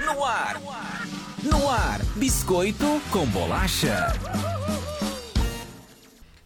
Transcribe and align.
No 0.00 0.24
ar. 0.24 0.60
No 1.42 1.68
ar. 1.68 2.00
Biscoito 2.16 3.00
com 3.10 3.26
bolacha. 3.26 4.12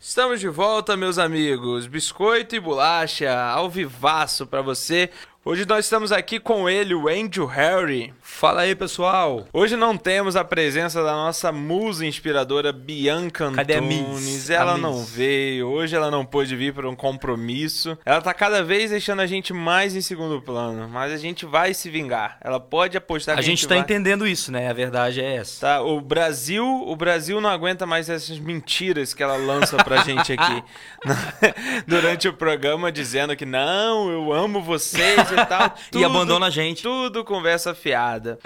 Estamos 0.01 0.41
de 0.41 0.49
volta, 0.49 0.97
meus 0.97 1.19
amigos. 1.19 1.87
Biscoito 1.87 2.57
e 2.57 2.61
bolacha, 2.61 3.33
ao 3.33 3.71
vivaço 3.71 4.47
pra 4.47 4.63
você. 4.63 5.11
Hoje 5.49 5.65
nós 5.65 5.85
estamos 5.85 6.11
aqui 6.11 6.41
com 6.41 6.69
ele, 6.69 6.93
o 6.93 7.07
Andrew 7.07 7.47
Harry. 7.47 8.13
Fala 8.21 8.63
aí, 8.63 8.75
pessoal. 8.75 9.47
Hoje 9.53 9.77
não 9.77 9.97
temos 9.97 10.35
a 10.35 10.43
presença 10.43 11.05
da 11.05 11.13
nossa 11.13 11.53
musa 11.53 12.05
inspiradora 12.05 12.73
Bianca 12.73 13.53
Cadê 13.53 13.75
a 13.75 13.79
Antunes. 13.79 14.25
Miss? 14.25 14.51
Ela 14.51 14.73
A 14.73 14.77
não 14.77 14.99
Miss. 14.99 15.11
veio. 15.11 15.69
Hoje 15.69 15.95
ela 15.95 16.11
não 16.11 16.27
pôde 16.27 16.57
vir 16.57 16.75
por 16.75 16.85
um 16.85 16.97
compromisso. 16.97 17.97
Ela 18.05 18.21
tá 18.21 18.35
cada 18.35 18.65
vez 18.65 18.91
deixando 18.91 19.23
a 19.23 19.27
gente 19.27 19.53
mais 19.53 19.95
em 19.95 20.01
segundo 20.01 20.43
plano, 20.43 20.89
mas 20.89 21.13
a 21.13 21.17
gente 21.17 21.47
vai 21.47 21.73
se 21.73 21.89
vingar. 21.89 22.39
Ela 22.41 22.59
pode 22.59 22.97
apostar 22.97 23.37
A 23.37 23.39
que 23.39 23.45
gente 23.45 23.69
tá 23.69 23.77
vai... 23.77 23.85
entendendo 23.85 24.27
isso, 24.27 24.51
né? 24.51 24.69
A 24.69 24.73
verdade 24.73 25.21
é 25.21 25.37
essa. 25.37 25.61
Tá, 25.61 25.81
o 25.81 26.01
Brasil, 26.01 26.67
o 26.67 26.97
Brasil 26.97 27.41
não 27.41 27.51
aguenta 27.51 27.87
mais 27.87 28.11
essas 28.11 28.37
mentiras 28.41 29.15
que 29.15 29.23
ela 29.23 29.37
lança 29.37 29.77
pra 29.77 29.99
gente 29.99 30.33
aqui 30.33 30.65
durante 31.87 32.27
o 32.27 32.33
programa 32.33 32.91
dizendo 32.91 33.37
que 33.37 33.47
não, 33.47 34.11
eu 34.11 34.33
amo 34.33 34.61
vocês 34.61 35.36
e 35.37 35.47
tal. 35.47 35.75
E 35.95 36.05
abandona 36.05 36.47
a 36.47 36.51
gente. 36.51 36.83
Tudo 36.83 37.25
conversa 37.25 37.75
fiada. 37.75 38.39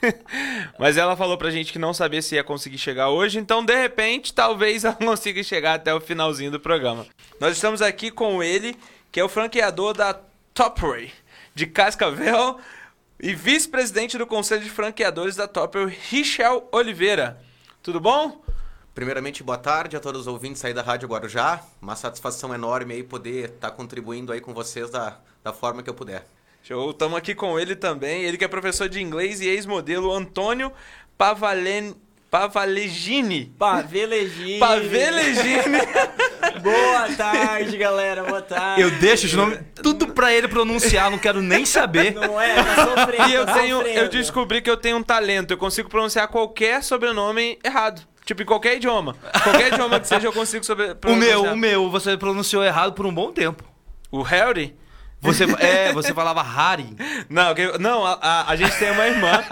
Mas 0.78 0.96
ela 0.96 1.16
falou 1.16 1.38
pra 1.38 1.50
gente 1.50 1.72
que 1.72 1.78
não 1.78 1.94
sabia 1.94 2.20
se 2.20 2.34
ia 2.34 2.44
conseguir 2.44 2.78
chegar 2.78 3.10
hoje, 3.10 3.38
então 3.38 3.64
de 3.64 3.74
repente 3.74 4.32
talvez 4.32 4.84
ela 4.84 4.94
consiga 4.96 5.42
chegar 5.42 5.74
até 5.74 5.94
o 5.94 6.00
finalzinho 6.00 6.50
do 6.50 6.60
programa. 6.60 7.06
Nós 7.40 7.54
estamos 7.54 7.80
aqui 7.80 8.10
com 8.10 8.42
ele, 8.42 8.76
que 9.10 9.20
é 9.20 9.24
o 9.24 9.28
franqueador 9.28 9.94
da 9.94 10.18
Topway 10.52 11.12
de 11.54 11.66
Cascavel 11.66 12.58
e 13.20 13.34
vice-presidente 13.34 14.18
do 14.18 14.26
Conselho 14.26 14.62
de 14.62 14.70
Franqueadores 14.70 15.36
da 15.36 15.46
Topway, 15.46 15.96
Richel 16.10 16.68
Oliveira. 16.72 17.40
Tudo 17.82 18.00
bom? 18.00 18.42
Primeiramente, 18.94 19.42
boa 19.42 19.58
tarde 19.58 19.96
a 19.96 20.00
todos 20.00 20.22
os 20.22 20.26
ouvintes 20.28 20.64
aí 20.64 20.72
da 20.72 20.80
Rádio 20.80 21.08
Guarujá. 21.08 21.60
Uma 21.82 21.96
satisfação 21.96 22.54
enorme 22.54 22.94
aí 22.94 23.02
poder 23.02 23.50
estar 23.50 23.72
contribuindo 23.72 24.32
aí 24.32 24.40
com 24.40 24.54
vocês 24.54 24.88
da, 24.88 25.18
da 25.44 25.52
forma 25.52 25.82
que 25.82 25.90
eu 25.90 25.94
puder. 25.94 26.24
Show, 26.62 26.90
estamos 26.90 27.18
aqui 27.18 27.34
com 27.34 27.60
ele 27.60 27.76
também, 27.76 28.24
ele 28.24 28.38
que 28.38 28.44
é 28.44 28.48
professor 28.48 28.88
de 28.88 29.00
inglês 29.00 29.42
e 29.42 29.48
ex-modelo 29.48 30.10
Antônio 30.10 30.72
Pavalen... 31.18 31.94
Pavalegini. 32.30 33.54
Pavelegini. 33.56 34.58
Pavelegini. 34.58 35.78
Boa 36.64 37.08
tarde, 37.16 37.76
galera. 37.76 38.24
Boa 38.24 38.42
tarde. 38.42 38.82
Eu 38.82 38.90
deixo 38.98 39.26
os 39.26 39.34
nomes 39.34 39.60
tudo 39.80 40.08
pra 40.08 40.32
ele 40.34 40.48
pronunciar, 40.48 41.12
não 41.12 41.18
quero 41.18 41.40
nem 41.40 41.64
saber. 41.64 42.12
Não 42.12 42.40
é? 42.40 42.56
Tá 42.56 42.86
sofrendo. 42.86 43.30
E 43.30 43.34
eu 43.34 43.46
tá 43.46 43.52
tenho, 43.54 43.82
eu 43.82 44.08
descobri 44.08 44.60
que 44.60 44.68
eu 44.68 44.76
tenho 44.76 44.96
um 44.96 45.02
talento, 45.02 45.52
eu 45.52 45.56
consigo 45.56 45.88
pronunciar 45.88 46.26
qualquer 46.26 46.82
sobrenome 46.82 47.56
errado. 47.62 48.02
Tipo, 48.24 48.42
em 48.42 48.46
qualquer 48.46 48.78
idioma. 48.78 49.14
Qualquer 49.44 49.72
idioma 49.72 50.00
que 50.00 50.08
seja, 50.08 50.26
eu 50.26 50.32
consigo 50.32 50.64
sobre, 50.64 50.90
O 50.90 50.96
pronunciar. 50.96 51.40
meu, 51.40 51.52
o 51.52 51.56
meu, 51.56 51.88
você 51.88 52.16
pronunciou 52.16 52.64
errado 52.64 52.94
por 52.94 53.06
um 53.06 53.14
bom 53.14 53.30
tempo. 53.30 53.62
O 54.10 54.22
Harry? 54.22 54.74
Você, 55.24 55.44
é, 55.58 55.92
você 55.92 56.12
falava 56.12 56.42
Harry. 56.42 56.94
Não, 57.28 57.54
que- 57.54 57.78
não 57.78 58.04
a, 58.06 58.18
a, 58.20 58.50
a 58.52 58.56
gente 58.56 58.78
tem 58.78 58.90
uma 58.90 59.06
irmã 59.06 59.42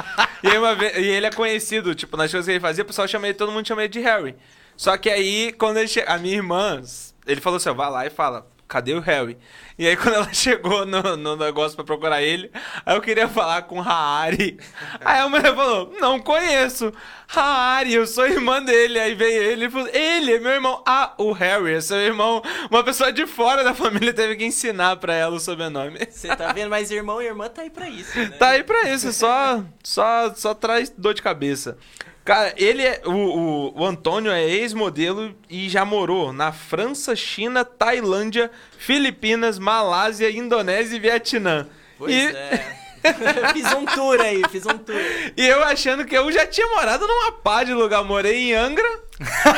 e, 0.42 0.48
uma 0.56 0.72
e 0.98 1.06
ele 1.06 1.26
é 1.26 1.30
conhecido, 1.30 1.94
tipo, 1.94 2.16
nas 2.16 2.30
coisas 2.30 2.46
que 2.46 2.52
ele 2.52 2.60
fazia, 2.60 2.84
o 2.84 2.86
pessoal 2.86 3.08
chama 3.08 3.26
ele, 3.26 3.34
todo 3.34 3.50
mundo 3.50 3.66
chama 3.66 3.82
ele 3.82 3.88
de 3.88 4.00
Harry. 4.00 4.36
Só 4.76 4.96
que 4.96 5.08
aí, 5.10 5.52
quando 5.52 5.78
ele 5.78 5.88
che... 5.88 6.04
a 6.06 6.18
minha 6.18 6.36
irmã, 6.36 6.80
ele 7.26 7.40
falou 7.40 7.56
assim, 7.56 7.68
ó, 7.70 7.74
vai 7.74 7.90
lá 7.90 8.06
e 8.06 8.10
fala, 8.10 8.46
cadê 8.68 8.94
o 8.94 9.00
Harry? 9.00 9.38
E 9.78 9.86
aí 9.86 9.96
quando 9.98 10.14
ela 10.14 10.32
chegou 10.32 10.86
no, 10.86 11.16
no 11.16 11.36
negócio 11.36 11.76
pra 11.76 11.84
procurar 11.84 12.22
ele, 12.22 12.50
aí 12.84 12.96
eu 12.96 13.00
queria 13.00 13.28
falar 13.28 13.62
com 13.62 13.80
Harry. 13.80 14.58
Aí 15.04 15.20
a 15.20 15.28
mulher 15.28 15.54
falou, 15.54 15.92
não 16.00 16.20
conheço. 16.20 16.92
Harry, 17.28 17.94
eu 17.94 18.06
sou 18.06 18.26
irmã 18.26 18.62
dele. 18.62 18.98
Aí 18.98 19.14
veio 19.14 19.42
ele 19.42 19.66
e 19.66 19.70
falou, 19.70 19.88
ele 19.88 20.34
é 20.34 20.38
meu 20.38 20.52
irmão. 20.52 20.82
Ah, 20.86 21.14
o 21.18 21.32
Harry 21.32 21.74
é 21.74 21.80
seu 21.80 21.98
irmão. 21.98 22.42
Uma 22.70 22.84
pessoa 22.84 23.12
de 23.12 23.26
fora 23.26 23.64
da 23.64 23.74
família 23.74 24.12
teve 24.12 24.36
que 24.36 24.44
ensinar 24.44 24.96
pra 24.96 25.14
ela 25.14 25.36
o 25.36 25.40
sobrenome. 25.40 25.98
Você 26.10 26.34
tá 26.36 26.52
vendo? 26.52 26.70
Mas 26.70 26.90
irmão 26.90 27.20
e 27.20 27.26
irmã 27.26 27.48
tá 27.48 27.62
aí 27.62 27.70
pra 27.70 27.88
isso, 27.88 28.16
né? 28.16 28.28
Tá 28.38 28.50
aí 28.50 28.62
pra 28.62 28.90
isso, 28.90 29.12
só, 29.12 29.64
só, 29.82 30.34
só 30.34 30.54
traz 30.54 30.90
dor 30.90 31.14
de 31.14 31.22
cabeça. 31.22 31.76
Cara, 32.24 32.54
ele 32.56 32.82
é. 32.82 33.02
O, 33.04 33.10
o, 33.10 33.80
o 33.80 33.84
Antônio 33.84 34.30
é 34.30 34.44
ex-modelo 34.44 35.34
e 35.50 35.68
já 35.68 35.84
morou 35.84 36.32
na 36.32 36.52
França, 36.52 37.16
China, 37.16 37.64
Tailândia, 37.64 38.50
Filipinas, 38.78 39.58
Malásia, 39.58 40.30
Indonésia 40.30 40.96
e 40.96 41.00
Vietnã. 41.00 41.66
Pois 41.98 42.12
e, 42.14 42.26
é. 42.26 42.76
fiz 43.52 43.72
um 43.72 43.84
tour 43.84 44.20
aí, 44.20 44.40
fiz 44.50 44.64
um 44.64 44.78
tour. 44.78 44.96
e 45.36 45.46
eu 45.46 45.64
achando 45.64 46.04
que 46.04 46.16
eu 46.16 46.30
já 46.30 46.46
tinha 46.46 46.66
morado 46.68 47.06
numa 47.06 47.32
pá 47.32 47.64
de 47.64 47.74
lugar. 47.74 48.04
Morei 48.04 48.50
em 48.50 48.54
Angra, 48.54 48.88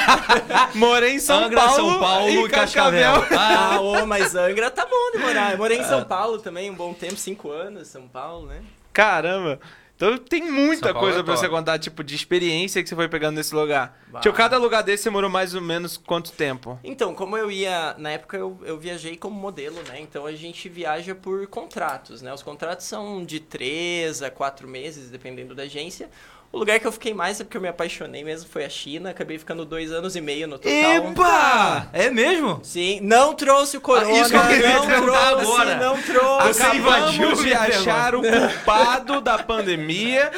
morei 0.74 1.16
em 1.16 1.18
São 1.18 1.44
Angra, 1.44 1.60
Paulo, 1.60 1.74
São 1.74 2.00
Paulo 2.00 2.46
e 2.46 2.48
Cascavel. 2.48 3.26
Ah, 3.38 3.78
ô, 3.80 4.06
mas 4.08 4.34
Angra 4.34 4.70
tá 4.70 4.86
bom 4.86 5.10
de 5.12 5.18
morar. 5.18 5.52
Eu 5.52 5.58
morei 5.58 5.78
em 5.78 5.84
São 5.84 6.02
Paulo 6.02 6.38
também, 6.38 6.70
um 6.70 6.74
bom 6.74 6.94
tempo, 6.94 7.16
cinco 7.16 7.50
anos, 7.50 7.88
São 7.88 8.08
Paulo, 8.08 8.46
né? 8.46 8.62
Caramba. 8.90 9.60
Então 9.96 10.18
tem 10.18 10.50
muita 10.50 10.92
coisa 10.92 11.20
é 11.20 11.22
pra 11.22 11.36
você 11.36 11.48
contar, 11.48 11.78
tipo, 11.78 12.02
de 12.02 12.14
experiência 12.14 12.82
que 12.82 12.88
você 12.88 12.96
foi 12.96 13.08
pegando 13.08 13.36
nesse 13.36 13.54
lugar. 13.54 13.96
Bah. 14.08 14.20
Tipo, 14.20 14.34
cada 14.34 14.58
lugar 14.58 14.82
desse 14.82 15.04
você 15.04 15.10
morou 15.10 15.30
mais 15.30 15.54
ou 15.54 15.60
menos 15.60 15.96
quanto 15.96 16.32
tempo? 16.32 16.78
Então, 16.82 17.14
como 17.14 17.36
eu 17.36 17.50
ia, 17.50 17.94
na 17.96 18.10
época 18.10 18.36
eu, 18.36 18.58
eu 18.64 18.78
viajei 18.78 19.16
como 19.16 19.38
modelo, 19.38 19.76
né? 19.88 20.00
Então 20.00 20.26
a 20.26 20.32
gente 20.32 20.68
viaja 20.68 21.14
por 21.14 21.46
contratos, 21.46 22.22
né? 22.22 22.34
Os 22.34 22.42
contratos 22.42 22.86
são 22.86 23.24
de 23.24 23.38
três 23.38 24.20
a 24.20 24.30
quatro 24.30 24.66
meses, 24.66 25.10
dependendo 25.10 25.54
da 25.54 25.62
agência. 25.62 26.10
O 26.54 26.58
lugar 26.58 26.78
que 26.78 26.86
eu 26.86 26.92
fiquei 26.92 27.12
mais 27.12 27.40
é 27.40 27.44
porque 27.44 27.56
eu 27.56 27.60
me 27.60 27.66
apaixonei 27.66 28.22
mesmo 28.22 28.48
foi 28.48 28.64
a 28.64 28.68
China. 28.68 29.10
Acabei 29.10 29.36
ficando 29.38 29.64
dois 29.64 29.90
anos 29.90 30.14
e 30.14 30.20
meio 30.20 30.46
no 30.46 30.56
total. 30.56 30.72
Epa! 30.72 31.88
É 31.92 32.08
mesmo? 32.10 32.60
Sim, 32.62 33.00
não 33.02 33.34
trouxe 33.34 33.76
o 33.76 33.80
corona, 33.80 34.06
Ah, 34.06 34.20
isso 34.20 34.30
que 34.30 34.36
eu 34.36 34.46
queria 34.46 34.68
não 34.74 34.86
trouxe, 34.86 35.42
agora. 35.50 35.74
não 35.76 36.00
trouxe. 36.00 36.46
Você 36.54 36.76
invadiu 36.76 37.28
Acabamos 37.28 37.42
de 37.44 37.52
achar 37.54 38.14
o 38.14 38.22
culpado 38.22 39.20
da 39.20 39.36
pandemia. 39.38 40.30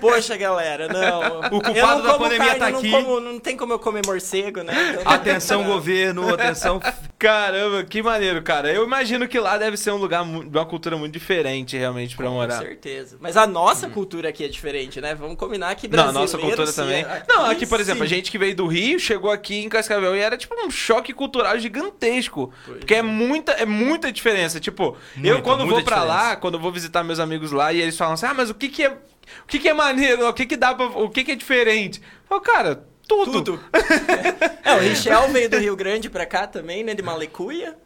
Poxa, 0.00 0.34
galera, 0.38 0.88
não. 0.88 1.40
O 1.58 1.60
culpado 1.62 2.02
não 2.02 2.02
da 2.04 2.14
pandemia 2.18 2.46
carne, 2.46 2.58
tá 2.58 2.70
não 2.70 2.78
aqui. 2.78 2.90
como- 2.90 3.20
não 3.20 3.38
tem 3.38 3.54
como 3.56 3.72
eu 3.74 3.78
comer 3.78 4.00
morcego, 4.06 4.62
né? 4.62 4.72
Então 4.92 5.04
não 5.04 5.12
Atenção, 5.12 5.64
governo, 5.64 6.32
atenção. 6.32 6.80
Caramba, 7.20 7.84
que 7.84 8.02
maneiro, 8.02 8.40
cara. 8.42 8.72
Eu 8.72 8.82
imagino 8.82 9.28
que 9.28 9.38
lá 9.38 9.58
deve 9.58 9.76
ser 9.76 9.90
um 9.90 9.98
lugar, 9.98 10.24
de 10.24 10.56
uma 10.56 10.64
cultura 10.64 10.96
muito 10.96 11.12
diferente, 11.12 11.76
realmente, 11.76 12.16
pra 12.16 12.26
Com 12.26 12.32
morar. 12.32 12.58
certeza. 12.58 13.18
Mas 13.20 13.36
a 13.36 13.46
nossa 13.46 13.90
cultura 13.90 14.30
aqui 14.30 14.42
é 14.42 14.48
diferente, 14.48 15.02
né? 15.02 15.14
Vamos 15.14 15.36
combinar 15.36 15.74
que 15.74 15.86
Não, 15.86 15.90
brasileiro... 15.90 16.18
a 16.18 16.22
nossa 16.22 16.38
cultura 16.38 16.72
também. 16.72 17.02
é- 17.02 17.22
Não, 17.28 17.44
aqui, 17.44 17.66
por 17.66 17.78
exemplo, 17.78 18.02
a 18.04 18.06
gente 18.06 18.30
que 18.30 18.38
veio 18.38 18.56
do 18.56 18.66
Rio, 18.66 18.98
chegou 18.98 19.30
aqui 19.30 19.62
em 19.62 19.68
Cascavel 19.68 20.16
e 20.16 20.18
era 20.18 20.34
tipo 20.38 20.54
um 20.64 20.70
choque 20.70 21.12
cultural 21.12 21.58
gigantesco. 21.58 22.50
Pois 22.64 22.78
porque 22.78 22.94
é 22.94 23.02
muita, 23.02 23.52
é 23.52 23.66
muita 23.66 24.10
diferença. 24.10 24.58
Tipo, 24.58 24.96
eu 25.16 25.20
Muita, 25.20 25.42
quando 25.42 25.66
vou 25.66 25.84
pra 25.84 26.02
lá, 26.02 26.36
quando 26.36 26.54
eu 26.54 26.60
vou 26.60 26.72
visitar 26.72 27.04
meus 27.04 27.20
amigos 27.20 27.52
lá 27.52 27.70
e 27.70 27.82
eles 27.82 27.98
falam 27.98 28.14
assim: 28.14 28.24
"Ah, 28.26 28.32
mas 28.34 28.48
o 28.48 28.54
que 28.54 28.70
que 28.70 28.82
é, 28.82 28.88
o 28.90 29.46
que 29.46 29.58
que 29.58 29.68
é 29.68 29.74
maneiro? 29.74 30.26
O 30.26 30.32
que 30.32 30.46
que 30.46 30.56
dá 30.56 30.74
para, 30.74 30.86
o 30.86 31.10
que 31.10 31.22
que 31.22 31.32
é 31.32 31.36
diferente?" 31.36 32.00
Eu 32.00 32.28
falo, 32.28 32.40
cara, 32.40 32.84
tudo. 33.24 33.42
Tudo. 33.42 33.64
é, 34.64 34.74
o 34.74 34.78
Richel 34.78 35.28
veio 35.28 35.48
do 35.50 35.58
Rio 35.58 35.76
Grande 35.76 36.08
pra 36.10 36.24
cá 36.26 36.46
também, 36.46 36.82
né? 36.84 36.94
De 36.94 37.02
Malecuia. 37.02 37.76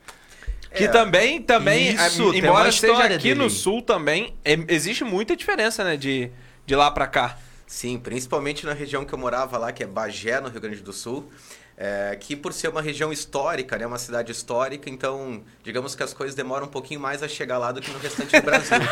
Que 0.75 0.89
também, 0.89 1.41
também, 1.41 1.95
Isso, 1.95 2.29
a- 2.29 2.31
tem 2.33 2.41
embora 2.41 2.69
história 2.69 3.15
aqui 3.17 3.29
dele 3.29 3.41
no 3.41 3.49
sul 3.49 3.81
também, 3.81 4.35
é- 4.45 4.59
existe 4.69 5.05
muita 5.05 5.37
diferença, 5.37 5.85
né, 5.85 5.97
de, 5.97 6.31
de 6.67 6.75
lá 6.75 6.91
pra 6.91 7.07
cá. 7.07 7.39
Sim, 7.65 7.97
principalmente 7.99 8.67
na 8.67 8.73
região 8.73 9.05
que 9.05 9.12
eu 9.15 9.19
morava 9.19 9.57
lá, 9.57 9.73
que 9.73 9.85
é 9.85 9.87
Bagé, 9.87 10.41
no 10.41 10.49
Rio 10.49 10.61
Grande 10.61 10.81
do 10.81 10.93
Sul. 10.93 11.31
É, 11.77 12.17
que 12.21 12.37
por 12.37 12.53
ser 12.53 12.69
uma 12.69 12.81
região 12.81 13.12
histórica, 13.12 13.77
né, 13.77 13.85
uma 13.85 13.99
cidade 13.99 14.31
histórica, 14.31 14.89
então 14.89 15.43
digamos 15.65 15.97
que 15.97 16.05
as 16.05 16.15
coisas 16.15 16.33
demoram 16.37 16.67
um 16.67 16.71
pouquinho 16.71 17.01
mais 17.01 17.21
a 17.21 17.27
chegar 17.27 17.59
lá 17.59 17.73
do 17.73 17.81
que 17.81 17.91
no 17.91 17.99
restante 17.99 18.41
do 18.41 18.45
Brasil. 18.45 18.77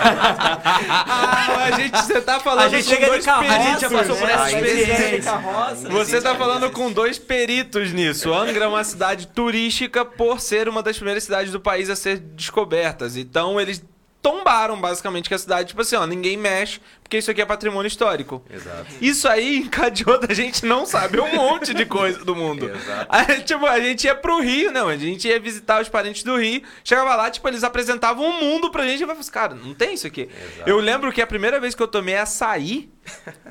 Ah, 0.84 1.65
a 1.65 1.70
gente, 1.81 1.97
você 1.97 2.20
tá 2.20 2.41
falando 2.41 2.65
A 2.65 2.69
gente 2.69 2.84
com 2.84 2.91
chega 2.91 3.04
de 3.04 3.10
dois 3.10 3.25
carroça, 3.25 3.56
peritos. 3.56 3.81
já 3.81 3.90
passou 3.90 4.17
por 4.17 4.26
né? 4.26 4.32
essa 4.32 4.52
experiência. 4.52 5.23
Carroça. 5.23 5.88
Você 5.88 6.20
tá 6.20 6.34
falando 6.34 6.70
com 6.70 6.90
dois 6.90 7.19
peritos 7.19 7.93
nisso. 7.93 8.32
Angra 8.32 8.64
é 8.64 8.69
uma 8.69 8.84
cidade 8.84 9.29
turística 9.29 10.05
por 10.05 10.40
ser 10.40 10.69
uma 10.69 10.82
das 10.82 10.96
primeiras 10.96 11.23
cidades 11.25 11.52
do 11.52 11.61
país 11.61 11.88
a 11.88 11.96
ser 11.96 12.19
descobertas. 12.19 13.17
Então 13.17 13.61
eles 13.61 13.82
tombaram 14.20 14.81
basicamente 14.81 15.29
que 15.29 15.34
a 15.34 15.38
cidade, 15.38 15.70
tipo 15.70 15.82
assim, 15.82 15.96
ó, 15.96 16.06
ninguém 16.06 16.37
mexe, 16.37 16.81
porque 17.12 17.19
isso 17.19 17.31
aqui 17.31 17.43
é 17.43 17.44
patrimônio 17.44 17.87
histórico. 17.87 18.43
Exato. 18.50 18.87
Isso 18.99 19.29
aí 19.29 19.59
encadeou 19.59 20.19
da 20.19 20.32
gente 20.32 20.64
não 20.64 20.87
saber 20.87 21.20
um 21.20 21.37
monte 21.37 21.75
de 21.75 21.85
coisa 21.85 22.25
do 22.25 22.35
mundo. 22.35 22.70
Exato. 22.70 23.06
Aí, 23.06 23.43
tipo, 23.43 23.67
a 23.67 23.79
gente 23.79 24.05
ia 24.05 24.14
pro 24.14 24.41
Rio, 24.41 24.73
não, 24.73 24.88
a 24.88 24.97
gente 24.97 25.29
ia 25.29 25.38
visitar 25.38 25.82
os 25.82 25.91
parentes 25.91 26.23
do 26.23 26.38
Rio, 26.38 26.62
chegava 26.82 27.14
lá, 27.14 27.31
tipo, 27.31 27.47
eles 27.47 27.64
apresentavam 27.64 28.25
um 28.25 28.41
mundo 28.41 28.70
pra 28.70 28.87
gente 28.87 29.00
e 29.00 29.03
eu 29.03 29.06
falava 29.06 29.20
assim, 29.20 29.31
cara, 29.31 29.55
não 29.55 29.75
tem 29.75 29.93
isso 29.93 30.06
aqui. 30.06 30.23
Exato. 30.23 30.70
Eu 30.70 30.79
lembro 30.79 31.12
que 31.12 31.20
a 31.20 31.26
primeira 31.26 31.61
vez 31.61 31.75
que 31.75 31.82
eu 31.82 31.88
tomei 31.88 32.17
açaí 32.17 32.91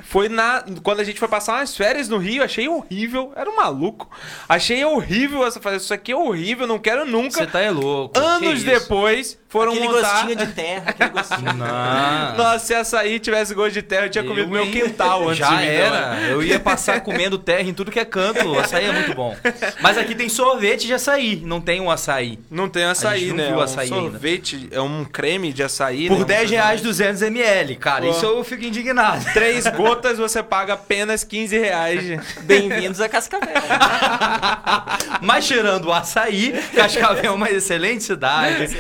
foi 0.04 0.30
na 0.30 0.64
quando 0.82 1.02
a 1.02 1.04
gente 1.04 1.20
foi 1.20 1.28
passar 1.28 1.60
umas 1.60 1.76
férias 1.76 2.08
no 2.08 2.18
Rio, 2.18 2.44
achei 2.44 2.68
horrível, 2.68 3.34
era 3.36 3.50
um 3.50 3.56
maluco. 3.56 4.10
Achei 4.48 4.84
horrível 4.86 5.46
essa 5.46 5.60
fazer 5.60 5.78
isso 5.78 5.94
aqui 5.94 6.12
é 6.12 6.16
horrível, 6.16 6.66
não 6.66 6.80
quero 6.80 7.06
nunca. 7.06 7.40
Você 7.40 7.48
tá 7.48 7.60
é 7.60 7.70
louco. 7.70 8.18
Anos 8.18 8.64
depois 8.64 9.38
foram 9.50 9.74
Aquele 9.74 9.88
montar 9.88 10.12
gostinho 10.14 10.36
de 10.36 10.48
terra, 10.54 10.84
aquele 10.88 11.10
gostinho. 11.10 11.54
Nossa, 12.38 12.60
se 12.60 12.74
açaí 12.74 13.20
tivesse 13.20 13.51
tivesse 13.52 13.56
gosto 13.56 13.74
de 13.74 13.82
terra, 13.82 14.06
eu 14.06 14.10
tinha 14.10 14.24
comido 14.24 14.42
Eu 14.42 14.48
meu 14.50 14.66
ia- 14.66 14.72
quintal 14.72 15.24
antes 15.30 15.36
de 15.38 15.40
Já 15.40 15.52
mim. 15.58 15.66
era. 15.66 16.20
Eu 16.30 16.44
ia 16.44 16.60
passar 16.60 17.02
comendo 17.02 17.38
terra 17.38 17.62
em 17.68 17.74
tudo 17.74 17.92
que 17.92 18.00
é 18.00 18.06
canto. 18.06 18.48
O 18.48 18.60
açaí 18.60 18.86
é 18.86 18.92
muito 18.92 19.14
bom. 19.14 19.36
Mas 19.82 19.98
aqui 19.98 20.16
tem 20.16 20.30
sorvete 20.30 20.88
de 20.88 20.94
açaí, 20.94 21.42
não 21.46 21.60
tem 21.62 21.80
um 21.82 21.90
açaí. 21.90 22.40
Não 22.50 22.68
tem 22.70 22.84
A 22.86 22.92
açaí, 22.92 23.28
não 23.28 23.36
né? 23.36 23.46
viu 23.48 23.56
É 23.56 23.58
um 23.58 23.62
açaí 23.62 23.84
ainda. 23.94 23.96
sorvete, 24.12 24.68
é 24.72 24.82
um 24.82 25.06
creme 25.06 25.54
de 25.54 25.64
açaí. 25.64 26.08
Por 26.08 26.20
né? 26.20 26.26
10 26.26 26.52
reais 26.52 26.82
200 26.82 27.22
ml, 27.24 27.76
cara. 27.76 28.06
Pô. 28.06 28.12
Isso 28.12 28.26
eu 28.26 28.44
fico 28.44 28.64
indignado. 28.64 29.24
Três 29.34 29.68
gotas 29.68 30.18
você 30.18 30.42
paga 30.42 30.74
apenas 30.74 31.24
15 31.24 31.58
reais. 31.58 32.04
Bem-vindos 32.42 33.00
a 33.02 33.10
Cascavel. 33.10 33.50
Mas 35.22 35.46
tirando 35.48 35.86
o 35.86 35.94
açaí, 35.94 36.54
Cascavel 36.76 37.26
é 37.26 37.32
uma 37.32 37.50
excelente 37.50 38.04
cidade. 38.04 38.78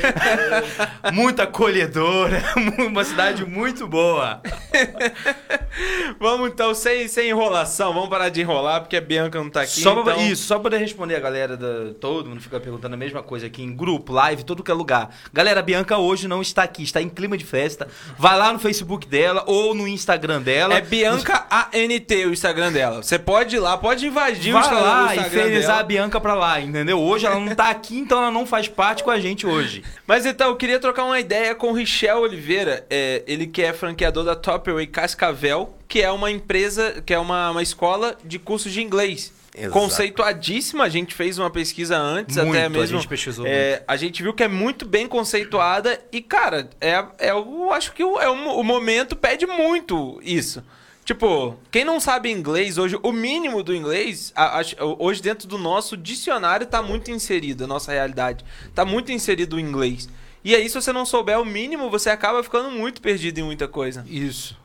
muito 1.12 1.42
acolhedora. 1.42 2.42
Uma 2.92 3.04
cidade 3.04 3.46
muito 3.46 3.88
boa. 3.88 4.42
vamos 6.20 6.50
então, 6.50 6.74
sem, 6.74 7.08
sem 7.08 7.30
enrolação, 7.30 7.94
vamos 7.94 8.10
parar 8.10 8.30
de 8.30 8.42
enrolar, 8.42 8.82
porque 8.82 8.98
a 8.98 9.02
Bianca 9.02 9.38
não 9.40 9.50
tá 9.50 9.62
aqui. 9.62 9.80
Só 9.82 10.02
pra, 10.02 10.14
então... 10.14 10.28
Isso, 10.28 10.44
só 10.44 10.56
pra 10.56 10.64
poder 10.64 10.78
responder 10.78 11.16
a 11.16 11.20
galera, 11.20 11.58
da, 11.58 11.94
todo 12.00 12.30
mundo 12.30 12.42
fica 12.42 12.60
perguntando 12.60 12.94
a 12.94 12.98
mesma 12.98 13.24
coisa 13.24 13.48
aqui 13.48 13.62
em 13.64 13.76
grupo, 13.76 14.14
live, 14.14 14.44
todo 14.44 14.64
que 14.64 14.72
é 14.72 14.74
lugar. 14.74 15.14
Galera, 15.34 15.60
a 15.60 15.64
Bianca 15.64 15.98
hoje 15.98 16.28
não 16.28 16.42
está 16.42 16.64
aqui, 16.64 16.84
está 16.84 17.02
em 17.02 17.10
clima 17.10 17.38
de 17.38 17.46
festa. 17.46 17.88
Vai 18.18 18.38
lá 18.38 18.54
no 18.54 18.60
Facebook 18.60 19.08
dela 19.08 19.44
ou 19.48 19.74
no 19.74 19.88
Instagram 19.88 20.42
dela. 20.42 20.76
É 20.76 20.82
Bianca 20.82 21.46
ANT 21.50 22.12
o 22.28 22.32
Instagram 22.32 22.72
dela. 22.72 23.04
Você 23.04 23.18
pode 23.20 23.56
ir 23.56 23.60
lá, 23.60 23.78
pode 23.78 24.06
invadir 24.06 24.52
o 24.52 24.54
Vai 24.54 24.62
Instagram, 24.62 24.84
o 24.84 24.88
lá 24.88 25.02
e 25.02 25.18
Instagram 25.18 25.44
felizar 25.44 25.68
dela. 25.68 25.80
a 25.80 25.84
Bianca 25.84 26.22
pra 26.22 26.34
lá, 26.34 26.60
entendeu? 26.62 27.00
Hoje 27.00 27.26
ela 27.26 27.40
não 27.40 27.56
tá 27.56 27.70
aqui, 27.70 27.98
então 27.98 28.20
ela 28.20 28.32
não 28.32 28.46
faz 28.46 28.68
parte 28.68 29.04
com 29.04 29.12
a 29.12 29.20
gente 29.20 29.46
hoje. 29.46 29.84
Mas 30.06 30.26
então, 30.26 30.50
eu 30.50 30.56
queria 30.56 30.80
trocar 30.80 31.06
uma 31.06 31.20
ideia 31.20 31.56
com 31.56 31.72
o 31.72 31.74
Richel 31.74 32.20
Oliveira, 32.20 32.86
é, 32.90 33.24
ele 33.28 33.48
que 33.48 33.62
é 33.62 33.74
franqueador 33.74 34.24
da 34.24 34.36
Topway 34.42 34.88
Cascavel, 34.88 35.76
que 35.88 36.02
é 36.02 36.12
uma 36.12 36.32
empresa, 36.32 37.02
que 37.06 37.14
é 37.14 37.20
uma, 37.20 37.52
uma 37.52 37.62
escola 37.64 38.18
de 38.26 38.40
cursos 38.40 38.72
de 38.72 38.82
inglês. 38.82 39.32
Exato. 39.54 39.74
Conceituadíssima, 39.74 40.86
a 40.86 40.90
gente 40.90 41.14
fez 41.14 41.38
uma 41.38 41.50
pesquisa 41.50 41.98
antes, 41.98 42.38
Muito, 42.38 42.52
até 42.52 42.66
a 42.66 42.70
mesmo. 42.70 42.98
gente 42.98 43.08
pesquisou 43.08 43.46
é, 43.46 43.84
a 43.86 43.98
gente 43.98 44.24
viu 44.24 44.34
que 44.34 44.44
é 44.44 44.48
muito 44.48 44.86
bem 44.86 45.08
conceituada 45.08 46.00
e, 46.12 46.22
cara, 46.22 46.70
é, 46.80 47.04
é, 47.20 47.32
eu 47.32 47.72
acho 47.74 47.92
que 47.92 48.02
o, 48.04 48.18
é 48.20 48.30
um- 48.32 48.48
o 48.58 48.64
momento 48.64 49.14
pede 49.16 49.46
muito 49.46 50.22
isso. 50.24 50.64
Tipo, 51.04 51.58
quem 51.70 51.84
não 51.84 52.00
sabe 52.00 52.32
inglês 52.32 52.78
hoje, 52.78 52.98
o 53.04 53.12
mínimo 53.12 53.62
do 53.62 53.76
inglês, 53.76 54.32
a- 54.36 54.60
acho- 54.60 54.76
hoje 55.00 55.22
dentro 55.22 55.48
do 55.48 55.58
nosso 55.58 55.98
dicionário 55.98 56.66
tá 56.66 56.82
muito 56.82 57.12
inserido, 57.12 57.66
a 57.66 57.68
nossa 57.68 57.92
realidade. 57.92 58.46
Tá 58.74 58.86
muito 58.86 59.12
inserido 59.12 59.58
o 59.58 59.60
inglês. 59.60 60.08
E 60.44 60.56
aí, 60.56 60.68
se 60.68 60.76
você 60.76 60.92
não 60.92 61.06
souber 61.06 61.40
o 61.40 61.46
mínimo, 61.46 61.90
você 61.90 62.10
acaba 62.10 62.44
ficando 62.44 62.72
muito 62.72 63.02
perdido 63.02 63.40
em 63.40 63.44
muita 63.44 63.68
coisa. 63.68 64.06
Isso. 64.08 64.60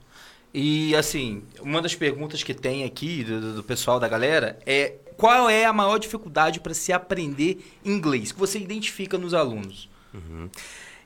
E 0.52 0.96
assim, 0.96 1.42
uma 1.60 1.82
das 1.82 1.94
perguntas 1.94 2.42
que 2.42 2.54
tem 2.54 2.84
aqui 2.84 3.22
do, 3.24 3.56
do 3.56 3.62
pessoal 3.62 4.00
da 4.00 4.08
galera 4.08 4.58
é 4.64 4.94
qual 5.16 5.48
é 5.48 5.64
a 5.64 5.72
maior 5.72 5.98
dificuldade 5.98 6.60
para 6.60 6.74
se 6.74 6.92
aprender 6.92 7.64
inglês 7.84 8.32
que 8.32 8.38
você 8.38 8.58
identifica 8.58 9.16
nos 9.16 9.34
alunos? 9.34 9.88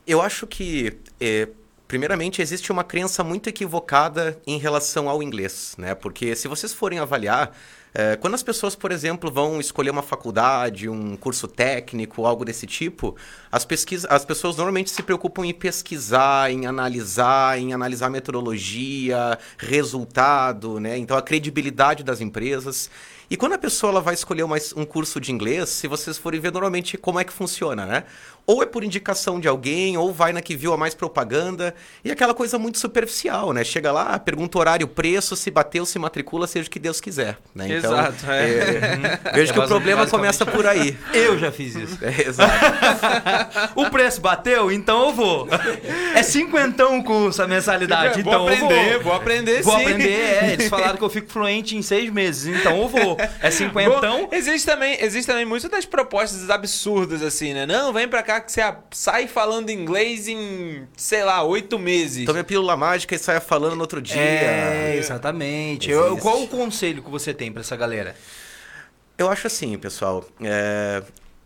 Eu 0.07 0.21
acho 0.21 0.47
que, 0.47 0.97
é, 1.21 1.49
primeiramente, 1.87 2.43
existe 2.43 2.71
uma 2.71 2.85
crença 2.85 3.23
muito 3.25 3.49
equivocada 3.49 4.41
em 4.47 4.59
relação 4.59 5.09
ao 5.09 5.23
inglês, 5.23 5.75
né? 5.79 5.95
Porque 5.95 6.35
se 6.35 6.49
vocês 6.49 6.73
forem 6.73 6.99
avaliar, 6.99 7.57
é, 7.93 8.17
quando 8.17 8.35
as 8.35 8.43
pessoas, 8.43 8.77
por 8.77 8.93
exemplo, 8.93 9.31
vão 9.31 9.59
escolher 9.59 9.91
uma 9.91 10.03
faculdade, 10.03 10.89
um 10.89 11.17
curso 11.17 11.49
técnico, 11.49 12.25
algo 12.25 12.45
desse 12.45 12.67
tipo, 12.67 13.17
as, 13.51 13.65
pesquisa, 13.65 14.07
as 14.09 14.25
pessoas 14.25 14.57
normalmente 14.57 14.91
se 14.91 15.03
preocupam 15.03 15.45
em 15.45 15.53
pesquisar, 15.53 16.51
em 16.53 16.67
analisar, 16.67 17.59
em 17.59 17.73
analisar 17.73 18.09
metodologia, 18.09 19.39
resultado, 19.59 20.79
né? 20.79 20.97
Então, 20.99 21.17
a 21.17 21.23
credibilidade 21.23 22.05
das 22.05 22.21
empresas. 22.21 22.89
E 23.29 23.37
quando 23.37 23.53
a 23.53 23.59
pessoa 23.59 23.91
ela 23.93 24.01
vai 24.01 24.15
escolher 24.15 24.45
um 24.45 24.85
curso 24.85 25.21
de 25.21 25.31
inglês, 25.31 25.69
se 25.69 25.87
vocês 25.87 26.19
forem 26.19 26.41
ver 26.41 26.53
normalmente 26.53 26.97
como 26.99 27.19
é 27.21 27.25
que 27.25 27.33
funciona, 27.33 27.87
né? 27.87 28.05
Ou 28.51 28.63
é 28.63 28.67
por 28.67 28.83
indicação 28.83 29.39
de 29.39 29.47
alguém, 29.47 29.97
ou 29.97 30.13
vai 30.13 30.33
na 30.33 30.41
que 30.43 30.57
viu 30.57 30.73
a 30.73 30.77
mais 30.77 30.93
propaganda, 30.95 31.75
e 32.05 32.11
aquela 32.11 32.35
coisa 32.35 32.59
muito 32.59 32.79
superficial, 32.79 33.53
né? 33.53 33.63
Chega 33.63 33.93
lá, 33.93 34.19
pergunta 34.19 34.59
o 34.59 34.61
horário, 34.61 34.89
preço, 34.89 35.37
se 35.37 35.51
bateu, 35.51 35.87
se 35.87 35.99
matricula, 35.99 36.47
seja 36.47 36.67
o 36.67 36.71
que 36.71 36.79
Deus 36.81 37.01
quiser. 37.01 37.39
Né? 37.55 37.67
Então, 37.79 37.93
Exato, 37.93 38.31
é. 38.31 38.41
é, 38.43 39.21
vejo 39.35 39.53
que 39.53 39.59
o 39.59 39.63
Basi- 39.63 39.73
problema 39.73 40.07
começa 40.07 40.45
por 40.45 40.67
aí. 40.67 40.97
Eu 41.13 41.39
já 41.39 41.53
fiz 41.53 41.75
isso. 41.77 41.99
É, 42.03 42.29
exato. 42.29 42.53
o 43.77 43.89
preço 43.91 44.21
bateu, 44.21 44.73
então 44.73 45.07
eu 45.09 45.15
vou. 45.15 45.49
É 46.15 46.23
cinquentão 46.23 46.99
o 46.99 47.05
curso, 47.05 47.43
a 47.43 47.47
mensalidade, 47.47 48.23
vou 48.23 48.33
então 48.33 48.49
aprender, 48.49 48.87
eu 48.87 48.93
vou. 48.95 49.03
vou 49.03 49.13
aprender 49.13 49.63
Vou 49.63 49.75
sim. 49.77 49.83
aprender, 49.83 50.11
é. 50.13 50.53
Eles 50.55 50.69
falaram 50.71 50.97
que 50.97 51.05
eu 51.05 51.11
fico 51.11 51.31
fluente 51.31 51.77
em 51.77 51.83
seis 51.83 52.11
meses, 52.11 52.57
então 52.59 52.79
eu 52.81 52.89
vou. 52.89 53.17
É 53.41 53.51
cinquentão. 53.51 54.23
Bom, 54.23 54.29
existe 54.33 54.67
também, 54.67 54.97
existe 55.01 55.27
também 55.27 55.45
muitas 55.45 55.71
das 55.71 55.85
propostas 55.85 56.49
absurdas, 56.51 57.23
assim, 57.23 57.55
né? 57.55 57.67
Não, 57.67 57.93
vem 57.93 58.09
pra 58.09 58.23
cá 58.23 58.40
que 58.41 58.51
você 58.53 58.63
sai 58.91 59.27
falando 59.27 59.71
inglês 59.71 60.29
em, 60.29 60.87
sei 60.97 61.23
lá, 61.25 61.43
oito 61.43 61.79
meses. 61.79 62.25
Tome 62.27 62.41
a 62.41 62.45
pílula 62.45 62.77
mágica 62.77 63.15
e 63.15 63.19
saia 63.19 63.41
falando 63.41 63.75
no 63.75 63.81
outro 63.83 64.01
dia. 64.03 64.21
É, 64.21 64.97
exatamente. 64.97 65.91
Eu- 65.91 66.17
qual 66.19 66.43
o 66.43 66.49
conselho 66.49 67.03
que 67.03 67.11
você 67.11 67.33
tem 67.35 67.51
pra 67.53 67.61
essa 67.61 67.77
galera? 67.77 68.15
Eu 69.19 69.29
acho 69.31 69.47
assim, 69.47 69.77
pessoal. 69.79 70.25
é, 70.43 71.03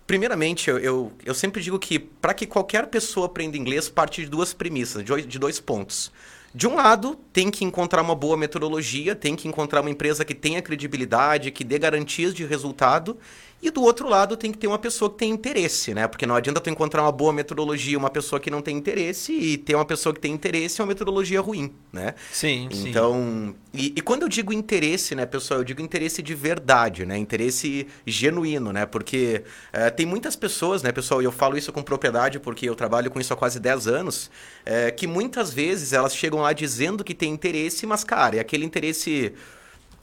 Primeiramente, 0.07 0.69
eu, 0.69 0.79
eu, 0.79 1.13
eu 1.25 1.35
sempre 1.35 1.63
digo 1.63 1.79
que 1.79 1.99
para 1.99 2.35
que 2.35 2.45
qualquer 2.47 2.87
pessoa 2.89 3.25
aprenda 3.25 3.57
inglês, 3.57 3.89
parte 3.89 4.23
de 4.23 4.29
duas 4.29 4.53
premissas, 4.53 5.03
de 5.03 5.09
dois, 5.09 5.27
de 5.27 5.39
dois 5.39 5.59
pontos. 5.61 6.13
De 6.55 6.69
um 6.69 6.75
lado, 6.77 7.17
tem 7.33 7.51
que 7.51 7.65
encontrar 7.65 8.03
uma 8.03 8.15
boa 8.15 8.37
metodologia, 8.37 9.17
tem 9.17 9.35
que 9.35 9.49
encontrar 9.49 9.81
uma 9.81 9.89
empresa 9.91 10.23
que 10.25 10.35
tenha 10.35 10.61
credibilidade, 10.61 11.51
que 11.51 11.65
dê 11.65 11.79
garantias 11.79 12.35
de 12.35 12.45
resultado. 12.45 13.19
E 13.65 13.71
do 13.71 13.81
outro 13.81 14.07
lado, 14.07 14.37
tem 14.37 14.53
que 14.53 14.59
ter 14.59 14.67
uma 14.67 14.79
pessoa 14.79 15.11
que 15.11 15.17
tem 15.17 15.31
interesse, 15.31 15.95
né? 15.95 16.07
Porque 16.07 16.27
não 16.27 16.35
adianta 16.35 16.61
tu 16.61 16.69
encontrar 16.69 17.01
uma 17.01 17.11
boa 17.11 17.33
metodologia, 17.33 17.97
uma 17.97 18.11
pessoa 18.11 18.39
que 18.39 18.51
não 18.51 18.61
tem 18.61 18.77
interesse, 18.77 19.33
e 19.33 19.57
ter 19.57 19.75
uma 19.75 19.87
pessoa 19.87 20.15
que 20.15 20.21
tem 20.21 20.35
interesse 20.35 20.79
e 20.79 20.83
uma 20.83 20.89
metodologia 20.89 21.41
ruim, 21.41 21.73
né? 21.91 22.15
Sim, 22.31 22.69
sim. 22.71 22.91
Então, 22.91 23.55
e, 23.73 23.95
e 23.97 24.03
quando 24.03 24.25
eu 24.25 24.29
digo 24.29 24.53
interesse, 24.53 25.15
né, 25.15 25.25
pessoal, 25.25 25.61
eu 25.61 25.65
digo 25.65 25.81
interesse 25.81 26.23
de 26.23 26.35
verdade, 26.35 27.07
né, 27.07 27.17
interesse 27.17 27.87
genuíno, 28.07 28.71
né, 28.71 28.85
porque 28.85 29.45
eh, 29.73 29.89
tem 29.89 30.05
muitas 30.05 30.37
pessoas, 30.37 30.83
né, 30.83 30.93
pessoal, 30.93 31.23
e 31.23 31.25
eu 31.25 31.33
falo 31.33 31.57
isso 31.57 31.73
com 31.73 31.83
propriedade 31.83 32.39
porque 32.39 32.69
eu 32.69 32.75
trabalho 32.75 33.11
com 33.11 33.19
isso 33.19 33.33
há 33.33 33.37
quase 33.37 33.59
10 33.59 33.89
anos, 33.89 34.31
eh, 34.67 34.91
que 34.91 35.07
muitas 35.07 35.55
vezes 35.55 35.95
elas 35.95 36.15
chegam 36.15 36.41
lá 36.41 36.53
dizendo 36.53 37.03
que 37.03 37.15
tem 37.15 37.33
interesse, 37.33 37.87
mas, 37.87 38.05
cara, 38.05 38.37
é 38.37 38.41
aquele 38.41 38.67
interesse 38.67 39.33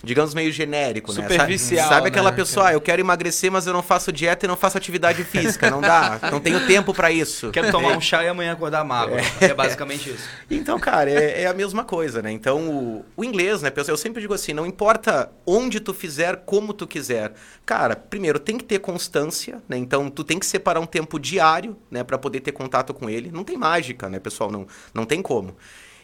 digamos, 0.03 0.33
meio 0.33 0.51
genérico, 0.51 1.13
né? 1.13 1.21
Superficial, 1.21 1.83
Sabe, 1.83 1.95
sabe 1.95 2.07
aquela 2.07 2.31
né, 2.31 2.35
pessoa, 2.35 2.69
ah, 2.69 2.73
eu 2.73 2.81
quero 2.81 3.01
emagrecer, 3.01 3.51
mas 3.51 3.67
eu 3.67 3.73
não 3.73 3.83
faço 3.83 4.11
dieta 4.11 4.45
e 4.45 4.47
não 4.47 4.57
faço 4.57 4.77
atividade 4.77 5.23
física. 5.23 5.69
Não 5.69 5.81
dá, 5.81 6.19
não 6.31 6.39
tenho 6.39 6.65
tempo 6.67 6.93
pra 6.93 7.11
isso. 7.11 7.51
Quero 7.51 7.71
tomar 7.71 7.95
um 7.95 8.01
chá 8.01 8.23
e 8.23 8.27
amanhã 8.27 8.53
acordar 8.53 8.83
magro. 8.83 9.17
É, 9.39 9.53
basicamente 9.53 10.09
isso. 10.09 10.27
Então, 10.49 10.79
cara, 10.79 11.09
é, 11.09 11.43
é 11.43 11.47
a 11.47 11.53
mesma 11.53 11.83
coisa, 11.83 12.21
né? 12.21 12.31
Então, 12.31 12.69
o, 12.69 13.05
o 13.15 13.23
inglês, 13.23 13.61
né, 13.61 13.69
pessoal? 13.69 13.93
Eu 13.93 13.97
sempre 13.97 14.21
digo 14.21 14.33
assim, 14.33 14.53
não 14.53 14.65
importa 14.65 15.31
onde 15.45 15.79
tu 15.79 15.93
fizer, 15.93 16.37
como 16.45 16.73
tu 16.73 16.87
quiser. 16.87 17.33
Cara, 17.65 17.95
primeiro, 17.95 18.39
tem 18.39 18.57
que 18.57 18.63
ter 18.63 18.79
constância, 18.79 19.61
né? 19.67 19.77
Então, 19.77 20.09
tu 20.09 20.23
tem 20.23 20.39
que 20.39 20.45
separar 20.45 20.79
um 20.79 20.85
tempo 20.85 21.19
diário, 21.19 21.77
né, 21.89 22.03
para 22.03 22.17
poder 22.17 22.39
ter 22.39 22.51
contato 22.51 22.93
com 22.93 23.09
ele. 23.09 23.31
Não 23.31 23.43
tem 23.43 23.57
mágica, 23.57 24.09
né, 24.09 24.19
pessoal? 24.19 24.51
Não, 24.51 24.67
não 24.93 25.05
tem 25.05 25.21
como. 25.21 25.55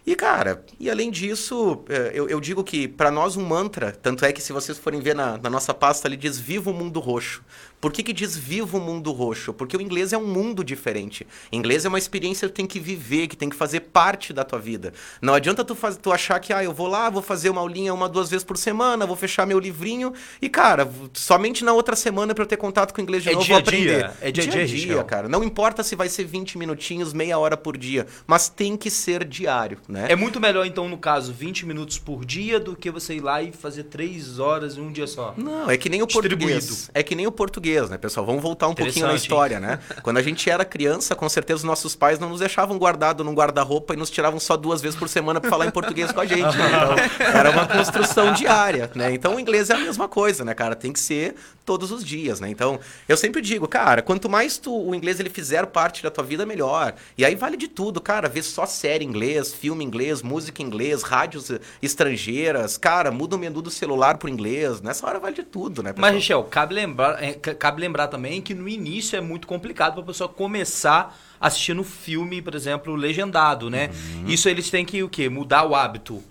E, 0.07 0.15
cara, 0.15 0.63
e 0.79 0.89
além 0.89 1.11
disso, 1.11 1.83
eh, 1.89 2.11
eu, 2.13 2.29
eu 2.29 2.39
digo 2.39 2.63
que 2.63 2.87
para 2.87 3.11
nós 3.11 3.35
um 3.35 3.45
mantra, 3.45 3.91
tanto 3.91 4.23
é 4.23 4.31
que 4.31 4.41
se 4.41 4.53
vocês 4.53 4.77
forem 4.77 5.01
ver 5.01 5.13
na, 5.13 5.37
na 5.37 5.49
nossa 5.49 5.73
pasta 5.73 6.07
ali, 6.07 6.15
diz 6.15 6.39
Viva 6.39 6.71
o 6.71 6.73
Mundo 6.73 7.01
Roxo. 7.01 7.43
Por 7.79 7.91
que, 7.93 8.01
que 8.01 8.12
diz 8.13 8.36
Viva 8.36 8.77
o 8.77 8.81
Mundo 8.81 9.12
Roxo? 9.12 9.53
Porque 9.53 9.77
o 9.77 9.81
inglês 9.81 10.12
é 10.12 10.17
um 10.17 10.25
mundo 10.25 10.63
diferente. 10.63 11.27
Inglês 11.51 11.86
é 11.86 11.88
uma 11.89 11.98
experiência 12.00 12.48
que 12.48 12.53
tem 12.55 12.65
que 12.65 12.79
viver, 12.79 13.27
que 13.27 13.36
tem 13.38 13.50
que 13.50 13.55
fazer 13.55 13.81
parte 13.81 14.34
da 14.34 14.43
tua 14.43 14.57
vida. 14.57 14.93
Não 15.22 15.34
adianta 15.34 15.63
tu, 15.63 15.75
faz, 15.75 15.96
tu 15.96 16.12
achar 16.12 16.39
que, 16.39 16.51
ah, 16.51 16.63
eu 16.63 16.74
vou 16.74 16.88
lá, 16.88 17.10
vou 17.10 17.22
fazer 17.22 17.50
uma 17.51 17.62
aulinha 17.62 17.93
uma, 17.93 18.10
duas 18.10 18.29
vezes 18.29 18.43
por 18.43 18.57
semana, 18.57 19.05
vou 19.05 19.15
fechar 19.15 19.46
meu 19.46 19.60
livrinho 19.60 20.12
e, 20.41 20.50
cara, 20.50 20.89
somente 21.13 21.63
na 21.63 21.72
outra 21.74 21.96
semana 21.96 22.34
para 22.34 22.43
eu 22.43 22.48
ter 22.48 22.57
contato 22.57 22.93
com 22.93 23.00
o 23.00 23.03
inglês 23.03 23.22
de 23.24 23.29
É 23.29 23.34
novo, 23.34 23.46
dia 23.46 23.55
vou 23.55 23.60
a 23.60 23.72
dia, 23.72 23.98
aprender. 24.07 24.17
é 24.27 24.31
dia 24.31 24.43
a 24.43 24.48
dia, 24.48 24.62
Richel. 24.65 25.03
cara. 25.05 25.29
Não 25.29 25.43
importa 25.43 25.84
se 25.84 25.96
vai 25.96 26.10
ser 26.10 26.24
20 26.25 26.57
minutinhos, 26.57 27.13
meia 27.13 27.38
hora 27.38 27.55
por 27.55 27.77
dia, 27.77 28.07
mas 28.25 28.50
tem 28.50 28.75
que 28.75 28.89
ser 28.89 29.24
diário, 29.24 29.77
né? 29.88 30.07
É 30.10 30.15
muito 30.15 30.39
melhor, 30.39 30.65
então, 30.65 30.89
no 30.89 30.98
caso, 30.98 31.31
20 31.31 31.65
minutos 31.67 32.00
por 32.00 32.25
dia 32.25 32.60
do 32.60 32.75
que 32.75 32.89
você 32.89 33.15
ir 33.15 33.22
lá 33.22 33.41
e 33.43 33.51
fazer 33.51 33.84
3 33.84 34.39
horas 34.39 34.77
em 34.77 34.81
um 34.81 34.91
dia 34.91 35.05
só. 35.05 35.36
Não, 35.38 35.69
é 35.69 35.77
que 35.77 35.89
nem 35.89 36.01
o 36.01 36.07
português. 36.07 36.89
É 36.93 37.03
que 37.03 37.13
nem 37.13 37.27
o 37.27 37.31
português, 37.31 37.66
né, 37.89 37.97
pessoal? 37.97 38.25
Vamos 38.25 38.41
voltar 38.41 38.67
um 38.67 38.74
pouquinho 38.74 39.05
na 39.07 39.13
história, 39.15 39.59
né? 39.59 39.79
Quando 40.01 40.17
a 40.17 40.21
gente 40.21 40.50
era 40.50 40.63
criança, 40.65 41.15
com 41.15 41.27
certeza 41.27 41.57
os 41.57 41.63
nossos 41.63 41.95
pais 41.95 42.19
não 42.19 42.29
nos 42.29 42.39
deixavam 42.39 42.77
guardado 42.77 43.24
num 43.24 43.33
guarda-roupa 43.33 43.93
e 43.93 43.97
nos 43.97 44.09
tiravam 44.09 44.39
só 44.39 44.55
duas 44.57 44.81
vezes 44.81 44.97
por 44.97 45.09
semana 45.09 45.39
para 45.41 45.50
falar 45.50 45.65
em 45.65 45.71
português 45.71 46.12
com 46.12 46.19
a 46.21 46.25
gente. 46.25 46.41
né? 46.57 46.67
Então, 46.67 47.27
era 47.27 47.50
uma 47.51 47.65
construção 47.67 48.33
diária, 48.33 48.89
né? 48.95 49.12
Então 49.13 49.36
o 49.36 49.39
inglês 49.39 49.69
é 49.69 49.74
a 49.74 49.77
mesma 49.79 50.07
coisa, 50.07 50.43
né, 50.45 50.53
cara? 50.53 50.75
Tem 50.75 50.91
que 50.93 51.00
ser 51.00 51.36
todos 51.65 51.91
os 51.91 52.03
dias, 52.05 52.39
né? 52.39 52.50
Então, 52.50 52.79
eu 53.09 53.17
sempre 53.17 53.41
digo, 53.41 53.67
cara, 53.67 54.01
quanto 54.01 54.29
mais 54.29 54.57
tu, 54.57 54.74
o 54.74 54.95
inglês 54.95 55.19
ele 55.19 55.29
fizer 55.29 55.65
parte 55.65 56.01
da 56.01 56.09
tua 56.09 56.24
vida, 56.24 56.45
melhor. 56.45 56.93
E 57.17 57.25
aí 57.25 57.36
vale 57.36 57.57
de 57.57 57.67
tudo, 57.67 58.00
cara, 58.00 58.29
ver 58.29 58.41
só 58.43 58.65
série 58.65 59.03
inglês, 59.03 59.53
filme 59.53 59.83
em 59.83 59.88
inglês, 59.88 60.21
música 60.21 60.62
em 60.62 60.65
inglês, 60.65 61.03
rádios 61.03 61.50
eh, 61.51 61.59
estrangeiras. 61.81 62.77
Cara, 62.77 63.12
muda 63.12 63.36
o 63.36 63.39
menu 63.39 63.62
do 63.62 63.69
celular 63.69 64.17
pro 64.17 64.29
inglês. 64.29 64.81
Nessa 64.81 65.05
hora 65.05 65.19
vale 65.19 65.36
de 65.36 65.43
tudo, 65.43 65.83
né, 65.83 65.91
pessoal? 65.91 66.12
Mas, 66.12 66.15
Michel, 66.15 66.43
cabe 66.45 66.74
lembrar, 66.74 67.17
ca- 67.41 67.53
cabe 67.57 67.81
lembrar 67.81 68.07
também 68.07 68.41
que 68.41 68.53
no 68.53 68.67
início 68.69 69.17
é 69.17 69.21
muito 69.21 69.47
complicado 69.47 69.93
para 69.93 70.01
a 70.03 70.05
pessoa 70.05 70.29
começar 70.29 71.17
assistindo 71.39 71.83
filme, 71.83 72.41
por 72.41 72.55
exemplo, 72.55 72.95
legendado, 72.95 73.69
né? 73.69 73.89
Isso 74.25 74.49
eles 74.49 74.69
têm 74.71 74.83
que 74.85 75.03
o 75.03 75.09
quê? 75.09 75.29
Mudar 75.29 75.65
o 75.65 75.75
hábito. 75.75 76.23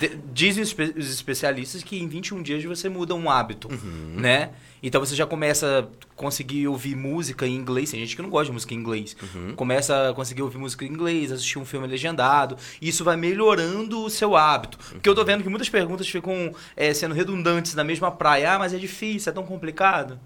De- 0.00 0.16
dizem 0.32 0.62
os, 0.62 0.70
espe- 0.70 0.94
os 0.96 1.10
especialistas 1.10 1.82
que 1.82 1.98
em 1.98 2.08
21 2.08 2.42
dias 2.42 2.64
você 2.64 2.88
muda 2.88 3.14
um 3.14 3.30
hábito, 3.30 3.68
né? 4.14 4.50
Então 4.82 5.00
você 5.00 5.14
já 5.16 5.26
começa 5.26 5.80
a 5.88 6.14
conseguir 6.16 6.68
ouvir 6.68 6.94
música 6.96 7.46
em 7.46 7.54
inglês. 7.54 7.90
Tem 7.90 8.00
gente 8.00 8.14
que 8.16 8.22
não 8.22 8.30
gosta 8.30 8.46
de 8.46 8.52
música 8.52 8.74
em 8.74 8.76
inglês. 8.76 9.16
Começa 9.56 10.10
a 10.10 10.14
conseguir 10.14 10.42
ouvir 10.42 10.58
música 10.58 10.84
em 10.84 10.88
inglês, 10.88 11.32
assistir 11.32 11.58
um 11.58 11.64
filme 11.64 11.86
legendado. 11.86 12.56
E 12.80 12.88
isso 12.88 13.04
vai 13.04 13.16
melhorando 13.16 14.04
o 14.04 14.10
seu 14.10 14.36
hábito. 14.36 14.78
Porque 14.78 15.08
eu 15.08 15.14
tô 15.14 15.24
vendo 15.24 15.42
que 15.42 15.48
muitas 15.48 15.68
perguntas 15.68 16.08
ficam 16.08 16.52
eh, 16.76 16.94
sendo 16.94 17.14
redundantes 17.14 17.74
na 17.74 17.84
mesma 17.84 18.10
praia. 18.10 18.52
Ah, 18.54 18.58
mas 18.58 18.72
é 18.72 18.78
difícil, 18.78 19.30
é 19.30 19.32
tão 19.34 19.44
complicado. 19.44 20.18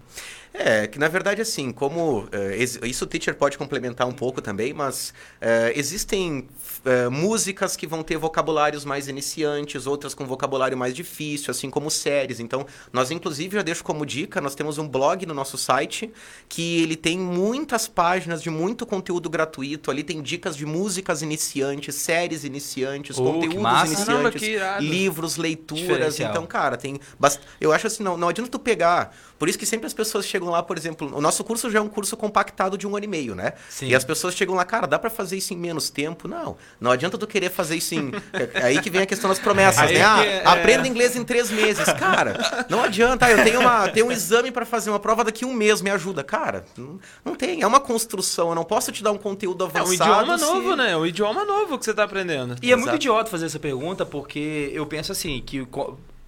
É, 0.55 0.85
que 0.85 0.99
na 0.99 1.07
verdade, 1.07 1.41
assim, 1.41 1.71
como. 1.71 2.27
ex- 2.55 2.79
isso 2.83 3.05
o 3.05 3.07
teacher 3.07 3.33
pode 3.35 3.57
complementar 3.57 4.07
um 4.07 4.11
pouco 4.11 4.39
também, 4.39 4.71
mas 4.71 5.11
eh, 5.41 5.73
existem 5.75 6.47
eh, 6.85 7.09
músicas 7.09 7.75
que 7.75 7.87
vão 7.87 8.03
ter 8.03 8.17
vocabulários 8.17 8.83
mais 8.85 9.07
iniciantes, 9.07 9.87
outras 9.87 10.13
com 10.13 10.25
vocabulário 10.25 10.77
mais 10.77 10.93
difícil, 10.93 11.51
assim 11.51 11.69
como 11.69 11.89
séries. 11.89 12.39
Então, 12.39 12.65
nós, 12.91 13.11
inclusive, 13.11 13.55
já 13.55 13.61
deixo 13.61 13.83
como 13.83 14.05
dica, 14.05 14.41
nós 14.41 14.55
temos 14.55 14.77
um 14.77 14.87
blog 14.87 15.25
no 15.25 15.33
nosso 15.33 15.57
site 15.57 16.11
que 16.49 16.81
ele 16.81 16.95
tem 16.95 17.17
muitas 17.17 17.87
páginas 17.87 18.41
de 18.41 18.49
muito 18.49 18.85
conteúdo 18.85 19.29
gratuito. 19.29 19.89
Ali 19.89 20.03
tem 20.03 20.21
dicas 20.21 20.55
de 20.55 20.65
músicas 20.65 21.21
iniciantes, 21.21 21.95
séries 21.95 22.43
iniciantes, 22.43 23.17
Oh, 23.17 23.23
conteúdos 23.23 23.83
iniciantes, 23.85 24.57
Caramba, 24.57 24.79
livros, 24.79 25.37
leituras. 25.37 26.19
Então, 26.19 26.45
cara, 26.45 26.77
tem 26.77 26.99
bast... 27.19 27.41
Eu 27.59 27.71
acho 27.71 27.87
assim, 27.87 28.03
não, 28.03 28.17
não 28.17 28.27
adianta 28.29 28.49
tu 28.51 28.59
pegar. 28.59 29.15
Por 29.43 29.49
isso 29.49 29.59
que 29.59 29.65
sempre 29.65 29.85
as 29.85 29.93
pessoas 29.93 30.25
chegam 30.25 30.47
lá, 30.49 30.63
por 30.63 30.77
exemplo, 30.77 31.11
o 31.13 31.19
nosso 31.19 31.43
curso 31.43 31.69
já 31.69 31.79
é 31.79 31.81
um 31.81 31.89
curso 31.89 32.15
compactado 32.15 32.77
de 32.77 32.87
um 32.87 32.95
ano 32.95 33.03
e 33.03 33.07
meio, 33.09 33.35
né? 33.35 33.51
Sim. 33.69 33.87
E 33.87 33.93
as 33.93 34.05
pessoas 34.05 34.33
chegam 34.35 34.55
lá, 34.55 34.63
cara, 34.63 34.87
dá 34.87 34.97
pra 34.97 35.09
fazer 35.09 35.35
isso 35.35 35.53
em 35.53 35.57
menos 35.57 35.89
tempo? 35.89 36.29
Não. 36.29 36.55
Não 36.79 36.89
adianta 36.91 37.17
tu 37.17 37.27
querer 37.27 37.49
fazer 37.49 37.75
isso 37.75 37.93
em. 37.93 38.09
É 38.53 38.63
aí 38.63 38.79
que 38.81 38.89
vem 38.89 39.01
a 39.01 39.05
questão 39.05 39.29
das 39.29 39.39
promessas, 39.39 39.81
Aí 39.89 39.95
né? 39.95 40.01
Ah, 40.05 40.25
é- 40.25 40.43
aprenda 40.47 40.87
inglês 40.87 41.17
em 41.17 41.25
três 41.25 41.51
meses. 41.51 41.83
Cara, 41.99 42.37
não 42.69 42.81
adianta. 42.81 43.25
Ah, 43.25 43.31
eu 43.31 43.43
tenho, 43.43 43.59
uma, 43.59 43.89
tenho 43.89 44.05
um 44.05 44.13
exame 44.13 44.49
pra 44.49 44.65
fazer 44.65 44.89
uma 44.91 44.99
prova 44.99 45.25
daqui 45.25 45.43
a 45.43 45.47
um 45.49 45.53
mês, 45.53 45.81
me 45.81 45.89
ajuda. 45.89 46.23
Cara, 46.23 46.63
não, 46.77 46.97
não 47.25 47.35
tem. 47.35 47.61
É 47.61 47.67
uma 47.67 47.81
construção. 47.81 48.47
Eu 48.47 48.55
não 48.55 48.63
posso 48.63 48.93
te 48.93 49.03
dar 49.03 49.11
um 49.11 49.17
conteúdo 49.17 49.65
É 49.65 49.67
avançado. 49.67 49.89
um 49.89 49.93
idioma 49.93 50.37
se- 50.37 50.45
novo, 50.45 50.75
né? 50.77 50.95
Um 50.95 51.05
idioma 51.05 51.43
novo 51.43 51.77
que 51.77 51.83
você 51.83 51.93
tá 51.93 52.05
aprendendo. 52.05 52.55
E 52.61 52.71
é 52.71 52.75
muito 52.77 52.85
Exato. 52.91 52.95
idiota 52.95 53.29
fazer 53.29 53.47
essa 53.47 53.59
pergunta, 53.59 54.05
porque 54.05 54.71
eu 54.73 54.85
penso 54.85 55.11
assim, 55.11 55.43
que 55.45 55.67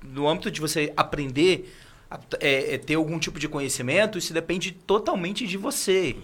no 0.04 0.28
âmbito 0.28 0.52
de 0.52 0.60
você 0.60 0.92
aprender, 0.98 1.74
é, 2.40 2.76
é 2.76 2.78
ter 2.78 2.96
algum 2.96 3.20
tipo 3.20 3.40
de 3.40 3.48
conhecimento, 3.48 4.18
isso 4.18 4.34
depende 4.34 4.72
totalmente 4.72 5.46
de 5.48 5.58
você. 5.58 6.16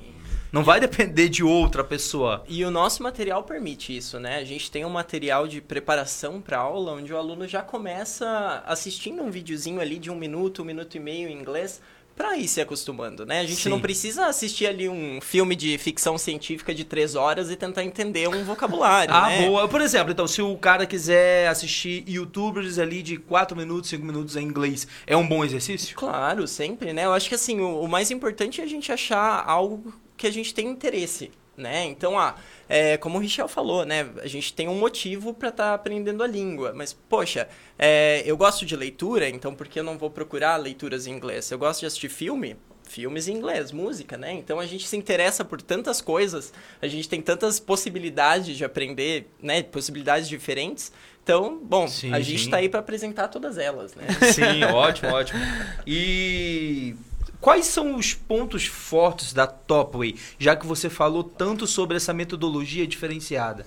Não 0.51 0.65
vai 0.65 0.81
depender 0.81 1.29
de 1.29 1.45
outra 1.45 1.81
pessoa. 1.81 2.43
E 2.45 2.65
o 2.65 2.69
nosso 2.69 3.01
material 3.01 3.41
permite 3.43 3.95
isso, 3.95 4.19
né? 4.19 4.36
A 4.36 4.43
gente 4.43 4.69
tem 4.69 4.83
um 4.83 4.89
material 4.89 5.48
de 5.48 5.62
preparação 5.62 6.41
para 6.41 6.57
aula, 6.57 6.91
onde 6.91 7.13
o 7.13 7.17
aluno 7.17 7.48
já 7.48 7.62
começa 7.62 8.62
assistindo 8.65 9.24
um 9.24 9.31
videozinho 9.31 9.79
ali 9.79 9.98
de 9.98 10.12
um 10.12 10.15
minuto, 10.15 10.62
um 10.62 10.65
minuto 10.65 10.98
e 10.98 11.00
meio 11.00 11.29
em 11.29 11.39
inglês, 11.39 11.81
para 12.15 12.38
ir 12.38 12.48
se 12.48 12.62
acostumando, 12.62 13.25
né? 13.25 13.39
A 13.39 13.46
gente 13.46 13.63
Sim. 13.63 13.70
não 13.70 13.80
precisa 13.80 14.25
assistir 14.27 14.68
ali 14.68 14.88
um 14.88 15.20
filme 15.22 15.56
de 15.56 15.77
ficção 15.77 16.18
científica 16.18 16.74
de 16.74 16.84
três 16.84 17.15
horas 17.15 17.50
e 17.50 17.56
tentar 17.56 17.84
entender 17.84 18.27
um 18.27 18.44
vocabulário, 18.44 19.13
Ah, 19.15 19.27
né? 19.30 19.46
boa. 19.48 19.68
Por 19.68 19.82
exemplo, 19.82 20.12
então, 20.12 20.27
se 20.27 20.41
o 20.41 20.56
cara 20.58 20.86
quiser 20.86 21.48
assistir 21.48 22.03
youtubers 22.08 22.77
ali 22.80 23.01
de 23.01 23.18
4 23.18 23.56
minutos, 23.58 23.89
5 23.89 24.06
minutos 24.06 24.36
em 24.36 24.44
inglês, 24.44 24.88
é 25.08 25.15
um 25.18 25.27
bom 25.27 25.44
exercício? 25.44 25.96
Claro, 25.96 26.48
sempre, 26.48 26.94
né? 26.94 27.06
Eu 27.06 27.13
acho 27.13 27.30
que 27.30 27.36
assim, 27.36 27.60
o, 27.60 27.82
o 27.82 27.88
mais 27.88 28.12
importante 28.12 28.62
é 28.62 28.63
a 28.63 28.68
gente 28.68 28.91
achar 28.91 29.44
algo 29.48 29.94
que 30.15 30.27
a 30.27 30.32
gente 30.32 30.53
tem 30.53 30.68
interesse, 30.68 31.32
né? 31.55 31.86
Então, 31.86 32.17
ah, 32.17 32.36
é, 32.67 32.98
como 32.98 33.17
o 33.17 33.22
Richel 33.22 33.48
falou, 33.48 33.86
né? 33.86 34.10
A 34.22 34.27
gente 34.27 34.53
tem 34.53 34.67
um 34.67 34.77
motivo 34.77 35.34
para 35.34 35.50
estar 35.50 35.74
aprendendo 35.74 36.24
a 36.24 36.27
língua. 36.27 36.74
Mas, 36.74 36.93
poxa, 36.93 37.48
é, 37.77 38.24
eu 38.25 38.38
gosto 38.38 38.65
de 38.65 38.75
leitura, 38.75 39.29
então 39.29 39.53
por 39.53 39.67
que 39.67 39.79
eu 39.79 39.84
não 39.84 39.98
vou 39.98 40.10
procurar 40.10 40.58
leituras 40.58 41.08
em 41.08 41.12
inglês? 41.12 41.51
Eu 41.51 41.60
gosto 41.60 41.81
de 41.81 41.86
assistir 41.86 42.10
filme, 42.10 42.55
filmes 42.88 43.27
em 43.27 43.34
inglês, 43.34 43.72
música, 43.72 44.17
né? 44.17 44.34
Então 44.34 44.60
a 44.60 44.65
gente 44.65 44.88
se 44.88 44.98
interessa 44.98 45.46
por 45.46 45.62
tantas 45.62 46.01
coisas, 46.01 46.53
a 46.81 46.88
gente 46.88 47.08
tem 47.08 47.22
tantas 47.22 47.60
possibilidades 47.60 48.58
de 48.58 48.65
aprender, 48.65 49.29
né? 49.41 49.63
Possibilidades 49.63 50.27
diferentes. 50.27 50.91
Então, 51.24 51.60
bom, 51.63 51.88
Sim, 51.88 52.13
a 52.13 52.20
gente 52.20 52.43
está 52.43 52.58
aí 52.58 52.67
para 52.67 52.79
apresentar 52.79 53.27
todas 53.27 53.58
elas, 53.58 53.93
né? 53.93 54.08
Sim, 54.34 54.63
ótimo, 54.74 55.12
ótimo. 55.13 55.39
E 55.86 56.96
quais 57.41 57.65
são 57.65 57.95
os 57.98 58.13
pontos 58.13 58.67
fortes 58.67 59.33
da 59.33 59.48
Topway, 59.48 60.15
já 60.38 60.55
que 60.55 60.67
você 60.67 60.89
falou 60.89 61.24
tanto 61.24 61.65
sobre 61.65 61.98
essa 61.98 62.13
metodologia 62.13 62.86
diferenciada? 62.86 63.65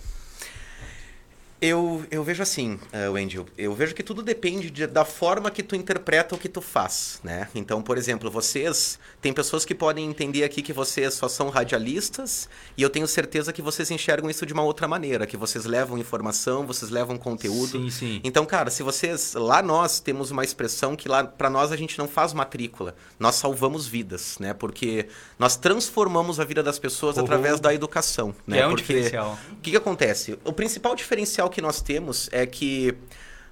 Eu, 1.67 2.05
eu 2.11 2.23
vejo 2.23 2.43
assim, 2.43 2.75
uh, 2.93 3.13
Wendel, 3.13 3.47
eu 3.57 3.73
vejo 3.75 3.95
que 3.95 4.03
tudo 4.03 4.23
depende 4.23 4.69
de- 4.71 4.87
da 4.87 5.03
forma 5.05 5.51
que 5.51 5.63
tu 5.63 5.75
interpreta 5.75 6.35
o 6.35 6.39
que 6.39 6.47
tu 6.49 6.61
faz, 6.61 7.21
né? 7.25 7.49
Então, 7.55 7.81
por 7.81 7.97
exemplo, 7.97 8.31
vocês, 8.31 8.99
tem 9.23 9.33
pessoas 9.33 9.65
que 9.65 9.75
podem 9.75 10.05
entender 10.07 10.45
aqui 10.45 10.61
que 10.61 10.75
vocês 10.75 11.15
só 11.15 11.27
são 11.27 11.49
radialistas 11.49 12.51
e 12.77 12.83
eu 12.83 12.91
tenho 12.91 13.07
certeza 13.09 13.51
que 13.51 13.63
vocês 13.63 13.91
enxergam 13.91 14.29
isso 14.29 14.45
de 14.45 14.53
uma 14.53 14.63
outra 14.63 14.87
maneira, 14.87 15.27
que 15.27 15.39
vocês 15.39 15.65
levam 15.65 15.97
informação, 15.97 16.67
vocês 16.67 16.91
levam 16.91 17.17
conteúdo. 17.17 17.79
Sim, 17.81 17.91
sim. 17.91 18.21
Então, 18.23 18.45
cara, 18.45 18.71
se 18.71 18.83
vocês, 18.83 19.33
lá 19.33 19.63
nós 19.63 20.01
temos 20.01 20.31
uma 20.31 20.45
expressão 20.45 20.95
que 20.95 21.09
lá 21.09 21.25
para 21.25 21.49
nós 21.49 21.73
a 21.73 21.77
gente 21.77 21.97
não 21.99 22.07
faz 22.07 22.35
matrícula, 22.35 22.95
nós 23.19 23.37
salvamos 23.37 23.87
vidas, 23.87 24.37
né? 24.39 24.53
Porque 24.53 25.07
nós 25.39 25.57
transformamos 25.57 26.39
a 26.39 26.45
vida 26.45 26.63
das 26.63 26.79
pessoas 26.79 27.17
Uhum. 27.17 27.23
através 27.25 27.59
da 27.59 27.73
educação, 27.73 28.35
né? 28.47 28.59
é 28.59 28.67
um 28.67 28.71
Porque 28.71 28.83
diferencial. 28.93 29.39
o 29.53 29.57
que, 29.63 29.71
que 29.71 29.77
acontece? 29.79 30.39
O 30.45 30.53
principal 30.53 30.95
diferencial 30.95 31.49
que 31.55 31.63
nós 31.63 31.81
temos 31.81 32.29
é 32.33 32.45
que 32.45 32.95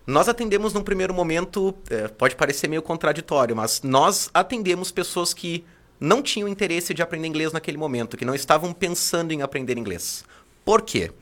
nós 0.07 0.29
atendemos 0.29 0.73
num 0.73 0.83
primeiro 0.83 1.15
momento, 1.15 1.75
é, 1.89 2.09
pode 2.09 2.35
parecer 2.35 2.69
meio 2.69 2.83
contraditório, 2.83 3.55
mas 3.55 3.81
nós 3.83 4.29
atendemos 4.35 4.91
pessoas 4.91 5.33
que 5.33 5.65
não 6.01 6.21
tinham 6.21 6.49
interesse 6.49 6.93
de 6.93 7.01
aprender 7.01 7.29
inglês 7.29 7.53
naquele 7.53 7.79
momento, 7.79 8.17
que 8.17 8.25
não 8.25 8.35
estavam 8.35 8.73
pensando 8.73 9.33
em 9.33 9.41
aprender 9.41 9.79
inglês. 9.79 10.25
Por 10.65 10.83
quê? 10.83 11.13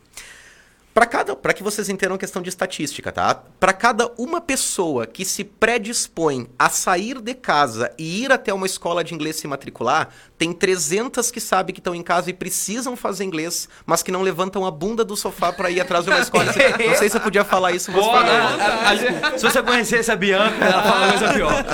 Para 0.92 1.06
cada, 1.06 1.36
para 1.36 1.52
que 1.52 1.62
vocês 1.62 1.88
entendam 1.88 2.16
a 2.16 2.18
questão 2.18 2.42
de 2.42 2.48
estatística, 2.48 3.12
tá? 3.12 3.32
Para 3.60 3.72
cada 3.72 4.10
uma 4.18 4.40
pessoa 4.40 5.06
que 5.06 5.24
se 5.24 5.44
predispõe 5.44 6.48
a 6.58 6.68
sair 6.68 7.20
de 7.20 7.32
casa 7.32 7.92
e 7.96 8.24
ir 8.24 8.32
até 8.32 8.52
uma 8.52 8.66
escola 8.66 9.04
de 9.04 9.14
inglês 9.14 9.36
se 9.36 9.46
matricular, 9.46 10.08
tem 10.36 10.52
300 10.52 11.30
que 11.30 11.40
sabem 11.40 11.72
que 11.72 11.80
estão 11.80 11.94
em 11.94 12.02
casa 12.02 12.28
e 12.28 12.32
precisam 12.32 12.96
fazer 12.96 13.22
inglês, 13.24 13.68
mas 13.86 14.02
que 14.02 14.10
não 14.10 14.20
levantam 14.22 14.66
a 14.66 14.70
bunda 14.70 15.04
do 15.04 15.16
sofá 15.16 15.52
para 15.52 15.70
ir 15.70 15.80
atrás 15.80 16.04
de 16.04 16.10
uma 16.10 16.18
escola. 16.20 16.44
Não 16.46 16.96
sei 16.96 17.08
se 17.08 17.16
eu 17.16 17.20
podia 17.20 17.44
falar 17.44 17.70
isso, 17.72 17.92
mas 17.92 18.04
Bora, 18.04 18.26
falando. 18.26 18.60
a- 18.60 19.28
a- 19.28 19.38
se 19.38 19.44
você 19.44 19.62
conhecesse 19.62 20.10
a 20.10 20.16
Bianca, 20.16 20.64
ela 20.64 20.82
fala 20.82 21.08
coisa 21.18 21.34
pior. 21.34 21.64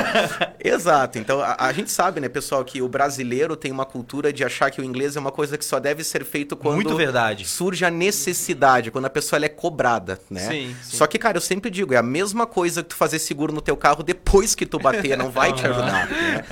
Exato. 0.62 1.18
Então, 1.18 1.40
a, 1.40 1.56
a 1.66 1.72
gente 1.72 1.90
sabe, 1.90 2.20
né, 2.20 2.28
pessoal, 2.28 2.64
que 2.64 2.82
o 2.82 2.88
brasileiro 2.88 3.54
tem 3.56 3.70
uma 3.70 3.84
cultura 3.84 4.32
de 4.32 4.42
achar 4.44 4.70
que 4.70 4.80
o 4.80 4.84
inglês 4.84 5.16
é 5.16 5.20
uma 5.20 5.30
coisa 5.32 5.56
que 5.56 5.64
só 5.64 5.78
deve 5.78 6.02
ser 6.02 6.24
feito 6.24 6.56
quando 6.56 6.74
Muito 6.76 6.96
verdade. 6.96 7.44
surge 7.46 7.84
a 7.84 7.90
necessidade, 7.90 8.55
quando 8.90 9.04
a 9.06 9.10
pessoa 9.10 9.38
ela 9.38 9.46
é 9.46 9.48
cobrada, 9.48 10.18
né? 10.30 10.40
Sim, 10.40 10.76
sim. 10.82 10.96
Só 10.96 11.06
que, 11.06 11.18
cara, 11.18 11.36
eu 11.36 11.40
sempre 11.40 11.70
digo, 11.70 11.94
é 11.94 11.96
a 11.96 12.02
mesma 12.02 12.46
coisa 12.46 12.82
que 12.82 12.90
tu 12.90 12.96
fazer 12.96 13.18
seguro 13.18 13.52
no 13.52 13.60
teu 13.60 13.76
carro 13.76 14.02
depois 14.02 14.54
que 14.54 14.64
tu 14.66 14.78
bater, 14.78 15.16
não 15.16 15.30
vai 15.30 15.52
te 15.52 15.64
ajudar. 15.66 16.08
né? 16.08 16.44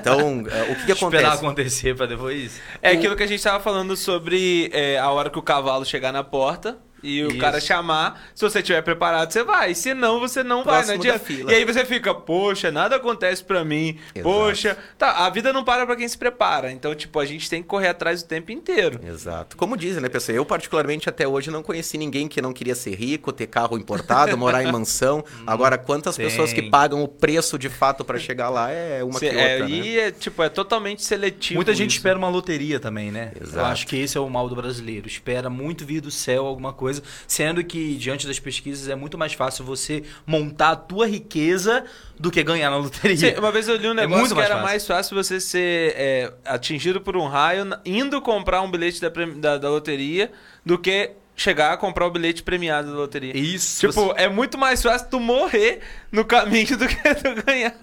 Então, 0.00 0.44
é, 0.50 0.72
o 0.72 0.76
que, 0.76 0.86
que 0.86 0.92
Esperar 0.92 1.18
acontece? 1.20 1.36
acontecer 1.36 1.96
pra 1.96 2.06
depois. 2.06 2.60
É 2.80 2.90
aquilo 2.90 3.16
que 3.16 3.22
a 3.22 3.26
gente 3.26 3.42
tava 3.42 3.60
falando 3.62 3.96
sobre 3.96 4.70
é, 4.72 4.98
a 4.98 5.10
hora 5.10 5.30
que 5.30 5.38
o 5.38 5.42
cavalo 5.42 5.84
chegar 5.84 6.12
na 6.12 6.24
porta 6.24 6.78
e 7.02 7.22
o 7.24 7.28
Isso. 7.28 7.38
cara 7.38 7.60
chamar. 7.60 8.22
Se 8.34 8.42
você 8.42 8.60
estiver 8.60 8.82
preparado, 8.82 9.32
você 9.32 9.42
vai. 9.42 9.74
Se 9.74 9.94
não, 9.94 10.20
você 10.20 10.42
não 10.42 10.62
vai. 10.62 10.78
Não 10.78 10.84
Próximo 10.84 11.00
adianta. 11.00 11.18
da 11.18 11.24
fila. 11.24 11.52
E 11.52 11.54
aí 11.56 11.64
você 11.64 11.84
fica, 11.84 12.14
poxa, 12.14 12.70
nada 12.70 12.96
acontece 12.96 13.42
pra 13.44 13.64
mim. 13.64 13.98
Exato. 14.14 14.22
Poxa. 14.22 14.78
Tá, 14.98 15.26
a 15.26 15.30
vida 15.30 15.52
não 15.52 15.64
para 15.64 15.84
pra 15.86 15.96
quem 15.96 16.06
se 16.08 16.16
prepara. 16.16 16.70
Então, 16.72 16.94
tipo, 16.94 17.18
a 17.18 17.24
gente 17.24 17.48
tem 17.50 17.62
que 17.62 17.68
correr 17.68 17.88
atrás 17.88 18.22
o 18.22 18.26
tempo 18.26 18.52
inteiro. 18.52 19.00
Exato. 19.06 19.56
Como 19.56 19.76
dizem, 19.76 20.00
né, 20.02 20.08
pessoal? 20.08 20.36
Eu, 20.36 20.44
particularmente, 20.46 21.08
até 21.08 21.26
hoje 21.26 21.50
não 21.50 21.62
conheci 21.62 21.98
ninguém 21.98 22.28
que 22.28 22.40
não 22.42 22.52
queria 22.52 22.74
ser 22.74 22.94
rico, 22.94 23.32
ter 23.32 23.46
carro 23.46 23.76
importado, 23.76 24.36
morar 24.36 24.62
em 24.62 24.70
mansão. 24.70 25.24
Agora, 25.46 25.76
quantas 25.78 26.16
tem. 26.16 26.26
pessoas 26.26 26.52
que 26.52 26.62
pagam 26.62 27.02
o 27.02 27.08
preço 27.08 27.58
de 27.58 27.68
fato 27.68 28.04
para 28.04 28.18
chegar 28.18 28.48
lá 28.48 28.70
é 28.70 29.02
uma 29.02 29.18
Cê- 29.18 29.30
que 29.30 29.36
é, 29.36 29.52
outra, 29.60 29.68
né? 29.68 29.74
E 29.76 29.98
é, 29.98 30.10
tipo, 30.10 30.42
é 30.42 30.48
totalmente 30.48 31.02
seletivo. 31.02 31.56
Muita 31.58 31.74
gente 31.74 31.90
isso. 31.90 31.98
espera 31.98 32.18
uma 32.18 32.28
loteria 32.28 32.78
também, 32.78 33.10
né? 33.10 33.32
Eu 33.38 33.46
Exato. 33.46 33.66
acho 33.66 33.86
que 33.86 33.96
esse 33.96 34.16
é 34.16 34.20
o 34.20 34.28
mal 34.28 34.48
do 34.48 34.54
brasileiro. 34.56 35.06
Espera 35.06 35.48
muito 35.50 35.84
vir 35.84 36.00
do 36.00 36.10
céu 36.10 36.46
alguma 36.46 36.72
coisa, 36.72 36.91
sendo 37.26 37.62
que, 37.62 37.94
diante 37.94 38.26
das 38.26 38.38
pesquisas, 38.40 38.88
é 38.88 38.94
muito 38.96 39.16
mais 39.16 39.32
fácil 39.32 39.64
você 39.64 40.02
montar 40.26 40.70
a 40.70 40.76
tua 40.76 41.06
riqueza 41.06 41.84
do 42.18 42.30
que 42.30 42.42
ganhar 42.42 42.70
na 42.70 42.76
loteria. 42.78 43.16
Sim, 43.16 43.38
uma 43.38 43.52
vez 43.52 43.68
eu 43.68 43.76
li 43.76 43.86
um 43.86 43.92
É 43.92 43.94
negócio 43.94 44.18
muito 44.18 44.28
que 44.30 44.34
mais 44.36 44.46
era 44.46 44.54
fácil. 44.56 44.70
mais 44.70 44.86
fácil 44.86 45.16
você 45.16 45.40
ser 45.40 45.94
é, 45.96 46.32
atingido 46.44 47.00
por 47.00 47.16
um 47.16 47.26
raio 47.26 47.64
indo 47.84 48.20
comprar 48.20 48.60
um 48.62 48.70
bilhete 48.70 49.00
da, 49.00 49.08
da, 49.08 49.58
da 49.58 49.70
loteria 49.70 50.30
do 50.64 50.78
que 50.78 51.10
chegar 51.34 51.72
a 51.72 51.76
comprar 51.76 52.06
o 52.06 52.10
bilhete 52.10 52.42
premiado 52.42 52.90
da 52.90 52.96
loteria. 52.96 53.36
Isso. 53.36 53.86
Tipo, 53.88 54.12
é 54.16 54.28
muito 54.28 54.58
mais 54.58 54.82
fácil 54.82 55.08
tu 55.08 55.18
morrer 55.18 55.80
no 56.10 56.24
caminho 56.24 56.76
do 56.76 56.86
que 56.86 56.94
tu 57.14 57.42
ganhar. 57.44 57.74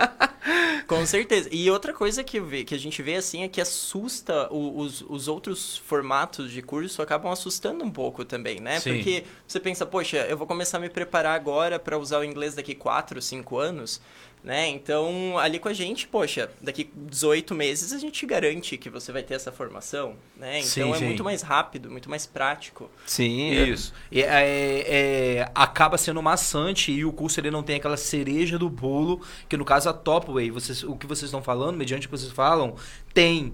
Com 0.88 1.06
certeza. 1.06 1.50
E 1.52 1.70
outra 1.70 1.94
coisa 1.94 2.24
que, 2.24 2.40
vê, 2.40 2.64
que 2.64 2.74
a 2.74 2.78
gente 2.78 3.02
vê 3.02 3.16
assim 3.16 3.44
é 3.44 3.48
que 3.48 3.60
assusta 3.60 4.48
o- 4.52 4.80
os, 4.80 5.02
os 5.02 5.28
outros 5.28 5.78
formatos 5.78 6.52
de 6.52 6.62
curso 6.62 7.02
acabam 7.02 7.32
assustando 7.32 7.84
um 7.84 7.92
pouco 7.92 8.24
também, 8.24 8.60
né? 8.60 8.80
Sim. 8.80 8.94
Porque 8.96 9.24
você 9.48 9.60
pensa, 9.60 9.86
poxa, 9.86 10.18
eu 10.30 10.38
vou 10.38 10.48
começar 10.48 10.78
a 10.78 10.82
me 10.82 10.90
preparar 10.90 11.36
agora 11.36 11.78
para 11.80 11.98
usar 11.98 12.20
o 12.20 12.24
inglês 12.24 12.56
daqui 12.56 12.74
4, 12.76 13.22
5 13.22 13.58
anos, 13.58 14.00
né? 14.44 14.70
Então, 14.70 15.38
ali 15.38 15.60
com 15.60 15.68
a 15.68 15.74
gente, 15.74 16.08
poxa, 16.08 16.50
daqui 16.62 16.90
18 16.96 17.54
meses 17.54 17.92
a 17.92 17.98
gente 17.98 18.26
garante 18.26 18.78
que 18.78 18.90
você 18.90 19.12
vai 19.12 19.22
ter 19.22 19.34
essa 19.34 19.52
formação, 19.52 20.16
né? 20.38 20.60
Então 20.60 20.70
Sim, 20.70 20.92
é 20.94 20.98
sim. 20.98 21.06
muito 21.06 21.24
mais 21.24 21.42
rápido, 21.42 21.92
muito 21.92 22.10
mais 22.10 22.26
prático. 22.26 22.90
Sim, 23.06 23.52
Isso. 23.52 23.94
E, 24.12 24.22
é, 24.22 24.86
é, 24.88 25.52
acaba 25.54 25.98
sendo 25.98 26.22
maçante 26.22 26.92
e 26.92 27.04
o 27.04 27.12
curso 27.12 27.40
ele 27.40 27.52
não 27.52 27.62
tem 27.62 27.76
aquela 27.76 27.98
cereja 27.98 28.58
do 28.58 28.70
bolo, 28.70 29.22
que 29.48 29.58
no 29.58 29.66
caso 29.66 29.90
a 29.90 29.94
Topway, 29.94 30.50
vocês, 30.52 30.84
o 30.84 30.96
que 30.96 31.06
vocês 31.06 31.28
estão 31.28 31.44
falando, 31.44 31.76
mediante 31.76 32.08
o 32.08 32.10
que 32.10 32.18
vocês 32.18 32.32
falam, 32.32 32.76
tem. 33.20 33.54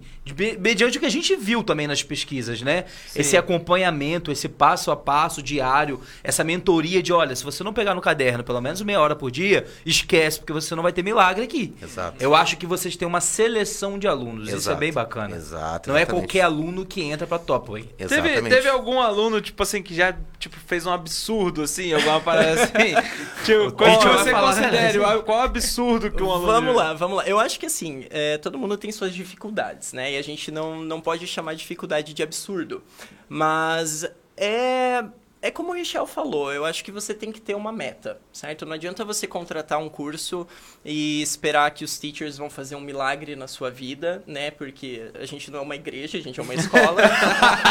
Mediante 0.59 0.97
o 0.97 0.99
que 0.99 1.05
a 1.05 1.09
gente 1.09 1.35
viu 1.35 1.63
também 1.63 1.85
nas 1.85 2.01
pesquisas, 2.01 2.59
né? 2.63 2.85
Esse 3.15 3.37
acompanhamento, 3.37 4.31
esse 4.31 4.49
passo 4.49 4.89
a 4.89 4.95
passo 4.95 5.39
diário, 5.41 6.01
essa 6.23 6.43
mentoria 6.43 7.01
de, 7.03 7.13
olha, 7.13 7.35
se 7.35 7.43
você 7.43 7.63
não 7.63 7.71
pegar 7.71 7.93
no 7.93 8.01
caderno 8.01 8.43
pelo 8.43 8.59
menos 8.59 8.81
meia 8.81 8.99
hora 8.99 9.15
por 9.15 9.29
dia, 9.29 9.67
esquece, 9.85 10.39
porque 10.39 10.51
você 10.51 10.73
não 10.73 10.81
vai 10.81 10.91
ter 10.91 11.03
milagre 11.03 11.43
aqui. 11.43 11.75
Exato. 11.81 12.17
Eu 12.19 12.33
acho 12.33 12.57
que 12.57 12.65
vocês 12.65 12.95
têm 12.95 13.07
uma 13.07 13.21
seleção 13.21 13.99
de 13.99 14.07
alunos, 14.07 14.47
isso 14.47 14.55
é 14.55 14.57
Exato. 14.57 14.77
bem 14.79 14.91
bacana. 14.91 15.35
Exato, 15.35 15.89
Não 15.89 15.95
é 15.95 16.01
exatamente. 16.01 16.07
qualquer 16.23 16.41
aluno 16.41 16.85
que 16.87 17.01
entra 17.03 17.27
pra 17.27 17.37
Topway. 17.37 17.83
Teve, 17.95 18.15
Exatamente. 18.15 18.49
teve 18.49 18.67
algum 18.67 18.99
aluno, 18.99 19.39
tipo 19.39 19.61
assim, 19.61 19.83
que 19.83 19.93
já 19.93 20.15
tipo, 20.39 20.57
fez 20.65 20.87
um 20.87 20.91
absurdo, 20.91 21.61
assim, 21.61 21.93
alguma 21.93 22.19
parada 22.19 22.63
assim? 22.63 22.95
tipo, 23.45 23.71
qual 23.73 24.01
você 24.01 24.31
considera? 24.33 25.19
o- 25.19 25.23
Qual 25.23 25.41
absurdo 25.41 26.09
que 26.11 26.23
um 26.23 26.31
aluno... 26.31 26.47
Vamos 26.51 26.75
lá, 26.75 26.93
vamos 26.93 27.17
lá. 27.17 27.27
Eu 27.27 27.39
acho 27.39 27.59
que 27.59 27.67
assim, 27.67 28.05
é, 28.09 28.37
todo 28.39 28.57
mundo 28.57 28.75
tem 28.75 28.91
suas 28.91 29.13
dificuldades, 29.13 29.54
né? 29.93 30.13
E 30.13 30.17
a 30.17 30.21
gente 30.21 30.51
não, 30.51 30.81
não 30.81 30.99
pode 30.99 31.25
chamar 31.27 31.55
dificuldade 31.55 32.13
de 32.13 32.23
absurdo. 32.23 32.83
Mas 33.29 34.05
é. 34.37 35.03
É 35.41 35.51
como 35.51 35.69
o 35.69 35.75
Richel 35.75 36.07
falou, 36.07 36.51
eu 36.51 36.65
acho 36.65 36.83
que 36.83 36.91
você 36.91 37.13
tem 37.13 37.31
que 37.31 37.39
ter 37.39 37.53
uma 37.53 37.71
meta, 37.71 38.19
certo? 38.33 38.65
Não 38.65 38.73
adianta 38.73 39.05
você 39.05 39.27
contratar 39.27 39.77
um 39.77 39.87
curso 39.87 40.47
e 40.83 41.21
esperar 41.21 41.69
que 41.69 41.83
os 41.83 41.99
teachers 41.99 42.35
vão 42.35 42.49
fazer 42.49 42.75
um 42.75 42.81
milagre 42.81 43.35
na 43.35 43.47
sua 43.47 43.69
vida, 43.69 44.23
né? 44.25 44.49
Porque 44.49 45.11
a 45.13 45.23
gente 45.27 45.51
não 45.51 45.59
é 45.59 45.61
uma 45.61 45.75
igreja, 45.75 46.17
a 46.17 46.21
gente 46.21 46.39
é 46.39 46.43
uma 46.43 46.55
escola. 46.55 46.99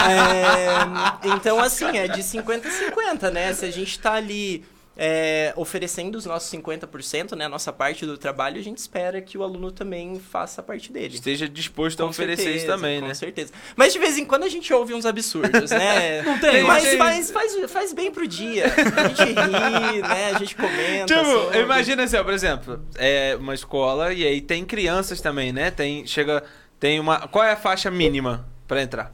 É, 0.05 1.35
então, 1.35 1.59
assim, 1.59 1.99
é 1.99 2.07
de 2.07 2.23
50 2.23 2.69
a 2.69 2.71
50, 2.71 3.31
né? 3.33 3.53
Se 3.55 3.65
a 3.65 3.71
gente 3.73 3.99
tá 3.99 4.13
ali 4.13 4.65
é, 4.97 5.53
oferecendo 5.57 6.17
os 6.17 6.25
nossos 6.25 6.51
50%, 6.53 7.37
né, 7.37 7.47
a 7.47 7.49
nossa 7.49 7.73
parte 7.73 8.07
do 8.07 8.17
trabalho, 8.17 8.59
a 8.59 8.63
gente 8.63 8.79
espera 8.79 9.21
que 9.21 9.37
o 9.37 9.43
aluno 9.43 9.73
também 9.73 10.21
faça 10.21 10.61
a 10.61 10.65
parte 10.65 10.93
dele. 10.93 11.15
Esteja 11.15 11.49
disposto 11.49 12.01
a 12.01 12.05
Com 12.05 12.11
oferecer 12.11 12.43
isso 12.43 12.61
certeza, 12.61 12.73
também, 12.73 13.01
com 13.01 13.09
né? 13.09 13.15
certeza. 13.15 13.53
Mas 13.77 13.93
de 13.93 13.99
vez 13.99 14.17
em 14.19 14.25
quando 14.25 14.45
a 14.45 14.49
gente 14.49 14.73
ouve 14.73 14.95
uns 14.95 15.05
absurdos, 15.05 15.71
né? 15.71 16.23
Não 16.25 16.39
tem, 16.39 16.63
Mas 16.63 16.85
tem. 16.85 16.99
faz, 16.99 17.31
faz, 17.31 17.71
faz 17.71 17.93
bem 17.93 18.11
pro 18.11 18.27
dia. 18.27 18.67
A 18.67 19.09
gente 19.09 19.25
ri, 19.25 20.03
né? 20.03 20.31
A 20.35 20.39
gente 20.39 20.55
comenta. 20.55 21.07
Tipo, 21.07 21.25
sobre. 21.25 21.61
imagina 21.61 22.05
assim, 22.05 22.17
ó, 22.17 22.25
por 22.25 22.33
exemplo, 22.33 22.81
é 22.97 23.37
uma 23.39 23.55
escola 23.55 24.13
e 24.13 24.25
aí 24.25 24.41
tem 24.41 24.65
crianças 24.65 25.21
também, 25.21 25.53
né? 25.53 25.71
Tem, 25.71 26.07
chega, 26.07 26.45
tem 26.79 27.01
uma... 27.01 27.27
Qual 27.27 27.45
é 27.45 27.53
a 27.53 27.57
faixa 27.57 27.91
mínima 27.91 28.54
pra 28.67 28.83
entrar? 28.83 29.13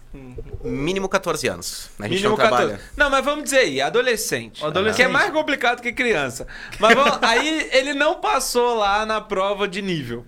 Mínimo 0.62 1.08
14 1.08 1.48
anos. 1.48 1.90
A 1.98 2.02
gente 2.04 2.12
Mínimo 2.16 2.30
não 2.30 2.36
trabalha. 2.36 2.68
14. 2.70 2.90
Não, 2.96 3.10
mas 3.10 3.24
vamos 3.24 3.44
dizer 3.44 3.58
aí, 3.58 3.80
adolescente. 3.80 4.62
O 4.62 4.66
adolescente. 4.66 4.96
Que 4.96 5.02
é 5.02 5.08
mais 5.08 5.30
complicado 5.32 5.80
que 5.82 5.92
criança. 5.92 6.46
Mas 6.78 6.94
vamos- 6.94 7.18
aí 7.22 7.68
ele 7.72 7.92
não 7.94 8.20
passou 8.20 8.74
lá 8.76 9.04
na 9.06 9.20
prova 9.20 9.66
de 9.66 9.82
nível. 9.82 10.24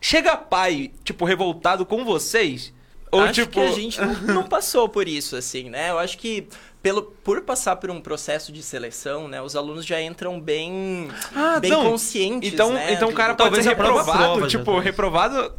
Chega 0.00 0.36
pai, 0.36 0.90
tipo, 1.04 1.24
revoltado 1.24 1.84
com 1.86 2.04
vocês? 2.04 2.72
Ou 3.10 3.22
acho 3.22 3.32
tipo. 3.34 3.52
que 3.52 3.60
a 3.60 3.70
gente 3.72 4.00
não, 4.00 4.14
não 4.34 4.42
passou 4.44 4.88
por 4.88 5.08
isso, 5.08 5.36
assim, 5.36 5.70
né? 5.70 5.90
Eu 5.90 5.98
acho 5.98 6.18
que 6.18 6.46
pelo, 6.82 7.02
por 7.02 7.40
passar 7.42 7.76
por 7.76 7.90
um 7.90 8.00
processo 8.00 8.52
de 8.52 8.62
seleção, 8.62 9.26
né, 9.26 9.40
os 9.40 9.56
alunos 9.56 9.84
já 9.86 10.00
entram 10.00 10.38
bem, 10.40 11.08
Ah, 11.34 11.58
bem 11.58 11.70
não. 11.70 11.90
conscientes, 11.90 12.52
Então, 12.52 12.72
né, 12.72 12.92
então 12.92 13.08
o 13.08 13.10
do- 13.10 13.16
cara 13.16 13.34
pode 13.34 13.38
Talvez 13.48 13.64
ser 13.64 13.70
reprovado, 13.70 14.18
prova 14.34 14.46
tipo, 14.48 14.78
reprovado, 14.78 15.52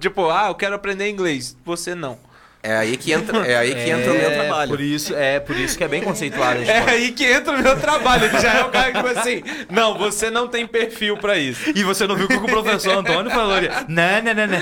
tipo, 0.00 0.28
ah, 0.28 0.48
eu 0.48 0.54
quero 0.54 0.74
aprender 0.74 1.08
inglês. 1.08 1.56
Você 1.64 1.94
não. 1.94 2.18
É 2.66 2.74
aí 2.78 2.96
que 2.96 3.12
entra, 3.12 3.46
é 3.46 3.56
aí 3.56 3.74
que 3.74 3.90
entra 3.90 4.10
o 4.10 4.14
meu 4.16 4.32
trabalho. 4.32 4.70
Por 4.70 4.80
isso, 4.80 5.14
é 5.14 5.38
por 5.38 5.54
isso 5.54 5.76
que 5.76 5.84
é 5.84 5.88
bem 5.88 6.00
conceituado. 6.00 6.60
a 6.60 6.62
É 6.64 6.78
escola. 6.78 6.90
aí 6.92 7.12
que 7.12 7.24
entra 7.24 7.52
o 7.52 7.62
meu 7.62 7.78
trabalho. 7.78 8.24
Ele 8.24 8.40
já 8.40 8.54
é 8.54 8.64
o 8.64 8.70
cara 8.70 8.90
que 8.90 9.02
tipo 9.02 9.18
assim, 9.18 9.42
não, 9.70 9.98
você 9.98 10.30
não 10.30 10.48
tem 10.48 10.66
perfil 10.66 11.18
pra 11.18 11.36
isso. 11.36 11.70
E 11.74 11.84
você 11.84 12.06
não 12.06 12.16
viu 12.16 12.24
o 12.24 12.28
que 12.28 12.36
o 12.36 12.46
professor 12.46 12.96
Antônio 12.96 13.30
falou? 13.30 13.56
Não, 13.86 14.22
não, 14.22 14.34
não, 14.34 14.46
não. 14.46 14.58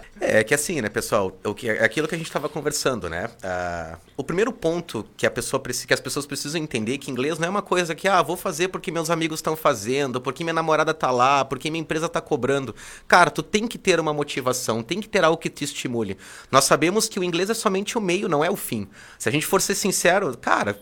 É 0.30 0.44
que 0.44 0.52
assim, 0.52 0.82
né, 0.82 0.90
pessoal, 0.90 1.34
o 1.42 1.54
que, 1.54 1.70
é 1.70 1.82
aquilo 1.82 2.06
que 2.06 2.14
a 2.14 2.18
gente 2.18 2.26
estava 2.26 2.50
conversando, 2.50 3.08
né? 3.08 3.30
Ah, 3.42 3.96
o 4.14 4.22
primeiro 4.22 4.52
ponto 4.52 5.06
que, 5.16 5.24
a 5.24 5.30
pessoa, 5.30 5.58
que 5.62 5.94
as 5.94 6.00
pessoas 6.00 6.26
precisam 6.26 6.60
entender 6.60 6.92
é 6.92 6.98
que 6.98 7.10
inglês 7.10 7.38
não 7.38 7.46
é 7.46 7.50
uma 7.50 7.62
coisa 7.62 7.94
que, 7.94 8.06
ah, 8.06 8.20
vou 8.20 8.36
fazer 8.36 8.68
porque 8.68 8.92
meus 8.92 9.08
amigos 9.08 9.38
estão 9.38 9.56
fazendo, 9.56 10.20
porque 10.20 10.44
minha 10.44 10.52
namorada 10.52 10.92
tá 10.92 11.10
lá, 11.10 11.46
porque 11.46 11.70
minha 11.70 11.80
empresa 11.80 12.10
tá 12.10 12.20
cobrando. 12.20 12.74
Cara, 13.06 13.30
tu 13.30 13.42
tem 13.42 13.66
que 13.66 13.78
ter 13.78 13.98
uma 13.98 14.12
motivação, 14.12 14.82
tem 14.82 15.00
que 15.00 15.08
ter 15.08 15.24
algo 15.24 15.38
que 15.38 15.48
te 15.48 15.64
estimule. 15.64 16.18
Nós 16.52 16.64
sabemos 16.64 17.08
que 17.08 17.18
o 17.18 17.24
inglês 17.24 17.48
é 17.48 17.54
somente 17.54 17.96
o 17.96 18.00
meio, 18.00 18.28
não 18.28 18.44
é 18.44 18.50
o 18.50 18.56
fim. 18.56 18.86
Se 19.18 19.30
a 19.30 19.32
gente 19.32 19.46
for 19.46 19.62
ser 19.62 19.76
sincero, 19.76 20.36
cara, 20.36 20.78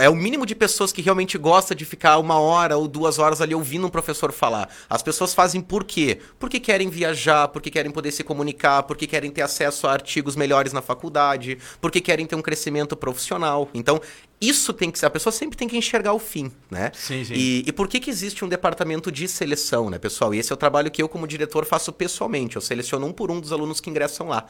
É 0.00 0.10
o 0.10 0.14
mínimo 0.14 0.44
de 0.44 0.54
pessoas 0.54 0.92
que 0.92 1.00
realmente 1.00 1.38
gosta 1.38 1.74
de 1.74 1.84
ficar 1.84 2.18
uma 2.18 2.38
hora 2.38 2.76
ou 2.76 2.86
duas 2.86 3.18
horas 3.18 3.40
ali 3.40 3.54
ouvindo 3.54 3.86
um 3.86 3.90
professor 3.90 4.30
falar. 4.32 4.68
As 4.90 5.02
pessoas 5.02 5.32
fazem 5.32 5.60
por 5.60 5.84
quê? 5.84 6.18
Porque 6.38 6.60
querem 6.60 6.90
viajar, 6.90 7.48
porque 7.48 7.70
querem 7.70 7.90
poder 7.90 8.10
se 8.12 8.22
comunicar, 8.22 8.82
porque 8.82 9.06
querem 9.06 9.30
ter 9.30 9.42
acesso 9.42 9.86
a 9.86 9.92
artigos 9.92 10.36
melhores 10.36 10.72
na 10.72 10.82
faculdade, 10.82 11.58
porque 11.80 12.00
querem 12.00 12.26
ter 12.26 12.34
um 12.34 12.42
crescimento 12.42 12.96
profissional. 12.96 13.70
Então, 13.72 14.00
isso 14.40 14.72
tem 14.72 14.90
que 14.90 14.98
ser. 14.98 15.06
A 15.06 15.10
pessoa 15.10 15.32
sempre 15.32 15.56
tem 15.56 15.66
que 15.66 15.76
enxergar 15.76 16.12
o 16.12 16.18
fim, 16.18 16.52
né? 16.70 16.92
Sim, 16.94 17.24
sim. 17.24 17.34
E, 17.34 17.64
e 17.66 17.72
por 17.72 17.88
que, 17.88 18.00
que 18.00 18.10
existe 18.10 18.44
um 18.44 18.48
departamento 18.48 19.10
de 19.10 19.26
seleção, 19.26 19.88
né, 19.88 19.98
pessoal? 19.98 20.34
E 20.34 20.38
esse 20.38 20.52
é 20.52 20.54
o 20.54 20.58
trabalho 20.58 20.90
que 20.90 21.02
eu, 21.02 21.08
como 21.08 21.26
diretor, 21.26 21.64
faço 21.64 21.92
pessoalmente. 21.92 22.56
Eu 22.56 22.62
seleciono 22.62 23.06
um 23.06 23.12
por 23.12 23.30
um 23.30 23.40
dos 23.40 23.52
alunos 23.52 23.80
que 23.80 23.88
ingressam 23.88 24.28
lá. 24.28 24.44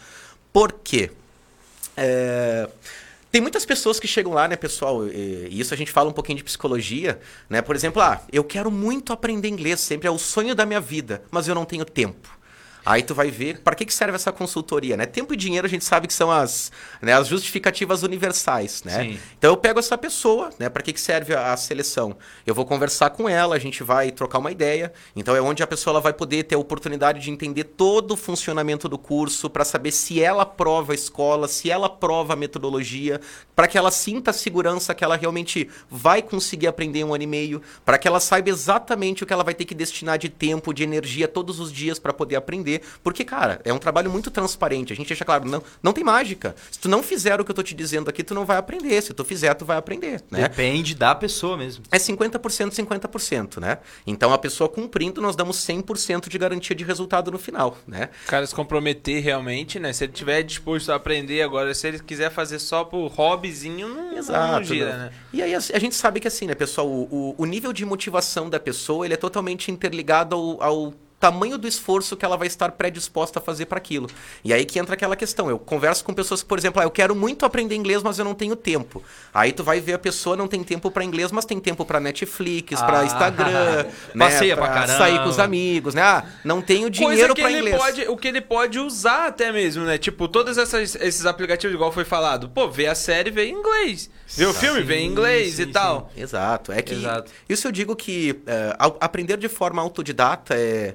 Por 0.53 0.73
quê? 0.73 1.11
É, 1.97 2.69
Tem 3.31 3.41
muitas 3.41 3.67
pessoas 3.67 4.01
que 4.01 4.09
chegam 4.09 4.33
lá, 4.33 4.49
né, 4.49 4.57
pessoal? 4.57 5.07
E 5.07 5.61
isso 5.61 5.75
a 5.75 5.77
gente 5.77 5.93
fala 5.93 6.09
um 6.09 6.13
pouquinho 6.13 6.39
de 6.39 6.45
psicologia, 6.45 7.21
né? 7.49 7.61
Por 7.61 7.77
exemplo, 7.77 8.01
ah, 8.01 8.23
eu 8.33 8.43
quero 8.43 8.71
muito 8.71 9.13
aprender 9.13 9.49
inglês, 9.49 9.81
sempre 9.81 10.09
é 10.09 10.11
o 10.11 10.19
sonho 10.19 10.55
da 10.55 10.65
minha 10.65 10.81
vida, 10.81 11.23
mas 11.31 11.47
eu 11.47 11.55
não 11.55 11.67
tenho 11.67 11.85
tempo. 11.85 12.38
Aí 12.89 13.03
tu 13.03 13.15
vai 13.15 13.31
ver 13.31 13.59
para 13.59 13.75
que, 13.75 13.85
que 13.85 13.93
serve 13.93 14.15
essa 14.15 14.33
consultoria, 14.33 14.97
né? 14.97 15.05
Tempo 15.05 15.35
e 15.35 15.37
dinheiro 15.37 15.67
a 15.67 15.69
gente 15.69 15.85
sabe 15.85 16.07
que 16.07 16.15
são 16.15 16.31
as, 16.31 16.73
né, 17.03 17.13
as 17.13 17.29
justificativas 17.29 18.03
universais, 18.03 18.83
né? 18.83 19.03
Sim. 19.05 19.21
Então 19.39 19.51
eu 19.51 19.59
pego 19.59 19.79
essa 19.79 19.99
pessoa, 19.99 20.49
né? 20.59 20.71
Para 20.71 20.83
que, 20.83 20.95
que 20.95 21.01
serve 21.01 21.35
a, 21.35 21.53
a 21.53 21.57
seleção? 21.59 22.17
Eu 22.47 22.55
vou 22.55 22.65
conversar 22.65 23.11
com 23.11 23.29
ela, 23.29 23.55
a 23.55 23.59
gente 23.59 23.83
vai 23.83 24.11
trocar 24.11 24.39
uma 24.39 24.51
ideia. 24.51 24.91
Então 25.15 25.37
é 25.37 25.41
onde 25.43 25.63
a 25.63 25.67
pessoa 25.67 25.93
ela 25.93 26.01
vai 26.01 26.15
poder 26.15 26.45
ter 26.45 26.55
a 26.55 26.59
oportunidade 26.59 27.21
de 27.21 27.31
entender 27.31 27.65
todo 27.65 28.13
o 28.13 28.17
funcionamento 28.17 28.89
do 28.89 28.97
curso, 28.97 29.51
para 29.51 29.67
saber 29.67 29.91
se 29.91 30.23
ela 30.23 30.45
aprova 30.45 30.93
a 30.93 30.95
escola, 30.95 31.47
se 31.47 31.71
ela 31.71 31.89
aprova 31.89 32.33
a 32.33 32.37
metodologia, 32.37 33.21
para 33.55 33.69
que 33.69 33.77
ela 33.77 33.91
sinta 33.91 34.31
a 34.31 34.35
segurança 34.35 34.95
que 34.95 35.05
ela 35.05 35.17
realmente 35.17 35.69
vai 35.91 36.23
conseguir 36.23 36.69
aprender 36.69 37.05
um 37.05 37.13
ano 37.13 37.25
e 37.25 37.27
meio, 37.27 37.61
para 37.85 37.99
que 37.99 38.09
ela 38.09 38.19
saiba 38.19 38.49
exatamente 38.49 39.23
o 39.23 39.27
que 39.27 39.33
ela 39.35 39.45
vai 39.45 39.53
ter 39.53 39.67
que 39.67 39.75
destinar 39.75 40.17
de 40.17 40.31
tempo, 40.31 40.73
de 40.73 40.85
energia 40.85 41.29
todos 41.29 41.61
os 41.61 41.71
dias 41.71 41.99
para 41.99 42.15
poder 42.15 42.37
aprender. 42.37 42.78
Porque, 43.03 43.25
cara, 43.25 43.61
é 43.65 43.73
um 43.73 43.79
trabalho 43.79 44.11
muito 44.11 44.31
transparente. 44.31 44.93
A 44.93 44.97
gente 44.97 45.09
deixa 45.09 45.25
claro, 45.25 45.45
não, 45.49 45.63
não 45.83 45.93
tem 45.93 46.05
mágica. 46.05 46.55
Se 46.71 46.79
tu 46.79 46.89
não 46.89 47.03
fizer 47.03 47.41
o 47.41 47.45
que 47.45 47.51
eu 47.51 47.55
tô 47.55 47.63
te 47.63 47.75
dizendo 47.75 48.09
aqui, 48.11 48.23
tu 48.23 48.35
não 48.35 48.45
vai 48.45 48.57
aprender. 48.57 49.01
Se 49.03 49.13
tu 49.15 49.25
fizer, 49.25 49.53
tu 49.55 49.65
vai 49.65 49.77
aprender, 49.77 50.23
né? 50.31 50.43
Depende 50.49 50.95
da 50.95 51.15
pessoa 51.15 51.57
mesmo. 51.57 51.85
É 51.91 51.99
50%, 51.99 52.71
50%, 52.71 53.61
né? 53.61 53.79
Então, 54.07 54.33
a 54.33 54.39
pessoa 54.39 54.69
cumprindo, 54.69 55.21
nós 55.21 55.37
damos 55.37 55.57
100% 55.67 56.29
de 56.29 56.39
garantia 56.39 56.75
de 56.75 56.85
resultado 56.85 57.31
no 57.31 57.39
final, 57.39 57.79
né? 57.87 58.09
O 58.25 58.29
cara 58.29 58.47
se 58.47 58.55
comprometer 58.55 59.23
realmente, 59.23 59.79
né? 59.79 59.93
Se 59.93 60.05
ele 60.05 60.13
tiver 60.13 60.43
disposto 60.43 60.91
a 60.93 60.97
aprender 60.97 61.43
agora, 61.43 61.75
se 61.75 61.87
ele 61.89 61.99
quiser 61.99 62.31
fazer 62.31 62.59
só 62.59 62.85
por 62.85 63.09
hobbyzinho, 63.09 63.89
não, 63.89 64.13
não 64.53 64.65
gira, 64.65 64.93
né? 64.93 64.99
né? 65.05 65.11
E 65.33 65.43
aí 65.43 65.55
a, 65.55 65.59
a 65.59 65.79
gente 65.79 65.95
sabe 65.95 66.21
que 66.21 66.29
assim, 66.29 66.47
né, 66.47 66.55
pessoal, 66.55 66.87
o, 66.89 67.03
o- 67.11 67.35
o 67.39 67.45
nível 67.45 67.73
de 67.73 67.85
motivação 67.85 68.49
da 68.51 68.59
pessoa, 68.61 69.05
ele 69.05 69.15
é 69.15 69.17
totalmente 69.17 69.71
interligado 69.71 70.35
ao, 70.37 70.63
ao 70.63 70.95
tamanho 71.21 71.59
do 71.59 71.67
esforço 71.67 72.17
que 72.17 72.25
ela 72.25 72.37
vai 72.37 72.47
estar 72.47 72.71
predisposta 72.73 73.39
a 73.39 73.43
fazer 73.43 73.67
para 73.67 73.79
aquilo. 73.79 74.09
E 74.45 74.53
aí 74.53 74.65
que 74.65 74.79
entra 74.79 74.95
aquela 74.95 75.17
questão. 75.17 75.51
Eu 75.51 75.59
converso 75.59 76.05
com 76.05 76.15
pessoas 76.15 76.43
que, 76.43 76.49
por 76.49 76.59
exemplo, 76.59 76.81
ah, 76.81 76.85
eu 76.85 76.91
quero 76.91 77.15
muito 77.15 77.45
aprender 77.45 77.75
inglês, 77.75 78.03
mas 78.03 78.19
eu 78.19 78.25
não 78.25 78.35
tenho 78.35 78.55
tempo. 78.55 79.03
Aí 79.35 79.53
tu 79.53 79.65
vai 79.65 79.81
ver 79.81 79.95
a 79.95 79.99
pessoa 79.99 80.37
não 80.37 80.47
tem 80.47 80.63
tempo 80.63 80.91
para 80.91 81.05
inglês, 81.05 81.33
mas 81.33 81.45
tem 81.45 81.59
tempo 81.59 81.85
para 81.85 81.99
Netflix, 82.01 82.81
para 82.81 83.01
Ah. 83.01 83.05
Instagram, 83.05 83.87
Passeia 84.19 84.57
pra 84.57 84.67
pra 84.67 84.75
caramba. 84.75 84.99
sair 84.99 85.19
com 85.23 85.29
os 85.29 85.39
amigos, 85.39 85.95
né? 85.95 86.03
Ah, 86.03 86.25
não 86.45 86.63
tenho 86.63 86.89
dinheiro 86.91 87.35
para 87.35 87.51
inglês. 87.51 87.77
pode, 87.77 88.03
o 88.09 88.17
que 88.17 88.29
ele 88.29 88.41
pode 88.41 88.79
usar 88.79 89.27
até 89.29 89.51
mesmo, 89.53 89.85
né? 89.85 89.99
Tipo, 89.99 90.29
todos 90.29 90.57
essas- 90.59 90.95
esses 90.97 91.27
aplicativos, 91.27 91.75
igual 91.75 91.91
foi 91.93 92.05
falado. 92.05 92.49
Pô, 92.49 92.69
vê 92.71 92.87
a 92.87 92.95
série, 92.95 93.31
vê 93.31 93.47
em 93.47 93.55
inglês. 93.55 94.09
Vê 94.37 94.45
o 94.47 94.53
filme, 94.55 94.83
vê 94.83 94.97
em 94.99 95.07
inglês 95.09 95.55
sim, 95.55 95.63
e 95.63 95.67
tal. 95.67 96.11
Exato. 96.17 96.71
É 96.71 96.83
que 96.83 96.95
Exato. 96.95 97.31
isso 97.49 97.67
eu 97.67 97.73
digo 97.73 97.97
que 97.97 98.41
ao- 98.79 98.97
aprender 99.01 99.37
de 99.37 99.49
forma 99.49 99.81
autodidata 99.83 100.55
é, 100.55 100.95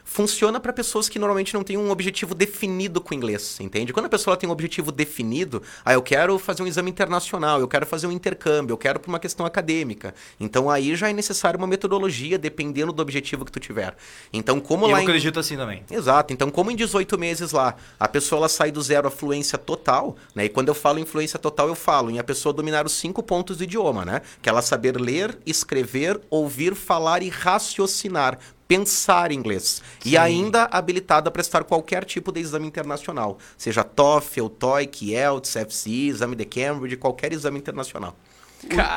funciona 0.11 0.59
para 0.59 0.73
pessoas 0.73 1.07
que 1.07 1.17
normalmente 1.17 1.53
não 1.53 1.63
têm 1.63 1.77
um 1.77 1.89
objetivo 1.89 2.35
definido 2.35 2.99
com 2.99 3.13
o 3.13 3.17
inglês, 3.17 3.57
entende? 3.61 3.93
Quando 3.93 4.07
a 4.07 4.09
pessoa 4.09 4.35
tem 4.35 4.49
um 4.49 4.51
objetivo 4.51 4.91
definido, 4.91 5.63
ah, 5.85 5.93
eu 5.93 6.01
quero 6.01 6.37
fazer 6.37 6.63
um 6.63 6.67
exame 6.67 6.91
internacional, 6.91 7.61
eu 7.61 7.67
quero 7.67 7.85
fazer 7.85 8.07
um 8.07 8.11
intercâmbio, 8.11 8.73
eu 8.73 8.77
quero 8.77 8.99
para 8.99 9.07
uma 9.07 9.19
questão 9.19 9.45
acadêmica. 9.45 10.13
Então 10.37 10.69
aí 10.69 10.97
já 10.97 11.09
é 11.09 11.13
necessário 11.13 11.57
uma 11.57 11.67
metodologia 11.67 12.37
dependendo 12.37 12.91
do 12.91 13.01
objetivo 13.01 13.45
que 13.45 13.51
tu 13.53 13.59
tiver. 13.59 13.95
Então 14.33 14.59
como 14.59 14.85
eu 14.85 14.91
lá 14.91 14.99
em... 14.99 15.03
acredito 15.03 15.39
assim 15.39 15.55
também. 15.55 15.85
Exato. 15.89 16.33
Então, 16.33 16.51
como 16.51 16.71
em 16.71 16.75
18 16.75 17.17
meses 17.17 17.53
lá, 17.53 17.75
a 17.99 18.07
pessoa 18.07 18.39
ela 18.39 18.49
sai 18.49 18.69
do 18.69 18.81
zero 18.81 19.07
à 19.07 19.11
fluência 19.11 19.57
total, 19.57 20.17
né? 20.35 20.45
E 20.45 20.49
quando 20.49 20.67
eu 20.67 20.75
falo 20.75 20.99
em 20.99 21.05
fluência 21.05 21.39
total, 21.39 21.69
eu 21.69 21.75
falo 21.75 22.09
em 22.11 22.19
a 22.19 22.23
pessoa 22.23 22.51
dominar 22.51 22.85
os 22.85 22.93
cinco 22.93 23.23
pontos 23.23 23.57
do 23.57 23.63
idioma, 23.63 24.03
né? 24.03 24.21
Que 24.41 24.49
ela 24.49 24.61
saber 24.61 24.99
ler, 24.99 25.37
escrever, 25.45 26.19
ouvir, 26.29 26.75
falar 26.75 27.23
e 27.23 27.29
raciocinar. 27.29 28.37
Pensar 28.71 29.33
inglês. 29.33 29.81
E 30.03 30.17
ainda 30.17 30.63
habilitada 30.71 31.29
a 31.29 31.31
prestar 31.31 31.63
qualquer 31.63 32.03
tipo 32.05 32.31
de 32.31 32.39
exame 32.39 32.67
internacional. 32.67 33.37
Seja 33.57 33.83
TOEFL, 33.83 34.47
TOEIC, 34.47 35.09
IELTS, 35.11 35.55
FCE, 35.55 36.07
exame 36.07 36.35
de 36.35 36.45
Cambridge, 36.45 36.97
qualquer 36.97 37.31
exame 37.33 37.59
internacional. 37.59 38.15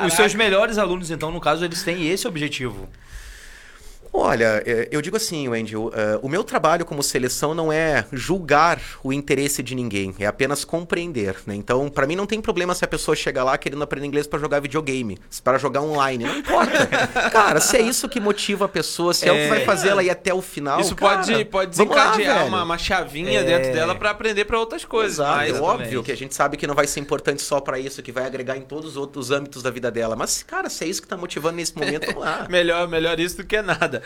O- 0.03 0.07
Os 0.07 0.15
seus 0.15 0.35
melhores 0.35 0.79
alunos, 0.79 1.11
então, 1.11 1.31
no 1.31 1.41
caso, 1.41 1.65
eles 1.65 1.83
têm 1.83 2.07
esse 2.09 2.27
objetivo. 2.29 2.89
Olha, 4.17 4.63
é, 4.65 4.89
eu 4.93 5.03
digo 5.03 5.17
assim, 5.17 5.49
Wendy, 5.49 5.77
o, 5.77 5.91
é, 5.93 6.19
o 6.23 6.29
meu 6.29 6.45
trabalho 6.45 6.85
como 6.85 7.03
seleção 7.03 7.53
não 7.53 7.73
é 7.73 8.05
julgar 8.13 8.81
o 9.03 9.13
interesse 9.13 9.61
de 9.63 9.75
ninguém, 9.75 10.15
é 10.21 10.27
apenas 10.27 10.65
compreender, 10.65 11.37
né? 11.47 11.55
Então, 11.57 11.89
pra 11.89 12.07
mim 12.07 12.15
não 12.15 12.25
tem 12.25 12.41
problema 12.41 12.75
se 12.77 12.85
a 12.85 12.89
pessoa 12.89 13.17
chegar 13.17 13.43
lá 13.43 13.59
querendo 13.59 13.83
aprender 13.83 14.07
inglês 14.07 14.27
pra 14.27 14.39
jogar 14.39 14.61
videogame, 14.61 15.19
para 15.43 15.59
jogar 15.59 15.83
online, 15.83 16.25
não 16.25 16.39
importa. 16.39 16.87
cara, 17.31 17.61
se 17.61 17.77
é 17.77 17.81
isso 17.83 18.09
que 18.09 18.21
motiva 18.21 18.67
a 18.67 18.69
pessoa, 18.69 19.13
se 19.13 19.29
é, 19.29 19.33
o 19.33 19.35
que 19.35 19.49
vai 19.49 19.65
fazer 19.65 19.89
ela 19.89 20.03
ir 20.03 20.11
até 20.11 20.33
o 20.33 20.41
final, 20.41 20.79
Isso 20.81 20.95
cara, 20.95 21.19
pode, 21.19 21.45
pode 21.47 21.67
lá, 21.67 21.71
desencadear 21.71 22.37
velho. 22.39 22.49
uma, 22.49 22.63
uma 22.63 22.79
chavinha 22.79 23.41
É. 23.41 23.43
dentro 23.45 23.73
dela 23.73 23.97
pra 23.97 24.11
aprender 24.11 24.45
pra 24.45 24.59
outras 24.61 24.85
coisas. 24.85 25.15
Exato, 25.19 25.37
mas 25.39 25.57
é 25.57 25.61
óbvio 25.61 26.03
que 26.05 26.13
a 26.13 26.17
gente 26.17 26.35
sabe 26.37 26.57
que 26.57 26.67
não 26.69 26.75
vai 26.75 26.87
ser 26.87 27.01
importante 27.01 27.43
só 27.43 27.61
pra 27.61 27.81
isso, 27.81 28.01
que 28.01 28.13
vai 28.13 28.25
agregar 28.25 28.57
em 28.57 28.63
todos 28.63 28.91
os 28.91 28.97
outros 28.97 29.33
âmbitos 29.33 29.61
da 29.61 29.71
vida 29.71 29.91
dela. 29.91 30.15
Mas, 30.15 30.43
cara, 30.45 30.71
se 30.71 30.85
é 30.85 30.87
isso 30.87 31.03
que 31.03 31.09
tá 31.09 31.17
motivando 31.17 31.57
nesse 31.57 31.77
momento, 31.77 32.07
vamos 32.07 32.23
lá. 32.23 32.47
Melhor, 32.55 32.87
melhor 32.87 33.19
isso 33.19 33.39
do 33.39 33.45
que 33.45 33.61
nada. 33.61 34.04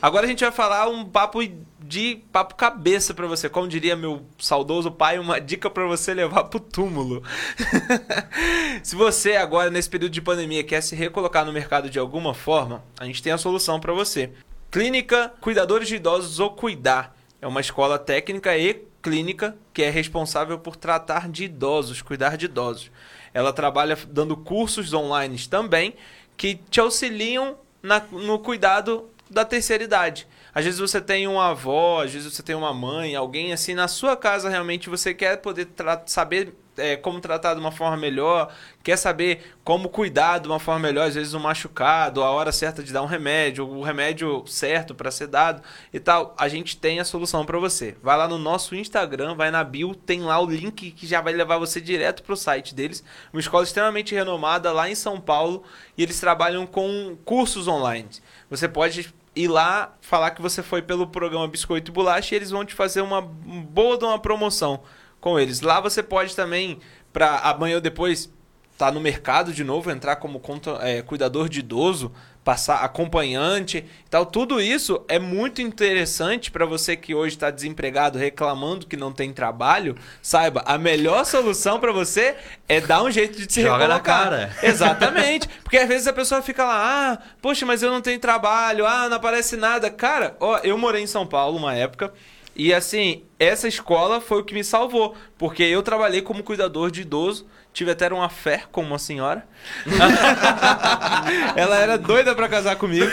Agora 0.00 0.26
a 0.26 0.28
gente 0.28 0.40
vai 0.44 0.52
falar 0.52 0.88
um 0.88 1.04
papo 1.04 1.40
de 1.80 2.16
papo 2.32 2.54
cabeça 2.54 3.14
pra 3.14 3.26
você. 3.26 3.48
Como 3.48 3.68
diria 3.68 3.94
meu 3.96 4.24
saudoso 4.38 4.90
pai, 4.90 5.18
uma 5.18 5.40
dica 5.40 5.68
pra 5.70 5.86
você 5.86 6.12
levar 6.14 6.44
pro 6.44 6.60
túmulo. 6.60 7.22
Se 8.82 8.96
você 8.96 9.36
agora 9.36 9.70
nesse 9.70 9.88
período 9.88 10.12
de 10.12 10.20
pandemia 10.20 10.64
quer 10.64 10.80
se 10.82 10.94
recolocar 10.94 11.44
no 11.44 11.52
mercado 11.52 11.88
de 11.88 11.98
alguma 11.98 12.34
forma, 12.34 12.82
a 12.98 13.04
gente 13.04 13.22
tem 13.22 13.32
a 13.32 13.38
solução 13.38 13.80
pra 13.80 13.92
você. 13.92 14.30
Clínica 14.70 15.32
Cuidadores 15.40 15.88
de 15.88 15.96
Idosos 15.96 16.40
ou 16.40 16.50
Cuidar. 16.50 17.14
É 17.40 17.46
uma 17.46 17.60
escola 17.60 17.98
técnica 17.98 18.56
e 18.56 18.82
clínica 19.02 19.56
que 19.72 19.82
é 19.82 19.90
responsável 19.90 20.58
por 20.58 20.76
tratar 20.76 21.28
de 21.28 21.44
idosos, 21.44 22.00
cuidar 22.00 22.36
de 22.36 22.46
idosos. 22.46 22.90
Ela 23.34 23.52
trabalha 23.52 23.98
dando 24.08 24.36
cursos 24.36 24.92
online 24.94 25.38
também 25.46 25.94
que 26.36 26.54
te 26.70 26.80
auxiliam 26.80 27.56
na- 27.82 28.02
no 28.10 28.38
cuidado 28.38 29.10
da 29.30 29.44
terceira 29.44 29.84
idade. 29.84 30.26
Às 30.54 30.64
vezes 30.64 30.80
você 30.80 31.00
tem 31.00 31.26
uma 31.26 31.50
avó, 31.50 32.02
às 32.02 32.12
vezes 32.12 32.32
você 32.32 32.42
tem 32.42 32.54
uma 32.54 32.72
mãe, 32.72 33.16
alguém 33.16 33.52
assim 33.52 33.74
na 33.74 33.88
sua 33.88 34.16
casa 34.16 34.48
realmente 34.48 34.88
você 34.88 35.12
quer 35.12 35.36
poder 35.38 35.68
saber 36.06 36.54
é, 36.76 36.96
como 36.96 37.20
tratar 37.20 37.54
de 37.54 37.60
uma 37.60 37.72
forma 37.72 37.96
melhor, 37.96 38.52
quer 38.82 38.96
saber 38.96 39.54
como 39.62 39.88
cuidar 39.88 40.38
de 40.38 40.48
uma 40.48 40.58
forma 40.58 40.80
melhor, 40.80 41.08
às 41.08 41.14
vezes 41.14 41.34
um 41.34 41.40
machucado, 41.40 42.22
a 42.22 42.30
hora 42.30 42.52
certa 42.52 42.82
de 42.82 42.92
dar 42.92 43.02
um 43.02 43.06
remédio, 43.06 43.68
o 43.68 43.82
remédio 43.82 44.44
certo 44.46 44.94
para 44.94 45.10
ser 45.10 45.26
dado 45.26 45.62
e 45.92 46.00
tal. 46.00 46.34
A 46.38 46.48
gente 46.48 46.76
tem 46.76 47.00
a 47.00 47.04
solução 47.04 47.44
para 47.44 47.58
você. 47.58 47.96
Vai 48.02 48.16
lá 48.16 48.28
no 48.28 48.38
nosso 48.38 48.74
Instagram, 48.74 49.34
vai 49.34 49.50
na 49.50 49.64
bio, 49.64 49.94
tem 49.94 50.22
lá 50.22 50.38
o 50.40 50.46
link 50.46 50.90
que 50.90 51.06
já 51.06 51.20
vai 51.20 51.32
levar 51.32 51.58
você 51.58 51.80
direto 51.80 52.22
para 52.22 52.34
o 52.34 52.36
site 52.36 52.74
deles. 52.74 53.04
Uma 53.32 53.40
escola 53.40 53.64
extremamente 53.64 54.14
renomada 54.14 54.72
lá 54.72 54.88
em 54.88 54.94
São 54.94 55.20
Paulo 55.20 55.62
e 55.96 56.02
eles 56.02 56.20
trabalham 56.20 56.66
com 56.66 57.16
cursos 57.24 57.68
online. 57.68 58.08
Você 58.50 58.68
pode 58.68 59.12
ir 59.36 59.48
lá 59.48 59.94
falar 60.00 60.30
que 60.30 60.42
você 60.42 60.62
foi 60.62 60.80
pelo 60.80 61.06
programa 61.06 61.48
Biscoito 61.48 61.90
e 61.90 61.94
Bolacha 61.94 62.34
e 62.34 62.36
eles 62.36 62.50
vão 62.50 62.64
te 62.64 62.74
fazer 62.74 63.00
uma 63.00 63.20
boa 63.20 63.98
de 63.98 64.04
uma 64.04 64.18
promoção 64.18 64.82
com 65.24 65.40
eles. 65.40 65.62
Lá 65.62 65.80
você 65.80 66.02
pode 66.02 66.36
também, 66.36 66.78
para 67.12 67.38
amanhã 67.38 67.76
ou 67.76 67.80
depois, 67.80 68.30
tá 68.76 68.92
no 68.92 69.00
mercado 69.00 69.54
de 69.54 69.64
novo, 69.64 69.90
entrar 69.90 70.16
como 70.16 70.38
conta- 70.38 70.78
é, 70.82 71.00
cuidador 71.00 71.48
de 71.48 71.60
idoso, 71.60 72.12
passar 72.44 72.84
acompanhante 72.84 73.78
e 73.78 74.08
tal. 74.10 74.26
Tudo 74.26 74.60
isso 74.60 75.02
é 75.08 75.18
muito 75.18 75.62
interessante 75.62 76.50
para 76.50 76.66
você 76.66 76.94
que 76.94 77.14
hoje 77.14 77.36
está 77.36 77.50
desempregado, 77.50 78.18
reclamando 78.18 78.86
que 78.86 78.98
não 78.98 79.10
tem 79.12 79.32
trabalho. 79.32 79.96
Saiba, 80.20 80.62
a 80.66 80.76
melhor 80.76 81.24
solução 81.24 81.80
para 81.80 81.90
você 81.90 82.36
é 82.68 82.82
dar 82.82 83.02
um 83.02 83.10
jeito 83.10 83.38
de 83.38 83.50
se 83.50 83.62
Joga 83.62 83.88
na 83.88 83.94
recolocar. 83.94 84.24
cara. 84.24 84.56
Exatamente. 84.62 85.48
Porque 85.62 85.78
às 85.78 85.88
vezes 85.88 86.06
a 86.06 86.12
pessoa 86.12 86.42
fica 86.42 86.64
lá, 86.66 87.12
ah, 87.14 87.18
poxa, 87.40 87.64
mas 87.64 87.82
eu 87.82 87.90
não 87.90 88.02
tenho 88.02 88.20
trabalho, 88.20 88.86
ah, 88.86 89.08
não 89.08 89.16
aparece 89.16 89.56
nada. 89.56 89.90
Cara, 89.90 90.36
ó, 90.38 90.58
eu 90.58 90.76
morei 90.76 91.02
em 91.02 91.06
São 91.06 91.26
Paulo 91.26 91.56
uma 91.56 91.74
época. 91.74 92.12
E 92.56 92.72
assim, 92.72 93.22
essa 93.38 93.66
escola 93.66 94.20
foi 94.20 94.40
o 94.40 94.44
que 94.44 94.54
me 94.54 94.62
salvou. 94.64 95.14
Porque 95.36 95.62
eu 95.62 95.82
trabalhei 95.82 96.22
como 96.22 96.42
cuidador 96.42 96.90
de 96.90 97.02
idoso. 97.02 97.46
Tive 97.72 97.90
até 97.90 98.06
uma 98.12 98.28
fé 98.28 98.62
com 98.70 98.82
uma 98.82 99.00
senhora. 99.00 99.44
Ela 101.56 101.76
era 101.78 101.98
doida 101.98 102.32
pra 102.32 102.48
casar 102.48 102.76
comigo. 102.76 103.10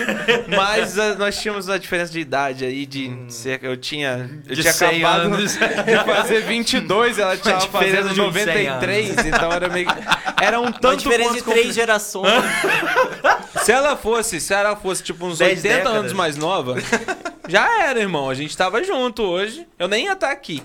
Mas 0.48 1.00
ah, 1.00 1.16
nós 1.16 1.36
tínhamos 1.40 1.68
uma 1.68 1.80
diferença 1.80 2.12
de 2.12 2.20
idade 2.20 2.66
aí 2.66 2.86
de 2.86 3.12
cerca. 3.28 3.66
Eu 3.66 3.76
tinha. 3.76 4.30
Eu 4.48 4.56
De 4.56 4.62
tinha 4.62 4.72
100 4.72 5.04
acabado 5.04 5.34
anos. 5.34 5.54
de 5.58 6.06
fazer 6.06 6.42
22, 6.42 7.18
ela 7.18 7.36
tinha 7.38 7.58
diferença 7.58 7.98
fazendo 8.04 8.14
de 8.14 8.22
uns 8.22 8.34
100 8.34 8.46
93. 8.46 9.26
Então 9.26 9.52
era 9.52 9.68
meio. 9.68 9.88
Era 10.40 10.60
um 10.60 10.66
Uma 10.66 10.74
tanto 10.74 10.98
diferença 10.98 11.30
quanto 11.32 11.44
de 11.44 11.52
três 11.52 11.74
gerações. 11.74 12.32
se 13.64 13.72
ela 13.72 13.98
fosse, 13.98 14.40
se 14.40 14.54
ela 14.54 14.76
fosse 14.76 15.02
tipo 15.02 15.26
uns 15.26 15.40
Dez 15.40 15.58
80 15.64 15.76
décadas. 15.78 16.00
anos 16.00 16.14
mais 16.14 16.36
nova, 16.38 16.76
já 17.52 17.84
era, 17.84 18.00
irmão. 18.00 18.30
A 18.30 18.34
gente 18.34 18.56
tava 18.58 18.84
junto 18.84 19.22
hoje. 19.24 19.68
Eu 19.78 19.88
nem 19.88 20.06
ia 20.06 20.14
estar 20.14 20.32
aqui. 20.32 20.64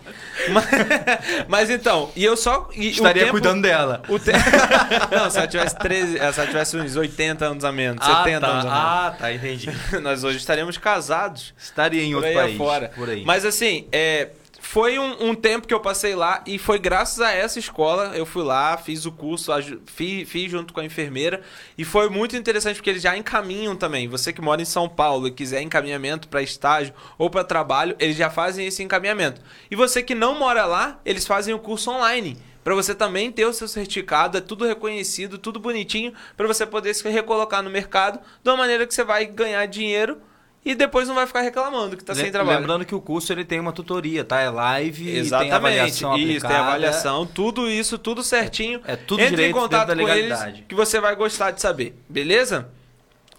Mas, 0.51 0.65
mas 1.49 1.71
então, 1.71 2.11
e 2.17 2.25
eu 2.25 2.37
só. 2.37 2.69
e 2.75 2.89
Estaria 2.91 3.23
tempo- 3.25 3.33
cuidando 3.33 3.63
dela. 3.63 4.03
O 4.09 4.19
te... 4.19 4.31
Não, 5.11 5.29
se 5.31 5.39
ela 5.39 5.47
tivesse 5.47 5.77
13, 5.79 6.13
se 6.13 6.19
ela 6.19 6.47
tivesse 6.47 6.77
uns 6.77 6.97
80 6.97 7.45
anos 7.45 7.65
a 7.65 7.73
menos, 7.73 7.99
Ah, 8.07 8.19
70 8.25 8.41
tá. 8.41 8.47
anos 8.53 8.65
a 8.65 8.69
menos. 8.69 8.85
Ah, 8.85 9.17
tá, 9.19 9.33
entendi. 9.33 9.71
Nós 10.03 10.25
hoje 10.25 10.39
estaríamos 10.39 10.79
casados. 10.79 11.53
Estaria 11.59 12.03
em 12.03 12.15
outro 12.15 12.29
aí 12.31 12.35
país. 12.37 12.55
afora. 12.55 12.93
Por 12.95 13.09
aí. 13.11 13.25
Mas 13.25 13.45
assim, 13.45 13.87
é, 13.93 14.29
foi 14.67 14.99
um, 14.99 15.29
um 15.29 15.35
tempo 15.35 15.67
que 15.67 15.73
eu 15.73 15.79
passei 15.79 16.17
lá 16.17 16.43
e 16.45 16.59
foi 16.59 16.79
graças 16.79 17.21
a 17.21 17.33
essa 17.33 17.59
escola. 17.59 18.17
Eu 18.17 18.27
fui 18.27 18.43
lá, 18.43 18.77
fiz 18.77 19.07
o 19.07 19.13
curso, 19.13 19.53
fiz, 19.87 20.29
fiz 20.29 20.51
junto 20.51 20.75
com 20.75 20.81
a 20.81 20.85
enfermeira. 20.85 21.41
E 21.79 21.85
foi 21.85 22.11
muito 22.11 22.37
interessante 22.37 22.77
porque 22.77 22.91
eles 22.91 23.01
já 23.01 23.17
encaminham 23.17 23.77
também. 23.77 24.09
Você 24.09 24.33
que 24.33 24.43
mora 24.43 24.61
em 24.61 24.67
São 24.67 24.89
Paulo 24.89 25.29
e 25.29 25.31
quiser 25.31 25.63
encaminhamento 25.63 26.27
para 26.27 26.43
estágio 26.43 26.93
ou 27.17 27.31
para 27.31 27.45
trabalho, 27.45 27.95
eles 28.01 28.17
já 28.17 28.29
fazem 28.29 28.67
esse 28.67 28.83
encaminhamento. 28.83 29.41
E 29.71 29.77
você 29.77 30.03
que 30.03 30.17
não 30.17 30.37
mora 30.37 30.67
lá, 30.67 31.01
eles 31.05 31.27
fazem 31.27 31.55
o 31.55 31.61
curso 31.61 31.91
online. 31.91 32.37
Pra 32.65 32.75
você 32.75 32.93
também 32.93 33.31
ter 33.31 33.47
o 33.47 33.53
seu 33.53 33.69
certificado, 33.69 34.37
é 34.37 34.41
tudo 34.41 34.67
reconhecido, 34.67 35.39
tudo 35.39 35.61
bonitinho, 35.61 36.13
pra 36.37 36.49
você 36.49 36.67
poder 36.67 36.93
se 36.93 37.09
recolocar 37.09 37.63
no 37.63 37.71
mercado 37.71 38.19
de 38.43 38.51
uma 38.51 38.57
maneira 38.57 38.85
que 38.85 38.93
você 38.93 39.05
vai 39.05 39.25
ganhar 39.27 39.65
dinheiro 39.67 40.19
e 40.67 40.75
depois 40.75 41.07
não 41.07 41.15
vai 41.15 41.29
ficar 41.29 41.43
reclamando 41.43 41.97
que 41.97 42.03
tá 42.03 42.13
sem 42.13 42.33
trabalho. 42.33 42.59
Lembrando 42.59 42.85
que 42.85 42.95
o 42.95 43.01
curso 43.01 43.33
ele 43.33 43.45
tem 43.45 43.61
uma 43.61 43.73
tutoria, 43.73 44.25
tá? 44.25 44.41
É 44.41 44.51
live, 44.51 45.05
tem 45.05 45.15
Exatamente. 45.15 45.55
avaliação 45.55 46.17
isso, 46.17 46.27
tem 46.27 46.37
aplicada. 46.37 46.59
avaliação, 46.59 47.25
tudo 47.25 47.71
isso, 47.71 47.97
tudo 47.97 48.21
certinho. 48.25 48.81
É 48.85 48.97
tudo 48.97 49.21
Entre 49.21 49.37
direito 49.37 49.57
em 49.57 49.61
contato 49.61 49.97
com 49.97 50.09
eles 50.09 50.37
que 50.67 50.75
você 50.75 50.99
vai 50.99 51.15
gostar 51.15 51.53
de 51.53 51.61
saber, 51.61 51.97
beleza? 52.09 52.69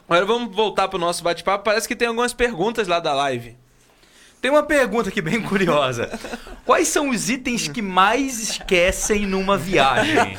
Agora 0.07 0.25
vamos 0.25 0.55
voltar 0.55 0.87
pro 0.87 0.97
nosso 0.97 1.21
bate-papo. 1.21 1.65
Parece 1.65 1.85
que 1.85 1.97
tem 1.97 2.07
algumas 2.07 2.31
perguntas 2.31 2.87
lá 2.87 3.01
da 3.01 3.13
live. 3.13 3.57
Tem 4.47 4.53
uma 4.53 4.63
pergunta 4.63 5.09
aqui 5.09 5.21
bem 5.21 5.41
curiosa. 5.41 6.09
Quais 6.65 6.87
são 6.87 7.09
os 7.09 7.29
itens 7.29 7.67
que 7.67 7.81
mais 7.81 8.39
esquecem 8.41 9.25
numa 9.25 9.57
viagem? 9.57 10.37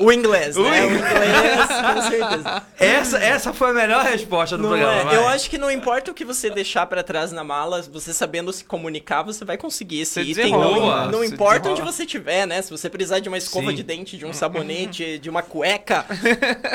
O 0.00 0.12
inglês, 0.12 0.54
né? 0.54 0.62
O 0.84 0.90
inglês, 0.92 1.66
com 1.94 2.02
certeza. 2.10 2.62
Essa, 2.78 3.18
essa 3.18 3.54
foi 3.54 3.70
a 3.70 3.72
melhor 3.72 4.04
resposta 4.04 4.56
do 4.58 4.64
Não 4.64 4.70
programa. 4.70 5.12
é. 5.12 5.16
Eu 5.16 5.26
acho 5.28 5.48
que 5.48 5.56
não 5.56 5.70
importa 5.70 6.10
o 6.10 6.14
que 6.14 6.26
você 6.26 6.50
deixar 6.50 6.84
pra 6.86 7.02
trás 7.02 7.32
na 7.32 7.42
mala, 7.42 7.80
você 7.90 8.12
sabendo 8.12 8.52
se 8.52 8.64
comunicar, 8.64 9.22
você 9.22 9.46
vai 9.46 9.56
conseguir 9.56 10.00
esse 10.02 10.14
Você 10.14 10.20
item. 10.30 10.34
desenrola, 10.44 11.04
Não, 11.06 11.12
não 11.12 11.18
você 11.20 11.26
importa 11.34 11.60
desenrola. 11.60 11.80
onde 11.82 11.92
você 11.96 12.02
estiver, 12.04 12.46
né? 12.46 12.60
Se 12.60 12.70
você 12.70 12.90
precisar 12.90 13.18
de 13.20 13.28
uma 13.30 13.38
escova 13.38 13.70
Sim. 13.70 13.76
de 13.76 13.82
dente, 13.82 14.18
de 14.18 14.26
um 14.26 14.32
sabonete, 14.34 15.18
de 15.18 15.30
uma 15.30 15.40
cueca. 15.42 16.04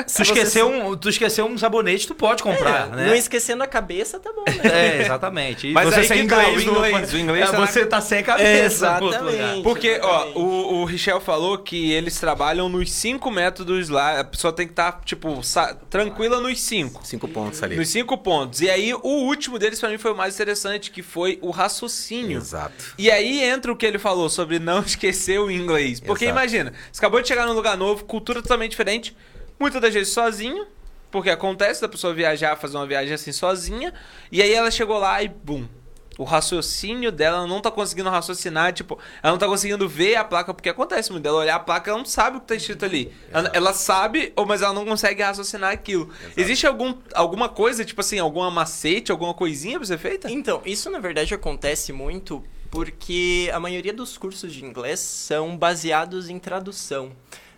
Tu 0.06 0.10
se 0.10 0.22
esqueceu, 0.22 0.68
um, 0.68 0.96
tu 0.96 1.08
esqueceu 1.08 1.46
um 1.46 1.56
sabonete, 1.56 2.08
tu 2.08 2.16
pode 2.16 2.42
comprar, 2.42 2.88
É, 2.92 2.96
né? 2.96 3.06
Não 3.06 3.14
esquecendo 3.14 3.62
a 3.62 3.66
cabeça, 3.68 4.18
tá 4.18 4.32
bom, 4.32 4.44
né? 4.46 4.98
É, 4.98 5.02
exatamente. 5.02 5.68
E 5.68 5.72
Mas 5.72 5.86
você 5.88 6.00
aí 6.00 6.06
sem 6.08 6.22
que 6.22 6.28
tá, 6.28 6.42
inglês, 6.42 6.63
inglês, 6.64 7.12
o 7.12 7.18
inglês 7.18 7.48
É, 7.48 7.52
tá 7.52 7.58
na- 7.58 7.66
você 7.66 7.86
tá 7.86 8.00
sem 8.00 8.22
cabeça. 8.22 8.64
Exatamente. 8.64 9.62
Porque, 9.62 9.98
ó, 10.02 10.14
Exatamente. 10.16 10.38
o, 10.38 10.74
o 10.74 10.84
Richel 10.84 11.20
falou 11.20 11.58
que 11.58 11.92
eles 11.92 12.18
trabalham 12.18 12.68
nos 12.68 12.90
cinco 12.92 13.30
métodos 13.30 13.88
lá. 13.88 14.20
A 14.20 14.24
pessoa 14.24 14.52
tem 14.52 14.66
que 14.66 14.72
estar, 14.72 15.00
tipo, 15.04 15.42
sa- 15.42 15.74
tranquila 15.90 16.40
nos 16.40 16.60
cinco. 16.60 17.04
Cinco 17.06 17.28
pontos 17.28 17.62
ali. 17.62 17.76
Nos 17.76 17.88
cinco 17.88 18.16
pontos. 18.18 18.60
E 18.60 18.70
aí, 18.70 18.92
o 18.94 19.00
último 19.26 19.58
deles, 19.58 19.78
pra 19.80 19.88
mim, 19.88 19.98
foi 19.98 20.12
o 20.12 20.16
mais 20.16 20.34
interessante, 20.34 20.90
que 20.90 21.02
foi 21.02 21.38
o 21.42 21.50
raciocínio. 21.50 22.38
Exato. 22.38 22.94
E 22.98 23.10
aí 23.10 23.42
entra 23.42 23.70
o 23.72 23.76
que 23.76 23.86
ele 23.86 23.98
falou 23.98 24.28
sobre 24.28 24.58
não 24.58 24.80
esquecer 24.86 25.38
o 25.40 25.50
inglês. 25.50 26.00
Porque 26.00 26.24
Exato. 26.24 26.38
imagina, 26.38 26.72
você 26.90 26.98
acabou 27.00 27.20
de 27.20 27.28
chegar 27.28 27.46
num 27.46 27.52
lugar 27.54 27.76
novo, 27.76 28.04
cultura 28.04 28.40
totalmente 28.42 28.70
diferente, 28.72 29.16
muitas 29.58 29.80
das 29.80 29.92
vezes 29.94 30.12
sozinho, 30.12 30.66
porque 31.10 31.30
acontece 31.30 31.80
da 31.80 31.88
pessoa 31.88 32.12
viajar, 32.12 32.56
fazer 32.56 32.76
uma 32.76 32.86
viagem 32.86 33.14
assim 33.14 33.30
sozinha, 33.30 33.92
e 34.32 34.42
aí 34.42 34.52
ela 34.52 34.70
chegou 34.70 34.98
lá 34.98 35.22
e 35.22 35.28
bum. 35.28 35.64
O 36.16 36.24
raciocínio 36.24 37.10
dela 37.10 37.38
ela 37.38 37.46
não 37.46 37.60
tá 37.60 37.70
conseguindo 37.70 38.08
raciocinar, 38.08 38.72
tipo, 38.72 38.98
ela 39.22 39.32
não 39.32 39.38
tá 39.38 39.46
conseguindo 39.46 39.88
ver 39.88 40.14
a 40.14 40.24
placa, 40.24 40.54
porque 40.54 40.68
acontece 40.68 41.10
muito 41.10 41.24
dela 41.24 41.38
olhar 41.38 41.56
a 41.56 41.58
placa, 41.58 41.90
ela 41.90 41.98
não 41.98 42.06
sabe 42.06 42.36
o 42.36 42.40
que 42.40 42.46
tá 42.46 42.54
escrito 42.54 42.84
ali. 42.84 43.12
Ela, 43.32 43.50
ela 43.52 43.72
sabe, 43.72 44.32
ou- 44.36 44.46
mas 44.46 44.62
ela 44.62 44.72
não 44.72 44.84
consegue 44.84 45.22
raciocinar 45.22 45.72
aquilo. 45.72 46.08
Existe 46.36 46.66
algum, 46.66 46.94
alguma 47.14 47.48
coisa, 47.48 47.84
tipo 47.84 48.00
assim, 48.00 48.18
alguma 48.20 48.50
macete, 48.50 49.10
alguma 49.10 49.34
coisinha 49.34 49.78
pra 49.78 49.86
ser 49.86 49.98
feita? 49.98 50.30
Então, 50.30 50.62
isso 50.64 50.88
na 50.90 51.00
verdade 51.00 51.34
acontece 51.34 51.92
muito 51.92 52.44
porque 52.70 53.50
a 53.52 53.58
maioria 53.60 53.92
dos 53.92 54.18
cursos 54.18 54.52
de 54.52 54.64
inglês 54.64 55.00
são 55.00 55.56
baseados 55.56 56.28
em 56.28 56.38
tradução. 56.38 57.10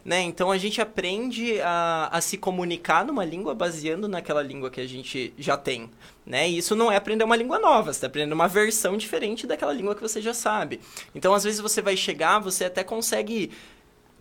Né? 0.05 0.21
Então 0.23 0.53
a 0.53 0.57
gente 0.59 0.81
aprende 0.81 1.61
a, 1.61 2.09
a 2.13 2.21
se 2.21 2.37
comunicar 2.37 3.05
numa 3.05 3.25
língua 3.25 3.55
baseando 3.57 4.07
naquela 4.07 4.41
língua 4.41 4.71
que 4.71 4.81
a 4.81 4.87
gente 4.87 5.35
já 5.37 5.57
tem. 5.57 5.91
Né? 6.27 6.51
E 6.51 6.59
isso 6.59 6.75
não 6.75 6.91
é 6.91 6.97
aprender 6.97 7.23
uma 7.23 7.37
língua 7.37 7.59
nova, 7.61 7.93
você 7.93 7.99
está 7.99 8.09
aprendendo 8.09 8.33
uma 8.33 8.49
versão 8.49 8.97
diferente 8.97 9.47
daquela 9.47 9.73
língua 9.73 9.95
que 9.95 10.03
você 10.03 10.21
já 10.21 10.35
sabe. 10.35 10.81
Então, 11.15 11.33
às 11.33 11.45
vezes, 11.45 11.61
você 11.61 11.81
vai 11.81 11.97
chegar, 11.97 12.41
você 12.41 12.65
até 12.65 12.83
consegue 12.83 13.53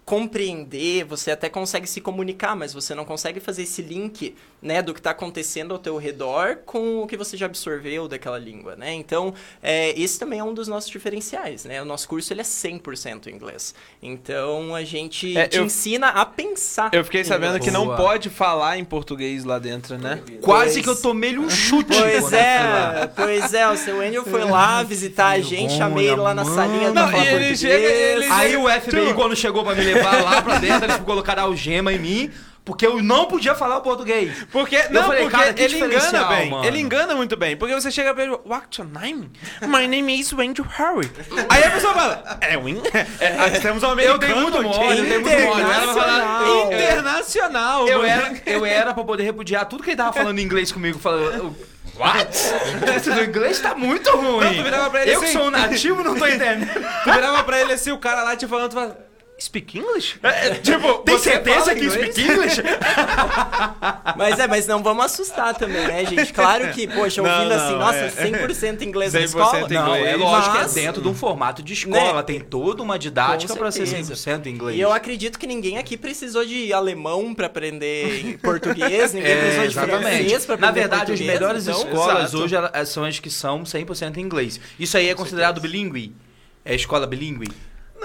compreender, 0.05 1.03
você 1.03 1.31
até 1.31 1.49
consegue 1.49 1.87
se 1.87 1.99
comunicar, 1.99 2.55
mas 2.55 2.71
você 2.71 2.93
não 2.93 3.03
consegue 3.03 3.39
fazer 3.39 3.63
esse 3.63 3.81
link, 3.81 4.35
né, 4.65 4.81
do 4.81 4.95
que 4.95 4.99
está 4.99 5.11
acontecendo 5.11 5.73
ao 5.75 5.77
teu 5.79 5.95
redor 5.95 6.57
com 6.65 7.03
o 7.03 7.07
que 7.07 7.15
você 7.15 7.37
já 7.37 7.45
absorveu 7.45 8.07
daquela 8.07 8.39
língua, 8.39 8.75
né? 8.75 8.91
Então, 8.95 9.31
é, 9.61 9.91
esse 9.99 10.17
também 10.17 10.39
é 10.39 10.43
um 10.43 10.55
dos 10.55 10.67
nossos 10.67 10.89
diferenciais, 10.89 11.65
né? 11.65 11.79
O 11.83 11.85
nosso 11.85 12.09
curso, 12.09 12.33
ele 12.33 12.41
é 12.41 12.43
100% 12.43 13.27
inglês. 13.27 13.75
Então, 14.01 14.73
a 14.73 14.83
gente 14.83 15.37
É, 15.37 15.47
te 15.47 15.57
eu- 15.57 15.65
ensina 15.65 16.07
a 16.07 16.25
pensar 16.25 16.89
Eu 16.93 17.03
fiquei 17.05 17.23
sabendo 17.23 17.59
que 17.59 17.69
não 17.69 17.95
pode 17.95 18.27
falar 18.31 18.79
em 18.79 18.83
português 18.83 19.43
lá 19.43 19.59
dentro, 19.59 19.99
né? 19.99 20.23
Quase 20.41 20.73
Pois- 20.73 20.83
que 20.83 20.89
eu 20.89 20.95
tomei-lhe 20.99 21.37
um 21.37 21.47
chute. 21.49 21.85
Pois 21.95 22.33
é, 22.33 23.07
pois 23.15 23.53
é, 23.53 23.69
o 23.69 23.77
seu 23.77 24.01
Andrew 24.01 24.23
foi 24.25 24.45
lá 24.45 24.81
visitar 24.81 25.27
a 25.27 25.39
gente, 25.39 25.73
chamei 25.77 26.07
ele 26.07 26.15
lá 26.21 26.33
na 26.33 26.43
salinha 26.43 26.91
Não, 26.91 27.07
pra 27.07 27.23
ele 27.23 27.55
chega- 27.55 27.75
ele- 27.75 28.25
Aí 28.31 28.57
o 28.57 28.67
FBI, 28.67 29.13
quando 29.13 29.35
chegou 29.35 29.63
pra 29.63 29.75
me 29.75 29.83
levar 29.83 30.23
lá 30.23 30.41
pra 30.41 30.57
dentro, 30.57 30.85
eles 30.85 30.97
colocaram 30.97 31.43
algema 31.43 31.93
em 31.93 31.99
mim, 31.99 32.31
porque 32.65 32.85
eu 32.85 33.01
não 33.01 33.25
podia 33.27 33.53
falar 33.55 33.77
o 33.77 33.81
português. 33.81 34.45
Porque, 34.51 34.75
Eu 34.75 34.89
não, 34.91 35.03
falei, 35.03 35.21
porque 35.21 35.37
cara, 35.37 35.53
que 35.53 35.61
ele 35.61 35.77
engana 35.77 36.23
bem. 36.25 36.49
mano. 36.49 36.65
Ele 36.65 36.79
engana 36.79 37.15
muito 37.15 37.37
bem. 37.37 37.55
Porque 37.55 37.73
você 37.75 37.91
chega 37.91 38.13
pra 38.13 38.23
ele, 38.23 38.37
what's 38.45 38.77
your 38.79 38.87
name? 38.87 39.31
My 39.61 39.87
name 39.87 40.19
is 40.19 40.33
Andrew 40.33 40.65
Harry. 40.67 41.09
Aí 41.47 41.63
a 41.63 41.69
pessoa 41.71 41.93
fala, 41.93 42.37
é 42.41 42.57
Win? 42.57 42.81
É, 43.19 43.35
nós 43.37 43.59
temos 43.59 43.83
um 43.83 43.85
Eu 43.85 43.91
americano 43.91 44.19
dei 44.19 44.33
muito 44.35 44.61
mole, 44.63 44.97
eu 44.97 45.05
dei 45.05 45.19
muito 45.19 45.29
mole. 45.45 45.61
Eu 45.61 45.71
era 45.71 45.81
pra 45.83 45.93
falar- 45.93 46.43
Internacional. 46.73 47.87
Eu 47.87 48.03
era, 48.03 48.33
eu 48.45 48.65
era 48.65 48.93
pra 48.93 49.03
poder 49.03 49.23
repudiar 49.23 49.65
tudo 49.65 49.83
que 49.83 49.91
ele 49.91 49.97
tava 49.97 50.13
falando 50.13 50.39
em 50.39 50.43
inglês 50.43 50.71
comigo. 50.71 50.97
Falando, 50.97 51.55
what? 51.95 52.37
Do 53.15 53.23
inglês 53.23 53.59
tá 53.59 53.75
muito 53.75 54.09
ruim. 54.11 54.43
Não, 54.45 54.53
tu 54.55 54.63
virava 54.63 54.89
pra 54.89 55.01
ele 55.03 55.11
eu 55.15 55.19
que 55.19 55.25
assim. 55.25 55.33
sou 55.37 55.47
um 55.47 55.51
nativo 55.51 56.03
não 56.03 56.15
tô 56.17 56.25
entendendo. 56.27 56.67
Tu 57.03 57.11
virava 57.13 57.43
pra 57.43 57.61
ele 57.61 57.73
assim, 57.73 57.91
o 57.91 57.97
cara 57.99 58.23
lá 58.23 58.35
te 58.35 58.47
falando, 58.47 58.69
tu 58.71 58.75
fala, 58.75 58.97
speak 59.39 59.77
English? 59.77 60.19
tipo, 60.63 60.93
Tem 60.99 61.17
você 61.17 61.31
certeza 61.31 61.75
que 61.75 61.89
speak 61.89 62.21
English? 62.21 62.61
Mas 64.17 64.39
é, 64.39 64.47
mas 64.47 64.65
não 64.67 64.81
vamos 64.81 65.05
assustar 65.05 65.53
também, 65.55 65.85
né, 65.87 66.05
gente? 66.05 66.31
Claro 66.31 66.71
que, 66.71 66.87
poxa, 66.87 67.21
Não, 67.21 67.29
ouvindo 67.29 67.51
assim, 67.53 67.71
não, 67.71 67.79
nossa, 67.79 67.97
é. 67.97 68.09
100% 68.09 68.81
inglês 68.81 69.13
na 69.13 69.19
100% 69.19 69.23
escola. 69.25 69.59
inglês. 69.59 69.71
Não, 69.71 69.95
é 69.95 70.15
lógico 70.15 70.55
Mas- 70.55 70.73
que 70.73 70.79
é 70.79 70.83
dentro 70.83 71.01
de 71.01 71.07
um 71.07 71.13
formato 71.13 71.61
de 71.61 71.73
escola. 71.73 72.13
Né? 72.13 72.23
Tem 72.23 72.39
toda 72.39 72.81
uma 72.81 72.97
didática 72.97 73.55
pra 73.55 73.71
ser 73.71 73.85
certeza. 73.85 74.13
100% 74.15 74.47
inglês. 74.47 74.77
E 74.77 74.81
eu 74.81 74.91
acredito 74.93 75.37
que 75.37 75.45
ninguém 75.47 75.77
aqui 75.77 75.97
precisou 75.97 76.45
de 76.45 76.71
alemão 76.71 77.33
pra 77.33 77.47
aprender 77.47 78.37
português, 78.41 79.13
ninguém 79.13 79.31
É, 79.31 79.35
precisou 79.37 79.61
de 79.63 79.71
exatamente. 79.71 80.17
francês 80.19 80.45
pra 80.45 80.57
Na 80.57 80.67
aprender 80.69 80.87
verdade, 80.87 81.11
as 81.13 81.19
melhores 81.21 81.67
então- 81.67 81.81
escolas 81.81 82.33
Exato. 82.33 82.43
hoje 82.43 82.55
são 82.85 83.03
as 83.03 83.19
que 83.19 83.29
são 83.29 83.63
100% 83.65 84.17
inglês. 84.17 84.59
Isso 84.79 84.97
aí 84.97 85.09
é 85.09 85.13
considerado 85.15 85.59
bilíngue? 85.59 86.15
É 86.63 86.73
escola 86.73 87.05
bilíngue? 87.05 87.49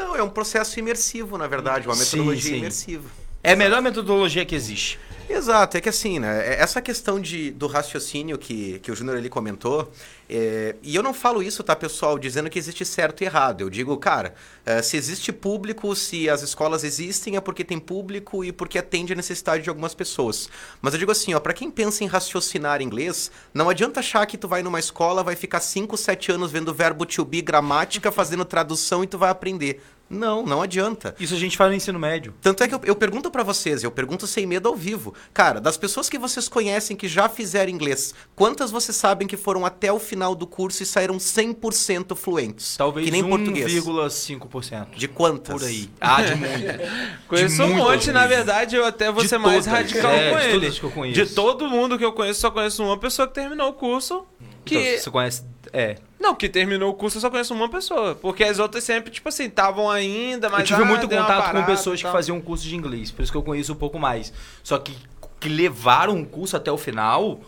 Não, 0.00 0.16
é 0.16 0.22
um 0.22 0.30
processo 0.30 0.78
imersivo, 0.78 1.36
na 1.36 1.46
verdade, 1.46 1.86
uma 1.86 1.94
Sim, 1.94 2.16
metodologia 2.16 2.50
sim. 2.52 2.56
imersiva. 2.56 3.08
É 3.42 3.52
a 3.52 3.56
melhor 3.56 3.82
metodologia 3.82 4.44
que 4.46 4.54
existe. 4.54 4.98
Exato, 5.32 5.76
é 5.76 5.80
que 5.80 5.88
assim, 5.88 6.18
né? 6.18 6.54
é- 6.54 6.60
Essa 6.60 6.82
questão 6.82 7.20
de, 7.20 7.52
do 7.52 7.68
raciocínio 7.68 8.36
que, 8.36 8.80
que 8.80 8.90
o 8.90 8.96
Júnior 8.96 9.16
ali 9.16 9.28
comentou, 9.28 9.88
é, 10.28 10.74
e 10.82 10.94
eu 10.96 11.04
não 11.04 11.14
falo 11.14 11.40
isso, 11.40 11.62
tá, 11.62 11.76
pessoal, 11.76 12.18
dizendo 12.18 12.50
que 12.50 12.58
existe 12.58 12.84
certo 12.84 13.22
e 13.22 13.26
errado. 13.26 13.60
Eu 13.60 13.70
digo, 13.70 13.96
cara, 13.96 14.34
é, 14.66 14.82
se 14.82 14.96
existe 14.96 15.32
público, 15.32 15.94
se 15.94 16.28
as 16.28 16.42
escolas 16.42 16.82
existem, 16.82 17.36
é 17.36 17.40
porque 17.40 17.62
tem 17.64 17.78
público 17.78 18.44
e 18.44 18.50
porque 18.50 18.76
atende 18.76 19.12
a 19.12 19.16
necessidade 19.16 19.62
de 19.62 19.68
algumas 19.68 19.94
pessoas. 19.94 20.48
Mas 20.82 20.94
eu 20.94 20.98
digo 20.98 21.12
assim, 21.12 21.32
ó, 21.32 21.38
pra 21.38 21.52
quem 21.52 21.70
pensa 21.70 22.02
em 22.02 22.08
raciocinar 22.08 22.82
inglês, 22.82 23.30
não 23.54 23.68
adianta 23.68 24.00
achar 24.00 24.26
que 24.26 24.36
tu 24.36 24.48
vai 24.48 24.64
numa 24.64 24.80
escola, 24.80 25.22
vai 25.22 25.36
ficar 25.36 25.60
5, 25.60 25.96
7 25.96 26.32
anos 26.32 26.50
vendo 26.50 26.74
verbo 26.74 27.06
to 27.06 27.24
be, 27.24 27.40
gramática, 27.40 28.10
fazendo 28.10 28.44
tradução 28.44 29.04
e 29.04 29.06
tu 29.06 29.16
vai 29.16 29.30
aprender. 29.30 29.80
Não, 30.10 30.44
não 30.44 30.60
adianta. 30.60 31.14
Isso 31.20 31.34
a 31.34 31.38
gente 31.38 31.56
faz 31.56 31.70
no 31.70 31.76
ensino 31.76 31.98
médio. 31.98 32.34
Tanto 32.42 32.64
é 32.64 32.68
que 32.68 32.74
eu, 32.74 32.80
eu 32.82 32.96
pergunto 32.96 33.30
pra 33.30 33.44
vocês, 33.44 33.84
eu 33.84 33.92
pergunto 33.92 34.26
sem 34.26 34.44
medo 34.44 34.68
ao 34.68 34.74
vivo. 34.74 35.14
Cara, 35.32 35.60
das 35.60 35.76
pessoas 35.76 36.10
que 36.10 36.18
vocês 36.18 36.48
conhecem 36.48 36.96
que 36.96 37.06
já 37.06 37.28
fizeram 37.28 37.70
inglês, 37.70 38.12
quantas 38.34 38.72
vocês 38.72 38.96
sabem 38.96 39.28
que 39.28 39.36
foram 39.36 39.64
até 39.64 39.92
o 39.92 40.00
final 40.00 40.34
do 40.34 40.48
curso 40.48 40.82
e 40.82 40.86
saíram 40.86 41.16
100% 41.16 42.16
fluentes? 42.16 42.76
Talvez 42.76 43.04
que 43.04 43.12
nem 43.12 43.22
português. 43.22 43.72
1,5%. 43.72 44.96
De 44.96 45.06
quantas? 45.06 45.54
Por 45.54 45.64
aí. 45.64 45.88
Ah, 46.00 46.22
de 46.22 46.34
muito. 46.34 46.50
Conheço 47.28 47.62
um 47.62 47.68
muitas 47.68 47.84
monte, 47.84 48.12
na 48.12 48.26
verdade, 48.26 48.74
eu 48.74 48.84
até 48.84 49.12
vou 49.12 49.22
De 49.22 49.28
ser 49.28 49.38
mais 49.38 49.64
radical 49.64 50.10
é, 50.10 50.30
com 50.32 50.38
de 50.38 50.44
ele. 50.44 50.52
todas 50.60 50.78
que 50.78 50.84
eu 50.84 50.90
conheço. 50.90 51.24
De 51.24 51.34
todo 51.34 51.68
mundo 51.68 51.96
que 51.96 52.04
eu 52.04 52.12
conheço, 52.12 52.40
só 52.40 52.50
conheço 52.50 52.82
uma 52.82 52.98
pessoa 52.98 53.28
que 53.28 53.34
terminou 53.34 53.68
o 53.68 53.72
curso. 53.72 54.26
Que... 54.64 54.76
Então, 54.76 54.98
você 55.02 55.10
conhece. 55.10 55.44
É. 55.72 55.96
Não, 56.18 56.34
que 56.34 56.48
terminou 56.48 56.90
o 56.90 56.94
curso 56.94 57.16
eu 57.16 57.20
só 57.22 57.30
conheço 57.30 57.54
uma 57.54 57.68
pessoa. 57.68 58.14
Porque 58.14 58.44
as 58.44 58.58
outras 58.58 58.84
sempre, 58.84 59.10
tipo 59.10 59.28
assim, 59.28 59.44
estavam 59.44 59.90
ainda, 59.90 60.48
mas. 60.50 60.60
eu 60.60 60.66
tive 60.66 60.82
ah, 60.82 60.84
muito 60.84 61.08
contato 61.08 61.26
parada 61.26 61.60
com 61.60 61.66
pessoas 61.66 62.00
e 62.00 62.04
que 62.04 62.10
faziam 62.10 62.36
um 62.36 62.40
curso 62.40 62.64
de 62.66 62.76
inglês, 62.76 63.10
por 63.10 63.22
isso 63.22 63.32
que 63.32 63.38
eu 63.38 63.42
conheço 63.42 63.72
um 63.72 63.76
pouco 63.76 63.98
mais. 63.98 64.32
Só 64.62 64.78
que 64.78 64.94
que 65.40 65.48
levaram 65.48 66.14
um 66.14 66.24
curso 66.24 66.54
até 66.54 66.70
o 66.70 66.76
final, 66.76 67.40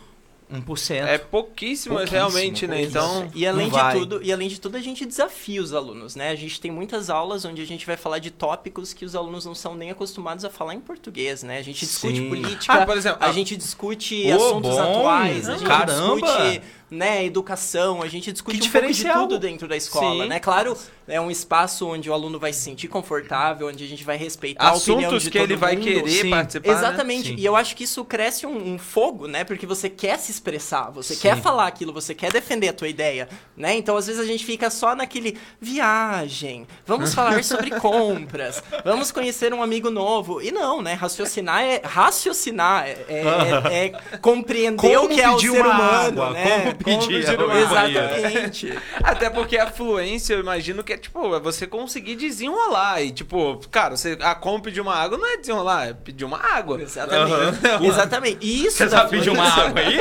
1%. 0.53 1.07
É 1.07 1.19
pouquíssimas, 1.19 2.11
Pouquíssimo, 2.11 2.19
realmente, 2.19 2.67
né? 2.67 2.87
pouquíssimo. 2.87 3.05
Então. 3.05 3.31
E 3.35 3.47
além, 3.47 3.67
de 3.67 3.73
vai. 3.73 3.99
tudo, 3.99 4.23
e 4.23 4.33
além 4.33 4.49
de 4.49 4.61
tudo, 4.61 4.77
a 4.77 4.81
gente 4.81 5.07
desafia 5.07 5.63
os 5.63 5.73
alunos, 5.73 6.15
né? 6.15 6.31
A 6.31 6.35
gente 6.35 6.61
tem 6.61 6.71
muitas 6.71 7.09
aulas 7.09 7.45
onde 7.45 7.63
a 7.63 7.67
gente 7.67 7.87
vai 7.87 7.97
falar 7.97 8.19
de 8.19 8.31
tópicos 8.31 8.93
que 8.93 9.05
os 9.05 9.15
alunos 9.15 9.47
não 9.47 9.55
são 9.55 9.75
nem 9.75 9.91
acostumados 9.91 10.45
a 10.45 10.51
falar 10.51 10.75
em 10.75 10.81
português, 10.81 11.43
né? 11.43 11.59
A 11.59 11.63
gente 11.63 11.81
discute 11.87 12.17
Sim. 12.17 12.29
política, 12.29 12.73
Ah, 12.73 12.87
por 12.87 12.97
exemplo, 12.97 13.19
a 13.23 13.29
ah, 13.29 13.33
gente 13.33 13.57
discute 13.57 14.31
Ô, 14.31 14.37
assuntos 14.37 14.71
bom. 14.71 14.83
atuais, 14.83 15.49
a 15.49 15.57
gente 15.57 15.67
Caramba. 15.67 16.21
discute 16.21 16.63
né, 16.93 17.25
educação, 17.25 18.03
a 18.03 18.09
gente 18.09 18.31
discute 18.31 18.59
Que 18.59 18.69
um 18.69 18.71
pouco 18.71 18.93
de 18.93 19.09
tudo 19.09 19.39
dentro 19.39 19.67
da 19.67 19.75
escola, 19.77 20.25
Sim. 20.25 20.29
né? 20.29 20.39
Claro, 20.39 20.77
é 21.09 21.19
um 21.19 21.31
espaço 21.31 21.89
onde 21.89 22.11
o 22.11 22.13
aluno 22.13 22.39
vai 22.39 22.53
se 22.53 22.61
sentir 22.61 22.87
confortável, 22.89 23.69
onde 23.69 23.83
a 23.83 23.87
gente 23.89 24.05
vai 24.05 24.19
respeitar 24.19 24.69
a 24.69 24.75
opinião 24.75 24.99
Assuntos 25.09 25.23
de 25.23 25.31
que 25.31 25.39
todo 25.39 25.49
ele 25.51 25.57
vai 25.57 25.77
querer 25.77 26.07
Sim. 26.23 26.31
participar. 26.31 26.69
né? 26.69 26.75
Exatamente. 26.79 27.29
Sim. 27.31 27.37
E 27.39 27.45
eu 27.45 27.57
acho 27.57 27.75
que 27.75 27.85
isso 27.85 28.05
cresce 28.05 28.47
um, 28.47 28.75
um 28.75 28.79
fogo, 28.79 29.27
né? 29.27 29.43
Porque 29.43 29.65
você 29.67 29.89
quer 29.89 30.19
se 30.19 30.31
expressar, 30.31 30.91
você 30.91 31.15
Sim. 31.15 31.23
quer 31.23 31.41
falar 31.41 31.67
aquilo, 31.67 31.95
você 31.95 32.15
quer 32.15 32.31
defender 32.31 32.69
a 32.69 32.73
tua 32.75 32.89
ideia, 32.89 33.27
né? 33.57 33.75
Então, 33.75 33.97
às 33.97 34.07
vezes, 34.07 34.21
a 34.21 34.27
gente 34.27 34.45
fica 34.45 34.69
só 34.69 34.95
naquele 34.95 35.39
viagem, 35.59 36.67
vamos 36.87 37.13
falar 37.15 37.43
sobre 37.43 37.71
compras, 37.71 38.63
vamos 38.85 39.11
conhecer 39.11 39.55
um 39.55 39.63
amigo 39.63 39.91
novo. 39.91 40.43
E 40.43 40.51
não, 40.53 40.83
né? 40.83 40.93
Raciocinar 40.93 41.63
é 41.63 41.81
raciocinar, 41.83 42.87
é, 42.87 42.97
é- 43.09 43.87
é 43.87 44.19
compreender 44.19 44.99
o 44.99 45.09
que 45.09 45.21
é 45.21 45.31
o 45.31 45.39
ser 45.39 45.51
uma 45.51 45.71
humano, 45.71 46.23
água, 46.23 46.31
né? 46.31 46.61
Como 46.61 46.82
pedir 46.83 47.29
água. 47.29 47.59
Exatamente. 47.61 48.79
Até 49.03 49.31
porque 49.31 49.57
a 49.59 49.67
fluência, 49.71 50.35
eu 50.35 50.41
imagino 50.41 50.83
que 50.85 50.93
é, 50.93 50.97
tipo, 50.97 51.35
é 51.35 51.41
você 51.41 51.67
conseguir 51.67 52.17
desenrolar. 52.17 53.03
E, 53.03 53.11
tipo, 53.13 53.61
cara, 53.71 53.97
você, 53.97 54.17
a 54.21 54.35
como 54.35 54.61
pedir 54.63 54.81
uma 54.81 54.95
água 54.95 55.17
não 55.19 55.27
é 55.27 55.37
desenrolar, 55.37 55.89
é 55.89 55.93
pedir 55.95 56.25
uma 56.25 56.39
água. 56.39 56.81
Exatamente. 56.81 57.33
Exatamente. 57.87 58.39
E 58.41 58.67
Isso 58.67 58.79
Você 58.79 58.89
sabe 58.89 59.11
pedir 59.11 59.31
uma 59.31 59.45
água 59.49 59.81
aí? 59.81 59.99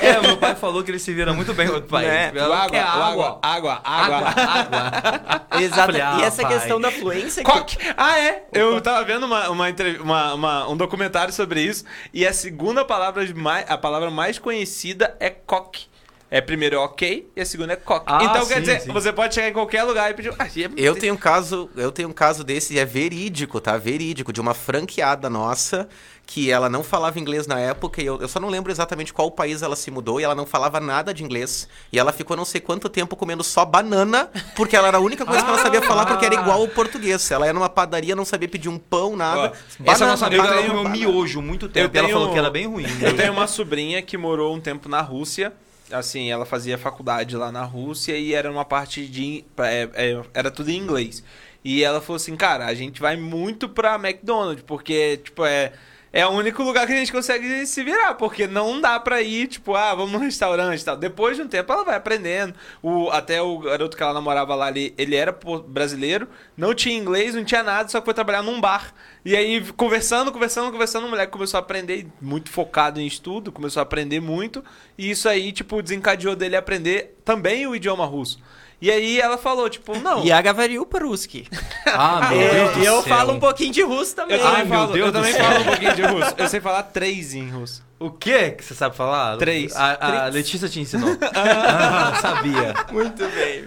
é, 0.00 0.20
meu 0.20 0.36
pai 0.36 0.54
falou 0.54 0.82
que 0.82 0.90
ele 0.90 0.98
se 0.98 1.12
vira 1.12 1.32
muito 1.32 1.52
bem 1.54 1.68
com 1.68 1.76
o 1.76 1.82
pai. 1.82 2.06
Né? 2.06 2.28
Ele 2.30 2.40
falou, 2.40 2.54
Água, 2.54 2.70
"Quer 2.70 2.80
água, 2.82 3.38
água, 3.42 3.80
água, 3.82 3.82
água, 3.84 4.28
água. 4.28 5.46
Exato. 5.60 5.86
Falei, 5.86 6.00
ah, 6.00 6.16
e 6.20 6.22
essa 6.22 6.42
pai. 6.42 6.52
questão 6.54 6.80
da 6.80 6.90
fluência 6.90 7.42
que. 7.44 7.78
Ah, 7.96 8.18
é? 8.18 8.44
Eu 8.52 8.80
tava 8.80 9.04
vendo 9.04 9.24
uma, 9.24 9.48
uma, 9.50 9.66
uma- 10.02 10.34
uma- 10.34 10.68
um 10.68 10.76
documentário 10.76 11.32
sobre 11.32 11.60
isso 11.60 11.84
e 12.12 12.26
a 12.26 12.32
segunda 12.32 12.84
palavra 12.94 13.34
mais, 13.34 13.70
a 13.70 13.78
palavra 13.78 14.10
mais 14.10 14.38
conhecida 14.38 15.16
é 15.18 15.30
coque. 15.30 15.86
É 16.30 16.40
primeiro 16.40 16.76
é 16.76 16.78
ok 16.78 17.30
e 17.36 17.40
a 17.40 17.46
segunda 17.46 17.74
é 17.74 17.76
coque. 17.76 18.06
Ah, 18.08 18.24
então 18.24 18.42
sim, 18.44 18.54
quer 18.54 18.60
dizer, 18.60 18.80
sim. 18.80 18.92
você 18.92 19.12
pode 19.12 19.34
chegar 19.34 19.48
em 19.48 19.52
qualquer 19.52 19.84
lugar 19.84 20.10
e 20.10 20.14
pedir. 20.14 20.34
Ah, 20.38 20.46
é- 20.46 20.70
Eu 20.76 20.96
tenho 20.96 21.14
um 21.14 21.16
caso, 21.16 21.70
eu 21.76 21.92
tenho 21.92 22.08
um 22.08 22.12
caso 22.12 22.42
desse, 22.42 22.74
e 22.74 22.78
é 22.78 22.84
verídico, 22.84 23.60
tá? 23.60 23.76
Verídico, 23.76 24.32
de 24.32 24.40
uma 24.40 24.52
franqueada 24.52 25.30
nossa, 25.30 25.88
que 26.26 26.50
ela 26.50 26.68
não 26.70 26.82
falava 26.82 27.18
inglês 27.20 27.46
na 27.46 27.60
época, 27.60 28.02
e 28.02 28.06
eu, 28.06 28.18
eu 28.20 28.26
só 28.26 28.40
não 28.40 28.48
lembro 28.48 28.72
exatamente 28.72 29.12
qual 29.12 29.30
país 29.30 29.60
ela 29.62 29.76
se 29.76 29.90
mudou, 29.90 30.18
e 30.20 30.24
ela 30.24 30.34
não 30.34 30.46
falava 30.46 30.80
nada 30.80 31.12
de 31.12 31.22
inglês. 31.22 31.68
E 31.92 31.98
ela 31.98 32.12
ficou 32.12 32.36
não 32.36 32.44
sei 32.44 32.60
quanto 32.60 32.88
tempo 32.88 33.14
comendo 33.14 33.44
só 33.44 33.64
banana, 33.64 34.30
porque 34.56 34.74
ela 34.74 34.88
era 34.88 34.96
a 34.96 35.00
única 35.00 35.24
coisa 35.26 35.42
que 35.44 35.48
ela 35.48 35.58
sabia 35.58 35.82
falar, 35.82 36.06
porque 36.06 36.24
era 36.24 36.34
igual 36.34 36.62
ao 36.62 36.68
português. 36.68 37.30
Ela 37.30 37.46
ia 37.46 37.52
numa 37.52 37.68
padaria, 37.68 38.16
não 38.16 38.24
sabia 38.24 38.48
pedir 38.48 38.68
um 38.68 38.78
pão, 38.78 39.14
nada. 39.16 39.52
Ó, 39.86 39.90
Essa 39.92 40.06
nossa 40.06 40.26
amiga 40.26 40.42
eu 40.42 40.48
ela 40.52 40.62
tenho- 40.62 40.74
comeu 40.74 40.90
miojo 40.90 41.42
muito 41.42 41.68
tempo. 41.68 41.86
Eu 41.86 41.90
e 41.94 41.98
ela 41.98 42.08
tenho- 42.08 42.18
falou 42.18 42.32
que 42.32 42.38
era 42.38 42.50
bem 42.50 42.66
ruim. 42.66 42.86
Eu 43.02 43.14
tenho 43.16 43.32
uma 43.32 43.46
sobrinha 43.46 44.00
que 44.02 44.16
morou 44.16 44.54
um 44.54 44.60
tempo 44.60 44.88
na 44.88 45.02
Rússia. 45.02 45.52
Assim, 45.92 46.30
ela 46.30 46.46
fazia 46.46 46.78
faculdade 46.78 47.36
lá 47.36 47.52
na 47.52 47.62
Rússia 47.62 48.16
e 48.16 48.32
era 48.32 48.50
uma 48.50 48.64
parte 48.64 49.06
de. 49.06 49.44
é, 49.58 49.88
é, 49.94 50.22
era 50.32 50.50
tudo 50.50 50.70
em 50.70 50.78
inglês. 50.78 51.22
E 51.62 51.84
ela 51.84 52.00
falou 52.00 52.16
assim, 52.16 52.34
cara, 52.34 52.66
a 52.66 52.74
gente 52.74 53.00
vai 53.00 53.16
muito 53.16 53.68
pra 53.68 53.94
McDonald's, 53.96 54.64
porque, 54.66 55.18
tipo, 55.22 55.44
é. 55.44 55.72
É 56.16 56.24
o 56.24 56.30
único 56.30 56.62
lugar 56.62 56.86
que 56.86 56.92
a 56.92 56.96
gente 56.96 57.10
consegue 57.10 57.66
se 57.66 57.82
virar, 57.82 58.14
porque 58.14 58.46
não 58.46 58.80
dá 58.80 59.00
pra 59.00 59.20
ir, 59.20 59.48
tipo, 59.48 59.74
ah, 59.74 59.92
vamos 59.96 60.12
no 60.12 60.18
restaurante 60.20 60.80
e 60.80 60.84
tal. 60.84 60.96
Depois 60.96 61.36
de 61.36 61.42
um 61.42 61.48
tempo 61.48 61.72
ela 61.72 61.82
vai 61.82 61.96
aprendendo. 61.96 62.54
O, 62.80 63.10
até 63.10 63.42
o 63.42 63.58
garoto 63.58 63.96
que 63.96 64.02
ela 64.04 64.14
namorava 64.14 64.54
lá, 64.54 64.68
ele, 64.68 64.94
ele 64.96 65.16
era 65.16 65.36
brasileiro, 65.66 66.28
não 66.56 66.72
tinha 66.72 66.96
inglês, 66.96 67.34
não 67.34 67.42
tinha 67.44 67.64
nada, 67.64 67.88
só 67.88 67.98
que 67.98 68.04
foi 68.04 68.14
trabalhar 68.14 68.42
num 68.42 68.60
bar. 68.60 68.94
E 69.24 69.34
aí, 69.34 69.60
conversando, 69.72 70.30
conversando, 70.30 70.70
conversando, 70.70 71.08
o 71.08 71.10
moleque 71.10 71.32
começou 71.32 71.58
a 71.58 71.60
aprender, 71.60 72.06
muito 72.22 72.48
focado 72.48 73.00
em 73.00 73.06
estudo, 73.08 73.50
começou 73.50 73.80
a 73.80 73.82
aprender 73.82 74.20
muito. 74.20 74.62
E 74.96 75.10
isso 75.10 75.28
aí, 75.28 75.50
tipo, 75.50 75.82
desencadeou 75.82 76.36
dele 76.36 76.54
aprender 76.54 77.18
também 77.24 77.66
o 77.66 77.74
idioma 77.74 78.06
russo. 78.06 78.40
E 78.84 78.90
aí 78.90 79.18
ela 79.18 79.38
falou, 79.38 79.70
tipo, 79.70 79.98
não. 79.98 80.22
E 80.22 80.30
a 80.30 80.42
Gavariu 80.42 80.84
Paruski. 80.84 81.48
Ah, 81.86 82.28
meu 82.30 82.40
É, 82.40 82.50
Deus 82.54 82.72
do 82.74 82.78
e 82.80 82.84
eu 82.86 83.02
céu. 83.02 83.16
falo 83.16 83.32
um 83.32 83.38
pouquinho 83.40 83.72
de 83.72 83.82
russo 83.82 84.14
também. 84.16 84.36
Eu 84.36 84.42
também, 84.42 84.58
Ai, 84.58 84.64
meu 84.64 84.78
falo, 84.78 84.92
Deus 84.92 85.06
eu 85.06 85.12
do 85.12 85.18
também 85.18 85.32
céu. 85.32 85.44
falo 85.44 85.60
um 85.60 85.64
pouquinho 85.64 85.94
de 85.94 86.02
russo. 86.02 86.34
Eu 86.36 86.48
sei 86.48 86.60
falar 86.60 86.82
três 86.82 87.34
em 87.34 87.48
russo. 87.48 87.82
O 88.04 88.10
que 88.10 88.50
que 88.50 88.62
você 88.64 88.74
sabe 88.74 88.94
falar? 88.94 89.38
Três. 89.38 89.74
A, 89.74 90.24
a 90.24 90.28
Letícia 90.28 90.68
te 90.68 90.78
ensinou. 90.78 91.16
ah, 91.34 92.12
sabia. 92.20 92.74
Muito 92.92 93.24
bem. 93.30 93.64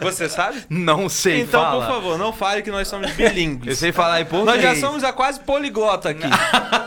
Você 0.00 0.26
sabe? 0.26 0.64
Não 0.70 1.06
sei 1.08 1.42
então, 1.42 1.60
falar. 1.62 1.86
por 1.86 1.94
favor, 1.94 2.18
não 2.18 2.32
fale 2.32 2.62
que 2.62 2.70
nós 2.70 2.88
somos 2.88 3.10
Eu 3.10 3.14
bilíngues. 3.16 3.78
sei 3.78 3.92
falar 3.92 4.20
em 4.20 4.24
Nós 4.24 4.30
português. 4.30 4.62
já 4.62 4.74
somos 4.76 5.04
a 5.04 5.12
quase 5.12 5.40
poliglota 5.40 6.08
aqui. 6.08 6.26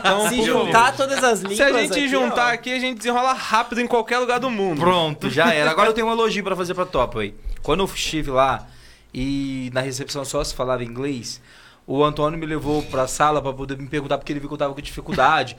Então, 0.00 0.28
Se 0.28 0.42
juntar 0.42 0.96
todas 0.96 1.22
as 1.22 1.40
línguas 1.40 1.56
Se 1.58 1.62
a 1.62 1.72
gente 1.72 1.92
aqui, 1.92 2.08
juntar 2.08 2.46
ó. 2.48 2.52
aqui, 2.54 2.72
a 2.72 2.78
gente 2.80 2.98
desenrola 2.98 3.32
rápido 3.32 3.80
em 3.80 3.86
qualquer 3.86 4.18
lugar 4.18 4.40
do 4.40 4.50
mundo. 4.50 4.80
Pronto, 4.80 5.30
já 5.30 5.54
era. 5.54 5.70
Agora 5.70 5.88
eu 5.90 5.92
tenho 5.92 6.08
um 6.08 6.12
elogio 6.12 6.42
pra 6.42 6.56
fazer 6.56 6.74
pra 6.74 6.84
Topway. 6.84 7.32
Quando 7.62 7.80
eu 7.80 7.86
estive 7.86 8.32
lá 8.32 8.66
e 9.14 9.70
na 9.72 9.80
recepção 9.80 10.24
só 10.24 10.42
se 10.42 10.52
falava 10.52 10.82
inglês, 10.82 11.40
o 11.86 12.04
Antônio 12.04 12.38
me 12.38 12.46
levou 12.46 12.82
pra 12.84 13.06
sala 13.06 13.42
pra 13.42 13.52
poder 13.52 13.76
me 13.76 13.88
perguntar 13.88 14.18
porque 14.18 14.32
ele 14.32 14.40
viu 14.40 14.48
que 14.48 14.54
eu 14.54 14.58
tava 14.58 14.74
com 14.74 14.80
dificuldade. 14.80 15.56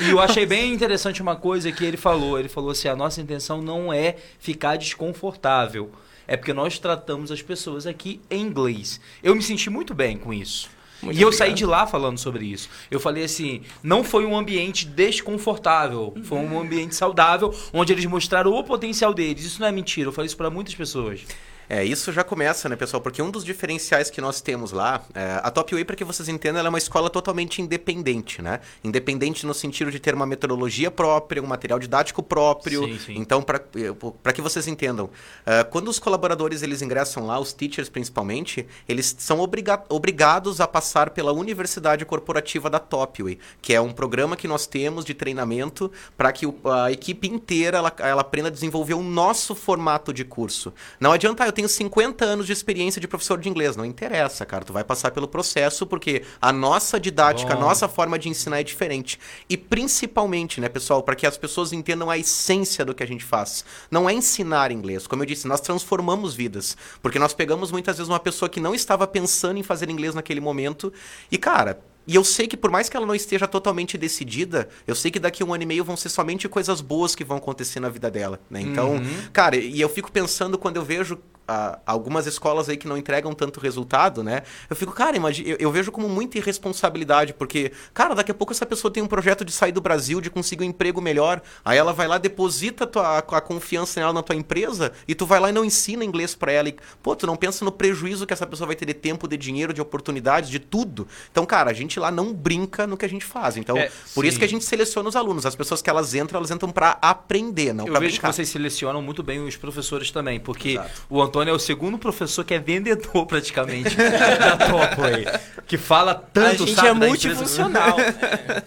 e 0.00 0.10
eu 0.10 0.20
achei 0.20 0.44
bem 0.44 0.72
interessante 0.72 1.22
uma 1.22 1.36
coisa 1.36 1.70
que 1.70 1.84
ele 1.84 1.96
falou. 1.96 2.38
Ele 2.38 2.48
falou 2.48 2.70
assim: 2.70 2.88
a 2.88 2.96
nossa 2.96 3.20
intenção 3.20 3.62
não 3.62 3.92
é 3.92 4.16
ficar 4.38 4.76
desconfortável. 4.76 5.90
É 6.26 6.36
porque 6.36 6.52
nós 6.52 6.78
tratamos 6.78 7.32
as 7.32 7.42
pessoas 7.42 7.86
aqui 7.86 8.20
em 8.30 8.42
inglês. 8.42 9.00
Eu 9.22 9.34
me 9.34 9.42
senti 9.42 9.68
muito 9.68 9.94
bem 9.94 10.16
com 10.16 10.32
isso. 10.32 10.68
Muito 11.02 11.18
e 11.18 11.22
eu 11.22 11.28
obrigado. 11.28 11.48
saí 11.48 11.54
de 11.54 11.64
lá 11.64 11.86
falando 11.86 12.18
sobre 12.18 12.44
isso. 12.44 12.68
Eu 12.90 13.00
falei 13.00 13.24
assim: 13.24 13.62
não 13.82 14.04
foi 14.04 14.26
um 14.26 14.36
ambiente 14.36 14.86
desconfortável, 14.86 16.14
foi 16.24 16.38
um 16.38 16.60
ambiente 16.60 16.94
saudável, 16.94 17.54
onde 17.72 17.92
eles 17.92 18.04
mostraram 18.04 18.52
o 18.52 18.62
potencial 18.62 19.14
deles. 19.14 19.44
Isso 19.44 19.60
não 19.60 19.68
é 19.68 19.72
mentira, 19.72 20.08
eu 20.08 20.12
falei 20.12 20.26
isso 20.26 20.36
pra 20.36 20.50
muitas 20.50 20.74
pessoas. 20.74 21.22
É, 21.70 21.84
isso 21.84 22.10
já 22.12 22.24
começa, 22.24 22.68
né, 22.68 22.74
pessoal? 22.74 23.00
Porque 23.00 23.22
um 23.22 23.30
dos 23.30 23.44
diferenciais 23.44 24.10
que 24.10 24.20
nós 24.20 24.40
temos 24.40 24.72
lá, 24.72 25.04
é, 25.14 25.40
a 25.40 25.52
Top 25.52 25.72
Way, 25.72 25.84
para 25.84 25.94
que 25.94 26.02
vocês 26.02 26.28
entendam, 26.28 26.58
ela 26.58 26.66
é 26.66 26.70
uma 26.70 26.78
escola 26.78 27.08
totalmente 27.08 27.62
independente, 27.62 28.42
né? 28.42 28.58
Independente 28.82 29.46
no 29.46 29.54
sentido 29.54 29.88
de 29.88 30.00
ter 30.00 30.12
uma 30.12 30.26
metodologia 30.26 30.90
própria, 30.90 31.40
um 31.40 31.46
material 31.46 31.78
didático 31.78 32.24
próprio. 32.24 32.86
Sim, 32.86 32.98
sim. 32.98 33.14
Então, 33.16 33.40
para 33.40 34.32
que 34.32 34.42
vocês 34.42 34.66
entendam, 34.66 35.10
é, 35.46 35.62
quando 35.62 35.86
os 35.86 36.00
colaboradores 36.00 36.64
eles 36.64 36.82
ingressam 36.82 37.24
lá, 37.24 37.38
os 37.38 37.52
teachers 37.52 37.88
principalmente, 37.88 38.66
eles 38.88 39.14
são 39.16 39.38
obriga 39.38 39.80
obrigados 39.88 40.60
a 40.60 40.66
passar 40.66 41.10
pela 41.10 41.32
Universidade 41.32 42.04
Corporativa 42.04 42.68
da 42.68 42.80
Topway, 42.80 43.38
que 43.62 43.72
é 43.72 43.80
um 43.80 43.92
programa 43.92 44.36
que 44.36 44.48
nós 44.48 44.66
temos 44.66 45.04
de 45.04 45.14
treinamento 45.14 45.88
para 46.16 46.32
que 46.32 46.52
a 46.64 46.90
equipe 46.90 47.28
inteira 47.28 47.78
ela, 47.78 47.92
ela 47.98 48.22
aprenda 48.22 48.48
a 48.48 48.52
desenvolver 48.52 48.94
o 48.94 49.04
nosso 49.04 49.54
formato 49.54 50.12
de 50.12 50.24
curso. 50.24 50.72
Não 50.98 51.12
adianta, 51.12 51.44
ah, 51.44 51.46
eu 51.46 51.59
tenho 51.60 51.68
50 51.68 52.24
anos 52.24 52.46
de 52.46 52.52
experiência 52.54 53.00
de 53.00 53.06
professor 53.06 53.38
de 53.38 53.48
inglês. 53.48 53.76
Não 53.76 53.84
interessa, 53.84 54.46
cara. 54.46 54.64
Tu 54.64 54.72
vai 54.72 54.82
passar 54.82 55.10
pelo 55.10 55.28
processo 55.28 55.86
porque 55.86 56.22
a 56.40 56.50
nossa 56.52 56.98
didática, 56.98 57.52
a 57.52 57.56
Bom. 57.56 57.62
nossa 57.62 57.86
forma 57.86 58.18
de 58.18 58.30
ensinar 58.30 58.60
é 58.60 58.62
diferente. 58.62 59.20
E 59.48 59.58
principalmente, 59.58 60.60
né, 60.60 60.68
pessoal, 60.70 61.02
para 61.02 61.14
que 61.14 61.26
as 61.26 61.36
pessoas 61.36 61.72
entendam 61.72 62.08
a 62.08 62.16
essência 62.16 62.82
do 62.84 62.94
que 62.94 63.02
a 63.02 63.06
gente 63.06 63.24
faz. 63.24 63.64
Não 63.90 64.08
é 64.08 64.14
ensinar 64.14 64.72
inglês. 64.72 65.06
Como 65.06 65.22
eu 65.22 65.26
disse, 65.26 65.46
nós 65.46 65.60
transformamos 65.60 66.34
vidas. 66.34 66.76
Porque 67.02 67.18
nós 67.18 67.34
pegamos 67.34 67.70
muitas 67.70 67.98
vezes 67.98 68.08
uma 68.08 68.20
pessoa 68.20 68.48
que 68.48 68.60
não 68.60 68.74
estava 68.74 69.06
pensando 69.06 69.58
em 69.58 69.62
fazer 69.62 69.90
inglês 69.90 70.14
naquele 70.14 70.40
momento. 70.40 70.90
E, 71.30 71.36
cara, 71.36 71.78
e 72.10 72.16
eu 72.16 72.24
sei 72.24 72.48
que 72.48 72.56
por 72.56 72.72
mais 72.72 72.88
que 72.88 72.96
ela 72.96 73.06
não 73.06 73.14
esteja 73.14 73.46
totalmente 73.46 73.96
decidida, 73.96 74.68
eu 74.84 74.96
sei 74.96 75.12
que 75.12 75.20
daqui 75.20 75.44
a 75.44 75.46
um 75.46 75.54
ano 75.54 75.62
e 75.62 75.66
meio 75.66 75.84
vão 75.84 75.96
ser 75.96 76.08
somente 76.08 76.48
coisas 76.48 76.80
boas 76.80 77.14
que 77.14 77.22
vão 77.22 77.36
acontecer 77.36 77.78
na 77.78 77.88
vida 77.88 78.10
dela, 78.10 78.40
né? 78.50 78.60
Então, 78.60 79.00
cara, 79.32 79.54
e 79.54 79.80
eu 79.80 79.88
fico 79.88 80.10
pensando 80.10 80.58
quando 80.58 80.74
eu 80.74 80.84
vejo 80.84 81.20
ah, 81.50 81.80
algumas 81.84 82.28
escolas 82.28 82.68
aí 82.68 82.76
que 82.76 82.86
não 82.86 82.96
entregam 82.96 83.32
tanto 83.32 83.58
resultado, 83.58 84.22
né? 84.22 84.42
Eu 84.68 84.76
fico, 84.76 84.92
cara, 84.92 85.16
imagina, 85.16 85.48
eu, 85.48 85.56
eu 85.58 85.72
vejo 85.72 85.90
como 85.90 86.08
muita 86.08 86.38
irresponsabilidade, 86.38 87.34
porque, 87.34 87.72
cara, 87.92 88.14
daqui 88.14 88.30
a 88.30 88.34
pouco 88.34 88.52
essa 88.52 88.64
pessoa 88.64 88.92
tem 88.92 89.02
um 89.02 89.08
projeto 89.08 89.44
de 89.44 89.50
sair 89.50 89.72
do 89.72 89.80
Brasil, 89.80 90.20
de 90.20 90.30
conseguir 90.30 90.62
um 90.62 90.68
emprego 90.68 91.00
melhor, 91.00 91.42
aí 91.64 91.76
ela 91.76 91.92
vai 91.92 92.06
lá, 92.06 92.18
deposita 92.18 92.84
a, 92.84 92.86
tua, 92.86 93.18
a 93.18 93.40
confiança 93.40 93.98
nela 93.98 94.12
na 94.12 94.22
tua 94.22 94.36
empresa, 94.36 94.92
e 95.08 95.14
tu 95.14 95.26
vai 95.26 95.40
lá 95.40 95.50
e 95.50 95.52
não 95.52 95.64
ensina 95.64 96.04
inglês 96.04 96.36
pra 96.36 96.52
ela. 96.52 96.68
E, 96.68 96.76
pô, 97.02 97.16
tu 97.16 97.26
não 97.26 97.34
pensa 97.34 97.64
no 97.64 97.72
prejuízo 97.72 98.28
que 98.28 98.32
essa 98.32 98.46
pessoa 98.46 98.68
vai 98.68 98.76
ter 98.76 98.86
de 98.86 98.94
tempo, 98.94 99.26
de 99.26 99.36
dinheiro, 99.36 99.74
de 99.74 99.80
oportunidades, 99.80 100.50
de 100.50 100.60
tudo. 100.60 101.08
Então, 101.32 101.44
cara, 101.44 101.70
a 101.70 101.74
gente 101.74 101.98
lá 102.00 102.10
não 102.10 102.32
brinca 102.34 102.86
no 102.86 102.96
que 102.96 103.04
a 103.04 103.08
gente 103.08 103.24
faz. 103.24 103.56
Então, 103.56 103.76
É, 103.76 103.90
por 104.14 104.24
isso 104.24 104.34
sim. 104.34 104.38
que 104.40 104.44
a 104.44 104.48
gente 104.48 104.64
seleciona 104.64 105.08
os 105.08 105.14
alunos. 105.14 105.46
As 105.46 105.54
pessoas 105.54 105.80
que 105.80 105.88
elas 105.88 106.14
entram, 106.14 106.38
elas 106.38 106.50
entram 106.50 106.70
pra 106.70 106.98
aprender, 107.00 107.72
não 107.72 107.86
Eu 107.86 107.92
pra 107.92 108.00
vejo 108.00 108.12
brincar. 108.14 108.28
que 108.30 108.34
vocês 108.36 108.48
selecionam 108.48 109.00
muito 109.00 109.22
bem 109.22 109.40
os 109.46 109.56
professores 109.56 110.10
também, 110.10 110.40
porque 110.40 110.70
Exato. 110.70 110.90
o 111.08 111.22
Antônio 111.22 111.52
é 111.52 111.54
o 111.54 111.58
segundo 111.58 111.96
professor 111.98 112.44
que 112.44 112.54
é 112.54 112.58
vendedor 112.58 113.24
praticamente 113.26 113.94
da 113.96 114.56
Topway, 114.56 115.26
que 115.66 115.76
fala 115.78 116.14
tanto, 116.14 116.64
a 116.64 116.66
gente 116.66 116.74
sabe, 116.74 116.88
é 116.88 116.94
da 116.94 117.08
empresa- 117.08 117.28
multifuncional. 117.28 117.96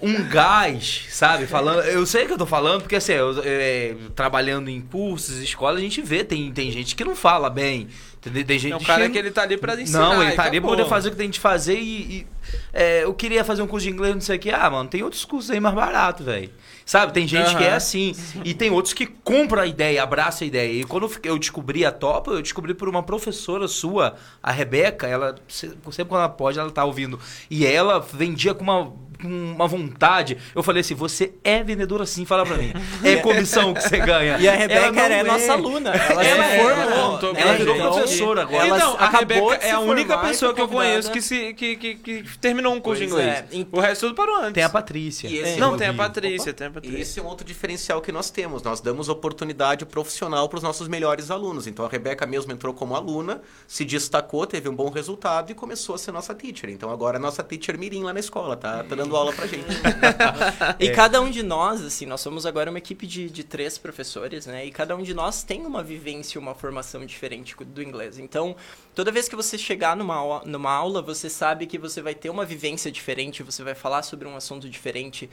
um 0.01 0.23
gás, 0.29 1.05
sabe? 1.09 1.47
Falando. 1.47 1.81
Eu 1.83 2.05
sei 2.05 2.25
que 2.25 2.33
eu 2.33 2.37
tô 2.37 2.45
falando, 2.45 2.81
porque 2.81 2.95
assim, 2.95 3.13
eu, 3.13 3.41
é, 3.43 3.95
trabalhando 4.15 4.69
em 4.69 4.81
cursos, 4.81 5.37
escolas, 5.39 5.77
a 5.77 5.81
gente 5.81 6.01
vê, 6.01 6.23
tem, 6.23 6.51
tem 6.51 6.71
gente 6.71 6.95
que 6.95 7.03
não 7.03 7.15
fala 7.15 7.49
bem. 7.49 7.87
Tem, 8.21 8.43
tem 8.45 8.57
gente 8.59 8.71
É 8.73 8.75
um 8.77 8.79
cara 8.79 9.09
que 9.09 9.17
ele 9.17 9.31
tá 9.31 9.41
ali 9.41 9.57
pra 9.57 9.79
ensinar. 9.79 9.99
Não, 9.99 10.23
ele 10.23 10.31
tá 10.31 10.43
ali 10.43 10.51
pra 10.61 10.69
acabou. 10.69 10.69
poder 10.77 10.87
fazer 10.87 11.09
o 11.09 11.11
que 11.11 11.17
tem 11.17 11.29
de 11.29 11.39
fazer 11.39 11.77
e. 11.77 12.01
e, 12.19 12.27
é, 12.71 13.03
eu 13.03 13.13
queria 13.13 13.43
fazer 13.43 13.61
um 13.61 13.67
curso 13.67 13.85
de 13.87 13.93
inglês, 13.93 14.13
não 14.13 14.21
sei 14.21 14.37
o 14.37 14.39
que. 14.39 14.49
Ah, 14.51 14.69
mano, 14.69 14.89
tem 14.89 15.03
outros 15.03 15.23
cursos 15.25 15.49
aí 15.51 15.59
mais 15.59 15.75
baratos, 15.75 16.25
velho. 16.25 16.49
Sabe? 16.85 17.13
Tem 17.13 17.25
gente 17.27 17.55
que 17.55 17.63
é 17.63 17.73
assim. 17.73 18.13
E 18.43 18.53
tem 18.53 18.69
outros 18.69 18.93
que 18.93 19.05
compram 19.05 19.61
a 19.61 19.65
ideia, 19.65 20.03
abraçam 20.03 20.45
a 20.45 20.47
ideia. 20.47 20.81
E 20.81 20.83
quando 20.83 21.09
eu 21.23 21.39
descobri 21.39 21.85
a 21.85 21.91
Topa, 21.91 22.31
eu 22.31 22.41
descobri 22.41 22.73
por 22.73 22.89
uma 22.89 23.01
professora 23.01 23.67
sua, 23.69 24.15
a 24.41 24.51
Rebeca. 24.51 25.07
Ela, 25.07 25.35
se- 25.47 25.69
sempre 25.91 26.05
quando 26.05 26.19
ela 26.21 26.29
pode, 26.29 26.59
ela 26.59 26.69
tá 26.71 26.83
ouvindo. 26.83 27.17
E 27.49 27.65
ela 27.65 27.99
vendia 27.99 28.53
com 28.53 28.63
uma. 28.63 28.91
Com 29.23 29.53
uma 29.53 29.67
vontade. 29.67 30.37
Eu 30.53 30.61
falei 30.61 30.81
assim: 30.81 30.93
você 30.93 31.33
é 31.43 31.63
vendedora 31.63 32.05
sim, 32.05 32.25
fala 32.25 32.45
pra 32.45 32.57
mim. 32.57 32.73
É 33.03 33.15
comissão 33.23 33.73
que 33.73 33.81
você 33.81 33.99
ganha. 33.99 34.37
E 34.39 34.47
a 34.47 34.55
Rebeca 34.55 35.01
é, 35.01 35.23
nossa 35.23 35.53
aluna. 35.53 35.91
Ela, 35.91 36.25
Ela 36.25 36.45
é, 36.45 36.59
formou. 36.59 37.35
ela 37.35 37.53
virou 37.53 37.75
professora 37.75 38.41
agora. 38.41 38.67
Então, 38.67 38.95
a 38.99 39.09
Rebeca 39.09 39.55
é 39.55 39.71
a 39.71 39.79
única 39.79 40.15
e 40.15 40.27
pessoa 40.27 40.53
que 40.53 40.61
eu 40.61 40.67
conheço 40.67 41.11
que, 41.11 41.21
se, 41.21 41.53
que, 41.53 41.75
que, 41.77 41.95
que 41.95 42.37
terminou 42.39 42.73
um 42.73 42.79
curso 42.79 43.01
de 43.01 43.07
Pois 43.09 43.21
inglês. 43.23 43.45
é. 43.51 43.65
O 43.71 43.79
resto 43.79 44.01
tudo 44.07 44.15
parou 44.15 44.35
antes. 44.37 44.53
Tem 44.53 44.63
a 44.63 44.69
Patrícia. 44.69 45.27
E 45.27 45.57
Não, 45.57 45.75
é 45.75 45.77
tem 45.77 45.87
a 45.87 45.93
Patrícia, 45.93 46.53
tem 46.53 46.67
a 46.67 46.69
E 46.69 46.73
Patrícia. 46.73 46.99
esse 46.99 47.19
é 47.19 47.23
um 47.23 47.27
outro 47.27 47.45
diferencial 47.45 48.01
que 48.01 48.11
nós 48.11 48.29
temos. 48.29 48.61
Nós 48.63 48.81
damos 48.81 49.07
oportunidade 49.09 49.85
profissional 49.85 50.49
para 50.49 50.57
os 50.57 50.63
nossos 50.63 50.87
melhores 50.87 51.31
alunos. 51.31 51.67
Então 51.67 51.85
a 51.85 51.89
Rebeca 51.89 52.25
mesmo 52.25 52.51
entrou 52.51 52.73
como 52.73 52.95
aluna, 52.95 53.41
se 53.67 53.85
destacou, 53.85 54.45
teve 54.45 54.67
um 54.67 54.75
bom 54.75 54.89
resultado 54.89 55.51
e 55.51 55.55
começou 55.55 55.95
a 55.95 55.97
ser 55.97 56.11
nossa 56.11 56.33
teacher. 56.33 56.69
Então 56.69 56.89
agora 56.91 57.17
é 57.17 57.19
nossa 57.19 57.43
teacher 57.43 57.77
mirim 57.77 58.03
lá 58.03 58.13
na 58.13 58.19
escola, 58.19 58.57
tá, 58.57 58.83
tá 58.83 58.95
dando 58.95 59.12
aula 59.15 59.33
pra 59.33 59.47
gente. 59.47 59.63
E 60.79 60.89
cada 60.91 61.21
um 61.21 61.29
de 61.29 61.43
nós, 61.43 61.81
assim, 61.81 62.05
nós 62.05 62.21
somos 62.21 62.45
agora 62.45 62.69
uma 62.69 62.77
equipe 62.77 63.05
de, 63.05 63.29
de 63.29 63.43
três 63.43 63.77
professores, 63.77 64.45
né? 64.45 64.65
E 64.65 64.71
cada 64.71 64.95
um 64.95 65.01
de 65.01 65.13
nós 65.13 65.43
tem 65.43 65.65
uma 65.65 65.83
vivência, 65.83 66.39
uma 66.39 66.53
formação 66.53 67.05
diferente 67.05 67.55
do 67.63 67.81
inglês. 67.81 68.17
Então, 68.17 68.55
toda 68.93 69.11
vez 69.11 69.27
que 69.27 69.35
você 69.35 69.57
chegar 69.57 69.95
numa, 69.95 70.41
numa 70.45 70.71
aula, 70.71 71.01
você 71.01 71.29
sabe 71.29 71.67
que 71.67 71.77
você 71.77 72.01
vai 72.01 72.15
ter 72.15 72.29
uma 72.29 72.45
vivência 72.45 72.91
diferente, 72.91 73.43
você 73.43 73.63
vai 73.63 73.75
falar 73.75 74.03
sobre 74.03 74.27
um 74.27 74.35
assunto 74.35 74.69
diferente, 74.69 75.29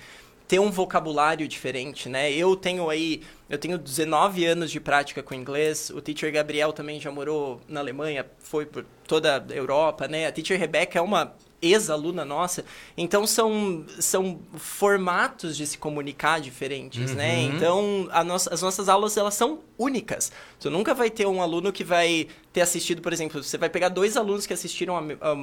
ter 0.50 0.58
um 0.58 0.68
vocabulário 0.68 1.46
diferente, 1.46 2.08
né? 2.08 2.32
Eu 2.32 2.56
tenho 2.56 2.90
aí, 2.90 3.22
eu 3.48 3.56
tenho 3.56 3.78
19 3.78 4.44
anos 4.44 4.70
de 4.72 4.80
prática 4.80 5.22
com 5.22 5.32
inglês. 5.32 5.90
O 5.90 6.00
teacher 6.00 6.32
Gabriel 6.32 6.72
também 6.72 7.00
já 7.00 7.08
morou 7.08 7.60
na 7.68 7.78
Alemanha, 7.78 8.26
foi 8.40 8.66
por 8.66 8.84
toda 9.06 9.36
a 9.48 9.54
Europa, 9.54 10.08
né? 10.08 10.26
A 10.26 10.32
teacher 10.32 10.58
Rebecca 10.58 10.98
é 10.98 11.02
uma 11.02 11.36
ex-aluna 11.62 12.24
nossa. 12.24 12.64
Então 12.96 13.26
são, 13.26 13.84
são 13.98 14.40
formatos 14.56 15.56
de 15.56 15.66
se 15.66 15.76
comunicar 15.78 16.40
diferentes, 16.40 17.14
né? 17.14 17.42
Então 17.42 18.08
a 18.10 18.24
nossa, 18.24 18.52
as 18.52 18.62
nossas 18.62 18.88
aulas 18.88 19.16
elas 19.16 19.34
são 19.34 19.60
únicas. 19.78 20.32
Você 20.58 20.70
nunca 20.70 20.94
vai 20.94 21.10
ter 21.10 21.26
um 21.26 21.42
aluno 21.42 21.72
que 21.72 21.84
vai 21.84 22.26
ter 22.52 22.60
assistido, 22.62 23.00
por 23.02 23.12
exemplo, 23.12 23.42
você 23.42 23.58
vai 23.58 23.68
pegar 23.68 23.88
dois 23.88 24.16
alunos 24.16 24.46
que 24.46 24.52
assistiram 24.52 24.96
a, 24.96 25.00
a 25.32 25.36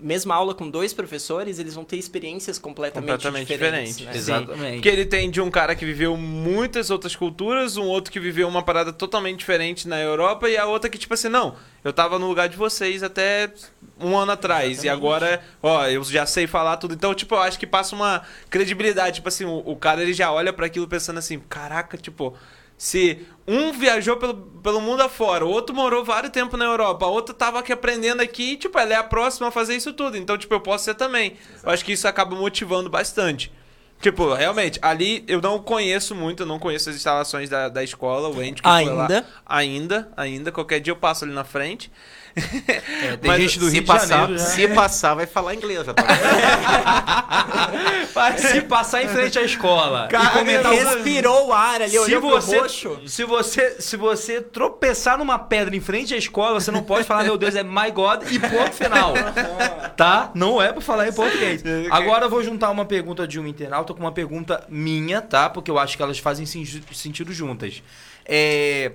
mesma 0.00 0.34
aula 0.34 0.54
com 0.54 0.68
dois 0.68 0.92
professores, 0.92 1.58
eles 1.58 1.74
vão 1.74 1.84
ter 1.84 1.96
experiências 1.96 2.58
completamente, 2.58 3.10
Completamente 3.10 3.48
diferentes. 3.48 3.96
diferente. 3.96 4.14
né? 4.14 4.18
Exatamente. 4.18 4.74
Porque 4.74 4.88
ele 4.88 5.06
tem 5.06 5.30
de 5.30 5.40
um 5.40 5.50
cara 5.50 5.74
que 5.74 5.84
viveu 5.84 6.16
muitas 6.16 6.90
outras 6.90 7.14
culturas, 7.14 7.76
um 7.76 7.84
outro 7.84 8.12
que 8.12 8.18
viveu 8.20 8.48
uma 8.48 8.62
parada 8.62 8.92
totalmente 8.92 9.38
diferente 9.38 9.86
na 9.86 10.00
Europa 10.00 10.48
e 10.48 10.56
a 10.56 10.66
outra 10.66 10.90
que, 10.90 10.98
tipo 10.98 11.14
assim, 11.14 11.28
não, 11.28 11.54
eu 11.82 11.92
tava 11.92 12.18
no 12.18 12.26
lugar 12.26 12.48
de 12.48 12.56
vocês 12.56 13.02
até 13.02 13.52
um 13.98 14.16
ano 14.16 14.32
atrás 14.32 14.82
e 14.84 14.88
agora, 14.88 15.42
ó, 15.62 15.86
eu 15.86 16.02
já 16.04 16.26
sei 16.26 16.46
falar 16.46 16.76
tudo. 16.76 16.94
Então, 16.94 17.14
tipo, 17.14 17.34
eu 17.34 17.40
acho 17.40 17.58
que 17.58 17.66
passa 17.66 17.94
uma 17.94 18.22
credibilidade. 18.50 19.16
Tipo 19.16 19.28
assim, 19.28 19.44
o, 19.44 19.58
o 19.64 19.76
cara 19.76 20.02
ele 20.02 20.12
já 20.12 20.32
olha 20.32 20.52
para 20.52 20.66
aquilo 20.66 20.88
pensando 20.88 21.18
assim, 21.18 21.38
caraca, 21.38 21.96
tipo. 21.96 22.36
Se 22.76 23.24
um 23.46 23.72
viajou 23.72 24.16
pelo, 24.16 24.34
pelo 24.34 24.80
mundo 24.80 25.00
afora, 25.00 25.46
o 25.46 25.48
outro 25.48 25.74
morou 25.74 26.04
vários 26.04 26.32
tempo 26.32 26.56
na 26.56 26.64
Europa, 26.64 27.06
a 27.06 27.08
outra 27.08 27.32
tava 27.32 27.60
aqui 27.60 27.72
aprendendo 27.72 28.20
aqui, 28.20 28.56
tipo, 28.56 28.76
ela 28.76 28.92
é 28.92 28.96
a 28.96 29.04
próxima 29.04 29.46
a 29.46 29.50
fazer 29.52 29.76
isso 29.76 29.92
tudo. 29.92 30.16
Então, 30.16 30.36
tipo, 30.36 30.52
eu 30.52 30.60
posso 30.60 30.84
ser 30.84 30.94
também. 30.94 31.36
Eu 31.62 31.70
acho 31.70 31.84
que 31.84 31.92
isso 31.92 32.08
acaba 32.08 32.34
motivando 32.34 32.90
bastante. 32.90 33.52
Tipo, 34.00 34.34
realmente, 34.34 34.78
ali 34.82 35.24
eu 35.26 35.40
não 35.40 35.58
conheço 35.58 36.14
muito, 36.14 36.42
eu 36.42 36.46
não 36.46 36.58
conheço 36.58 36.90
as 36.90 36.96
instalações 36.96 37.48
da, 37.48 37.68
da 37.68 37.82
escola, 37.82 38.28
o 38.28 38.38
Andy 38.38 38.60
que 38.60 38.68
foi 38.68 38.84
lá. 38.84 39.02
Ainda? 39.02 39.26
Ainda, 39.46 40.12
ainda. 40.16 40.52
Qualquer 40.52 40.80
dia 40.80 40.90
eu 40.90 40.96
passo 40.96 41.24
ali 41.24 41.32
na 41.32 41.44
frente. 41.44 41.90
É, 42.36 43.16
tem 43.16 43.30
Mas 43.30 43.40
gente 43.40 43.58
do 43.60 43.66
se 43.66 43.72
Rio 43.74 43.80
de 43.82 43.86
passar, 43.86 44.06
Janeiro 44.08 44.38
já. 44.38 44.44
se 44.44 44.68
passar, 44.68 45.14
vai 45.14 45.26
falar 45.26 45.54
inglês. 45.54 45.86
Já 45.86 45.94
tá 45.94 46.02
Se 48.38 48.60
passar 48.62 49.02
em 49.04 49.08
frente 49.08 49.38
à 49.38 49.42
escola 49.42 50.08
Cara, 50.08 50.24
e 50.24 50.28
comentar 50.30 50.72
Respirou 50.72 51.48
o 51.48 51.52
ar 51.52 51.82
ali, 51.82 51.90
se 51.98 52.16
você, 52.18 52.58
roxo. 52.58 52.98
se 53.06 53.24
você 53.24 53.76
se 53.80 53.96
você 53.96 54.40
tropeçar 54.40 55.18
numa 55.18 55.38
pedra 55.38 55.74
em 55.76 55.80
frente 55.80 56.14
à 56.14 56.16
escola, 56.16 56.60
você 56.60 56.70
não 56.70 56.82
pode 56.82 57.04
falar 57.06 57.24
meu 57.24 57.36
Deus 57.38 57.54
é 57.54 57.62
my 57.62 57.90
God 57.92 58.22
e 58.30 58.38
ponto 58.38 58.72
final. 58.72 59.14
tá? 59.96 60.30
Não 60.34 60.60
é 60.60 60.72
pra 60.72 60.80
falar 60.80 61.08
em 61.08 61.12
português. 61.12 61.62
Agora 61.90 62.26
eu 62.26 62.30
vou 62.30 62.42
juntar 62.42 62.70
uma 62.70 62.84
pergunta 62.84 63.26
de 63.26 63.38
um 63.38 63.46
internauta 63.46 63.94
com 63.94 64.00
uma 64.00 64.12
pergunta 64.12 64.64
minha, 64.68 65.20
tá? 65.20 65.48
Porque 65.48 65.70
eu 65.70 65.78
acho 65.78 65.96
que 65.96 66.02
elas 66.02 66.18
fazem 66.18 66.46
sen- 66.46 66.64
sentido 66.92 67.32
juntas. 67.32 67.82
É 68.24 68.92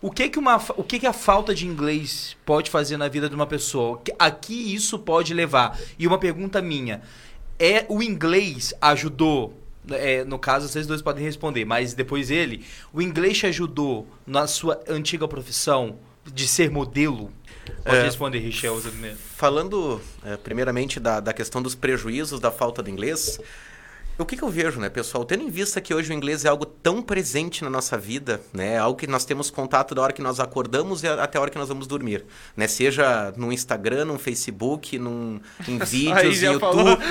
o 0.00 0.10
que 0.10 0.28
que, 0.28 0.38
uma, 0.38 0.56
o 0.76 0.82
que 0.82 0.98
que 0.98 1.06
a 1.06 1.12
falta 1.12 1.54
de 1.54 1.66
inglês 1.66 2.36
pode 2.46 2.70
fazer 2.70 2.96
na 2.96 3.08
vida 3.08 3.28
de 3.28 3.34
uma 3.34 3.46
pessoa? 3.46 4.00
A 4.18 4.30
que 4.30 4.74
isso 4.74 4.98
pode 4.98 5.34
levar? 5.34 5.78
E 5.98 6.06
uma 6.06 6.18
pergunta 6.18 6.62
minha. 6.62 7.02
É 7.58 7.84
o 7.88 8.02
inglês 8.02 8.72
ajudou 8.80 9.54
é, 9.88 10.24
no 10.24 10.38
caso, 10.38 10.68
vocês 10.68 10.86
dois 10.86 11.00
podem 11.02 11.24
responder, 11.24 11.64
mas 11.64 11.94
depois 11.94 12.30
ele, 12.30 12.64
o 12.92 13.00
inglês 13.00 13.38
te 13.38 13.46
ajudou 13.46 14.06
na 14.26 14.46
sua 14.46 14.80
antiga 14.88 15.26
profissão 15.26 15.98
de 16.32 16.46
ser 16.46 16.70
modelo? 16.70 17.32
Pode 17.84 17.96
É. 17.96 18.02
responder, 18.02 18.38
Richel. 18.38 18.80
Falando, 19.36 20.00
eh, 20.24 20.36
primeiramente, 20.36 21.00
da, 21.00 21.20
da 21.20 21.32
questão 21.32 21.62
dos 21.62 21.74
prejuízos 21.74 22.40
da 22.40 22.50
falta 22.50 22.82
de 22.82 22.90
inglês, 22.90 23.40
o 24.20 24.26
que, 24.26 24.36
que 24.36 24.42
eu 24.42 24.48
vejo, 24.48 24.78
né, 24.80 24.88
pessoal? 24.88 25.24
Tendo 25.24 25.42
em 25.42 25.50
vista 25.50 25.80
que 25.80 25.92
hoje 25.94 26.10
o 26.10 26.14
inglês 26.14 26.44
é 26.44 26.48
algo 26.48 26.64
tão 26.66 27.00
presente 27.02 27.62
na 27.64 27.70
nossa 27.70 27.96
vida, 27.96 28.40
né? 28.52 28.78
Algo 28.78 28.98
que 28.98 29.06
nós 29.06 29.24
temos 29.24 29.50
contato 29.50 29.94
da 29.94 30.02
hora 30.02 30.12
que 30.12 30.22
nós 30.22 30.38
acordamos 30.40 31.02
e 31.02 31.08
até 31.08 31.38
a 31.38 31.40
hora 31.40 31.50
que 31.50 31.58
nós 31.58 31.68
vamos 31.68 31.86
dormir, 31.86 32.24
né? 32.56 32.66
Seja 32.68 33.32
no 33.36 33.52
Instagram, 33.52 34.04
no 34.04 34.18
Facebook, 34.18 34.98
num, 34.98 35.40
em 35.66 35.78
vídeos, 35.84 36.36
já 36.36 36.52
em 36.52 36.58
falou. 36.58 36.88
YouTube. 36.90 37.04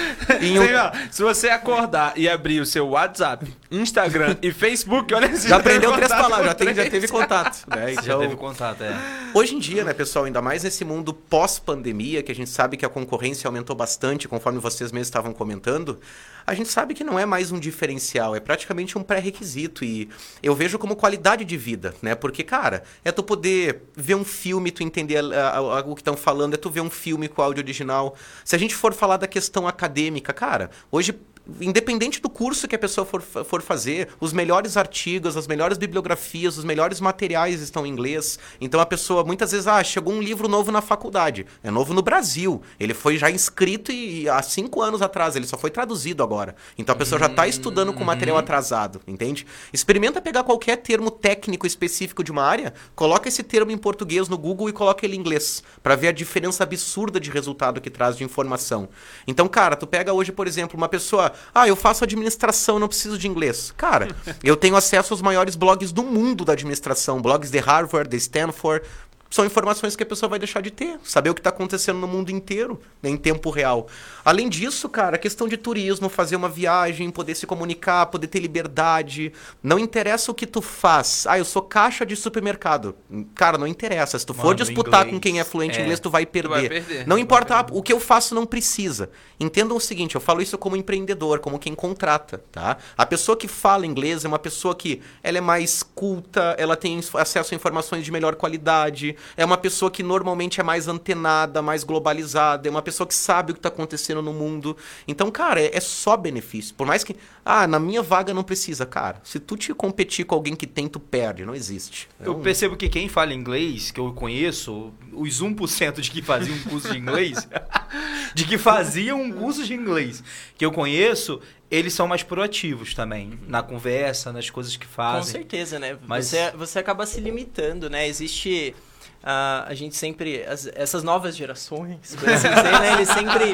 em 0.46 0.60
um- 0.60 0.64
se 1.12 1.22
você 1.24 1.50
acordar 1.50 2.14
e 2.18 2.28
abrir 2.30 2.60
o 2.62 2.66
seu 2.66 2.88
WhatsApp, 2.90 3.46
Instagram 3.72 4.36
e 4.42 4.52
Facebook, 4.52 5.14
olha 5.14 5.28
você 5.30 5.48
Já 5.48 5.58
teve 5.60 5.76
aprendeu 5.78 5.92
três 5.94 6.10
palavras, 6.12 6.46
já, 6.48 6.54
tem- 6.56 6.74
já 6.74 6.90
teve 6.90 7.08
contato. 7.08 7.66
Né? 7.70 7.88
Você 7.88 7.96
já 7.96 8.02
Então, 8.02 8.20
teve 8.22 8.36
contato, 8.36 8.84
é. 8.84 8.96
Hoje 9.34 9.56
em 9.56 9.60
dia, 9.60 9.84
né, 9.84 9.94
pessoal, 9.94 10.26
ainda 10.26 10.42
mais 10.42 10.64
nesse 10.64 10.84
mundo 10.84 11.14
pós-pandemia, 11.14 12.24
que 12.24 12.32
a 12.32 12.36
gente 12.36 12.50
sabe 12.50 12.78
que 12.78 12.86
a 12.86 12.90
concorrência 12.90 13.48
aumentou 13.48 13.76
bastante, 13.76 14.28
conforme 14.28 14.60
vocês 14.60 14.92
mesmos 14.92 15.08
estavam 15.08 15.34
comentando, 15.34 16.00
a 16.46 16.54
gente 16.54 16.70
sabe 16.70 16.94
que 16.94 17.04
não 17.04 17.18
é 17.20 17.26
mais 17.26 17.52
um 17.52 17.60
diferencial, 17.60 18.36
é 18.36 18.40
praticamente 18.40 18.98
um 18.98 19.04
pré-requisito. 19.04 19.84
E 19.86 20.10
eu 20.42 20.56
vejo 20.56 20.78
como 20.80 20.96
qualidade 20.96 21.46
de 21.46 21.58
vida, 21.58 21.94
né? 22.02 22.16
Porque, 22.16 22.44
cara, 22.44 22.84
é 23.04 23.12
tu 23.12 23.24
poder 23.24 23.84
ver 23.96 24.16
um 24.16 24.24
filme, 24.26 24.72
tu 24.72 24.84
entender 24.84 25.18
a- 25.18 25.40
a- 25.50 25.58
a- 25.58 25.80
o 25.82 25.96
que 25.96 26.02
estão 26.02 26.18
falando, 26.18 26.54
é 26.54 26.58
tu 26.58 26.70
ver 26.70 26.82
um 26.82 26.90
filme 26.90 27.28
com 27.28 27.42
áudio 27.42 27.64
original. 27.64 28.16
Se 28.44 28.56
a 28.56 28.60
gente 28.60 28.76
for 28.76 28.94
falar 28.94 29.18
da 29.18 29.28
questão 29.28 29.68
acadêmica, 29.68 30.34
cara, 30.34 30.70
hoje 30.92 31.14
independente 31.62 32.22
do 32.22 32.30
curso 32.30 32.68
que 32.68 32.76
a 32.76 32.80
pessoa 32.80 33.06
for, 33.06 33.22
for 33.22 33.62
fazer, 33.62 34.10
os 34.20 34.34
melhores 34.34 34.78
artigos, 34.78 35.38
as 35.38 35.48
melhores 35.48 35.78
bibliografias, 35.78 36.58
os 36.58 36.64
melhores 36.64 37.00
materiais 37.00 37.62
estão 37.62 37.86
em 37.86 37.90
inglês. 37.90 38.40
Então 38.60 38.80
a 38.80 38.86
pessoa 38.86 39.24
muitas 39.24 39.52
vezes, 39.52 39.68
ah, 39.68 39.84
chegou 39.84 40.14
um 40.14 40.22
livro 40.22 40.48
novo 40.48 40.72
na 40.72 40.82
faculdade. 40.82 41.46
É 41.64 41.72
novo 41.72 41.94
no 41.94 42.02
Brasil. 42.02 42.62
Ele 42.80 42.94
foi 42.94 43.18
já 43.18 43.30
inscrito 43.30 43.92
e, 43.92 44.24
e 44.24 44.30
há 44.30 44.42
cinco 44.42 44.82
anos 44.82 45.02
atrás, 45.02 45.36
ele 45.36 45.48
só 45.48 45.58
foi 45.58 45.70
traduzido 45.70 46.24
agora. 46.24 46.56
Então 46.78 46.94
a 46.94 46.98
pessoa 46.98 47.20
já 47.20 47.28
está 47.28 47.48
estudando 47.48 47.94
com 47.94 48.04
material 48.04 48.38
atrasado, 48.38 49.02
entende? 49.08 49.46
Experimenta 49.72 50.22
pegar 50.22 50.44
qualquer 50.44 50.78
termo 50.78 51.12
técnico 51.12 51.66
específico 51.66 52.24
de 52.24 52.32
uma 52.32 52.44
área, 52.44 52.74
coloca 52.96 53.28
esse 53.28 53.44
termo 53.44 53.72
em 53.72 53.78
português 53.78 54.28
no 54.28 54.38
Google 54.38 54.70
e 54.70 54.74
coloca 54.74 55.06
ele 55.06 55.16
em 55.16 55.20
inglês, 55.20 55.64
para 55.82 55.96
ver 55.96 56.10
a 56.10 56.12
diferença 56.12 56.64
absurda 56.64 57.20
de 57.20 57.30
resultado 57.30 57.82
que 57.82 57.90
traz 57.90 58.18
de 58.18 58.24
informação. 58.24 58.90
Então, 59.28 59.48
cara, 59.48 59.76
tu 59.76 59.88
pega 59.88 60.14
hoje, 60.14 60.32
por 60.32 60.48
exemplo, 60.48 60.78
uma 60.78 60.90
pessoa, 60.90 61.32
ah, 61.54 61.68
eu 61.68 61.76
faço 61.76 62.04
administração, 62.04 62.80
não 62.80 62.88
preciso 62.88 63.18
de 63.18 63.28
inglês. 63.28 63.74
Cara, 63.76 64.16
eu 64.44 64.56
tenho 64.56 64.76
acesso 64.76 65.14
aos 65.14 65.22
maiores 65.22 65.56
blogs 65.56 65.92
do 65.92 66.04
mundo 66.04 66.46
da 66.46 66.54
administração, 66.54 67.22
blogs 67.22 67.52
de 67.52 67.60
Harvard, 67.60 68.10
de 68.10 68.18
Stanford, 68.18 68.86
são 69.30 69.46
informações 69.46 69.96
que 69.96 70.04
a 70.04 70.06
pessoa 70.06 70.30
vai 70.30 70.40
deixar 70.40 70.62
de 70.62 70.72
ter, 70.72 71.00
saber 71.04 71.30
o 71.30 71.34
que 71.34 71.40
está 71.40 71.52
acontecendo 71.52 72.00
no 72.00 72.08
mundo 72.08 72.32
inteiro, 72.32 72.82
né, 73.02 73.10
em 73.10 73.18
tempo 73.18 73.50
real. 73.50 73.88
Além 74.26 74.50
disso, 74.50 74.90
cara, 74.90 75.16
a 75.16 75.20
questão 75.20 75.48
de 75.48 75.56
turismo, 75.56 76.10
fazer 76.10 76.36
uma 76.36 76.50
viagem, 76.50 77.10
poder 77.12 77.36
se 77.36 77.46
comunicar, 77.46 78.08
poder 78.08 78.28
ter 78.28 78.40
liberdade. 78.40 79.32
Não 79.62 79.78
interessa 79.78 80.32
o 80.32 80.34
que 80.34 80.48
tu 80.48 80.62
faz. 80.62 81.26
Ah, 81.28 81.38
eu 81.38 81.46
sou 81.46 81.62
caixa 81.62 82.06
de 82.06 82.16
supermercado. 82.16 82.96
Cara, 83.36 83.58
não 83.58 83.68
interessa. 83.68 84.18
Se 84.18 84.26
tu 84.26 84.34
for 84.34 84.46
Mano, 84.46 84.56
disputar 84.56 85.02
inglês, 85.02 85.14
com 85.14 85.20
quem 85.20 85.40
é 85.40 85.44
fluente 85.44 85.78
em 85.78 85.82
é. 85.82 85.84
inglês, 85.84 86.00
tu 86.00 86.10
vai 86.10 86.26
perder. 86.26 86.50
vai 86.50 86.70
perder, 86.70 87.08
Não 87.08 87.18
tu 87.18 87.22
importa, 87.22 87.60
ah, 87.60 87.66
o 87.72 87.84
que 87.84 87.94
eu 87.94 88.00
faço 88.00 88.34
não 88.34 88.46
precisa. 88.46 89.10
Entendam 89.40 89.78
o 89.78 89.80
seguinte, 89.80 90.16
eu 90.16 90.22
falo 90.22 90.42
isso 90.42 90.58
como 90.58 90.76
empreendedor, 90.76 91.40
como 91.40 91.60
quem 91.60 91.76
contrata, 91.76 92.44
tá? 92.52 92.78
A 92.98 93.06
pessoa 93.06 93.38
que 93.38 93.48
fala 93.48 93.86
inglês 93.86 94.26
é 94.26 94.28
uma 94.28 94.40
pessoa 94.40 94.76
que 94.76 95.02
ela 95.24 95.38
é 95.38 95.42
mais 95.42 95.84
culta, 95.84 96.56
ela 96.58 96.76
tem 96.76 97.00
acesso 97.14 97.54
a 97.54 97.56
informações 97.56 98.04
de 98.04 98.12
melhor 98.12 98.36
qualidade, 98.36 99.16
é 99.38 99.44
uma 99.46 99.58
pessoa 99.58 99.90
que 99.92 100.02
normalmente 100.04 100.60
é 100.60 100.64
mais 100.64 100.88
antenada, 100.88 101.62
mais 101.62 101.84
globalizada, 101.84 102.68
é 102.68 102.72
uma 102.72 102.82
pessoa 102.82 103.08
que 103.08 103.14
sabe 103.16 103.52
o 103.52 103.54
que 103.56 103.60
está 103.60 103.70
acontecendo 103.70 104.22
no 104.22 104.34
mundo. 104.34 104.76
Então, 105.08 105.30
cara, 105.32 105.62
é, 105.62 105.76
é 105.76 105.80
só 105.80 106.16
benefício. 106.18 106.74
Por 106.76 106.86
mais 106.88 107.04
que, 107.04 107.16
ah, 107.46 107.68
na 107.68 107.80
minha 107.80 108.02
vaga 108.02 108.34
não 108.34 108.44
precisa, 108.44 108.86
cara. 108.86 109.22
Se 109.24 109.40
tu 109.40 109.56
te 109.58 109.74
competir 109.74 110.26
com 110.26 110.36
alguém 110.36 110.56
que 110.56 110.68
tem, 110.68 110.88
tu 110.88 111.00
perde, 111.00 111.46
não 111.46 111.56
existe. 111.56 112.08
É 112.20 112.28
Eu 112.28 112.38
um- 112.38 112.42
percebo 112.42 112.76
que 112.78 112.90
quem 112.90 113.08
fala 113.10 113.34
inglês, 113.34 113.92
que 113.92 114.00
eu 114.00 114.12
conheço, 114.14 114.94
os 115.14 115.42
1% 115.42 116.02
de 116.02 116.12
que 116.12 116.22
faziam 116.22 116.56
um 116.56 116.64
curso 116.64 116.92
de 116.92 116.98
inglês, 116.98 117.48
de 118.34 118.46
que 118.46 118.58
faziam 118.58 119.22
um 119.22 119.32
curso 119.32 119.64
de 119.64 119.74
inglês 119.74 120.24
que 120.58 120.66
eu 120.66 120.72
conheço, 120.72 121.40
eles 121.72 121.94
são 121.94 122.08
mais 122.08 122.24
proativos 122.24 122.94
também, 122.96 123.40
na 123.48 123.62
conversa, 123.62 124.32
nas 124.34 124.50
coisas 124.50 124.76
que 124.76 124.88
Com 124.88 124.94
fazem. 124.94 125.32
certeza, 125.34 125.78
né? 125.80 125.98
Mas- 126.08 126.28
Você, 126.28 126.52
você 126.52 126.80
acaba 126.80 127.06
se 127.06 127.20
limitando, 127.20 127.90
né? 127.90 128.08
Existe. 128.08 128.76
Ah, 129.24 129.66
a 129.68 129.74
gente 129.74 129.96
sempre. 129.96 130.44
as- 130.46 130.70
essas 130.76 131.04
novas 131.04 131.36
gerações, 131.36 132.16
por 132.18 132.30
assim 132.30 132.48
dizer, 132.50 132.80
né? 132.80 132.94
Eles 132.94 133.10
sempre. 133.10 133.54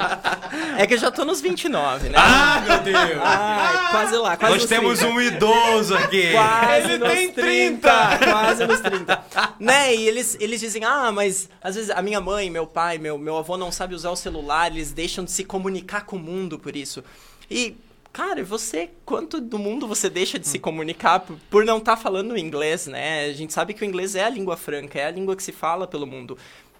É 0.77 0.85
que 0.85 0.93
eu 0.93 0.97
já 0.97 1.09
tô 1.11 1.25
nos 1.25 1.41
29, 1.41 2.09
né? 2.09 2.15
Ah, 2.17 2.61
meu 2.67 2.79
Deus! 2.81 3.17
Ai, 3.23 3.91
quase 3.91 4.15
lá, 4.17 4.37
quase 4.37 4.53
Nós 4.57 4.65
temos 4.65 4.99
30. 4.99 5.13
um 5.13 5.21
idoso 5.21 5.95
aqui. 5.95 6.31
Quase 6.31 6.91
Ele 6.91 7.09
tem 7.09 7.31
30. 7.33 8.17
Quase 8.29 8.67
nos 8.67 8.79
30. 8.79 9.23
né? 9.59 9.95
E 9.95 10.07
eles, 10.07 10.37
eles 10.39 10.59
dizem, 10.59 10.83
ah, 10.83 11.11
mas 11.11 11.49
às 11.63 11.75
vezes 11.75 11.89
a 11.89 12.01
minha 12.01 12.21
mãe, 12.21 12.49
meu 12.49 12.67
pai, 12.67 12.97
meu, 12.97 13.17
meu 13.17 13.37
avô 13.37 13.57
não 13.57 13.71
sabe 13.71 13.95
usar 13.95 14.11
o 14.11 14.15
celular, 14.15 14.71
eles 14.71 14.91
deixam 14.91 15.23
de 15.23 15.31
se 15.31 15.43
comunicar 15.43 16.05
com 16.05 16.15
o 16.15 16.19
mundo 16.19 16.59
por 16.59 16.75
isso. 16.75 17.03
E, 17.49 17.75
cara, 18.15 18.45
você, 18.45 18.91
quanto 19.03 19.41
do 19.41 19.59
mundo 19.59 19.85
você 19.89 20.09
deixa 20.09 20.39
de 20.39 20.47
se 20.47 20.57
comunicar 20.57 21.19
por, 21.19 21.37
por 21.49 21.65
não 21.65 21.79
estar 21.79 21.97
falando 21.97 22.37
inglês, 22.37 22.87
né? 22.87 23.25
A 23.25 23.33
gente 23.33 23.51
sabe 23.51 23.73
que 23.73 23.83
o 23.83 23.85
inglês 23.85 24.15
é 24.15 24.23
a 24.23 24.29
língua 24.29 24.55
franca, 24.55 24.97
é 24.97 25.05
a 25.05 25.11
língua 25.11 25.35
que 25.35 25.43
se 25.43 25.51
fala 25.51 25.85
pelo 25.85 26.07
mundo. 26.07 26.37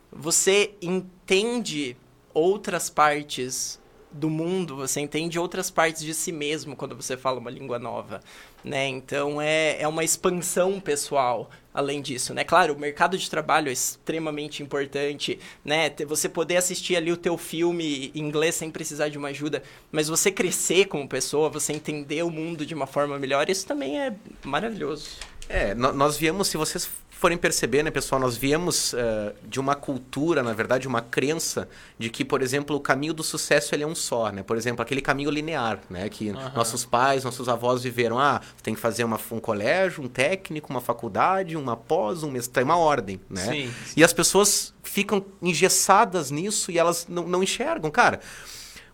Você 0.10 0.76
entende 0.82 1.98
outras 2.34 2.90
partes 2.90 3.78
do 4.10 4.30
mundo, 4.30 4.78
você 4.78 5.02
entende 5.02 5.38
outras 5.38 5.70
partes 5.70 6.04
de 6.04 6.14
si 6.14 6.32
mesmo 6.32 6.74
quando 6.74 6.96
você 6.96 7.18
fala 7.18 7.38
uma 7.38 7.52
língua 7.52 7.78
nova, 7.78 8.22
né? 8.64 8.88
Então 8.88 9.42
é, 9.42 9.76
é 9.82 9.88
uma 9.90 10.06
expansão 10.06 10.80
pessoal 10.80 11.50
além 11.76 12.02
disso, 12.02 12.34
né? 12.34 12.44
Claro, 12.44 12.74
o 12.74 12.80
mercado 12.80 13.18
de 13.18 13.30
trabalho 13.30 13.70
é 13.70 13.74
extremamente 13.74 14.64
importante, 14.64 15.38
né? 15.64 15.92
Você 16.08 16.30
poder 16.30 16.56
assistir 16.56 16.96
ali 16.96 17.12
o 17.12 17.18
teu 17.18 17.38
filme 17.38 18.12
em 18.16 18.20
inglês 18.20 18.56
sem 18.56 18.72
precisar 18.72 19.10
de 19.10 19.18
uma 19.18 19.28
ajuda, 19.28 19.62
mas 19.92 20.08
você 20.08 20.32
crescer 20.32 20.86
como 20.86 21.08
pessoa, 21.08 21.50
você 21.50 21.74
entender 21.74 22.24
o 22.24 22.32
mundo 22.32 22.66
de 22.66 22.74
uma 22.74 22.88
forma 22.88 23.20
melhor, 23.20 23.50
isso 23.50 23.68
também 23.68 24.00
é 24.00 24.16
maravilhoso. 24.44 25.10
É, 25.48 25.76
nós 25.76 26.18
viemos, 26.18 26.48
se 26.48 26.58
vocês 26.58 26.90
forem 27.26 27.40
perceber, 27.40 27.82
né, 27.82 27.90
pessoal, 27.90 28.22
nós 28.22 28.38
viemos 28.38 28.94
eh, 28.94 29.34
de 29.48 29.60
uma 29.60 29.74
cultura, 29.74 30.44
na 30.44 30.54
verdade, 30.54 30.88
uma 30.88 31.02
crença 31.02 31.68
de 31.98 32.08
que, 32.08 32.24
por 32.24 32.40
exemplo, 32.40 32.76
o 32.76 32.80
caminho 32.80 33.16
do 33.16 33.24
sucesso 33.24 33.74
ele 33.74 33.82
é 33.82 33.88
um 33.88 33.96
só, 33.96 34.32
né? 34.32 34.44
Por 34.44 34.56
exemplo, 34.56 34.84
aquele 34.84 35.02
caminho 35.02 35.32
linear, 35.32 35.80
né? 35.90 36.08
Que 36.08 36.32
nossos 36.54 36.86
pais, 36.86 37.24
nossos 37.24 37.50
avós 37.50 37.82
viveram. 37.82 38.20
Ah, 38.20 38.42
tem 38.62 38.76
que 38.76 38.80
fazer 38.80 39.04
uma, 39.04 39.20
um 39.32 39.40
colégio, 39.40 40.04
um 40.04 40.08
técnico, 40.08 40.70
uma 40.70 40.80
faculdade, 40.80 41.58
uma 41.58 41.76
pós, 41.76 42.22
um 42.22 42.30
mestrado, 42.30 42.64
uma 42.64 42.78
ordem, 42.78 43.20
né? 43.28 43.42
Sim, 43.42 43.74
E 43.98 44.04
as 44.04 44.14
pessoas 44.14 44.72
ficam 44.84 45.26
engessadas 45.42 46.30
nisso 46.30 46.70
e 46.70 46.78
elas 46.78 47.08
não, 47.10 47.28
não 47.28 47.42
enxergam. 47.42 47.90
Cara, 47.90 48.20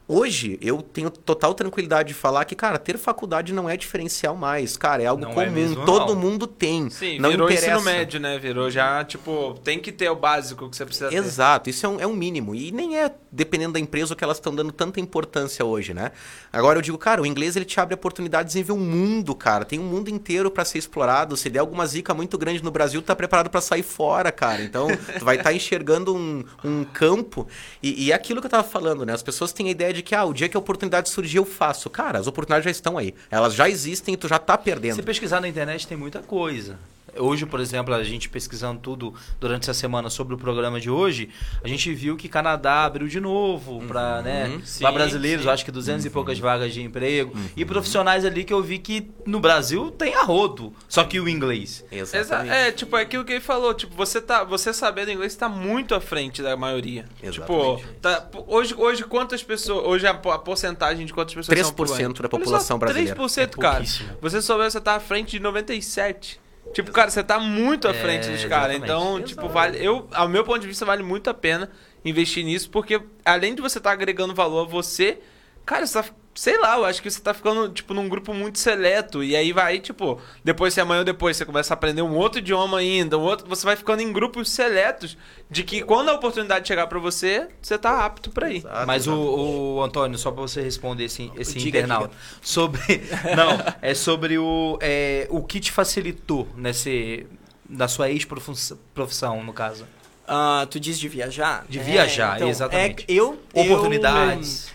hoje 0.07 0.57
eu 0.61 0.81
tenho 0.81 1.09
total 1.09 1.53
tranquilidade 1.53 2.09
de 2.09 2.13
falar 2.13 2.45
que, 2.45 2.55
cara, 2.55 2.77
ter 2.77 2.97
faculdade 2.97 3.53
não 3.53 3.69
é 3.69 3.77
diferencial 3.77 4.35
mais. 4.35 4.75
Cara, 4.77 5.03
é 5.03 5.05
algo 5.05 5.23
Não 5.23 5.31
é 5.31 5.45
comum. 5.45 5.51
mesmo, 5.51 5.85
Todo 5.85 6.13
não. 6.13 6.21
mundo 6.21 6.47
tem. 6.47 6.89
Sim, 6.89 7.19
não 7.19 7.29
virou 7.29 7.49
interessa. 7.49 7.71
ensino 7.73 7.81
médio, 7.83 8.19
né? 8.19 8.37
Virou 8.39 8.69
já, 8.69 9.03
tipo, 9.03 9.59
tem 9.63 9.79
que 9.79 9.91
ter 9.91 10.09
o 10.09 10.15
básico 10.15 10.69
que 10.69 10.75
você 10.75 10.85
precisa 10.85 11.09
ter. 11.09 11.15
Exato, 11.15 11.69
isso 11.69 11.85
é 11.85 11.89
um, 11.89 11.99
é 12.01 12.07
um 12.07 12.13
mínimo. 12.13 12.53
E 12.53 12.71
nem 12.71 12.97
é, 12.97 13.11
dependendo 13.31 13.73
da 13.73 13.79
empresa, 13.79 14.13
o 14.13 14.17
que 14.17 14.23
elas 14.23 14.37
estão 14.37 14.53
dando 14.53 14.71
tanta 14.71 14.99
importância 14.99 15.63
hoje, 15.65 15.93
né? 15.93 16.11
Agora 16.51 16.77
eu 16.79 16.81
digo, 16.81 16.97
cara, 16.97 17.21
o 17.21 17.25
inglês 17.25 17.55
ele 17.55 17.65
te 17.65 17.79
abre 17.79 17.95
oportunidades 17.95 18.55
em 18.55 18.63
ver 18.63 18.73
o 18.73 18.77
mundo, 18.77 19.33
cara. 19.35 19.63
Tem 19.65 19.79
um 19.79 19.83
mundo 19.83 20.09
inteiro 20.09 20.51
para 20.51 20.65
ser 20.65 20.77
explorado. 20.77 21.37
Se 21.37 21.49
der 21.49 21.59
alguma 21.59 21.85
zica 21.85 22.13
muito 22.13 22.37
grande 22.37 22.63
no 22.63 22.71
Brasil, 22.71 23.01
tu 23.01 23.05
tá 23.05 23.15
preparado 23.15 23.49
para 23.49 23.61
sair 23.61 23.83
fora, 23.83 24.31
cara. 24.31 24.61
Então, 24.61 24.87
tu 25.17 25.23
vai 25.25 25.37
estar 25.37 25.53
enxergando 25.53 26.15
um, 26.15 26.43
um 26.63 26.83
campo. 26.83 27.47
E, 27.81 28.05
e 28.05 28.11
é 28.11 28.15
aquilo 28.15 28.41
que 28.41 28.47
eu 28.47 28.51
tava 28.51 28.67
falando, 28.67 29.05
né? 29.05 29.13
As 29.13 29.23
pessoas 29.23 29.53
têm 29.53 29.67
a 29.67 29.71
ideia 29.71 29.90
de 29.93 30.01
que, 30.01 30.15
ah, 30.15 30.23
o 30.25 30.33
dia 30.33 30.49
que 30.49 30.57
a 30.57 30.59
oportunidade 30.59 31.09
surgir, 31.09 31.37
eu 31.37 31.45
faço. 31.45 31.89
Cara, 31.89 32.19
as 32.19 32.27
oportunidades 32.27 32.65
já 32.65 32.71
estão 32.71 32.97
aí. 32.97 33.13
Elas 33.29 33.53
já 33.53 33.69
existem 33.69 34.13
e 34.13 34.17
tu 34.17 34.27
já 34.27 34.39
tá 34.39 34.57
perdendo. 34.57 34.95
Se 34.95 35.03
pesquisar 35.03 35.41
na 35.41 35.47
internet 35.47 35.87
tem 35.87 35.97
muita 35.97 36.19
coisa. 36.19 36.77
Hoje, 37.17 37.45
por 37.45 37.59
exemplo, 37.59 37.93
a 37.93 38.03
gente 38.03 38.29
pesquisando 38.29 38.79
tudo 38.79 39.13
durante 39.39 39.63
essa 39.63 39.73
semana 39.73 40.09
sobre 40.09 40.33
o 40.33 40.37
programa 40.37 40.79
de 40.79 40.89
hoje, 40.89 41.29
a 41.63 41.67
gente 41.67 41.93
viu 41.93 42.15
que 42.15 42.27
Canadá 42.29 42.85
abriu 42.85 43.07
de 43.07 43.19
novo 43.19 43.81
para 43.87 44.21
né, 44.21 44.61
Sim, 44.63 44.83
brasileiros, 44.91 45.43
sim. 45.43 45.49
acho 45.49 45.65
que 45.65 45.71
200 45.71 46.05
e 46.05 46.09
poucas 46.09 46.39
vagas 46.39 46.73
de 46.73 46.81
emprego. 46.81 47.33
E 47.55 47.65
profissionais 47.65 48.25
ali 48.25 48.43
que 48.43 48.53
eu 48.53 48.61
vi 48.61 48.77
que 48.79 49.09
no 49.25 49.39
Brasil 49.39 49.91
tem 49.91 50.15
a 50.15 50.23
rodo, 50.23 50.73
só 50.87 51.03
que 51.03 51.19
o 51.19 51.27
inglês. 51.27 51.83
Exa 51.91 52.17
Exatamente. 52.17 52.53
é, 52.55 52.71
tipo, 52.71 52.95
é 52.97 53.01
aquilo 53.01 53.25
que 53.25 53.33
ele 53.33 53.41
falou, 53.41 53.73
tipo, 53.73 53.95
você 53.95 54.21
tá, 54.21 54.43
você 54.43 54.73
sabendo 54.73 55.11
inglês 55.11 55.35
tá 55.35 55.49
muito 55.49 55.93
à 55.95 56.01
frente 56.01 56.41
da 56.41 56.55
maioria. 56.55 57.05
Exatamente. 57.21 57.81
Tipo, 57.81 57.99
tá, 58.01 58.27
hoje, 58.47 58.73
hoje 58.77 59.03
quantas 59.03 59.43
pessoas, 59.43 59.85
hoje 59.85 60.07
a, 60.07 60.11
a 60.11 60.39
porcentagem 60.39 61.05
de 61.05 61.13
quantas 61.13 61.33
pessoas 61.33 61.57
são 61.59 61.71
3% 61.71 61.75
fluentes? 61.75 62.21
da 62.21 62.29
população 62.29 62.79
brasileira. 62.79 63.15
3%, 63.15 63.41
É 63.41 63.61
cara. 63.61 63.83
Você 64.21 64.41
souber, 64.41 64.69
você 64.71 64.79
tá 64.79 64.95
à 64.95 64.99
frente 64.99 65.31
de 65.31 65.39
97. 65.39 66.39
Tipo, 66.73 66.91
cara, 66.91 67.09
você 67.09 67.23
tá 67.23 67.39
muito 67.39 67.87
à 67.87 67.91
É, 67.91 67.93
frente 67.93 68.29
dos 68.29 68.45
caras. 68.45 68.75
Então, 68.77 69.21
tipo, 69.21 69.47
vale, 69.49 69.77
eu, 69.85 70.07
ao 70.11 70.27
meu 70.29 70.43
ponto 70.43 70.59
de 70.59 70.67
vista, 70.67 70.85
vale 70.85 71.03
muito 71.03 71.29
a 71.29 71.33
pena 71.33 71.69
investir 72.03 72.43
nisso, 72.43 72.69
porque 72.69 73.01
além 73.25 73.53
de 73.53 73.61
você 73.61 73.77
estar 73.77 73.91
agregando 73.91 74.33
valor 74.33 74.65
a 74.65 74.69
você, 74.69 75.19
cara, 75.65 75.85
você 75.85 76.01
tá, 76.01 76.09
sei 76.33 76.57
lá, 76.59 76.77
eu 76.77 76.85
acho 76.85 77.01
que 77.01 77.09
você 77.11 77.19
tá 77.19 77.33
ficando, 77.33 77.69
tipo, 77.69 77.93
num 77.93 78.07
grupo 78.07 78.33
muito 78.33 78.57
seleto. 78.59 79.23
E 79.23 79.35
aí 79.35 79.51
vai, 79.51 79.79
tipo, 79.79 80.19
depois, 80.43 80.73
se 80.73 80.79
amanhã 80.81 80.99
ou 80.99 81.05
depois 81.05 81.35
você 81.37 81.45
começa 81.45 81.73
a 81.73 81.75
aprender 81.75 82.01
um 82.01 82.15
outro 82.15 82.39
idioma 82.39 82.79
ainda, 82.79 83.17
um 83.17 83.21
outro, 83.21 83.47
você 83.47 83.65
vai 83.65 83.75
ficando 83.75 84.01
em 84.01 84.11
grupos 84.11 84.49
seletos 84.49 85.17
de 85.49 85.63
que 85.63 85.81
quando 85.81 86.09
a 86.09 86.13
oportunidade 86.13 86.67
chegar 86.67 86.87
pra 86.87 86.99
você, 86.99 87.47
você 87.61 87.77
tá 87.77 88.05
apto 88.05 88.29
pra 88.31 88.49
ir. 88.49 88.57
Exato, 88.57 88.87
Mas 88.87 89.07
o, 89.07 89.11
exato. 89.11 89.39
o 89.39 89.83
Antônio, 89.83 90.17
só 90.17 90.31
para 90.31 90.41
você 90.41 90.61
responder 90.61 91.05
esse, 91.05 91.31
esse 91.37 91.57
Diga, 91.57 91.79
internauta, 91.79 92.15
sobre 92.41 92.79
não 93.35 93.57
é 93.81 93.93
sobre 93.93 94.37
o 94.37 94.77
é, 94.81 95.27
o 95.29 95.43
que 95.43 95.59
te 95.59 95.71
facilitou 95.71 96.47
nesse 96.55 97.27
na 97.69 97.87
sua 97.87 98.09
ex-profissão, 98.09 99.43
no 99.43 99.53
caso. 99.53 99.85
Ah, 100.27 100.65
tu 100.69 100.79
diz 100.79 100.99
de 100.99 101.07
viajar? 101.09 101.65
De 101.67 101.79
É, 101.79 101.83
viajar, 101.83 102.35
então, 102.37 102.49
exatamente. 102.49 103.03
é, 103.07 103.13
eu, 103.13 103.39
Oportunidades. 103.53 104.67
Eu, 104.67 104.73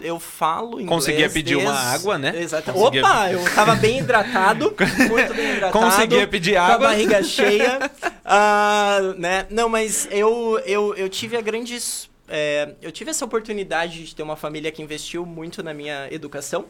eu 0.00 0.18
falo 0.20 0.72
inglês. 0.80 0.88
Conseguia 0.88 1.30
pedir 1.30 1.56
uma 1.56 1.72
água, 1.72 2.18
né? 2.18 2.32
Exato. 2.40 2.72
Conseguia- 2.72 3.02
Opa, 3.02 3.30
eu 3.32 3.54
tava 3.54 3.74
bem 3.76 3.98
hidratado, 4.00 4.74
muito 5.08 5.34
bem 5.34 5.52
hidratado. 5.56 5.72
Conseguia 5.72 6.26
pedir 6.26 6.54
Com 6.54 6.58
a 6.60 6.62
água. 6.66 6.88
barriga 6.88 7.22
cheia. 7.24 7.90
Ah, 8.24 8.98
né? 9.16 9.46
Não, 9.50 9.68
mas 9.68 10.08
eu, 10.10 10.60
eu, 10.66 10.94
eu 10.94 11.08
tive 11.08 11.36
a 11.36 11.40
grandes... 11.40 12.08
é, 12.28 12.74
eu 12.80 12.90
tive 12.92 13.10
essa 13.10 13.24
oportunidade 13.24 14.04
de 14.04 14.14
ter 14.14 14.22
uma 14.22 14.36
família 14.36 14.70
que 14.72 14.82
investiu 14.82 15.24
muito 15.26 15.62
na 15.62 15.72
minha 15.74 16.08
educação. 16.10 16.66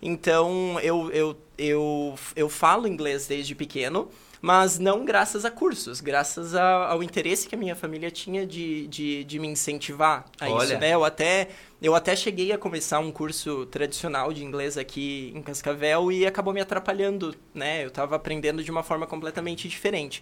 Então, 0.00 0.78
eu, 0.82 1.10
eu, 1.12 1.36
eu, 1.56 2.14
eu 2.34 2.48
falo 2.48 2.88
inglês 2.88 3.26
desde 3.26 3.54
pequeno, 3.54 4.08
mas 4.42 4.76
não 4.80 5.04
graças 5.04 5.44
a 5.44 5.50
cursos, 5.52 6.00
graças 6.00 6.54
a- 6.56 6.88
ao 6.88 7.00
interesse 7.00 7.48
que 7.48 7.54
a 7.54 7.58
minha 7.58 7.76
família 7.76 8.10
tinha 8.10 8.44
de, 8.44 8.88
de, 8.88 9.22
de 9.22 9.38
me 9.38 9.46
incentivar 9.46 10.24
a 10.40 10.50
Olha. 10.50 10.64
isso, 10.64 10.78
né? 10.78 10.90
Eu 10.94 11.04
até, 11.04 11.48
eu 11.80 11.94
até 11.94 12.16
cheguei 12.16 12.50
a 12.50 12.58
começar 12.58 12.98
um 12.98 13.12
curso 13.12 13.66
tradicional 13.66 14.32
de 14.32 14.44
inglês 14.44 14.76
aqui 14.76 15.32
em 15.36 15.40
Cascavel 15.42 16.10
e 16.10 16.26
acabou 16.26 16.52
me 16.52 16.60
atrapalhando, 16.60 17.32
né? 17.54 17.84
Eu 17.84 17.88
estava 17.88 18.16
aprendendo 18.16 18.64
de 18.64 18.70
uma 18.70 18.82
forma 18.82 19.06
completamente 19.06 19.68
diferente. 19.68 20.20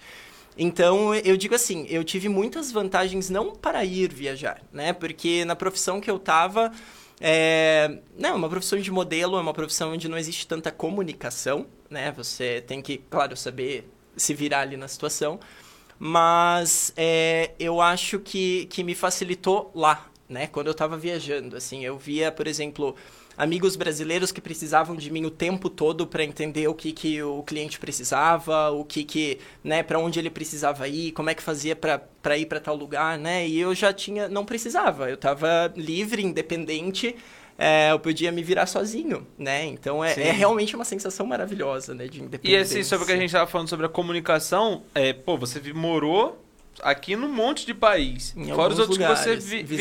Então, 0.58 1.14
eu 1.14 1.36
digo 1.36 1.54
assim, 1.54 1.86
eu 1.88 2.04
tive 2.04 2.28
muitas 2.28 2.70
vantagens 2.70 3.30
não 3.30 3.54
para 3.54 3.82
ir 3.86 4.12
viajar, 4.12 4.60
né? 4.70 4.92
Porque 4.92 5.46
na 5.46 5.56
profissão 5.56 5.98
que 5.98 6.10
eu 6.10 6.18
tava, 6.18 6.70
é... 7.20 8.00
não, 8.18 8.36
uma 8.36 8.50
profissão 8.50 8.78
de 8.78 8.90
modelo 8.90 9.38
é 9.38 9.40
uma 9.40 9.54
profissão 9.54 9.92
onde 9.92 10.08
não 10.08 10.18
existe 10.18 10.46
tanta 10.46 10.70
comunicação, 10.70 11.66
né? 11.88 12.12
Você 12.12 12.60
tem 12.66 12.82
que, 12.82 12.98
claro, 12.98 13.34
saber 13.36 13.88
se 14.16 14.34
virar 14.34 14.60
ali 14.60 14.76
na 14.76 14.88
situação. 14.88 15.38
Mas 15.98 16.92
é, 16.96 17.50
eu 17.58 17.80
acho 17.80 18.18
que, 18.18 18.66
que 18.66 18.82
me 18.82 18.94
facilitou 18.94 19.70
lá, 19.74 20.08
né? 20.28 20.46
Quando 20.46 20.68
eu 20.68 20.74
tava 20.74 20.96
viajando, 20.96 21.56
assim, 21.56 21.84
eu 21.84 21.98
via, 21.98 22.32
por 22.32 22.46
exemplo, 22.46 22.96
amigos 23.36 23.74
brasileiros 23.76 24.30
que 24.30 24.40
precisavam 24.40 24.94
de 24.94 25.10
mim 25.10 25.24
o 25.24 25.30
tempo 25.30 25.70
todo 25.70 26.06
para 26.06 26.22
entender 26.24 26.68
o 26.68 26.74
que, 26.74 26.92
que 26.92 27.22
o 27.22 27.42
cliente 27.42 27.78
precisava, 27.78 28.70
o 28.70 28.84
que 28.84 29.02
que, 29.02 29.38
né, 29.64 29.82
para 29.82 29.98
onde 29.98 30.18
ele 30.18 30.30
precisava 30.30 30.86
ir, 30.88 31.12
como 31.12 31.30
é 31.30 31.34
que 31.34 31.42
fazia 31.42 31.74
para 31.74 32.36
ir 32.36 32.46
para 32.46 32.60
tal 32.60 32.76
lugar, 32.76 33.18
né? 33.18 33.46
E 33.48 33.58
eu 33.58 33.74
já 33.74 33.92
tinha, 33.92 34.28
não 34.28 34.44
precisava, 34.44 35.08
eu 35.08 35.16
tava 35.16 35.72
livre, 35.76 36.22
independente, 36.22 37.16
é, 37.62 37.92
eu 37.92 37.98
podia 37.98 38.32
me 38.32 38.42
virar 38.42 38.64
sozinho, 38.64 39.26
né? 39.38 39.66
Então 39.66 40.02
é, 40.02 40.12
é 40.18 40.32
realmente 40.32 40.74
uma 40.74 40.84
sensação 40.84 41.26
maravilhosa, 41.26 41.94
né, 41.94 42.06
de 42.08 42.18
E 42.18 42.22
independência. 42.22 42.60
assim, 42.62 42.82
sobre 42.82 43.04
o 43.04 43.06
que 43.06 43.12
a 43.12 43.16
gente 43.18 43.30
tava 43.30 43.46
falando 43.46 43.68
sobre 43.68 43.84
a 43.84 43.88
comunicação, 43.88 44.82
é, 44.94 45.12
pô, 45.12 45.36
você 45.36 45.60
morou 45.74 46.42
aqui 46.82 47.14
num 47.16 47.28
monte 47.28 47.66
de 47.66 47.74
país. 47.74 48.32
Em 48.34 48.54
fora 48.54 48.72
os 48.72 48.78
outros 48.78 48.96
que 48.96 49.04
você 49.04 49.20
lugares. 49.34 49.44
vi- 49.46 49.62
Visitou. 49.62 49.76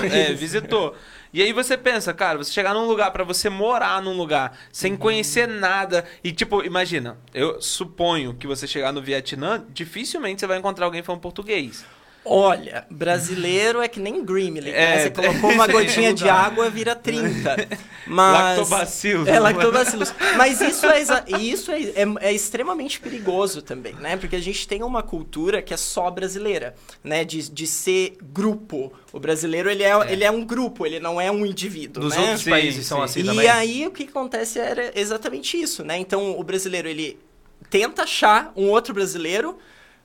viajou, 0.00 0.04
é, 0.04 0.32
visitou. 0.34 0.94
E 1.32 1.40
aí 1.40 1.50
você 1.54 1.78
pensa, 1.78 2.12
cara, 2.12 2.36
você 2.36 2.52
chegar 2.52 2.74
num 2.74 2.86
lugar 2.86 3.10
pra 3.10 3.24
você 3.24 3.48
morar 3.48 4.02
num 4.02 4.14
lugar 4.14 4.50
Uhum. 4.50 4.56
sem 4.70 4.94
conhecer 4.96 5.48
nada 5.48 6.04
e 6.22 6.30
tipo, 6.30 6.62
imagina, 6.62 7.16
eu 7.32 7.58
suponho 7.62 8.34
que 8.34 8.46
você 8.46 8.66
chegar 8.66 8.92
no 8.92 9.00
Vietnã, 9.00 9.64
dificilmente 9.70 10.40
você 10.40 10.46
vai 10.46 10.58
encontrar 10.58 10.84
alguém 10.84 11.02
falando 11.02 11.22
português. 11.22 11.86
Olha, 12.24 12.86
brasileiro 12.88 13.82
é 13.82 13.88
que 13.88 13.98
nem 13.98 14.24
Grimley, 14.24 14.72
É, 14.72 14.96
né? 14.96 15.02
Você 15.02 15.10
colocou 15.10 15.50
uma 15.50 15.64
é, 15.64 15.68
gotinha 15.68 16.14
de 16.14 16.28
água, 16.28 16.70
vira 16.70 16.94
30. 16.94 17.68
Mas... 18.06 18.58
Lactobacilos. 18.58 19.28
É, 19.28 19.40
lactobacilos. 19.40 20.14
Mas 20.36 20.60
isso, 20.60 20.86
é, 20.86 21.02
isso 21.40 21.70
é, 21.72 21.82
é, 21.82 22.28
é 22.28 22.32
extremamente 22.32 23.00
perigoso 23.00 23.60
também, 23.60 23.94
né? 23.94 24.16
Porque 24.16 24.36
a 24.36 24.40
gente 24.40 24.68
tem 24.68 24.82
uma 24.84 25.02
cultura 25.02 25.60
que 25.60 25.74
é 25.74 25.76
só 25.76 26.10
brasileira, 26.10 26.74
né? 27.02 27.24
De, 27.24 27.50
de 27.50 27.66
ser 27.66 28.16
grupo. 28.22 28.92
O 29.12 29.18
brasileiro, 29.18 29.68
ele 29.68 29.82
é, 29.82 30.12
ele 30.12 30.24
é 30.24 30.30
um 30.30 30.44
grupo, 30.44 30.86
ele 30.86 31.00
não 31.00 31.20
é 31.20 31.30
um 31.30 31.44
indivíduo, 31.44 32.04
Dos 32.04 32.14
né? 32.14 32.20
outros 32.20 32.42
Sim, 32.42 32.50
países 32.50 32.86
são 32.86 32.98
sim. 32.98 33.04
assim 33.04 33.20
e 33.20 33.24
também. 33.24 33.48
aí 33.48 33.86
o 33.86 33.90
que 33.90 34.04
acontece 34.04 34.58
era 34.58 34.92
exatamente 34.94 35.60
isso, 35.60 35.84
né? 35.84 35.98
Então 35.98 36.38
o 36.38 36.42
brasileiro 36.44 36.88
ele 36.88 37.18
tenta 37.68 38.02
achar 38.02 38.52
um 38.56 38.68
outro 38.68 38.94
brasileiro 38.94 39.58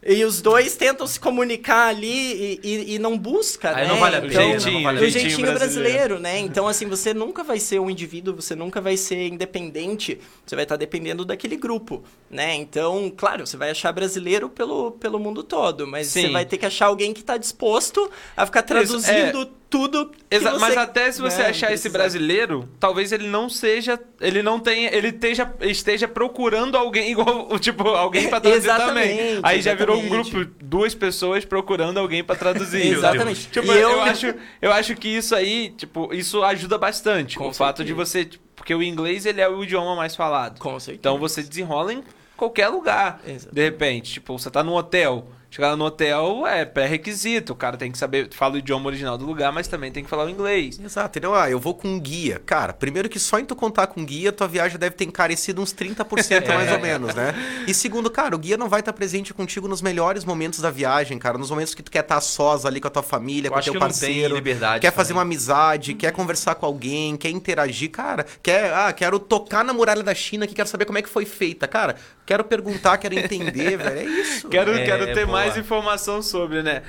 e 0.05 0.23
os 0.23 0.41
dois 0.41 0.75
tentam 0.75 1.05
se 1.07 1.19
comunicar 1.19 1.87
ali 1.89 2.07
e, 2.07 2.59
e- 2.63 2.95
e 2.95 2.99
não 2.99 3.17
busca, 3.17 3.75
Aí 3.75 3.83
né? 3.83 3.87
não 3.91 3.99
vale 3.99 4.15
a 4.15 4.19
então, 4.19 4.29
pena, 4.31 4.43
Jeitinho, 4.59 4.73
não 4.75 4.83
vale 4.83 4.99
pena. 4.99 5.09
jeitinho 5.11 5.29
jeitinho 5.35 5.55
brasileiro. 5.57 5.89
brasileiro. 5.89 6.19
né? 6.19 6.39
Então, 6.39 6.67
assim, 6.67 6.85
você 6.87 7.13
nunca 7.13 7.43
vai 7.43 7.59
ser 7.59 7.79
um 7.79 7.89
indivíduo, 7.89 8.35
você 8.35 8.55
nunca 8.55 8.79
vai 8.79 8.95
ser 8.95 9.27
independente, 9.27 10.19
você 10.45 10.55
vai 10.55 10.63
estar 10.63 10.75
dependendo 10.77 11.25
daquele 11.25 11.55
grupo, 11.57 12.03
né? 12.29 12.55
Então, 12.55 13.11
claro, 13.15 13.45
você 13.45 13.57
vai 13.57 13.71
achar 13.71 13.91
brasileiro 13.91 14.47
pelo, 14.49 14.91
pelo 14.91 15.19
mundo 15.19 15.43
todo, 15.43 15.85
mas 15.87 16.07
Sim. 16.07 16.21
você 16.21 16.29
vai 16.29 16.45
ter 16.45 16.57
que 16.57 16.65
achar 16.65 16.85
alguém 16.85 17.13
que 17.13 17.21
está 17.21 17.35
disposto 17.37 18.09
a 18.35 18.45
ficar 18.45 18.61
traduzindo 18.63 19.49
tudo 19.69 20.11
você, 20.31 20.59
mas 20.59 20.77
até 20.77 21.11
se 21.11 21.21
você 21.21 21.43
né, 21.43 21.49
achar 21.49 21.73
esse 21.73 21.89
brasileiro, 21.89 22.69
talvez 22.79 23.11
ele 23.11 23.27
não 23.27 23.49
seja, 23.49 23.99
ele 24.21 24.41
não 24.41 24.59
tenha, 24.59 24.89
ele 24.95 25.09
esteja, 25.09 25.53
esteja 25.61 26.07
procurando 26.07 26.77
alguém 26.77 27.11
igual, 27.13 27.59
tipo, 27.59 27.87
alguém 27.89 28.29
pra 28.29 28.39
traduzir 28.39 28.67
também. 28.67 29.11
Exatamente, 29.19 29.39
Aí 29.43 29.61
já 29.61 29.73
virou 29.73 29.97
um 29.99 30.07
grupo, 30.07 30.45
duas 30.61 30.95
pessoas 30.95 31.43
procurando 31.45 31.97
alguém 31.99 32.23
pra 32.23 32.35
traduzir. 32.35 32.85
Exatamente. 32.93 33.47
Tipo, 33.49 33.71
eu... 33.71 33.89
eu- 33.89 34.01
acho, 34.03 34.33
eu 34.61 34.71
acho 34.71 34.95
que 34.95 35.09
isso 35.09 35.35
aí, 35.35 35.69
tipo, 35.77 36.13
isso 36.13 36.43
ajuda 36.43 36.77
bastante. 36.77 37.37
Com 37.37 37.49
o 37.49 37.53
fato 37.53 37.83
de 37.83 37.93
você, 37.93 38.23
tipo, 38.25 38.43
porque 38.55 38.73
o 38.73 38.81
inglês 38.81 39.25
ele 39.25 39.39
é 39.41 39.47
o 39.49 39.63
idioma 39.63 39.95
mais 39.95 40.15
falado. 40.15 40.59
Com 40.59 40.79
certeza. 40.79 40.97
Então 40.99 41.17
você 41.17 41.41
desenrola 41.43 41.93
em 41.93 42.03
qualquer 42.35 42.67
lugar. 42.69 43.19
Exatamente. 43.25 43.53
De 43.55 43.63
repente, 43.63 44.13
tipo, 44.13 44.37
você 44.37 44.49
tá 44.49 44.63
num 44.63 44.73
hotel. 44.73 45.27
Chegar 45.49 45.75
no 45.77 45.85
hotel 45.85 46.45
é 46.45 46.65
pré-requisito. 46.65 47.53
O 47.53 47.55
cara 47.55 47.77
tem 47.77 47.91
que 47.91 47.97
saber, 47.97 48.29
fala 48.33 48.55
o 48.55 48.57
idioma 48.57 48.87
original 48.87 49.17
do 49.17 49.25
lugar, 49.25 49.51
mas 49.51 49.67
também 49.67 49.91
tem 49.91 50.03
que 50.03 50.09
falar 50.09 50.25
o 50.25 50.29
inglês. 50.29 50.79
Exato, 50.83 51.07
entendeu? 51.17 51.33
Ah, 51.33 51.49
eu 51.49 51.57
vou 51.59 51.73
com 51.73 51.87
um 51.87 51.99
guia. 51.99 52.41
Cara, 52.45 52.73
primeiro 52.73 53.07
que 53.07 53.17
só 53.19 53.39
em 53.39 53.45
tu 53.45 53.55
contar 53.55 53.87
com 53.87 54.03
guia, 54.05 54.31
tua 54.31 54.47
viagem 54.47 54.77
deve 54.77 54.95
ter 54.95 55.05
encarecido 55.05 55.61
uns 55.61 55.73
30% 55.73 56.47
mais 56.53 56.71
ou 56.71 56.79
menos, 56.79 57.15
né? 57.15 57.33
E 57.65 57.73
segundo, 57.73 58.11
cara, 58.11 58.35
o 58.35 58.39
guia 58.39 58.57
não 58.57 58.67
vai 58.69 58.81
estar 58.81 58.91
presente 58.93 59.33
contigo 59.33 59.67
nos 59.67 59.81
melhores 59.81 60.25
momentos 60.25 60.59
da 60.59 60.69
viagem, 60.69 61.17
cara. 61.17 61.37
Nos 61.37 61.49
momentos 61.49 61.73
que 61.73 61.81
tu 61.81 61.89
quer 61.89 62.01
estar 62.01 62.19
sós 62.21 62.65
ali 62.65 62.81
com 62.81 62.87
a 62.89 62.91
tua 62.91 63.03
família, 63.03 63.47
Eu 63.47 63.53
com 63.53 63.59
teu 63.61 63.73
que 63.73 63.79
não 63.79 63.87
tem 63.87 63.95
parceiro. 63.97 64.35
liberdade 64.35 64.81
Quer 64.81 64.91
fazer 64.91 65.09
também. 65.13 65.17
uma 65.19 65.23
amizade, 65.23 65.93
quer 65.93 66.11
conversar 66.11 66.55
com 66.55 66.65
alguém, 66.65 67.15
quer 67.15 67.29
interagir. 67.29 67.89
Cara, 67.89 68.25
quer, 68.43 68.73
ah, 68.73 68.91
quero 68.91 69.17
tocar 69.17 69.63
na 69.63 69.71
muralha 69.73 70.03
da 70.03 70.13
China 70.13 70.45
que 70.45 70.53
quero 70.53 70.67
saber 70.67 70.85
como 70.85 70.97
é 70.97 71.01
que 71.01 71.09
foi 71.09 71.25
feita. 71.25 71.67
Cara, 71.67 71.95
quero 72.25 72.43
perguntar, 72.43 72.97
quero 72.97 73.17
entender, 73.17 73.77
velho. 73.77 73.99
É 73.99 74.03
isso. 74.03 74.47
Quero, 74.49 74.73
É, 74.73 74.85
quero 74.85 75.05
ter 75.07 75.25
boa. 75.25 75.27
mais 75.27 75.36
informação 75.57 76.21
sobre, 76.21 76.63
né? 76.63 76.81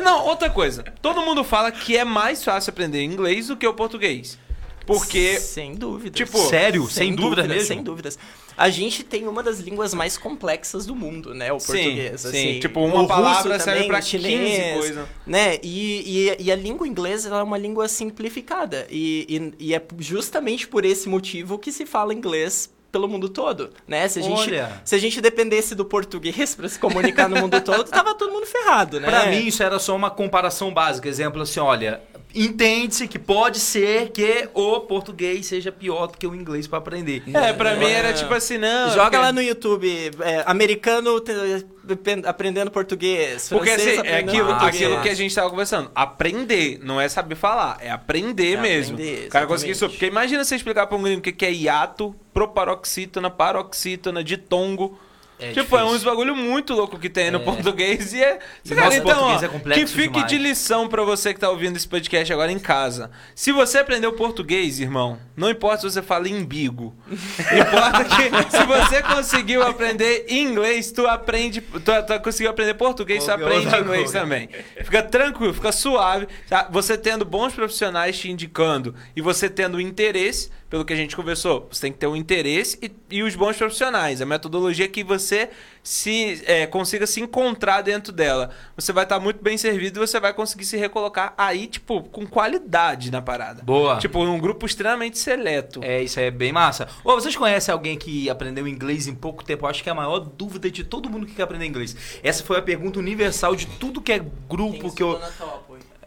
Não, 0.00 0.26
outra 0.26 0.50
coisa. 0.50 0.82
Todo 1.00 1.22
mundo 1.22 1.42
fala 1.42 1.70
que 1.72 1.96
é 1.96 2.04
mais 2.04 2.44
fácil 2.44 2.70
aprender 2.70 3.02
inglês 3.02 3.46
do 3.46 3.56
que 3.56 3.66
o 3.66 3.72
português. 3.72 4.38
Porque. 4.88 5.38
Sem 5.38 5.74
dúvida. 5.74 6.16
Tipo, 6.16 6.38
Sério? 6.38 6.88
Sem 6.88 7.14
dúvida 7.14 7.42
mesmo? 7.44 7.66
Sem 7.66 7.82
dúvidas. 7.82 8.18
A 8.56 8.70
gente 8.70 9.04
tem 9.04 9.28
uma 9.28 9.42
das 9.42 9.60
línguas 9.60 9.92
mais 9.94 10.16
complexas 10.16 10.86
do 10.86 10.96
mundo, 10.96 11.32
né? 11.34 11.52
O 11.52 11.60
Sim, 11.60 11.66
português. 11.66 12.20
sim. 12.22 12.28
assim. 12.28 12.60
Tipo, 12.60 12.80
uma 12.80 13.02
O 13.02 13.06
palavra 13.06 13.60
serve 13.60 14.02
chinês, 14.02 14.58
15 14.58 14.74
coisas. 14.74 15.08
Né? 15.26 15.58
E, 15.62 16.26
e, 16.40 16.44
e 16.44 16.50
a 16.50 16.56
língua 16.56 16.88
inglesa 16.88 17.28
é 17.28 17.42
uma 17.42 17.58
língua 17.58 17.86
simplificada. 17.86 18.86
E, 18.90 19.52
e, 19.60 19.66
e 19.66 19.74
é 19.74 19.82
justamente 19.98 20.66
por 20.66 20.84
esse 20.84 21.08
motivo 21.08 21.58
que 21.58 21.70
se 21.70 21.84
fala 21.86 22.12
inglês 22.14 22.70
pelo 22.90 23.06
mundo 23.08 23.28
todo, 23.28 23.70
né? 23.86 24.08
Se 24.08 24.18
a 24.18 24.22
gente, 24.22 24.50
Olha. 24.50 24.82
se 24.84 24.94
a 24.94 24.98
gente 24.98 25.20
dependesse 25.20 25.74
do 25.74 25.84
português 25.84 26.54
para 26.54 26.68
se 26.68 26.78
comunicar 26.78 27.28
no 27.28 27.36
mundo 27.36 27.60
todo, 27.60 27.84
tava 27.84 28.14
todo 28.14 28.32
mundo 28.32 28.46
ferrado, 28.46 28.98
né? 29.00 29.08
Pra 29.08 29.26
mim, 29.26 29.46
isso 29.46 29.62
era 29.62 29.78
só 29.78 29.94
uma 29.94 30.10
comparação 30.10 30.72
básica. 30.72 31.08
Exemplo 31.08 31.42
assim, 31.42 31.60
olha, 31.60 32.00
entende-se 32.44 33.06
que 33.08 33.18
pode 33.18 33.58
ser 33.60 34.10
que 34.10 34.48
o 34.54 34.80
português 34.80 35.46
seja 35.46 35.70
pior 35.72 36.06
do 36.08 36.18
que 36.18 36.26
o 36.26 36.34
inglês 36.34 36.66
pra 36.66 36.78
aprender. 36.78 37.22
É, 37.34 37.52
pra 37.52 37.74
mim 37.74 37.86
É. 37.86 37.92
era 37.92 38.12
tipo 38.12 38.32
assim, 38.34 38.58
não. 38.58 38.88
Joga 38.90 39.02
porque- 39.04 39.16
lá 39.16 39.32
no 39.32 39.42
YouTube, 39.42 40.10
é, 40.20 40.42
americano 40.46 41.20
aprendendo 42.26 42.70
português, 42.70 43.48
Porque 43.48 43.70
assim, 43.70 44.00
é 44.04 44.18
aquilo, 44.18 44.50
aquilo 44.52 45.00
que 45.00 45.08
a 45.08 45.14
gente 45.14 45.34
tava 45.34 45.50
conversando. 45.50 45.90
Aprender, 45.94 46.78
não 46.82 47.00
é 47.00 47.08
saber 47.08 47.34
falar, 47.34 47.78
é 47.80 47.90
aprender 47.90 48.54
É 48.54 48.60
mesmo. 48.60 48.94
aprender, 48.94 49.26
o 49.26 49.30
cara 49.30 49.46
conseguir 49.46 49.72
isso. 49.72 49.88
Porque 49.88 50.06
imagina 50.06 50.44
você 50.44 50.56
explicar 50.56 50.86
pra 50.86 50.96
um 50.96 51.02
gringo 51.02 51.20
o 51.20 51.22
que 51.22 51.32
que 51.32 51.44
é 51.46 51.52
hiato, 51.52 52.14
proparoxítona, 52.32 53.30
paroxítona, 53.30 54.22
ditongo. 54.22 54.98
É 55.40 55.52
tipo, 55.52 55.76
é 55.76 55.78
difícil. 55.80 55.86
uns 55.96 56.04
bagulho 56.04 56.34
muito 56.34 56.74
louco 56.74 56.98
que 56.98 57.08
tem 57.08 57.30
no 57.30 57.38
É. 57.38 57.42
português 57.42 58.12
e 58.12 58.22
é. 58.22 58.38
E 58.64 58.74
cara, 58.74 58.94
então, 58.96 59.14
português 59.14 59.42
ó, 59.42 59.44
é 59.44 59.48
complexo 59.48 59.80
que 59.80 59.86
fique 59.92 60.08
demais. 60.14 60.26
de 60.30 60.38
lição 60.38 60.88
pra 60.88 61.02
você 61.04 61.32
que 61.32 61.38
tá 61.40 61.48
ouvindo 61.48 61.76
esse 61.76 61.86
podcast 61.86 62.32
agora 62.32 62.50
em 62.50 62.58
casa. 62.58 63.10
Se 63.34 63.52
você 63.52 63.78
aprendeu 63.78 64.12
português, 64.14 64.80
irmão, 64.80 65.18
não 65.36 65.48
importa 65.48 65.82
se 65.82 65.90
você 65.94 66.02
fala 66.02 66.28
embigo. 66.28 66.94
Importa 67.08 68.04
que 68.04 68.56
se 68.56 68.64
você 68.64 69.02
conseguiu 69.02 69.62
aprender 69.62 70.26
inglês, 70.28 70.90
tu 70.92 71.06
aprende. 71.06 71.60
Tu, 71.60 71.80
tu 71.80 72.20
conseguiu 72.22 72.50
aprender 72.50 72.74
português, 72.74 73.24
tu 73.24 73.30
aprende 73.30 73.66
inglês 73.66 73.84
coisa. 74.04 74.20
também. 74.20 74.48
Fica 74.84 75.02
tranquilo, 75.02 75.54
fica 75.54 75.72
suave. 75.72 76.26
tá? 76.48 76.68
Você 76.70 76.98
tendo 76.98 77.24
bons 77.24 77.52
profissionais 77.54 78.18
te 78.18 78.30
indicando 78.30 78.94
e 79.14 79.20
você 79.20 79.48
tendo 79.48 79.80
interesse, 79.80 80.50
pelo 80.68 80.84
que 80.84 80.92
a 80.92 80.96
gente 80.96 81.16
conversou, 81.16 81.66
você 81.70 81.82
tem 81.82 81.92
que 81.92 81.98
ter 81.98 82.06
o 82.06 82.14
interesse 82.14 82.78
e, 82.82 82.90
e 83.10 83.22
os 83.22 83.34
bons 83.34 83.56
profissionais. 83.56 84.20
A 84.20 84.26
metodologia 84.26 84.86
que 84.86 85.02
você 85.02 85.48
se 85.82 86.42
é, 86.44 86.66
consiga 86.66 87.06
se 87.06 87.20
encontrar 87.20 87.80
dentro 87.80 88.12
dela. 88.12 88.50
Você 88.76 88.92
vai 88.92 89.04
estar 89.04 89.18
muito 89.18 89.42
bem 89.42 89.56
servido 89.56 89.98
e 89.98 90.06
você 90.06 90.20
vai 90.20 90.34
conseguir 90.34 90.66
se 90.66 90.76
recolocar 90.76 91.32
aí, 91.38 91.66
tipo, 91.66 92.02
com 92.02 92.26
qualidade 92.26 93.10
na 93.10 93.22
parada. 93.22 93.62
Boa. 93.62 93.96
Tipo, 93.96 94.24
num 94.24 94.38
grupo 94.38 94.66
extremamente 94.66 95.18
seleto. 95.18 95.80
É, 95.82 96.02
isso 96.02 96.20
aí 96.20 96.26
é 96.26 96.30
bem 96.30 96.52
massa. 96.52 96.86
Ô, 97.02 97.14
vocês 97.14 97.34
conhecem 97.34 97.72
alguém 97.72 97.96
que 97.96 98.28
aprendeu 98.28 98.68
inglês 98.68 99.06
em 99.06 99.14
pouco 99.14 99.42
tempo? 99.42 99.64
Eu 99.64 99.70
acho 99.70 99.82
que 99.82 99.88
é 99.88 99.92
a 99.92 99.94
maior 99.94 100.18
dúvida 100.18 100.70
de 100.70 100.84
todo 100.84 101.08
mundo 101.08 101.24
que 101.24 101.34
quer 101.34 101.44
aprender 101.44 101.64
inglês. 101.64 101.96
Essa 102.22 102.44
foi 102.44 102.58
a 102.58 102.62
pergunta 102.62 102.98
universal 102.98 103.56
de 103.56 103.66
tudo 103.66 104.02
que 104.02 104.12
é 104.12 104.18
grupo 104.18 104.94
que 104.94 105.02
eu. 105.02 105.18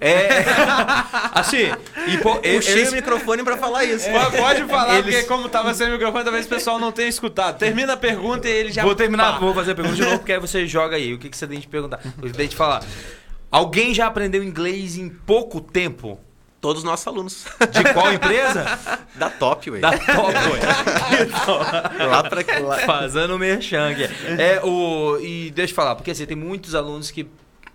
É. 0.01 0.27
assim, 1.33 1.71
e 2.07 2.17
pô, 2.17 2.35
Puxei 2.37 2.73
eles- 2.73 2.91
o 2.91 2.95
microfone 2.95 3.43
pra 3.43 3.55
falar 3.57 3.83
isso. 3.85 4.09
Pode- 4.09 4.35
Pode 4.37 4.63
falar, 4.65 4.97
Eles- 4.97 5.15
porque 5.15 5.27
como 5.27 5.47
tava 5.47 5.73
sem 5.75 5.91
microfone, 5.91 6.23
talvez 6.23 6.45
o 6.47 6.49
pessoal 6.49 6.79
não 6.79 6.91
tenha 6.91 7.07
escutado. 7.07 7.57
Termina 7.59 7.93
a 7.93 7.97
pergunta 7.97 8.47
e 8.47 8.51
ele 8.51 8.71
já. 8.71 8.81
Vou 8.83 8.95
terminar, 8.95 9.33
Pá. 9.33 9.39
vou 9.39 9.53
fazer 9.53 9.71
a 9.73 9.75
pergunta 9.75 9.95
de 9.95 10.01
novo, 10.03 10.17
porque 10.17 10.33
aí 10.33 10.39
você 10.39 10.65
joga 10.65 10.95
aí. 10.95 11.13
O 11.13 11.19
que, 11.19 11.29
que 11.29 11.37
você 11.37 11.45
tem 11.47 11.59
de 11.59 11.67
perguntar? 11.67 11.99
O 12.17 12.23
que 12.23 12.33
tem 12.33 12.47
de 12.47 12.55
falar? 12.55 12.83
Alguém 13.51 13.93
já 13.93 14.07
aprendeu 14.07 14.43
inglês 14.43 14.97
em 14.97 15.07
pouco 15.09 15.61
tempo? 15.61 16.19
Todos 16.59 16.79
os 16.79 16.83
nossos 16.83 17.05
alunos. 17.07 17.45
De 17.71 17.93
qual 17.93 18.11
empresa? 18.13 18.79
Da 19.15 19.29
top, 19.29 19.69
ué. 19.71 19.79
Da 19.79 19.91
Top, 19.97 20.33
Lá 21.99 22.23
pra 22.23 22.41
lá. 22.59 22.77
Fazendo 22.79 23.37
merchan 23.37 23.89
aqui. 23.91 24.03
É, 24.39 24.61
o, 24.63 25.17
e 25.19 25.51
deixa 25.51 25.71
eu 25.71 25.75
falar, 25.75 25.95
porque 25.95 26.11
assim, 26.11 26.25
tem 26.25 26.35
muitos 26.37 26.73
alunos 26.75 27.11
que. 27.11 27.27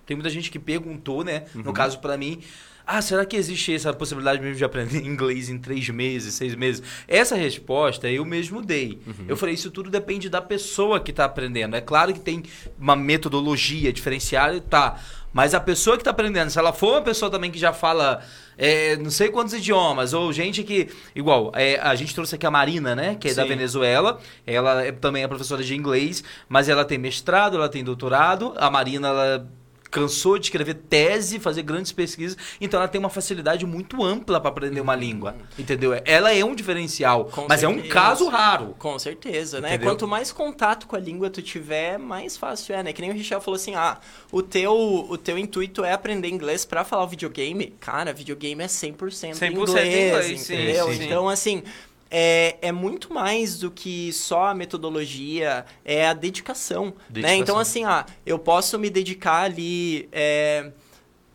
Tem 0.06 0.16
muita 0.16 0.30
gente 0.30 0.50
que 0.50 0.58
perguntou, 0.58 1.24
né? 1.24 1.44
No 1.54 1.72
caso, 1.72 1.98
pra 1.98 2.16
mim. 2.16 2.40
Ah, 2.88 3.02
será 3.02 3.26
que 3.26 3.36
existe 3.36 3.74
essa 3.74 3.92
possibilidade 3.92 4.40
mesmo 4.40 4.54
de 4.56 4.64
aprender 4.64 4.98
inglês 5.04 5.48
em 5.48 5.58
três 5.58 5.88
meses, 5.88 6.34
seis 6.34 6.54
meses? 6.54 6.80
Essa 7.08 7.34
resposta 7.34 8.08
eu 8.08 8.24
mesmo 8.24 8.62
dei. 8.62 9.00
Eu 9.26 9.36
falei, 9.36 9.56
isso 9.56 9.72
tudo 9.72 9.90
depende 9.90 10.28
da 10.28 10.40
pessoa 10.40 11.00
que 11.00 11.10
está 11.10 11.24
aprendendo. 11.24 11.74
É 11.74 11.80
claro 11.80 12.12
que 12.14 12.20
tem 12.20 12.44
uma 12.78 12.94
metodologia 12.94 13.92
diferenciada, 13.92 14.60
tá. 14.60 15.00
Mas 15.32 15.52
a 15.52 15.58
pessoa 15.60 15.96
que 15.96 16.02
está 16.02 16.12
aprendendo, 16.12 16.48
se 16.48 16.58
ela 16.60 16.72
for 16.72 16.92
uma 16.92 17.02
pessoa 17.02 17.28
também 17.28 17.50
que 17.50 17.58
já 17.58 17.72
fala 17.72 18.22
é, 18.56 18.96
não 18.96 19.10
sei 19.10 19.30
quantos 19.30 19.52
idiomas, 19.52 20.14
ou 20.14 20.32
gente 20.32 20.62
que. 20.62 20.88
Igual, 21.14 21.50
é, 21.56 21.80
a 21.80 21.94
gente 21.96 22.14
trouxe 22.14 22.36
aqui 22.36 22.46
a 22.46 22.50
Marina, 22.52 22.94
né? 22.94 23.16
Que 23.16 23.28
é 23.30 23.34
da 23.34 23.42
Sim. 23.42 23.48
Venezuela. 23.48 24.20
Ela 24.46 24.84
é- 24.86 24.92
também 24.92 25.24
é 25.24 25.28
professora 25.28 25.62
de 25.64 25.74
inglês, 25.74 26.22
mas 26.48 26.68
ela 26.68 26.84
tem 26.84 26.98
mestrado, 26.98 27.56
ela 27.56 27.68
tem 27.68 27.82
doutorado. 27.82 28.54
A 28.56 28.70
Marina, 28.70 29.08
ela 29.08 29.50
cansou 29.90 30.38
de 30.38 30.46
escrever 30.46 30.74
tese, 30.74 31.38
fazer 31.38 31.62
grandes 31.62 31.92
pesquisas, 31.92 32.36
então 32.60 32.78
ela 32.80 32.88
tem 32.88 32.98
uma 32.98 33.08
facilidade 33.10 33.64
muito 33.66 34.02
ampla 34.04 34.40
para 34.40 34.50
aprender 34.50 34.80
uma 34.80 34.94
língua, 34.96 35.36
entendeu? 35.58 36.00
Ela 36.04 36.32
é 36.34 36.44
um 36.44 36.54
diferencial, 36.54 37.26
Com 37.26 37.46
mas 37.48 37.62
é 37.62 37.68
um 37.68 37.74
certeza. 37.74 37.94
caso 37.94 38.28
raro. 38.28 38.74
Com 38.78 38.98
certeza, 38.98 39.60
né? 39.60 39.70
Entendeu? 39.70 39.88
Quanto 39.90 40.08
mais 40.08 40.32
contato 40.32 40.86
com 40.86 40.96
a 40.96 40.98
língua 40.98 41.30
tu 41.30 41.42
tiver, 41.42 41.98
mais 41.98 42.36
fácil 42.36 42.74
é, 42.74 42.82
né? 42.82 42.92
Que 42.92 43.00
nem 43.00 43.10
o 43.10 43.14
Richel 43.14 43.40
falou 43.40 43.56
assim, 43.56 43.74
ah, 43.74 43.98
o 44.30 44.42
teu, 44.42 44.72
o 44.74 45.16
teu 45.16 45.38
intuito 45.38 45.84
é 45.84 45.92
aprender 45.92 46.28
inglês 46.28 46.64
pra 46.64 46.84
falar 46.84 47.04
o 47.04 47.08
videogame. 47.08 47.74
Cara, 47.80 48.12
videogame 48.12 48.62
é 48.62 48.66
100%, 48.66 48.96
100% 48.96 49.50
inglês, 49.50 49.68
inglês, 49.70 50.40
sim, 50.40 50.54
entendeu? 50.54 50.92
sim. 50.92 51.04
Então, 51.04 51.28
assim, 51.28 51.62
é, 52.10 52.56
é 52.60 52.72
muito 52.72 53.12
mais 53.12 53.58
do 53.58 53.70
que 53.70 54.12
só 54.12 54.46
a 54.46 54.54
metodologia, 54.54 55.64
é 55.84 56.06
a 56.06 56.14
dedicação, 56.14 56.86
né? 56.86 56.92
Dedicação. 57.08 57.38
Então, 57.38 57.58
assim, 57.58 57.84
ah, 57.84 58.06
eu 58.24 58.38
posso 58.38 58.78
me 58.78 58.90
dedicar 58.90 59.42
ali... 59.42 60.08
é, 60.12 60.72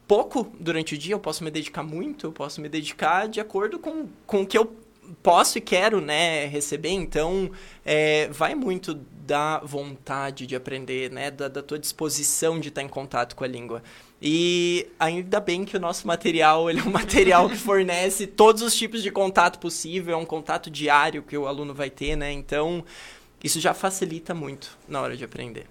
pouco 0.07 0.51
durante 0.59 0.93
o 0.93 0.97
dia, 0.97 1.13
eu 1.13 1.19
posso 1.19 1.41
me 1.41 1.49
dedicar 1.49 1.83
muito, 1.83 2.27
eu 2.27 2.33
posso 2.33 2.59
me 2.59 2.67
dedicar 2.67 3.29
de 3.29 3.39
acordo 3.39 3.79
com, 3.79 4.07
com 4.25 4.41
o 4.41 4.45
que 4.45 4.57
eu 4.57 4.75
posso 5.23 5.57
e 5.57 5.61
quero, 5.61 6.01
né, 6.01 6.47
receber. 6.47 6.89
Então, 6.89 7.49
é, 7.85 8.27
vai 8.27 8.53
muito 8.53 8.93
da 8.93 9.59
vontade 9.59 10.45
de 10.45 10.53
aprender, 10.53 11.09
né, 11.11 11.31
da, 11.31 11.47
da 11.47 11.63
tua 11.63 11.79
disposição 11.79 12.59
de 12.59 12.67
estar 12.67 12.81
em 12.81 12.89
contato 12.89 13.37
com 13.37 13.45
a 13.45 13.47
língua. 13.47 13.81
E 14.21 14.87
ainda 14.99 15.39
bem 15.39 15.65
que 15.65 15.75
o 15.75 15.79
nosso 15.79 16.05
material, 16.05 16.69
ele 16.69 16.79
é 16.79 16.83
um 16.83 16.91
material 16.91 17.49
que 17.49 17.57
fornece 17.57 18.27
todos 18.27 18.61
os 18.61 18.75
tipos 18.75 19.01
de 19.01 19.09
contato 19.09 19.57
possível, 19.57 20.13
é 20.13 20.17
um 20.17 20.25
contato 20.25 20.69
diário 20.69 21.23
que 21.23 21.35
o 21.35 21.47
aluno 21.47 21.73
vai 21.73 21.89
ter, 21.89 22.15
né? 22.15 22.31
Então, 22.31 22.85
isso 23.43 23.59
já 23.59 23.73
facilita 23.73 24.33
muito 24.33 24.77
na 24.87 25.01
hora 25.01 25.17
de 25.17 25.23
aprender. 25.23 25.65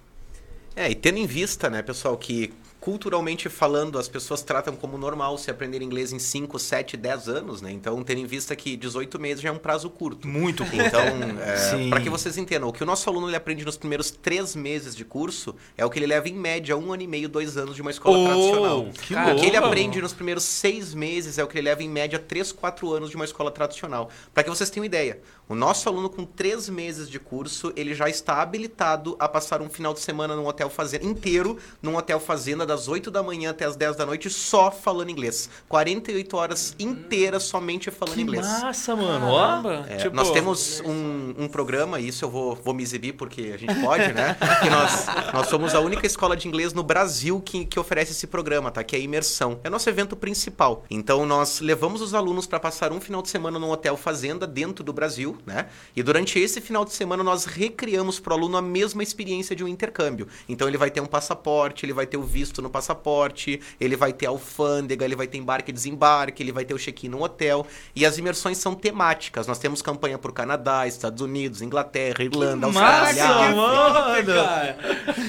É, 0.74 0.90
e 0.90 0.94
tendo 0.94 1.18
em 1.18 1.26
vista, 1.26 1.70
né, 1.70 1.82
pessoal, 1.82 2.16
que 2.16 2.52
culturalmente 2.80 3.48
falando, 3.48 3.98
as 3.98 4.08
pessoas 4.08 4.42
tratam 4.42 4.74
como 4.74 4.96
normal 4.96 5.36
se 5.36 5.50
aprender 5.50 5.82
inglês 5.82 6.12
em 6.12 6.18
5, 6.18 6.58
7, 6.58 6.96
10 6.96 7.28
anos, 7.28 7.60
né? 7.60 7.70
Então, 7.70 8.02
tendo 8.02 8.18
em 8.20 8.26
vista 8.26 8.56
que 8.56 8.76
18 8.76 9.20
meses 9.20 9.42
já 9.42 9.50
é 9.50 9.52
um 9.52 9.58
prazo 9.58 9.90
curto. 9.90 10.26
Muito 10.26 10.64
curto. 10.64 10.80
Então, 10.84 11.00
é, 11.40 11.88
para 11.90 12.00
que 12.00 12.08
vocês 12.08 12.38
entendam, 12.38 12.68
o 12.68 12.72
que 12.72 12.82
o 12.82 12.86
nosso 12.86 13.08
aluno 13.10 13.28
ele 13.28 13.36
aprende 13.36 13.64
nos 13.64 13.76
primeiros 13.76 14.10
três 14.10 14.56
meses 14.56 14.96
de 14.96 15.04
curso 15.04 15.54
é 15.76 15.84
o 15.84 15.90
que 15.90 15.98
ele 15.98 16.06
leva 16.06 16.28
em 16.28 16.34
média 16.34 16.76
um 16.76 16.92
ano 16.92 17.02
e 17.02 17.06
meio, 17.06 17.28
dois 17.28 17.56
anos 17.56 17.74
de 17.76 17.82
uma 17.82 17.90
escola 17.90 18.18
Oh, 18.18 18.24
tradicional. 18.24 18.88
que 18.92 19.14
o 19.14 19.36
que 19.36 19.46
ele 19.46 19.56
aprende 19.56 20.00
nos 20.00 20.12
primeiros 20.14 20.44
seis 20.44 20.94
meses 20.94 21.38
é 21.38 21.44
o 21.44 21.46
que 21.46 21.58
ele 21.58 21.68
leva 21.68 21.82
em 21.82 21.88
média 21.88 22.18
três, 22.18 22.50
quatro 22.50 22.92
anos 22.92 23.10
de 23.10 23.16
uma 23.16 23.24
escola 23.24 23.50
tradicional. 23.50 24.08
Para 24.32 24.42
que 24.42 24.48
vocês 24.48 24.70
tenham 24.70 24.84
ideia, 24.84 25.20
o 25.50 25.54
nosso 25.56 25.88
aluno 25.88 26.08
com 26.08 26.24
três 26.24 26.68
meses 26.68 27.10
de 27.10 27.18
curso, 27.18 27.72
ele 27.74 27.92
já 27.92 28.08
está 28.08 28.40
habilitado 28.40 29.16
a 29.18 29.28
passar 29.28 29.60
um 29.60 29.68
final 29.68 29.92
de 29.92 29.98
semana 29.98 30.36
num 30.36 30.46
hotel 30.46 30.70
fazenda 30.70 31.04
inteiro, 31.04 31.58
num 31.82 31.96
hotel 31.96 32.20
fazenda 32.20 32.64
das 32.64 32.86
8 32.86 33.10
da 33.10 33.20
manhã 33.20 33.50
até 33.50 33.64
as 33.64 33.74
10 33.74 33.96
da 33.96 34.06
noite, 34.06 34.30
só 34.30 34.70
falando 34.70 35.10
inglês. 35.10 35.50
48 35.68 36.36
horas 36.36 36.76
inteiras 36.78 37.42
somente 37.42 37.90
falando 37.90 38.14
Que 38.14 38.22
inglês. 38.22 38.46
massa, 38.46 38.94
mano. 38.94 39.26
Ó. 39.26 39.70
É, 39.88 39.96
Tipo, 39.96 40.14
nós 40.14 40.30
temos 40.30 40.80
um, 40.86 41.34
um 41.36 41.48
programa, 41.48 41.98
e 41.98 42.06
isso 42.06 42.24
eu 42.24 42.30
vou, 42.30 42.54
vou 42.54 42.72
me 42.72 42.84
exibir 42.84 43.14
porque 43.14 43.50
a 43.52 43.56
gente 43.56 43.74
pode, 43.80 44.12
né? 44.12 44.36
que 44.62 44.70
nós, 44.70 45.06
nós 45.34 45.48
somos 45.48 45.74
a 45.74 45.80
única 45.80 46.06
escola 46.06 46.36
de 46.36 46.46
inglês 46.46 46.72
no 46.72 46.84
Brasil 46.84 47.40
que, 47.40 47.64
que 47.64 47.80
oferece 47.80 48.12
esse 48.12 48.28
programa, 48.28 48.70
tá? 48.70 48.84
Que 48.84 48.94
é 48.94 49.00
a 49.00 49.02
imersão. 49.02 49.58
É 49.64 49.68
nosso 49.68 49.88
evento 49.88 50.14
principal. 50.14 50.84
Então 50.88 51.26
nós 51.26 51.58
levamos 51.60 52.00
os 52.00 52.14
alunos 52.14 52.46
para 52.46 52.60
passar 52.60 52.92
um 52.92 53.00
final 53.00 53.20
de 53.20 53.28
semana 53.28 53.58
num 53.58 53.70
hotel 53.70 53.96
fazenda 53.96 54.46
dentro 54.46 54.84
do 54.84 54.92
Brasil, 54.92 55.39
né? 55.46 55.66
E 55.94 56.02
durante 56.02 56.38
esse 56.38 56.60
final 56.60 56.84
de 56.84 56.92
semana 56.92 57.22
nós 57.22 57.44
recriamos 57.44 58.18
para 58.20 58.32
o 58.32 58.36
aluno 58.36 58.56
a 58.56 58.62
mesma 58.62 59.02
experiência 59.02 59.54
de 59.54 59.64
um 59.64 59.68
intercâmbio. 59.68 60.28
Então 60.48 60.68
ele 60.68 60.78
vai 60.78 60.90
ter 60.90 61.00
um 61.00 61.06
passaporte, 61.06 61.84
ele 61.84 61.92
vai 61.92 62.06
ter 62.06 62.16
o 62.16 62.22
visto 62.22 62.62
no 62.62 62.70
passaporte, 62.70 63.60
ele 63.80 63.96
vai 63.96 64.12
ter 64.12 64.26
alfândega, 64.26 65.04
ele 65.04 65.16
vai 65.16 65.26
ter 65.26 65.38
embarque 65.38 65.70
e 65.70 65.74
desembarque, 65.74 66.42
ele 66.42 66.52
vai 66.52 66.64
ter 66.64 66.74
o 66.74 66.78
check-in 66.78 67.08
no 67.08 67.22
hotel. 67.22 67.66
E 67.94 68.06
as 68.06 68.18
imersões 68.18 68.58
são 68.58 68.74
temáticas. 68.74 69.46
Nós 69.46 69.58
temos 69.58 69.82
campanha 69.82 70.18
por 70.18 70.32
Canadá, 70.32 70.86
Estados 70.86 71.20
Unidos, 71.22 71.62
Inglaterra, 71.62 72.22
Irlanda, 72.22 72.66
Austrália. 72.66 73.24
Massa, 73.24 73.40
África. 73.40 73.56
mano. 73.56 73.70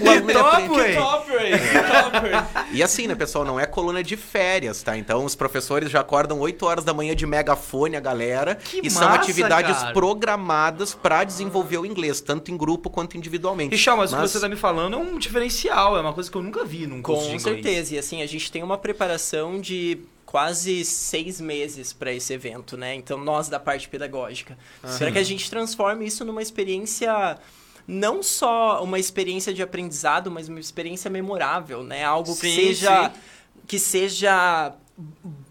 O 0.02 0.10
aluno, 0.10 0.32
ele 0.32 0.40
top. 0.40 0.96
Top, 0.96 1.32
Ray, 1.32 1.52
top, 1.54 2.61
E 2.74 2.82
assim, 2.82 3.06
né, 3.06 3.16
pessoal, 3.16 3.44
não 3.44 3.60
é 3.60 3.66
coluna 3.66 4.02
de 4.02 4.16
férias, 4.16 4.82
tá? 4.82 4.98
Então 4.98 5.26
os 5.26 5.36
professores 5.36 5.90
já 5.90 6.00
acordam 6.00 6.40
8 6.40 6.66
horas 6.66 6.86
da 6.86 6.94
manhã 6.94 7.16
de 7.16 7.26
megafone 7.26 7.96
a 7.96 8.00
galera. 8.00 8.56
Que 8.56 8.82
e 8.84 8.90
são 8.90 9.10
massa, 9.10 9.22
atividades 9.22 9.78
cara. 9.78 9.94
programadas 9.94 10.94
para 10.94 11.24
desenvolver 11.24 11.78
o 11.78 11.86
inglês, 11.86 12.22
tanto 12.22 12.50
em 12.50 12.58
grupo 12.58 12.90
quanto 12.90 13.18
individualmente. 13.18 13.76
Richard, 13.76 14.00
mas, 14.00 14.14
o 14.14 14.16
que 14.16 14.22
você 14.22 14.40
tá 14.40 14.48
me 14.48 14.56
falando 14.56 14.96
é 14.96 14.98
um 14.98 15.18
diferencial, 15.18 15.98
é 15.98 16.02
uma 16.02 16.14
coisa 16.14 16.32
que 16.32 16.38
eu 16.38 16.42
nunca 16.42 16.64
vi 16.64 16.88
num 16.88 17.02
curso 17.02 17.30
Com 17.30 17.40
certeza. 17.40 17.96
E 17.96 18.00
assim, 18.00 18.22
a 18.22 18.26
gente 18.26 18.52
tem 18.52 18.64
uma 18.64 18.78
preparação 18.78 19.60
de 19.60 20.00
quase 20.26 20.86
seis 20.86 21.42
meses 21.42 21.92
para 21.92 22.14
esse 22.14 22.32
evento, 22.32 22.78
né? 22.78 22.96
Então, 22.96 23.18
nós 23.18 23.50
da 23.50 23.60
parte 23.60 23.90
pedagógica. 23.90 24.58
Para 24.98 25.12
que 25.12 25.18
a 25.18 25.24
gente 25.24 25.50
transforme 25.50 26.06
isso 26.06 26.24
numa 26.24 26.42
experiência. 26.42 27.38
Não 27.88 28.22
só 28.22 28.84
uma 28.84 29.00
experiência 29.00 29.54
de 29.54 29.62
aprendizado, 29.62 30.30
mas 30.32 30.48
uma 30.48 30.60
experiência 30.60 31.10
memorável, 31.10 31.84
né? 31.84 32.04
Algo 32.04 32.34
que 32.36 32.50
Sim, 32.50 32.56
seja. 32.56 33.10
sim. 33.10 33.20
Que 33.68 33.80
seja 33.80 34.76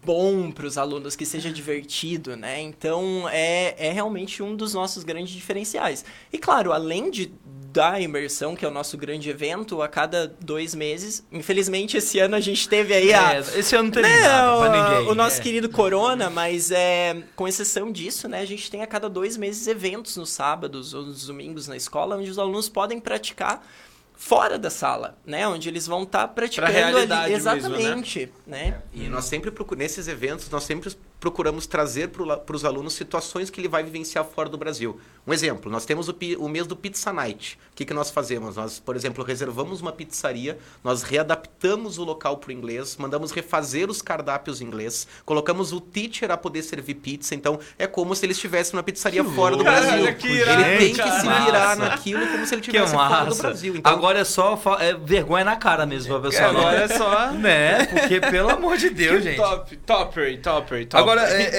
bom 0.05 0.51
para 0.51 0.65
os 0.65 0.77
alunos, 0.77 1.15
que 1.15 1.25
seja 1.25 1.51
divertido, 1.51 2.35
né? 2.35 2.61
Então 2.61 3.27
é, 3.29 3.75
é 3.77 3.91
realmente 3.91 4.41
um 4.41 4.55
dos 4.55 4.73
nossos 4.73 5.03
grandes 5.03 5.33
diferenciais. 5.33 6.05
E 6.31 6.37
claro, 6.37 6.71
além 6.71 7.09
de 7.09 7.31
da 7.71 7.99
imersão, 7.99 8.55
que 8.55 8.65
é 8.65 8.67
o 8.67 8.71
nosso 8.71 8.97
grande 8.97 9.29
evento, 9.29 9.81
a 9.81 9.87
cada 9.87 10.27
dois 10.39 10.75
meses, 10.75 11.23
infelizmente 11.31 11.95
esse 11.95 12.19
ano 12.19 12.35
a 12.35 12.39
gente 12.39 12.67
teve 12.67 12.93
aí 12.93 13.13
a, 13.13 13.35
É, 13.35 13.39
esse 13.59 13.75
ano 13.75 13.85
não 13.85 13.91
teve 13.91 14.07
né, 14.09 14.19
nada 14.19 14.57
pra 14.59 14.69
o- 14.69 14.71
ninguém. 14.95 15.11
O 15.11 15.15
nosso 15.15 15.39
é. 15.39 15.43
querido 15.43 15.69
Corona, 15.69 16.29
mas 16.29 16.69
é, 16.71 17.23
com 17.35 17.47
exceção 17.47 17.91
disso, 17.91 18.27
né, 18.27 18.41
a 18.41 18.45
gente 18.45 18.69
tem 18.69 18.81
a 18.81 18.87
cada 18.87 19.09
dois 19.09 19.37
meses 19.37 19.67
eventos 19.67 20.17
nos 20.17 20.29
sábados 20.31 20.93
ou 20.93 21.03
nos 21.05 21.25
domingos 21.27 21.67
na 21.67 21.77
escola, 21.77 22.17
onde 22.17 22.29
os 22.29 22.37
alunos 22.37 22.67
podem 22.67 22.99
praticar 22.99 23.65
fora 24.13 24.59
da 24.59 24.69
sala, 24.69 25.17
né, 25.25 25.47
onde 25.47 25.67
eles 25.67 25.87
vão 25.87 26.03
estar 26.03 26.27
praticando 26.27 26.71
realidade 26.71 27.11
ali, 27.23 27.31
mesmo, 27.33 27.45
né? 27.47 27.55
exatamente, 27.57 28.31
né? 28.45 28.81
E 28.93 29.07
nós 29.07 29.25
sempre 29.25 29.49
procuramos, 29.49 29.83
nesses 29.83 30.07
eventos, 30.07 30.47
nós 30.51 30.63
sempre 30.63 30.95
procuramos 31.19 31.65
trazer 31.65 32.09
para 32.09 32.55
os 32.55 32.63
alunos 32.63 32.93
situações 32.93 33.49
que 33.49 33.59
ele 33.59 33.67
vai 33.67 33.83
vivenciar 33.83 34.23
fora 34.23 34.47
do 34.47 34.57
Brasil. 34.59 34.99
Um 35.25 35.33
exemplo, 35.33 35.71
nós 35.71 35.85
temos 35.85 36.07
o, 36.09 36.15
o 36.39 36.49
mês 36.49 36.65
do 36.65 36.75
Pizza 36.75 37.13
Night. 37.13 37.57
O 37.71 37.75
que, 37.75 37.85
que 37.85 37.93
nós 37.93 38.09
fazemos? 38.09 38.55
Nós, 38.55 38.79
por 38.79 38.95
exemplo, 38.95 39.23
reservamos 39.23 39.79
uma 39.81 39.91
pizzaria, 39.91 40.57
nós 40.83 41.03
readaptamos 41.03 41.97
o 41.97 42.03
local 42.03 42.37
para 42.37 42.49
o 42.49 42.51
inglês, 42.51 42.97
mandamos 42.97 43.31
refazer 43.31 43.89
os 43.89 44.01
cardápios 44.01 44.61
em 44.61 44.65
inglês, 44.65 45.07
colocamos 45.25 45.71
o 45.73 45.79
teacher 45.79 46.31
a 46.31 46.37
poder 46.37 46.63
servir 46.63 46.95
pizza, 46.95 47.33
então 47.35 47.59
é 47.77 47.85
como 47.87 48.15
se 48.15 48.25
ele 48.25 48.33
estivesse 48.33 48.73
numa 48.73 48.83
pizzaria 48.83 49.23
fora 49.23 49.55
do 49.55 49.63
louco. 49.63 49.71
Brasil. 49.71 49.89
Caralho, 49.91 50.15
que 50.17 50.27
irado, 50.27 50.61
ele 50.61 50.77
tem 50.77 50.93
que 50.93 51.11
se 51.11 51.21
virar 51.21 51.51
Massa. 51.51 51.75
naquilo 51.77 52.27
como 52.27 52.45
se 52.45 52.55
ele 52.55 52.61
Que 52.61 52.67
estivesse 52.71 52.93
fora 52.93 53.25
do. 53.25 53.35
Brasil. 53.35 53.75
Então, 53.75 53.91
Agora 53.91 54.19
é 54.19 54.23
só 54.23 54.59
é 54.79 54.93
vergonha 54.95 55.43
na 55.45 55.55
cara 55.55 55.85
mesmo 55.85 56.19
pra 56.19 56.29
pessoa. 56.29 56.49
Agora 56.49 56.77
né? 56.79 56.83
é 56.83 56.97
só. 56.97 57.31
Né? 57.31 57.85
Porque, 57.85 58.19
pelo 58.19 58.49
amor 58.49 58.77
de 58.77 58.89
Deus, 58.89 59.23
gente. 59.23 59.37
Top, 59.37 59.77
top, 59.77 60.19
Ray, 60.19 60.37
top, 60.39 60.71
Ray, 60.71 60.85
top. 60.85 61.01
Agora, 61.01 61.21
é, 61.29 61.49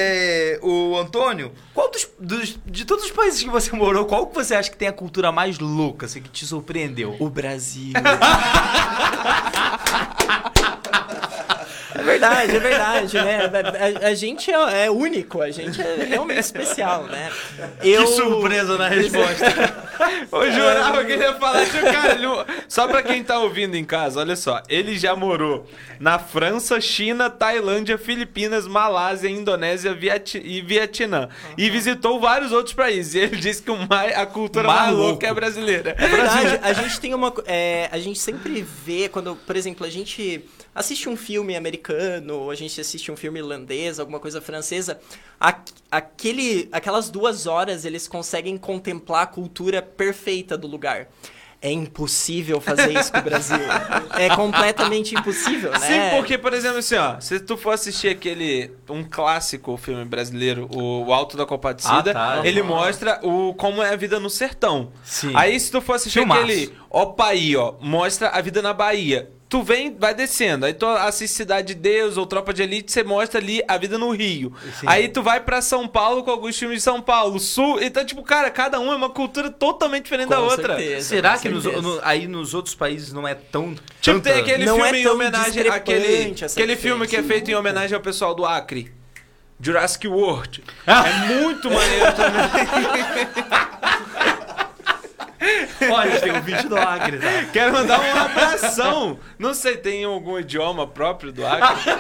é, 0.55 0.61
o 0.63 0.97
Antônio, 0.99 1.53
qual 1.75 1.91
dos, 1.91 2.09
dos- 2.19 2.59
de 2.67 2.85
todos 2.85 3.05
os 3.05 3.11
países 3.11 3.43
que 3.43 3.51
você 3.53 3.71
morou, 3.77 4.05
qual 4.07 4.27
que 4.27 4.35
você 4.35 4.55
acha 4.55 4.71
que 4.71 4.77
tem 4.77 4.89
a 4.89 4.93
cultura 4.93 5.31
mais 5.31 5.59
louca, 5.59 6.07
assim, 6.07 6.21
que 6.21 6.31
te 6.31 6.45
surpreendeu? 6.45 7.15
O 7.21 7.31
Brasil. 7.31 7.93
É 12.23 12.47
verdade, 12.47 12.57
é 12.57 12.61
verdade, 12.61 13.17
né? 13.17 13.41
A, 14.01 14.07
a- 14.07 14.09
a 14.11 14.15
gente 14.15 14.51
é, 14.51 14.85
é 14.87 14.91
único, 14.91 15.41
a 15.43 15.51
gente 15.51 15.81
é 15.81 16.05
realmente 16.09 16.39
especial, 16.41 17.05
né? 17.05 17.31
Eu... 17.83 18.05
Que 18.05 18.13
surpresa 18.13 18.79
na 18.79 18.89
resposta. 18.89 19.83
Eu 20.33 20.51
jurava 20.51 21.05
que 21.05 21.13
ele 21.13 21.23
ia 21.23 21.35
falar 21.35 21.65
de 21.65 21.71
cara. 21.81 22.13
ele 22.15 22.23
não- 22.27 22.45
Só 22.69 22.89
pra 22.89 23.03
quem 23.03 23.23
tá 23.23 23.39
ouvindo 23.39 23.77
em 23.77 23.85
casa, 23.85 24.21
olha 24.21 24.35
só. 24.35 24.63
Ele 24.69 24.99
já 24.99 25.15
morou 25.15 25.67
na 26.01 26.19
França, 26.19 26.81
China, 26.81 27.29
Tailândia, 27.31 27.99
Filipinas, 27.99 28.67
Malásia, 28.67 29.29
Indonésia 29.29 29.95
Vieti- 29.95 30.43
e 30.43 30.61
Vietnã. 30.63 31.29
E 31.57 31.69
visitou 31.71 32.19
vários 32.19 32.51
outros 32.51 32.75
países. 32.75 33.15
E 33.15 33.19
ele 33.21 33.37
disse 33.37 33.63
que 33.63 33.71
o 33.71 33.77
mais, 33.89 34.17
a 34.17 34.25
cultura 34.27 34.67
louca 34.69 34.91
louco. 34.91 35.27
é 35.27 35.35
brasileira. 35.35 35.95
É 35.99 36.09
verdade, 36.09 36.59
a 36.63 36.73
gente 36.73 36.99
tem 37.01 37.15
uma. 37.15 37.33
é, 37.47 37.89
a 37.93 37.99
gente 37.99 38.19
sempre 38.19 38.63
vê, 38.85 39.09
quando, 39.09 39.37
por 39.37 39.55
exemplo, 39.57 39.87
a 39.87 39.91
gente 39.91 40.45
assiste 40.75 41.09
um 41.09 41.17
filme 41.17 41.55
americano, 41.55 42.12
ou 42.31 42.51
a 42.51 42.55
gente 42.55 42.81
assiste 42.81 43.11
um 43.13 43.17
filme 43.17 43.39
irlandês, 43.41 43.99
alguma 44.01 44.19
coisa 44.21 44.41
francesa, 44.41 44.99
aquele, 45.91 46.69
aquelas 46.73 47.11
duas 47.11 47.47
horas 47.47 47.85
eles 47.85 48.09
conseguem 48.09 48.57
contemplar 48.57 49.23
a 49.23 49.27
cultura 49.27 49.83
perfeita 49.83 50.57
do 50.57 50.67
lugar. 50.67 51.09
É 51.65 51.71
impossível 51.71 52.61
fazer 52.61 52.93
isso 52.99 53.13
com 53.13 53.21
o 53.21 53.23
Brasil. 53.23 53.57
É 54.19 54.35
completamente 54.35 55.15
impossível, 55.15 55.71
né? 55.71 55.79
Sim, 55.79 56.17
porque, 56.17 56.37
por 56.37 56.53
exemplo, 56.53 56.79
assim, 56.79 56.97
ó, 56.97 57.21
se 57.21 57.39
tu 57.39 57.57
for 57.57 57.71
assistir 57.71 58.09
aquele, 58.09 58.73
um 58.91 59.05
clássico 59.05 59.77
filme 59.77 60.05
brasileiro, 60.05 60.69
o, 60.75 61.05
o 61.07 61.13
Alto 61.13 61.37
da 61.37 61.47
Compadecida, 61.47 62.11
Ah, 62.11 62.41
tá. 62.41 62.41
ele 62.45 62.65
mostra 62.65 63.21
o, 63.25 63.55
como 63.55 63.81
é 63.81 63.93
a 63.93 63.97
vida 63.97 64.19
no 64.19 64.29
sertão. 64.29 64.91
Sim. 65.05 65.31
Aí, 65.37 65.59
se 65.61 65.71
tu 65.71 65.81
for 65.81 65.93
assistir 65.95 66.19
Filmaço. 66.19 66.43
aquele 66.43 66.73
Ó 66.91 67.07
Paí, 67.07 67.55
ó, 67.57 67.75
mostra 67.81 68.31
a 68.31 68.41
vida 68.41 68.61
na 68.61 68.73
Bahia. 68.73 69.31
Tu 69.53 69.63
vem, 69.63 69.95
vai 69.95 70.15
descendo. 70.15 70.65
Aí 70.65 70.73
tu 70.73 70.87
assiste 70.87 71.35
Cidade 71.35 71.75
de 71.75 71.75
Deus 71.75 72.17
ou 72.17 72.25
Tropa 72.25 72.55
de 72.55 72.63
Elite, 72.63 72.91
você 72.91 73.05
mostra 73.05 73.39
ali 73.39 73.63
a 73.69 73.77
vida 73.77 73.99
no 73.99 74.11
Rio. 74.11 74.51
Sim. 74.81 74.87
Aí 74.89 75.09
tu 75.09 75.23
vai 75.23 75.41
pra 75.41 75.61
São 75.61 75.87
Paulo 75.87 76.25
com 76.25 76.31
alguns 76.31 76.59
filmes 76.59 76.79
de 76.79 76.83
São 76.83 77.03
Paulo, 77.03 77.39
Sul. 77.39 77.79
Então, 77.83 78.03
tipo, 78.03 78.23
cara, 78.23 78.49
cada 78.51 78.81
um 78.81 78.91
é 78.91 78.97
uma 78.97 79.11
cultura 79.11 79.51
totalmente 79.51 80.05
diferente 80.05 80.31
da 80.31 80.37
Com 80.37 80.45
outra. 80.45 80.77
certeza, 80.79 81.07
Será 81.07 81.35
com 81.35 81.41
que 81.41 81.49
nos- 81.51 81.65
no- 81.65 82.01
aí 82.03 82.27
nos 82.27 82.55
outros 82.55 82.75
países 82.75 83.13
não 83.13 83.29
é 83.29 83.35
tão. 83.35 83.75
Tipo, 83.75 84.19
tanta- 84.21 84.31
tem 84.33 84.41
aquele 84.41 84.65
Não 84.65 84.77
filme 84.77 84.91
é 84.97 85.01
em 85.01 85.05
tão 85.05 85.13
homenagem 85.17 85.69
àquele, 85.69 86.35
aquele 86.47 86.77
filme 86.77 87.07
que 87.07 87.15
é 87.17 87.23
feito 87.23 87.51
em 87.51 87.55
homenagem 87.55 87.95
ao 87.95 88.01
pessoal 88.01 88.35
do 88.35 88.47
Acre. 88.47 88.91
Jurassic 89.61 90.09
World. 90.09 90.65
É 90.87 91.35
muito 91.35 91.71
maneiro 91.71 92.07
também. 92.17 92.43
Olha, 95.91 96.21
tem 96.21 96.31
um 96.33 96.41
vídeo 96.41 96.69
do 96.69 96.77
Acre, 96.77 97.19
tá? 97.19 97.45
Quero 97.53 97.73
mandar 97.73 98.01
um 98.01 98.17
abração. 98.17 99.19
Não 99.43 99.55
sei, 99.55 99.77
tem 99.77 100.05
algum 100.05 100.39
idioma 100.39 100.87
próprio 100.87 101.33
do 101.33 101.45
Acre? 101.45 101.91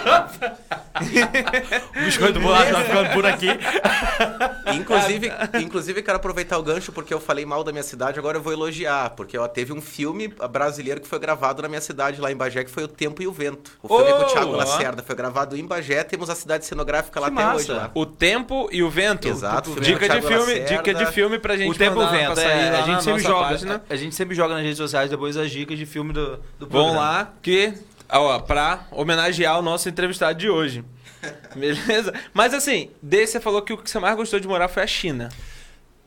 O 1.96 2.04
biscoito 2.04 2.38
bolado 2.38 2.70
tá 2.70 2.80
ficando 2.84 3.10
por 3.14 3.26
aqui. 3.26 3.48
Inclusive, 4.76 5.32
inclusive, 5.60 6.02
quero 6.02 6.16
aproveitar 6.16 6.58
o 6.58 6.62
gancho 6.62 6.92
porque 6.92 7.12
eu 7.12 7.20
falei 7.20 7.44
mal 7.44 7.64
da 7.64 7.72
minha 7.72 7.82
cidade, 7.82 8.18
agora 8.18 8.38
eu 8.38 8.42
vou 8.42 8.52
elogiar. 8.52 9.10
Porque 9.10 9.36
ó, 9.36 9.48
teve 9.48 9.72
um 9.72 9.80
filme 9.80 10.28
brasileiro 10.50 11.00
que 11.00 11.08
foi 11.08 11.18
gravado 11.18 11.62
na 11.62 11.68
minha 11.68 11.80
cidade, 11.80 12.20
lá 12.20 12.30
em 12.30 12.36
Bagé, 12.36 12.62
que 12.64 12.70
foi 12.70 12.84
O 12.84 12.88
Tempo 12.88 13.22
e 13.22 13.26
o 13.26 13.32
Vento. 13.32 13.72
O 13.82 13.88
filme 13.88 14.12
Oh, 14.12 14.16
com 14.16 14.22
o 14.22 14.26
Thiago 14.26 14.52
ó. 14.52 14.56
Lacerda 14.56 15.02
foi 15.02 15.14
gravado 15.16 15.56
em 15.56 15.66
Bagé, 15.66 16.04
temos 16.04 16.30
a 16.30 16.34
cidade 16.34 16.64
cenográfica 16.64 17.18
lá 17.20 17.28
Que 17.30 17.34
até 17.34 17.44
massa. 17.44 17.56
hoje. 17.56 17.72
Lá. 17.72 17.90
O 17.94 18.06
Tempo 18.06 18.68
e 18.70 18.82
o 18.82 18.90
Vento. 18.90 19.28
Exato, 19.28 19.80
Dica 19.80 20.08
de 20.08 20.20
filme, 20.22 20.36
Lacerda. 20.52 20.76
dica 20.76 20.94
de 20.94 21.06
filme 21.06 21.38
pra 21.38 21.56
gente 21.56 21.70
O 21.70 21.74
tempo 21.74 21.96
mandar 21.96 22.12
vento, 22.12 22.26
pra 22.34 22.36
sair 22.36 22.50
é, 22.50 22.68
a 22.78 22.82
gente 22.82 23.02
sempre 23.04 23.22
joga. 23.22 23.48
página. 23.48 23.82
A 23.88 23.96
gente 23.96 24.14
sempre 24.14 24.34
joga 24.34 24.54
nas 24.54 24.62
redes 24.62 24.78
sociais 24.78 25.10
depois 25.10 25.36
as 25.36 25.50
dicas 25.50 25.78
de 25.78 25.86
filme 25.86 26.12
do, 26.12 26.38
do 26.58 26.66
Vão 26.68 26.94
lá 26.96 27.31
que 27.40 27.74
ó, 28.08 28.38
pra 28.38 28.86
homenagear 28.90 29.58
o 29.58 29.62
nosso 29.62 29.88
entrevistado 29.88 30.38
de 30.38 30.48
hoje. 30.48 30.84
Beleza? 31.54 32.12
Mas 32.34 32.52
assim, 32.52 32.90
desse 33.00 33.32
você 33.32 33.40
falou 33.40 33.62
que 33.62 33.72
o 33.72 33.78
que 33.78 33.88
você 33.88 33.98
mais 33.98 34.16
gostou 34.16 34.40
de 34.40 34.48
morar 34.48 34.68
foi 34.68 34.82
a 34.82 34.86
China. 34.86 35.28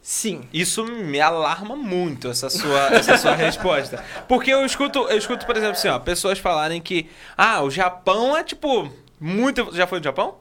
Sim. 0.01 0.43
Isso 0.53 0.85
me 0.85 1.19
alarma 1.19 1.75
muito, 1.75 2.27
essa 2.27 2.47
sua, 2.47 2.87
essa 2.93 3.17
sua 3.17 3.33
resposta. 3.35 4.03
Porque 4.27 4.51
eu 4.51 4.63
escuto, 4.63 4.99
eu 5.09 5.17
escuto, 5.17 5.47
por 5.47 5.57
exemplo, 5.57 5.73
assim, 5.73 5.87
ó, 5.87 5.97
pessoas 5.97 6.37
falarem 6.37 6.79
que, 6.79 7.09
ah, 7.35 7.63
o 7.63 7.71
Japão 7.71 8.37
é 8.37 8.43
tipo. 8.43 8.91
Muito. 9.19 9.75
Já 9.75 9.87
foi 9.87 9.97
no 9.97 10.03
Japão? 10.03 10.35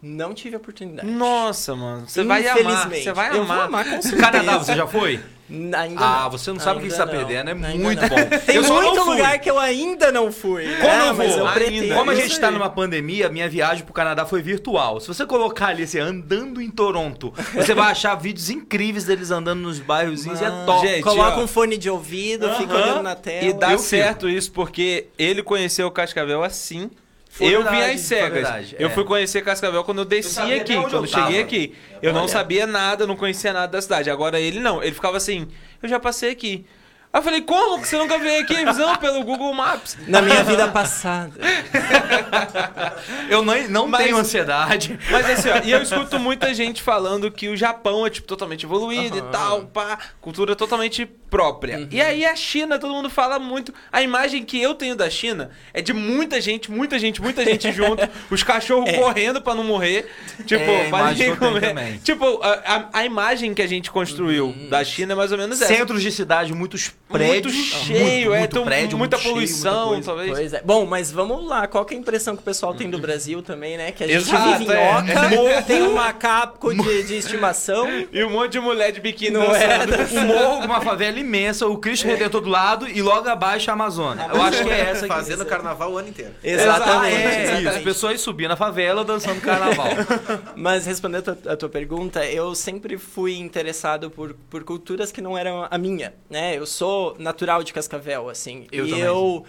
Não 0.00 0.32
tive 0.32 0.54
a 0.54 0.58
oportunidade. 0.58 1.08
Nossa, 1.10 1.74
mano. 1.74 2.06
Você 2.08 2.22
vai 2.22 2.46
amar. 2.46 2.60
Infelizmente. 2.62 3.02
Você 3.04 3.12
vai 3.12 3.28
Eu 3.30 3.44
vou 3.44 3.52
amar. 3.56 3.64
amar 3.66 3.84
com 3.84 4.00
certeza. 4.02 4.22
Canadá, 4.22 4.58
você 4.58 4.74
já 4.76 4.86
foi? 4.86 5.20
Ainda 5.50 5.78
Ah, 5.96 6.22
não. 6.24 6.30
você 6.30 6.52
não 6.52 6.60
sabe 6.60 6.78
o 6.78 6.82
que 6.82 6.90
você 6.90 6.98
tá 6.98 7.06
não. 7.06 7.12
perdendo, 7.12 7.48
é 7.48 7.52
Ainda 7.52 7.68
muito 7.78 8.02
não. 8.02 8.08
bom. 8.10 8.16
Tem 8.46 8.56
Eu 8.56 8.62
muito 8.62 9.02
lugar 9.04 9.38
que 9.40 9.50
eu 9.50 9.58
ainda 9.58 10.12
não 10.12 10.30
fui. 10.30 10.66
Como 10.76 10.86
né? 10.86 11.08
eu 11.08 11.14
vou? 11.14 11.24
eu. 11.26 11.94
Como 11.96 12.10
a 12.10 12.14
gente 12.14 12.38
tá 12.38 12.48
aí. 12.48 12.52
numa 12.54 12.68
pandemia, 12.70 13.28
minha 13.30 13.48
viagem 13.48 13.82
pro 13.82 13.92
Canadá 13.94 14.24
foi 14.26 14.40
virtual. 14.42 15.00
Se 15.00 15.08
você 15.08 15.24
colocar 15.26 15.68
ali, 15.68 15.82
assim, 15.84 15.98
andando 15.98 16.60
em 16.60 16.70
Toronto, 16.70 17.32
você 17.54 17.74
vai 17.74 17.90
achar 17.90 18.14
vídeos 18.14 18.50
incríveis 18.50 19.04
deles 19.04 19.30
andando 19.30 19.60
nos 19.62 19.78
bairrozinhos 19.80 20.40
e 20.40 20.44
é 20.44 20.50
top. 20.66 20.86
Gente, 20.86 21.02
Coloca 21.02 21.38
ó. 21.38 21.42
um 21.42 21.46
fone 21.48 21.76
de 21.78 21.88
ouvido, 21.90 22.48
fica 22.54 22.74
Aham. 22.74 22.82
olhando 22.82 23.02
na 23.02 23.14
tela. 23.16 23.44
E 23.46 23.52
dá 23.54 23.72
Eu 23.72 23.78
certo 23.78 24.28
isso 24.28 24.52
porque 24.52 25.06
ele 25.18 25.42
conheceu 25.42 25.86
o 25.86 25.90
Cascavel 25.90 26.44
assim. 26.44 26.90
Foi 27.38 27.46
eu 27.46 27.62
verdade, 27.62 27.76
vi 27.76 27.82
às 27.82 27.90
foi 27.90 27.98
cegas. 27.98 28.32
verdade, 28.32 28.76
eu 28.80 28.88
é. 28.88 28.90
fui 28.90 29.04
conhecer 29.04 29.42
Cascavel 29.42 29.84
quando 29.84 29.98
eu 29.98 30.04
desci 30.04 30.40
aqui, 30.40 30.74
quando 30.74 30.94
eu 30.94 31.06
cheguei 31.06 31.40
aqui. 31.40 31.74
Eu 32.02 32.12
não 32.12 32.26
sabia 32.26 32.66
nada, 32.66 33.06
não 33.06 33.14
conhecia 33.14 33.52
nada 33.52 33.68
da 33.70 33.80
cidade. 33.80 34.10
Agora 34.10 34.40
ele 34.40 34.58
não, 34.58 34.82
ele 34.82 34.92
ficava 34.92 35.16
assim, 35.16 35.46
eu 35.80 35.88
já 35.88 36.00
passei 36.00 36.32
aqui. 36.32 36.66
Aí 37.10 37.20
eu 37.20 37.22
falei, 37.24 37.40
como 37.40 37.80
que 37.80 37.88
você 37.88 37.96
nunca 37.96 38.18
veio 38.18 38.42
aqui? 38.42 38.54
Visão 38.66 38.94
pelo 38.96 39.22
Google 39.24 39.54
Maps. 39.54 39.96
Na 40.06 40.20
minha 40.20 40.44
vida 40.44 40.68
passada. 40.68 41.32
Eu 43.30 43.42
não, 43.42 43.54
não 43.68 43.88
Mas- 43.88 44.04
tenho 44.04 44.16
ansiedade. 44.16 44.98
Mas 45.10 45.28
assim, 45.30 45.48
ó, 45.50 45.60
e 45.64 45.70
eu 45.70 45.82
escuto 45.82 46.18
muita 46.18 46.52
gente 46.54 46.82
falando 46.82 47.30
que 47.30 47.48
o 47.48 47.56
Japão 47.56 48.06
é, 48.06 48.10
tipo, 48.10 48.26
totalmente 48.26 48.64
evoluído 48.64 49.16
e 49.16 49.20
Aham. 49.20 49.30
tal, 49.30 49.60
pá, 49.66 49.98
cultura 50.20 50.56
totalmente 50.56 51.06
própria. 51.06 51.86
E 51.90 52.00
aí 52.00 52.24
a 52.24 52.34
China, 52.34 52.78
todo 52.78 52.92
mundo 52.94 53.10
fala 53.10 53.38
muito. 53.38 53.72
A 53.92 54.02
imagem 54.02 54.44
que 54.44 54.60
eu 54.60 54.74
tenho 54.74 54.96
da 54.96 55.10
China 55.10 55.50
é 55.74 55.80
de 55.82 55.92
muita 55.92 56.40
gente, 56.40 56.70
muita 56.70 56.98
gente, 56.98 57.20
muita 57.20 57.44
gente 57.44 57.70
junto, 57.72 58.08
os 58.30 58.42
cachorros 58.42 58.90
correndo 58.92 59.40
pra 59.42 59.54
não 59.54 59.64
morrer. 59.64 60.10
Tipo, 60.46 60.62
É, 60.64 60.76
a 60.86 60.88
pra 60.88 60.98
imagem 61.00 61.30
ninguém 61.30 61.36
comer. 61.36 61.98
Tipo, 62.02 62.40
a, 62.42 62.52
a- 62.52 62.88
a 63.00 63.04
imagem 63.04 63.52
que 63.54 63.62
a 63.62 63.66
gente 63.66 63.90
construiu 63.90 64.54
da 64.70 64.82
China 64.84 65.12
é 65.12 65.16
mais 65.16 65.32
ou 65.32 65.38
menos 65.38 65.60
essa. 65.60 65.72
Centros 65.74 66.02
de 66.02 66.10
cidade, 66.10 66.52
muitos 66.54 66.92
prédios. 67.12 67.54
muito 67.54 67.68
cheio, 67.68 67.98
muito, 68.30 68.34
é, 68.34 68.38
muito 68.38 68.54
tão- 68.54 68.64
prédio, 68.64 68.98
muita 68.98 69.16
muito 69.16 69.22
cheio, 69.22 69.34
muita 69.36 69.48
poluição, 69.62 70.00
talvez. 70.02 70.30
Pois 70.30 70.52
é. 70.52 70.62
Bom, 70.64 70.86
mas 70.86 71.10
vamos 71.10 71.46
lá. 71.46 71.66
Qual 71.66 71.84
que 71.84 71.94
é 71.94 71.96
a 71.96 72.00
impressão 72.00 72.34
que 72.36 72.42
o 72.42 72.44
pessoal 72.44 72.74
tem 72.74 72.88
do 72.90 72.98
Brasil 72.98 73.42
também, 73.42 73.76
né? 73.76 73.92
Que 73.92 74.04
a 74.04 74.06
gente 74.06 74.28
Exato, 74.28 74.58
vive 74.58 74.72
em 74.72 74.76
é. 74.76 74.96
oca, 74.96 75.62
tem 75.66 75.82
um 75.82 75.94
macaco 75.94 76.74
de, 76.74 77.02
de 77.04 77.16
estimação. 77.16 77.86
E 78.12 78.22
um 78.24 78.30
monte 78.30 78.52
de 78.52 78.60
mulher 78.60 78.92
de 78.92 79.00
biquíni 79.00 79.32
Não 79.32 79.54
é. 79.54 79.78
Um 80.18 80.26
morro 80.26 80.60
com 80.60 80.66
uma 80.66 80.80
favela 80.80 81.18
imensa, 81.18 81.66
o 81.66 81.76
Cristo 81.78 82.06
Redentor 82.06 82.40
do 82.40 82.48
lado 82.48 82.88
e 82.88 83.00
logo 83.02 83.28
abaixo 83.28 83.70
a 83.70 83.74
Amazônia. 83.74 84.26
Eu 84.32 84.42
acho 84.42 84.64
que 84.64 84.70
é 84.70 84.80
essa 84.80 85.06
que 85.06 85.18
Fazendo 85.18 85.44
carnaval 85.44 85.92
o 85.92 85.98
ano 85.98 86.08
inteiro. 86.08 86.32
Exatamente. 86.42 87.16
É, 87.16 87.42
exatamente. 87.42 87.74
isso. 87.74 87.84
Pessoas 87.84 88.20
subindo 88.20 88.48
na 88.48 88.56
favela 88.56 89.04
dançando 89.04 89.40
carnaval. 89.40 89.88
Mas 90.54 90.86
respondendo 90.86 91.30
a 91.30 91.34
tua, 91.34 91.52
a 91.52 91.56
tua 91.56 91.68
pergunta, 91.68 92.24
eu 92.24 92.54
sempre 92.54 92.96
fui 92.96 93.36
interessado 93.36 94.10
por, 94.10 94.34
por 94.48 94.62
culturas 94.64 95.10
que 95.10 95.20
não 95.20 95.36
eram 95.36 95.66
a 95.68 95.76
minha, 95.78 96.14
né? 96.30 96.56
Eu 96.56 96.66
sou 96.66 96.97
natural 97.18 97.62
de 97.62 97.72
Cascavel, 97.72 98.28
assim. 98.28 98.66
Eu 98.70 98.86
e 98.86 98.90
também. 98.90 99.04
eu 99.04 99.44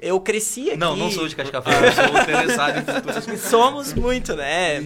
eu 0.00 0.20
cresci 0.20 0.68
aqui. 0.68 0.76
Não, 0.76 0.94
não 0.94 1.10
sou 1.10 1.26
de 1.26 1.34
Cascavel, 1.34 1.72
eu 1.72 1.92
sou 1.92 2.04
interessado 2.04 2.78
em 2.78 2.84
futuras 2.84 3.40
Somos 3.40 3.94
muito, 3.94 4.34
né? 4.36 4.84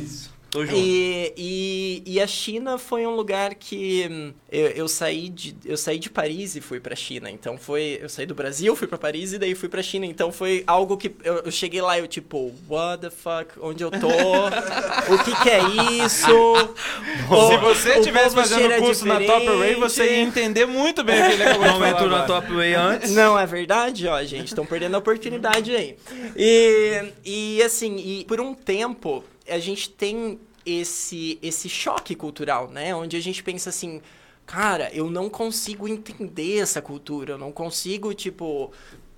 Tô 0.51 0.67
junto. 0.67 0.77
E, 0.77 1.33
e, 1.37 2.03
e 2.05 2.21
a 2.21 2.27
China 2.27 2.77
foi 2.77 3.07
um 3.07 3.15
lugar 3.15 3.55
que 3.55 4.09
hum, 4.11 4.33
eu, 4.51 4.67
eu 4.69 4.89
saí 4.89 5.29
de 5.29 5.57
eu 5.65 5.77
saí 5.77 5.99
de 5.99 6.11
Paris 6.11 6.57
e 6.57 6.61
fui 6.61 6.81
pra 6.81 6.97
China. 6.97 7.31
Então 7.31 7.57
foi 7.57 7.99
eu 8.03 8.09
saí 8.09 8.27
do 8.27 8.35
Brasil, 8.35 8.75
fui 8.75 8.89
pra 8.89 8.99
Paris 8.99 9.33
e 9.33 9.39
daí 9.39 9.55
fui 9.55 9.69
pra 9.69 9.83
China. 9.83 10.07
Então 10.07 10.33
foi 10.33 10.65
algo 10.67 10.97
que 10.97 11.15
eu, 11.23 11.35
eu 11.45 11.53
cheguei 11.53 11.81
lá 11.81 11.97
e 11.97 12.01
eu 12.01 12.09
tipo, 12.09 12.53
what 12.69 13.01
the 13.01 13.11
fuck, 13.11 13.53
onde 13.61 13.85
eu 13.85 13.91
tô? 13.91 14.09
o 14.09 15.25
que 15.25 15.43
que 15.43 15.51
é 15.51 15.61
isso? 16.05 16.27
Se 17.49 17.57
você 17.59 17.99
estivesse 17.99 18.35
fazendo 18.35 18.77
curso 18.79 19.07
na 19.07 19.21
Top 19.21 19.47
Array, 19.47 19.77
você 19.77 20.05
ia 20.05 20.23
entender 20.23 20.67
muito 20.67 21.05
bem 21.05 21.23
o 21.23 21.27
que 21.27 21.33
ele 21.33 21.43
acabou 21.45 21.67
Não 21.67 21.87
entrou 21.87 22.09
na. 22.09 22.21
Top 22.31 22.53
Way 22.53 22.75
antes. 22.75 23.13
Não 23.13 23.39
é 23.39 23.47
verdade, 23.47 24.07
ó, 24.07 24.23
gente. 24.23 24.49
Estão 24.49 24.67
perdendo 24.67 24.95
a 24.95 24.99
oportunidade 24.99 25.75
aí. 25.75 25.97
E, 26.37 27.13
e 27.25 27.63
assim, 27.63 27.97
e 27.97 28.25
por 28.25 28.41
um 28.41 28.55
tempo 28.55 29.25
a 29.51 29.59
gente 29.59 29.91
tem 29.91 30.39
esse, 30.65 31.39
esse 31.43 31.69
choque 31.69 32.15
cultural, 32.15 32.71
né? 32.71 32.95
Onde 32.95 33.17
a 33.17 33.21
gente 33.21 33.43
pensa 33.43 33.71
assim, 33.71 34.01
cara, 34.47 34.91
eu 34.93 35.11
não 35.11 35.29
consigo 35.29 35.89
entender 35.89 36.59
essa 36.59 36.81
cultura, 36.81 37.35
eu 37.35 37.39
não 37.39 37.53
consigo, 37.53 38.15
tipo. 38.15 38.73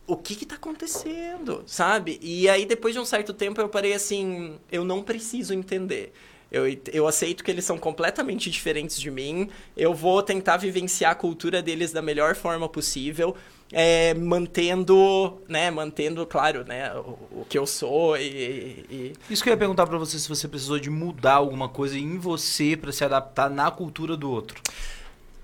O 0.04 0.16
que 0.16 0.34
que 0.34 0.44
tá 0.44 0.56
acontecendo, 0.56 1.62
sabe? 1.64 2.18
E 2.20 2.48
aí, 2.48 2.66
depois 2.66 2.92
de 2.92 3.00
um 3.00 3.04
certo 3.04 3.32
tempo, 3.32 3.60
eu 3.60 3.68
parei 3.68 3.94
assim, 3.94 4.58
eu 4.70 4.84
não 4.84 5.00
preciso 5.00 5.54
entender. 5.54 6.12
Eu, 6.50 6.64
eu 6.92 7.06
aceito 7.06 7.42
que 7.42 7.50
eles 7.50 7.64
são 7.64 7.78
completamente 7.78 8.50
diferentes 8.50 9.00
de 9.00 9.10
mim. 9.10 9.48
Eu 9.74 9.94
vou 9.94 10.22
tentar 10.22 10.58
vivenciar 10.58 11.12
a 11.12 11.14
cultura 11.14 11.62
deles 11.62 11.92
da 11.92 12.02
melhor 12.02 12.34
forma 12.34 12.68
possível, 12.68 13.34
é, 13.72 14.12
mantendo, 14.14 15.40
né, 15.48 15.70
mantendo, 15.70 16.26
claro, 16.26 16.64
né, 16.64 16.92
o, 16.94 17.40
o 17.40 17.46
que 17.48 17.58
eu 17.58 17.66
sou 17.66 18.16
e, 18.16 18.84
e- 18.90 19.12
Isso 19.30 19.42
que 19.42 19.48
eu 19.48 19.52
ia 19.54 19.58
perguntar 19.58 19.86
pra 19.86 19.96
você 19.98 20.18
se 20.18 20.28
você 20.28 20.46
precisou 20.46 20.78
de 20.78 20.90
mudar 20.90 21.34
alguma 21.34 21.68
coisa 21.68 21.98
em 21.98 22.18
você 22.18 22.76
pra 22.76 22.92
se 22.92 23.04
adaptar 23.04 23.48
na 23.50 23.70
cultura 23.70 24.16
do 24.16 24.30
outro. 24.30 24.60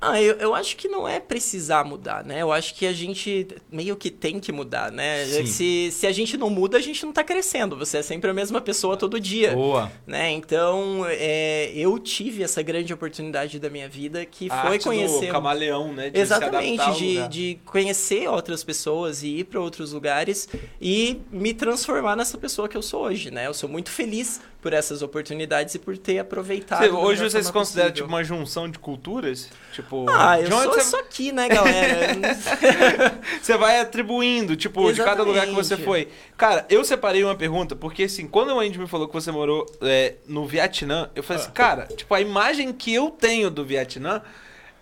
Ah, 0.01 0.23
eu, 0.23 0.37
eu 0.37 0.55
acho 0.55 0.77
que 0.77 0.87
não 0.89 1.09
é 1.09 1.19
precisar 1.19 1.85
mudar, 1.85 2.25
né? 2.25 2.41
Eu 2.41 2.53
acho 2.53 2.75
que 2.75 2.87
a 2.87 2.93
gente 2.93 3.49
meio 3.71 3.97
que 3.97 4.11
tem 4.11 4.39
que 4.39 4.53
mudar, 4.53 4.93
né? 4.93 5.25
Sim. 5.25 5.47
Se, 5.47 5.91
se 5.91 6.07
a 6.07 6.13
gente 6.13 6.37
não 6.37 6.49
muda, 6.49 6.79
a 6.79 6.81
gente 6.81 7.05
não 7.05 7.13
tá 7.13 7.25
crescendo. 7.25 7.77
Você 7.77 7.99
é 7.99 8.03
sempre 8.03 8.31
a 8.31 8.35
mesma 8.35 8.61
pessoa 8.61 8.97
todo 8.97 9.19
dia. 9.19 9.55
Boa. 9.55 9.91
né? 10.07 10.31
Então, 10.31 11.05
é, 11.09 11.73
eu 11.75 11.99
tive 11.99 12.45
essa 12.45 12.63
grande 12.63 12.93
oportunidade 12.93 13.59
da 13.59 13.69
minha 13.69 13.89
vida 13.89 14.25
que 14.25 14.49
A 14.51 14.63
foi 14.63 14.73
arte 14.75 14.85
conhecer 14.85 15.27
do 15.27 15.33
camaleão, 15.33 15.93
né? 15.93 16.11
de 16.11 16.21
Exatamente, 16.21 16.93
de, 16.93 17.15
lugar. 17.15 17.29
de 17.29 17.59
conhecer 17.65 18.29
outras 18.29 18.63
pessoas 18.63 19.25
e 19.25 19.39
ir 19.39 19.45
para 19.45 19.61
outros 19.61 19.93
lugares 19.93 20.49
e 20.81 21.21
me 21.31 21.53
transformar 21.53 22.15
nessa 22.15 22.39
pessoa 22.39 22.69
que 22.69 22.77
eu 22.77 22.83
sou 22.83 23.03
hoje, 23.03 23.33
né? 23.33 23.47
Eu 23.49 23.55
sou 23.55 23.69
muito 23.69 23.91
feliz 23.91 24.41
por 24.61 24.73
essas 24.73 25.03
oportunidades 25.03 25.75
e 25.77 25.79
por 25.79 25.97
ter 25.97 26.19
aproveitado. 26.19 26.83
Hoje 26.99 27.21
melhor 27.21 27.31
você 27.31 27.39
se 27.43 27.45
forma 27.53 27.61
considera 27.61 27.89
possível. 27.91 28.05
tipo 28.07 28.09
uma 28.09 28.25
junção 28.25 28.69
de 28.69 28.79
culturas? 28.79 29.49
Tipo, 29.73 30.07
Ah, 30.11 30.41
eu 30.41 30.51
sou 30.51 30.73
você, 30.73 30.81
isso 30.81 30.97
aqui, 30.97 31.31
né, 31.31 31.49
galera? 31.49 32.15
você 33.41 33.57
vai 33.57 33.81
atribuindo, 33.81 34.57
tipo, 34.57 34.93
de 34.93 35.03
cada 35.03 35.23
lugar 35.23 35.47
que 35.47 35.53
você 35.53 35.75
Exatamente. 35.75 35.85
foi. 36.07 36.09
Cara, 36.37 36.67
eu 36.69 36.85
separei 36.85 37.23
uma 37.23 37.37
pergunta, 37.37 37.77
porque 37.77 38.03
assim, 38.05 38.27
quando 38.27 38.51
o 38.53 38.61
Andy 38.61 38.79
me 38.79 38.89
falou 38.89 39.07
que 39.07 39.15
você 39.15 39.31
morou 39.31 39.65
é, 39.81 40.15
no 40.27 40.47
Vietnã, 40.47 41.09
eu 41.15 41.23
falei 41.23 41.41
Ah. 41.41 41.45
assim, 41.45 41.53
cara, 41.55 41.87
tipo, 41.97 42.13
a 42.13 42.21
imagem 42.21 42.73
que 42.73 42.93
eu 42.93 43.11
tenho 43.11 43.51
do 43.51 43.65
Vietnã 43.65 44.23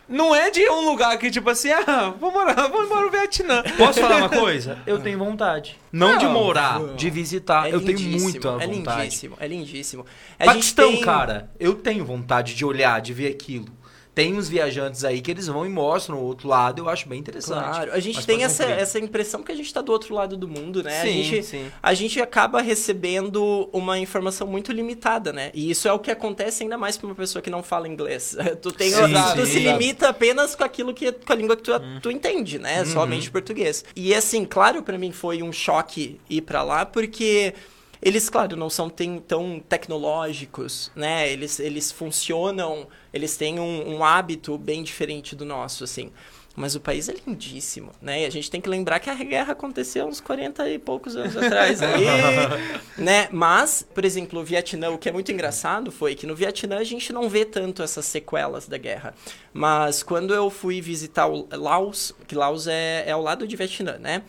não 0.08 0.34
é 0.34 0.50
de 0.50 0.68
um 0.70 0.88
lugar 0.88 1.16
que, 1.18 1.30
tipo 1.30 1.48
assim, 1.50 1.70
ah, 1.70 2.12
vou 2.18 2.30
morar, 2.30 2.68
vou 2.68 2.84
embora 2.84 3.02
no 3.06 3.10
Vietnã. 3.10 3.62
Posso 3.76 4.00
falar 4.00 4.16
uma 4.18 4.28
coisa? 4.28 4.78
Eu 4.86 5.00
tenho 5.00 5.18
vontade. 5.18 5.78
Não, 5.92 6.16
de 6.18 6.24
Não. 6.26 6.32
morar, 6.32 6.80
de 6.94 7.10
visitar. 7.10 7.68
É 7.68 7.74
eu 7.74 7.80
tenho 7.84 7.98
muita 8.20 8.48
É 8.60 8.66
vontade. 8.66 9.02
lindíssimo, 9.02 9.36
é 9.40 9.46
lindíssimo. 9.48 10.06
A 10.38 10.44
gente 10.44 10.52
Paquistão, 10.54 10.92
tem- 10.92 11.00
cara, 11.00 11.50
eu 11.58 11.74
tenho 11.74 12.04
vontade 12.04 12.54
de 12.54 12.64
olhar, 12.64 13.00
de 13.00 13.12
ver 13.14 13.28
aquilo. 13.28 13.66
Tem 14.16 14.32
uns 14.32 14.48
viajantes 14.48 15.04
aí 15.04 15.20
que 15.20 15.30
eles 15.30 15.46
vão 15.46 15.66
e 15.66 15.68
mostram 15.68 16.16
o 16.16 16.22
outro 16.22 16.48
lado, 16.48 16.80
eu 16.80 16.88
acho 16.88 17.06
bem 17.06 17.18
interessante. 17.20 17.68
Claro, 17.68 17.92
a 17.92 18.00
gente 18.00 18.14
Mas 18.16 18.24
tem 18.24 18.42
essa, 18.44 18.64
cumprir. 18.64 18.80
essa 18.82 18.98
impressão 18.98 19.42
que 19.42 19.52
a 19.52 19.54
gente 19.54 19.70
tá 19.70 19.82
do 19.82 19.92
outro 19.92 20.14
lado 20.14 20.38
do 20.38 20.48
mundo, 20.48 20.82
né? 20.82 21.02
a, 21.02 21.04
Sim, 21.04 21.22
gente, 21.22 21.42
sim. 21.44 21.70
a 21.82 21.92
gente 21.92 22.18
acaba 22.18 22.62
recebendo 22.62 23.68
uma 23.74 23.98
informação 23.98 24.46
muito 24.46 24.72
limitada, 24.72 25.34
né? 25.34 25.50
E 25.52 25.70
isso 25.70 25.86
é 25.86 25.92
o 25.92 25.98
que 25.98 26.10
acontece 26.10 26.62
ainda 26.62 26.78
mais 26.78 26.96
pra 26.96 27.06
uma 27.06 27.14
pessoa 27.14 27.42
que 27.42 27.50
não 27.50 27.62
fala 27.62 27.86
inglês. 27.86 28.34
Tu, 28.62 28.72
tem, 28.72 28.90
Sim, 28.90 29.12
tu 29.34 29.44
se 29.44 29.58
limita 29.58 30.08
apenas 30.08 30.54
com 30.54 30.64
aquilo 30.64 30.94
que 30.94 31.12
com 31.12 31.32
a 31.32 31.36
língua 31.36 31.54
que 31.54 31.62
tu, 31.62 31.72
tu 32.00 32.10
entende, 32.10 32.58
né? 32.58 32.80
Uhum. 32.80 32.86
Somente 32.86 33.30
português. 33.30 33.84
E 33.94 34.14
assim, 34.14 34.46
claro, 34.46 34.82
pra 34.82 34.96
mim 34.96 35.12
foi 35.12 35.42
um 35.42 35.52
choque 35.52 36.18
ir 36.30 36.40
pra 36.40 36.62
lá, 36.62 36.86
porque 36.86 37.52
eles, 38.00 38.28
claro, 38.28 38.56
não 38.56 38.70
são 38.70 38.90
tão 38.90 39.60
tecnológicos, 39.60 40.90
né? 40.94 41.30
Eles, 41.30 41.58
eles 41.58 41.90
funcionam, 41.90 42.86
eles 43.12 43.36
têm 43.36 43.58
um, 43.58 43.96
um 43.96 44.04
hábito 44.04 44.56
bem 44.58 44.82
diferente 44.82 45.34
do 45.34 45.44
nosso, 45.44 45.84
assim. 45.84 46.12
Mas 46.56 46.74
o 46.74 46.80
país 46.80 47.06
é 47.10 47.14
lindíssimo, 47.26 47.92
né? 48.00 48.22
E 48.22 48.24
a 48.24 48.30
gente 48.30 48.50
tem 48.50 48.62
que 48.62 48.68
lembrar 48.68 48.98
que 48.98 49.10
a 49.10 49.14
guerra 49.14 49.52
aconteceu 49.52 50.06
uns 50.06 50.22
40 50.22 50.66
e 50.70 50.78
poucos 50.78 51.14
anos 51.14 51.36
atrás. 51.36 51.80
né? 52.96 53.28
Mas, 53.30 53.86
por 53.94 54.06
exemplo, 54.06 54.40
o 54.40 54.44
Vietnã, 54.44 54.90
o 54.90 54.96
que 54.96 55.06
é 55.06 55.12
muito 55.12 55.30
engraçado 55.30 55.92
foi 55.92 56.14
que 56.14 56.26
no 56.26 56.34
Vietnã 56.34 56.78
a 56.78 56.84
gente 56.84 57.12
não 57.12 57.28
vê 57.28 57.44
tanto 57.44 57.82
essas 57.82 58.06
sequelas 58.06 58.66
da 58.66 58.78
guerra. 58.78 59.14
Mas 59.52 60.02
quando 60.02 60.34
eu 60.34 60.48
fui 60.48 60.80
visitar 60.80 61.26
o 61.26 61.46
Laos, 61.52 62.14
que 62.26 62.34
Laos 62.34 62.66
é, 62.66 63.04
é 63.06 63.12
ao 63.12 63.20
lado 63.20 63.46
de 63.46 63.54
Vietnã, 63.54 63.98
né? 63.98 64.22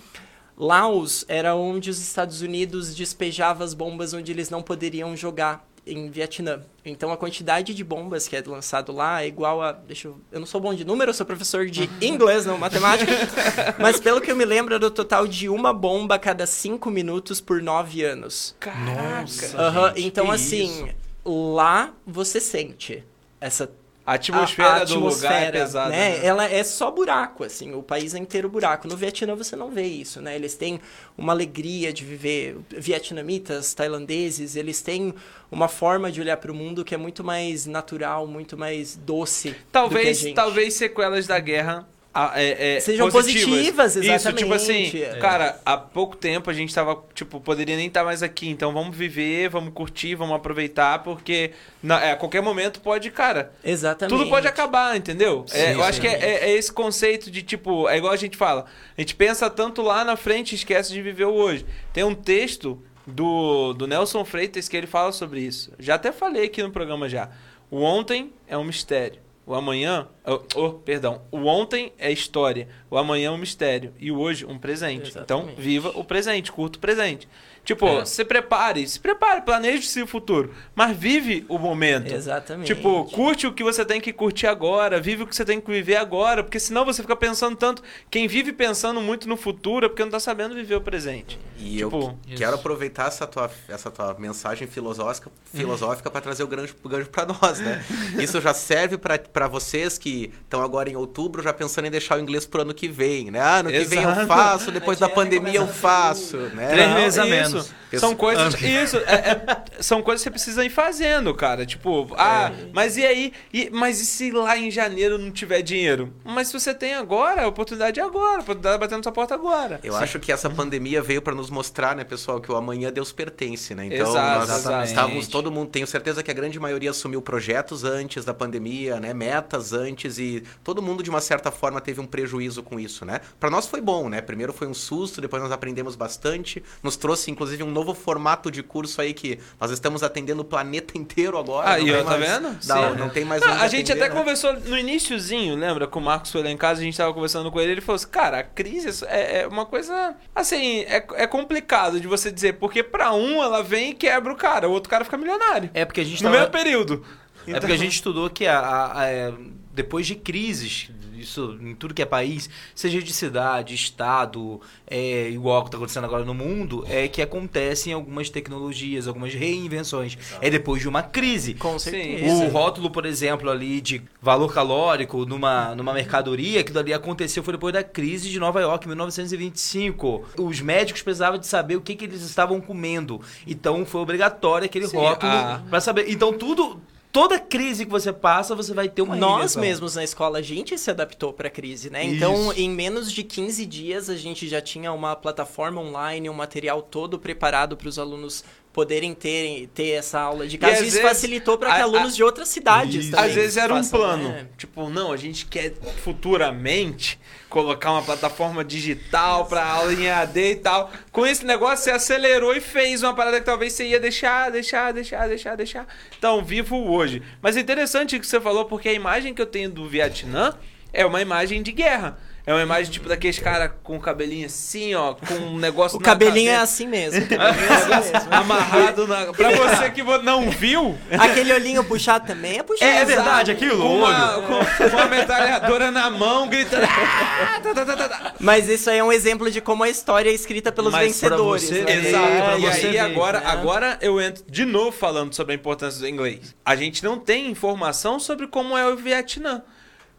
Laos 0.58 1.24
era 1.28 1.56
onde 1.56 1.90
os 1.90 2.00
Estados 2.00 2.42
Unidos 2.42 2.96
despejavam 2.96 3.64
as 3.64 3.74
bombas 3.74 4.14
onde 4.14 4.32
eles 4.32 4.50
não 4.50 4.64
poderiam 4.64 5.16
jogar 5.16 5.68
em 5.86 6.10
Vietnã. 6.10 6.62
Então 6.84 7.12
a 7.12 7.18
quantidade 7.18 7.74
de 7.74 7.84
bombas 7.84 8.28
que 8.28 8.36
é 8.36 8.44
lançado 8.46 8.92
lá 8.92 9.24
é 9.24 9.28
igual 9.28 9.62
a, 9.62 9.72
deixa 9.72 10.08
eu, 10.10 10.20
eu 10.32 10.40
não 10.40 10.48
sou 10.48 10.60
bom 10.60 10.74
de 10.74 10.84
número, 10.84 11.12
eu 11.12 11.14
sou 11.14 11.26
professor 11.26 11.68
de 11.68 11.90
inglês, 12.02 12.46
não 12.46 12.58
matemática, 12.58 13.12
mas 13.80 14.00
pelo 14.00 14.20
que 14.20 14.32
eu 14.32 14.36
me 14.36 14.46
lembro 14.46 14.76
era 14.76 14.86
o 14.86 14.92
total 14.92 15.28
de 15.28 15.48
uma 15.48 15.72
bomba 15.72 16.16
a 16.16 16.20
cada 16.20 16.46
cinco 16.46 16.90
minutos 16.90 17.40
por 17.40 17.62
nove 17.62 18.04
anos. 18.04 18.56
Nossa. 18.86 19.58
Aham, 19.58 19.88
gente, 19.90 20.08
então 20.08 20.26
que 20.26 20.32
assim, 20.32 20.90
lá 21.26 21.94
você 22.06 22.40
sente 22.40 23.04
essa 23.40 23.70
A 24.08 24.14
atmosfera, 24.14 24.70
a- 24.70 24.76
a 24.78 24.84
do 24.86 24.94
lugar 25.00 25.04
é 25.34 25.36
atmosfera, 25.36 25.60
pesada. 25.60 25.90
né? 25.90 26.10
né? 26.20 26.26
Ela 26.26 26.46
é 26.50 26.64
só 26.64 26.90
buraco, 26.90 27.44
assim, 27.44 27.74
o 27.74 27.84
país 27.84 28.16
é 28.16 28.18
inteiro 28.18 28.48
buraco. 28.48 28.88
No 28.88 28.96
Vietnã 28.96 29.36
você 29.36 29.54
não 29.54 29.70
vê 29.70 29.84
isso, 29.84 30.22
né? 30.22 30.34
Eles 30.34 30.56
têm 30.56 30.80
uma 31.18 31.34
alegria 31.34 31.92
de 31.92 32.06
viver. 32.06 32.56
Vietnamitas, 32.70 33.74
tailandeses, 33.74 34.56
eles 34.56 34.82
têm 34.82 35.14
uma 35.52 35.68
forma 35.68 36.10
de 36.12 36.22
olhar 36.22 36.38
para 36.38 36.52
o 36.52 36.56
mundo 36.56 36.86
que 36.86 36.96
é 36.96 36.98
muito 36.98 37.22
mais 37.24 37.66
natural, 37.66 38.26
muito 38.26 38.58
mais 38.58 38.96
doce. 38.96 39.50
do 39.52 39.56
Talvez, 39.72 40.20
gente. 40.20 40.34
talvez 40.36 40.74
sequelas 40.76 41.28
da 41.28 41.38
guerra 41.40 41.88
é, 42.36 42.78
é, 42.78 42.80
Sejam 42.80 43.10
positivas, 43.10 43.96
Isso, 43.96 44.34
tipo 44.34 44.54
assim, 44.54 44.84
exatamente. 44.86 45.04
É. 45.04 45.20
cara, 45.20 45.60
há 45.66 45.78
pouco 45.78 46.16
tempo 46.16 46.50
a 46.50 46.54
gente 46.54 46.74
tava, 46.74 47.04
tipo, 47.14 47.40
poderia 47.40 47.76
nem 47.76 47.88
estar 47.88 48.04
mais 48.04 48.24
aqui, 48.24 48.50
então 48.50 48.74
vamos 48.74 48.96
viver, 48.96 49.50
vamos 49.50 49.74
curtir, 49.74 50.16
vamos 50.16 50.36
aproveitar, 50.36 51.04
porque 51.04 51.52
na, 51.82 52.04
é, 52.04 52.12
a 52.14 52.16
qualquer 52.16 52.42
momento 52.42 52.82
pode, 52.82 53.12
cara, 53.12 53.52
Exatamente. 53.64 54.18
tudo 54.18 54.30
pode 54.30 54.48
acabar, 54.48 54.96
entendeu? 54.98 55.46
É, 55.52 55.68
Sim, 55.68 55.74
eu 55.74 55.84
acho 55.84 56.02
que 56.02 56.08
é, 56.08 56.14
é- 56.14 56.50
é 56.50 56.52
esse 56.54 56.72
conceito 56.72 57.30
de, 57.30 57.42
tipo, 57.44 57.88
é 57.88 57.98
igual 57.98 58.14
a 58.14 58.18
gente 58.18 58.36
fala, 58.36 58.66
a 58.98 59.02
gente 59.02 59.16
pensa 59.16 59.50
tanto 59.50 59.82
lá 59.82 60.04
na 60.04 60.16
frente 60.16 60.54
e 60.54 60.56
esquece 60.56 60.92
de 60.92 61.02
viver 61.02 61.26
o 61.26 61.34
hoje. 61.34 61.66
Tem 61.94 62.04
um 62.04 62.16
texto 62.16 62.82
do, 63.06 63.74
do 63.74 63.88
Nelson 63.88 64.26
Freitas 64.26 64.68
que 64.68 64.76
ele 64.76 64.88
fala 64.88 65.12
sobre 65.12 65.40
isso. 65.40 65.72
Já 65.80 65.96
até 65.96 66.12
falei 66.12 66.46
aqui 66.46 66.62
no 66.62 66.72
programa 66.72 67.08
já. 67.08 67.30
O 67.70 67.82
ontem 67.82 68.34
é 68.48 68.58
um 68.58 68.64
mistério. 68.64 69.20
O 69.48 69.56
amanhã, 69.56 70.10
oh, 70.26 70.42
oh, 70.56 70.74
perdão, 70.74 71.22
o 71.32 71.46
ontem 71.46 71.94
é 71.98 72.12
história, 72.12 72.68
o 72.92 72.98
amanhã 72.98 73.30
é 73.30 73.32
um 73.32 73.38
mistério 73.38 73.94
e 73.98 74.12
o 74.12 74.20
hoje 74.20 74.46
um 74.46 74.60
presente. 74.60 75.12
Então, 75.12 75.40
Exatamente. 75.40 75.62
viva 75.62 75.92
o 75.96 76.04
presente, 76.04 76.52
curta 76.52 76.78
o 76.78 76.82
presente. 76.82 77.30
Tipo, 77.68 77.86
É. 78.00 78.06
se 78.06 78.24
prepare, 78.24 78.88
se 78.88 78.98
prepare, 78.98 79.42
planeje-se 79.42 80.02
o 80.02 80.08
futuro, 80.08 80.54
mas 80.74 80.96
vive 80.96 81.46
o 81.50 81.58
momento. 81.60 82.14
Exatamente. 82.14 82.74
Tipo, 82.74 83.04
curte 83.12 83.46
o 83.46 83.52
que 83.52 83.62
você 83.62 83.84
tem 83.84 84.00
que 84.00 84.14
curtir 84.14 84.48
agora, 84.48 85.02
vive 85.02 85.24
o 85.24 85.28
que 85.28 85.36
você 85.36 85.44
tem 85.44 85.60
que 85.60 85.70
viver 85.70 85.98
agora, 85.98 86.42
porque 86.46 86.62
senão 86.62 86.86
você 86.86 87.02
fica 87.02 87.14
pensando 87.14 87.58
tanto. 87.58 87.84
Quem 88.10 88.26
vive 88.26 88.54
pensando 88.54 89.02
muito 89.02 89.28
no 89.28 89.36
futuro 89.36 89.86
é 89.86 89.90
porque 89.90 90.02
não 90.02 90.10
tá 90.12 90.20
sabendo 90.20 90.56
viver 90.56 90.76
o 90.76 90.82
presente. 90.82 91.38
E 91.60 91.80
Tipo, 91.80 91.98
eu 91.98 92.18
que- 92.26 92.36
quero 92.36 92.56
aproveitar 92.56 93.08
essa 93.10 93.28
tua, 93.28 93.52
essa 93.68 93.92
tua 93.92 94.16
mensagem 94.18 94.66
filosófica, 94.66 95.30
filosófica 95.54 96.10
para 96.10 96.22
trazer 96.22 96.44
o 96.44 96.48
gancho, 96.48 96.74
o 96.82 96.88
gancho 96.88 97.10
para 97.10 97.26
nós, 97.26 97.60
né? 97.60 97.84
Isso 98.18 98.40
já 98.40 98.54
serve 98.54 98.98
para 98.98 99.48
vocês 99.50 99.98
que 99.98 100.32
estão 100.44 100.62
agora 100.64 100.90
em 100.90 100.96
outubro 100.96 101.44
já 101.44 101.52
pensando 101.52 101.88
em 101.88 101.92
deixar 101.92 102.18
o 102.18 102.22
inglês 102.22 102.46
pro 102.46 102.62
ano 102.62 102.74
que 102.74 102.88
vem, 102.88 103.30
né? 103.30 103.42
Ah, 103.42 103.58
ano 103.58 103.70
que 103.70 103.84
vem 103.84 104.04
eu 104.04 104.10
Exato. 104.10 104.28
faço, 104.28 104.72
depois 104.72 104.98
da 105.00 105.10
pandemia 105.10 105.56
eu 105.60 105.68
faço, 105.68 106.38
né? 106.38 106.70
Três 106.70 106.94
meses 106.94 107.20
a 107.20 107.26
isso. 107.58 108.00
São 108.00 108.16
coisas. 108.16 108.54
Isso, 108.62 108.98
é- 108.98 109.02
é- 109.32 109.66
são 109.82 110.02
coisas 110.02 110.22
que 110.22 110.26
você 110.30 110.32
precisa 110.32 110.64
ir 110.66 110.70
fazendo, 110.70 111.34
cara. 111.34 111.66
Tipo, 111.66 112.08
ah, 112.18 112.52
mas 112.74 112.98
e 112.98 113.06
aí? 113.06 113.34
E- 113.54 113.70
mas 113.72 114.00
e 114.02 114.06
se 114.06 114.32
lá 114.32 114.58
em 114.58 114.70
janeiro 114.72 115.18
não 115.18 115.32
tiver 115.32 115.62
dinheiro? 115.62 116.14
Mas 116.24 116.48
se 116.48 116.54
você 116.60 116.74
tem 116.74 116.94
agora, 116.96 117.44
a 117.44 117.48
oportunidade 117.48 118.00
é 118.00 118.04
agora, 118.04 118.38
a 118.38 118.42
oportunidade 118.42 118.80
batendo 118.80 118.98
na 118.98 119.04
sua 119.04 119.12
porta 119.12 119.34
agora. 119.36 119.80
Eu 119.84 119.96
acho 119.96 120.20
que 120.20 120.32
essa 120.32 120.50
pandemia 120.50 121.02
veio 121.02 121.22
para 121.22 121.34
nos 121.34 121.50
mostrar, 121.50 121.96
né, 121.96 122.04
pessoal, 122.04 122.40
que 122.42 122.52
o 122.52 122.56
amanhã 122.56 122.92
Deus 122.92 123.12
pertence, 123.12 123.74
né? 123.74 123.86
Então, 123.86 124.10
Exato, 124.10 124.40
nós 124.40 124.50
exatamente. 124.60 124.88
estávamos 124.90 125.28
todo 125.28 125.52
mundo, 125.52 125.70
tenho 125.70 125.88
certeza 125.88 126.22
que 126.22 126.30
a 126.32 126.34
grande 126.34 126.60
maioria 126.60 126.90
assumiu 126.92 127.22
projetos 127.22 127.84
antes 127.84 128.26
da 128.26 128.34
pandemia, 128.34 129.00
né, 129.00 129.14
metas 129.14 129.74
antes 129.74 130.18
e 130.20 130.44
todo 130.64 130.82
mundo 130.82 131.02
de 131.04 131.10
uma 131.10 131.22
certa 131.22 131.52
forma 131.52 131.80
teve 131.80 132.02
um 132.02 132.06
prejuízo 132.06 132.62
com 132.64 132.80
isso, 132.80 133.06
né? 133.06 133.22
Para 133.40 133.50
nós 133.50 133.68
foi 133.68 133.80
bom, 133.82 134.10
né? 134.10 134.22
Primeiro 134.22 134.52
foi 134.52 134.68
um 134.68 134.74
susto, 134.74 135.22
depois 135.22 135.42
nós 135.42 135.52
aprendemos 135.52 135.96
bastante, 135.96 136.62
nos 136.84 136.96
trouxe 136.98 137.32
inclusive 137.32 137.47
um 137.64 137.72
novo 137.72 137.94
formato 137.94 138.50
de 138.52 138.62
curso 138.64 139.00
aí 139.02 139.14
que 139.14 139.40
nós 139.60 139.72
estamos 139.72 140.04
atendendo 140.04 140.42
o 140.42 140.46
planeta 140.46 140.98
inteiro 140.98 141.38
agora. 141.38 141.70
Aí, 141.72 141.86
não 141.92 142.00
ó, 142.00 142.04
tá 142.04 142.18
mais- 142.18 142.32
vendo? 142.32 142.44
Não, 142.50 142.60
Sim. 142.94 143.00
não 143.00 143.10
tem 143.10 143.24
mais 143.26 143.42
Ah, 143.44 143.52
onde 143.54 143.64
a 143.64 143.68
gente 143.68 143.92
atender, 143.92 144.06
até 144.06 144.14
né? 144.14 144.20
conversou 144.20 144.54
no 144.54 144.78
iníciozinho, 144.78 145.56
lembra? 145.56 145.88
Que 145.88 145.98
o 145.98 146.02
Marcos 146.02 146.32
foi 146.32 146.44
lá 146.44 146.50
em 146.50 146.58
casa, 146.58 146.82
a 146.82 146.84
gente 146.84 146.98
tava 146.98 147.14
conversando 147.14 147.52
com 147.52 147.60
ele, 147.62 147.72
ele 147.74 147.82
falou 147.82 147.96
assim, 147.96 148.08
cara, 148.10 148.40
a 148.40 148.44
crise 148.44 149.06
é, 149.06 149.42
é 149.42 149.48
uma 149.48 149.66
coisa, 149.66 150.16
assim, 150.36 150.82
é, 150.82 151.06
é 151.16 151.28
complicado 151.28 152.00
de 152.00 152.08
você 152.08 152.32
dizer, 152.32 152.54
porque 152.54 152.84
pra 152.84 153.14
um 153.14 153.42
ela 153.44 153.62
vem 153.64 153.92
e 153.92 153.94
quebra 153.94 154.32
o 154.34 154.36
cara, 154.36 154.68
o 154.68 154.72
outro 154.72 154.90
cara 154.90 155.04
fica 155.06 155.18
milionário. 155.18 155.70
É 155.74 155.86
porque 155.86 156.02
a 156.02 156.04
gente 156.06 156.24
no 156.24 156.30
tava- 156.30 156.38
mesmo 156.44 156.52
período. 156.52 157.06
É 157.48 157.60
porque 157.60 157.72
a 157.74 157.78
gente 157.78 157.94
estudou 157.94 158.30
que 158.30 158.46
a, 158.46 158.60
a- 158.60 159.00
a- 159.02 159.06
é, 159.08 159.34
depois 159.74 160.06
de 160.06 160.16
crises, 160.16 160.90
isso 161.20 161.58
em 161.62 161.76
tudo 161.76 161.94
que 161.94 162.02
é 162.02 162.06
país, 162.06 162.50
seja 162.76 163.02
de 163.02 163.14
cidade, 163.14 163.74
estado, 163.76 164.60
é, 164.86 165.30
igual 165.30 165.60
o 165.60 165.64
que 165.64 165.68
está 165.70 165.78
acontecendo 165.78 166.06
agora 166.06 166.24
no 166.26 166.34
mundo, 166.34 166.86
é 166.90 167.08
que 167.08 167.22
acontecem 167.22 167.94
algumas 167.94 168.30
tecnologias, 168.30 169.08
algumas 169.08 169.34
reinvenções. 169.34 170.18
É 170.42 170.50
depois 170.50 170.82
de 170.82 170.88
uma 170.88 171.02
crise. 171.04 171.54
Com 171.54 171.78
certeza. 171.80 172.46
O 172.46 172.50
rótulo, 172.50 172.90
por 172.90 173.06
exemplo, 173.06 173.50
ali 173.50 173.82
de 173.82 174.02
valor 174.22 174.54
calórico 174.54 175.26
numa, 175.26 175.76
numa 175.76 175.94
mercadoria, 175.94 176.62
aquilo 176.62 176.80
ali 176.80 176.94
aconteceu 176.94 177.44
foi 177.44 177.54
depois 177.54 177.74
da 177.74 177.84
crise 177.84 178.30
de 178.30 178.40
Nova 178.40 178.60
York, 178.62 178.86
em 178.86 178.90
1925. 178.90 180.26
Os 180.38 180.62
médicos 180.62 181.02
precisavam 181.02 181.40
de 181.40 181.48
saber 181.48 181.76
o 181.76 181.82
que, 181.82 181.96
que 181.96 182.06
eles 182.06 182.22
estavam 182.22 182.60
comendo. 182.62 183.22
Então 183.46 183.86
foi 183.86 184.02
obrigatório 184.02 184.66
aquele 184.66 184.88
Sim, 184.88 184.98
rótulo 184.98 185.32
a- 185.32 185.62
para 185.70 185.82
saber. 185.82 186.10
Então 186.10 186.34
tudo. 186.34 186.82
Toda 187.12 187.40
crise 187.40 187.86
que 187.86 187.92
você 187.92 188.14
passa, 188.14 188.54
você 188.54 188.74
vai 188.74 188.88
ter 188.90 189.02
uma 189.02 189.16
Nós 189.16 189.56
mesmos 189.56 189.96
na 189.96 190.04
escola, 190.04 190.40
a 190.40 190.42
gente 190.42 190.78
se 190.78 190.92
adaptou 190.92 191.34
para 191.34 191.48
a 191.48 191.52
crise, 191.52 191.90
né? 191.90 192.04
Então, 192.04 192.54
em 192.54 192.70
menos 192.70 193.12
de 193.12 193.24
15 193.24 193.66
dias, 193.66 194.10
a 194.10 194.16
gente 194.16 194.48
já 194.48 194.62
tinha 194.62 194.92
uma 194.92 195.16
plataforma 195.16 195.82
online, 195.82 196.30
um 196.30 196.34
material 196.34 196.82
todo 196.82 197.18
preparado 197.18 197.76
para 197.76 197.88
os 197.88 197.98
alunos 197.98 198.44
poderem 198.78 199.12
ter, 199.16 199.68
ter 199.74 199.90
essa 199.94 200.20
aula 200.20 200.46
de 200.46 200.56
casa. 200.56 200.74
E 200.84 200.88
isso 200.88 200.98
vezes, 200.98 201.02
facilitou 201.02 201.58
para 201.58 201.72
a- 201.72 201.76
que 201.78 201.82
a- 201.82 201.84
alunos 201.86 202.16
de 202.16 202.24
outras 202.24 202.48
cidades 202.48 203.12
Às 203.12 203.34
vezes 203.34 203.58
era 203.58 203.74
um 203.74 203.78
façam, 203.78 204.00
plano. 204.00 204.30
né? 204.30 204.46
Tipo, 204.56 204.88
não, 204.88 205.12
a 205.12 205.18
gente 205.18 205.48
quer 205.48 205.74
futuramente 206.04 207.20
colocar 207.50 207.92
uma 207.92 208.04
plataforma 208.04 208.64
digital 208.64 209.48
pra 209.48 209.66
aula 209.66 209.92
em 209.94 210.08
AD 210.08 210.52
e 210.52 210.56
tal. 210.58 210.92
Com 211.12 211.26
esse 211.26 211.44
negócio, 211.44 211.86
você 211.86 211.90
acelerou 211.92 212.56
e 212.56 212.62
fez 212.62 213.02
uma 213.02 213.16
parada 213.16 213.40
que 213.40 213.46
talvez 213.48 213.74
você 213.74 213.88
ia 213.88 214.00
deixar, 214.00 214.52
deixar, 214.52 214.94
deixar, 214.94 215.28
deixar, 215.28 215.56
deixar. 215.58 215.88
Então, 216.16 216.44
vivo 216.46 216.76
hoje. 216.92 217.24
Mas 217.42 217.58
é 217.58 217.62
interessante 217.62 218.16
o 218.16 218.20
que 218.20 218.28
você 218.28 218.40
falou, 218.40 218.66
porque 218.66 218.90
a 218.90 218.94
imagem 218.94 219.34
que 219.34 219.42
eu 219.42 219.48
tenho 219.48 219.72
do 219.72 219.90
Vietnã 219.90 220.54
é 220.94 221.04
uma 221.04 221.20
imagem 221.20 221.64
de 221.64 221.72
guerra. 221.72 222.20
É 222.48 222.54
uma 222.54 222.62
imagem 222.62 222.90
tipo 222.90 223.10
daqueles 223.10 223.38
caras 223.40 223.72
com 223.84 223.98
o 223.98 224.00
cabelinho 224.00 224.46
assim, 224.46 224.96
ó, 224.96 225.14
com 225.16 225.34
um 225.34 225.58
negócio 225.60 225.98
O 225.98 226.00
na 226.00 226.06
cabelinho 226.06 226.50
é 226.50 226.54
cabeça, 226.54 226.64
assim 226.64 226.88
mesmo. 226.88 227.20
o 227.26 227.28
cabelinho 227.28 227.68
é 227.70 227.74
assim 227.98 228.14
mesmo. 228.14 228.34
amarrado 228.34 229.06
na. 229.06 229.34
Pra 229.34 229.52
você 229.52 229.90
que 229.92 230.02
não 230.24 230.50
viu, 230.50 230.98
Aquele 231.12 231.52
olhinho 231.52 231.84
puxado 231.84 232.26
também 232.26 232.60
é 232.60 232.64
puxado. 232.64 232.90
É 232.90 233.04
verdade, 233.04 233.52
aquilo, 233.52 233.78
com 233.78 233.98
uma, 233.98 234.38
olho. 234.38 234.48
com, 234.48 234.90
com 234.90 234.96
uma 234.96 235.06
metralhadora 235.08 235.92
na 235.92 236.10
mão, 236.10 236.48
gritando. 236.48 236.86
"Ah, 236.86 237.60
tá, 237.62 237.74
tá, 237.74 237.86
tá, 237.86 237.98
tá, 237.98 238.08
tá." 238.08 238.34
Mas 238.40 238.70
isso 238.70 238.90
aí 238.90 239.00
é 239.00 239.04
um 239.04 239.12
exemplo 239.12 239.52
de 239.52 239.60
como 239.60 239.84
a 239.84 239.90
história 239.90 240.30
é 240.30 240.34
escrita 240.34 240.72
pelos 240.72 240.94
Mas 240.94 241.20
pra 241.20 241.30
vencedores. 241.30 241.64
você 241.64 241.82
né? 241.82 242.08
Exato. 242.08 242.28
pra 242.28 242.58
e 242.58 242.62
você 242.62 242.86
aí 242.88 242.92
ver, 242.94 243.00
agora, 243.00 243.40
né? 243.42 243.46
agora 243.46 243.98
eu 244.02 244.22
entro 244.22 244.46
de 244.50 244.64
novo 244.64 244.94
falando 244.94 245.34
sobre 245.34 245.52
a 245.52 245.56
importância 245.56 246.00
do 246.00 246.08
inglês. 246.08 246.56
A 246.64 246.78
gente 246.78 247.04
não 247.04 247.20
tem 247.20 247.50
informação 247.52 248.22
sobre 248.22 248.48
como 248.48 248.78
é 248.78 248.88
o 248.88 248.96
Vietnã. 248.96 249.64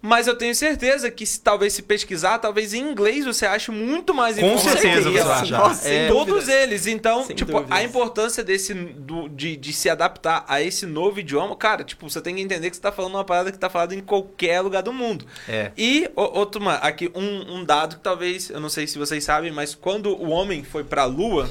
Mas 0.01 0.29
eu 0.29 0.37
tenho 0.39 0.55
certeza 0.55 1.11
que 1.11 1.27
se 1.27 1.41
talvez 1.41 1.73
se 1.73 1.83
pesquisar, 1.83 2.39
talvez 2.39 2.73
em 2.73 2.79
inglês 2.89 3.25
você 3.27 3.45
ache 3.45 3.73
muito 3.73 4.15
mais 4.15 4.39
Com 4.39 4.47
informação. 4.47 4.73
certeza 4.81 5.11
você 5.11 5.25
vai 5.25 5.41
achar. 5.41 5.59
nossa, 5.59 5.89
É, 5.89 6.07
Todos 6.07 6.35
dúvidas. 6.35 6.49
eles. 6.49 6.87
Então, 6.87 7.25
Sem 7.25 7.35
tipo, 7.35 7.51
dúvidas. 7.51 7.77
a 7.77 7.83
importância 7.83 8.45
desse 8.45 8.73
do, 8.75 9.29
de, 9.29 9.57
de 9.57 9.73
se 9.73 9.91
adaptar 9.91 10.45
a 10.47 10.63
esse 10.63 10.87
novo 10.87 11.19
idioma, 11.19 11.57
cara, 11.57 11.83
tipo, 11.83 12.09
você 12.09 12.21
tem 12.21 12.37
que 12.37 12.41
entender 12.41 12.71
que 12.71 12.77
você 12.77 12.83
tá 12.83 12.93
falando 12.93 13.15
uma 13.17 13.25
parada 13.25 13.51
que 13.51 13.59
tá 13.59 13.69
falada 13.69 13.93
em 13.93 14.01
qualquer 14.01 14.61
lugar 14.61 14.83
do 14.85 14.93
mundo. 14.93 15.27
É. 15.49 15.73
E, 15.77 16.09
ô- 16.15 16.39
outro, 16.39 16.63
mano, 16.63 16.79
aqui 16.81 17.11
um, 17.13 17.57
um 17.57 17.65
dado 17.65 17.97
que 17.97 18.03
talvez, 18.03 18.51
eu 18.51 18.61
não 18.61 18.69
sei 18.69 18.87
se 18.87 18.99
vocês 18.99 19.25
sabem, 19.25 19.51
mas 19.51 19.75
quando 19.75 20.11
o 20.15 20.29
homem 20.31 20.63
foi 20.63 20.85
pra 20.85 21.07
lua, 21.07 21.51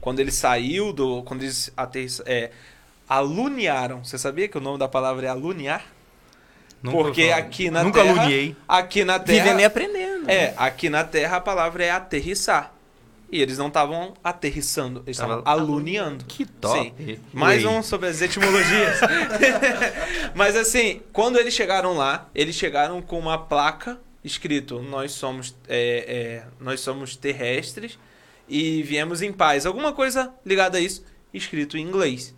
quando 0.00 0.18
ele 0.18 0.32
saiu 0.32 0.92
do. 0.92 1.22
Quando 1.22 1.42
eles 1.44 1.70
aterriss- 1.76 2.22
é, 2.26 2.50
alunearam. 3.08 4.02
Você 4.04 4.18
sabia 4.18 4.48
que 4.48 4.58
o 4.58 4.60
nome 4.60 4.78
da 4.78 4.88
palavra 4.88 5.26
é 5.26 5.30
alunear? 5.30 5.84
Nunca 6.84 6.98
Porque 6.98 7.22
aqui 7.30 7.70
na 7.70 7.82
Nunca 7.82 8.02
Terra. 8.02 8.20
aluniei. 8.20 8.54
Aqui 8.68 9.06
na 9.06 9.18
Terra. 9.18 9.42
Vivendo 9.42 9.60
e 9.60 9.64
aprendendo. 9.64 10.30
É, 10.30 10.52
aqui 10.54 10.90
na 10.90 11.02
Terra 11.02 11.38
a 11.38 11.40
palavra 11.40 11.82
é 11.82 11.90
aterrissar. 11.90 12.74
E 13.32 13.40
eles 13.40 13.56
não 13.56 13.68
estavam 13.68 14.12
aterrissando, 14.22 15.02
eles 15.06 15.16
Tava 15.16 15.38
estavam 15.38 15.50
aluneando. 15.50 16.26
Que 16.26 16.44
top. 16.44 16.92
Sim. 16.98 17.18
Mais 17.32 17.64
um 17.64 17.82
sobre 17.82 18.10
as 18.10 18.20
etimologias. 18.20 19.00
Mas 20.36 20.54
assim, 20.56 21.00
quando 21.10 21.38
eles 21.38 21.54
chegaram 21.54 21.94
lá, 21.94 22.28
eles 22.34 22.54
chegaram 22.54 23.00
com 23.00 23.18
uma 23.18 23.38
placa 23.38 23.98
escrito: 24.22 24.82
Nós 24.82 25.12
somos, 25.12 25.56
é, 25.66 26.04
é, 26.06 26.46
nós 26.60 26.80
somos 26.80 27.16
terrestres 27.16 27.98
e 28.46 28.82
viemos 28.82 29.22
em 29.22 29.32
paz. 29.32 29.64
Alguma 29.64 29.94
coisa 29.94 30.34
ligada 30.44 30.76
a 30.76 30.80
isso, 30.82 31.02
escrito 31.32 31.78
em 31.78 31.80
inglês. 31.80 32.34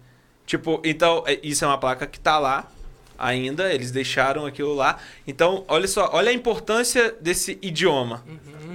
Tipo, 0.47 0.81
então, 0.85 1.25
é, 1.27 1.41
isso 1.43 1.65
é 1.65 1.69
uma 1.69 1.79
placa 1.79 2.07
que 2.07 2.21
tá 2.21 2.39
lá 2.39 2.71
ainda, 3.19 3.73
eles 3.73 3.91
deixaram 3.91 4.47
aquilo 4.47 4.75
lá. 4.75 4.99
Então, 5.27 5.65
olha 5.69 5.89
só, 5.89 6.11
olha 6.13 6.31
a 6.31 6.35
importância 6.35 7.15
desse 7.21 7.59
idioma. 7.63 8.25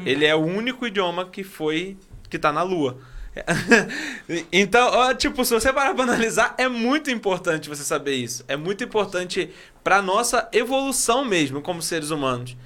Ele 0.05 0.25
é 0.25 0.35
o 0.35 0.39
único 0.39 0.85
idioma 0.87 1.25
que 1.25 1.43
foi 1.43 1.97
que 2.29 2.39
tá 2.39 2.51
na 2.51 2.63
lua. 2.63 2.97
então, 4.51 4.89
ó, 4.91 5.13
tipo, 5.13 5.43
se 5.45 5.53
você 5.53 5.71
parar 5.71 5.93
pra 5.93 6.03
analisar, 6.03 6.53
é 6.57 6.67
muito 6.67 7.09
importante 7.09 7.69
você 7.69 7.83
saber 7.83 8.15
isso. 8.15 8.43
É 8.47 8.55
muito 8.55 8.83
importante 8.83 9.49
pra 9.83 10.01
nossa 10.01 10.49
evolução 10.51 11.23
mesmo 11.23 11.61
como 11.61 11.81
seres 11.81 12.09
humanos. 12.09 12.57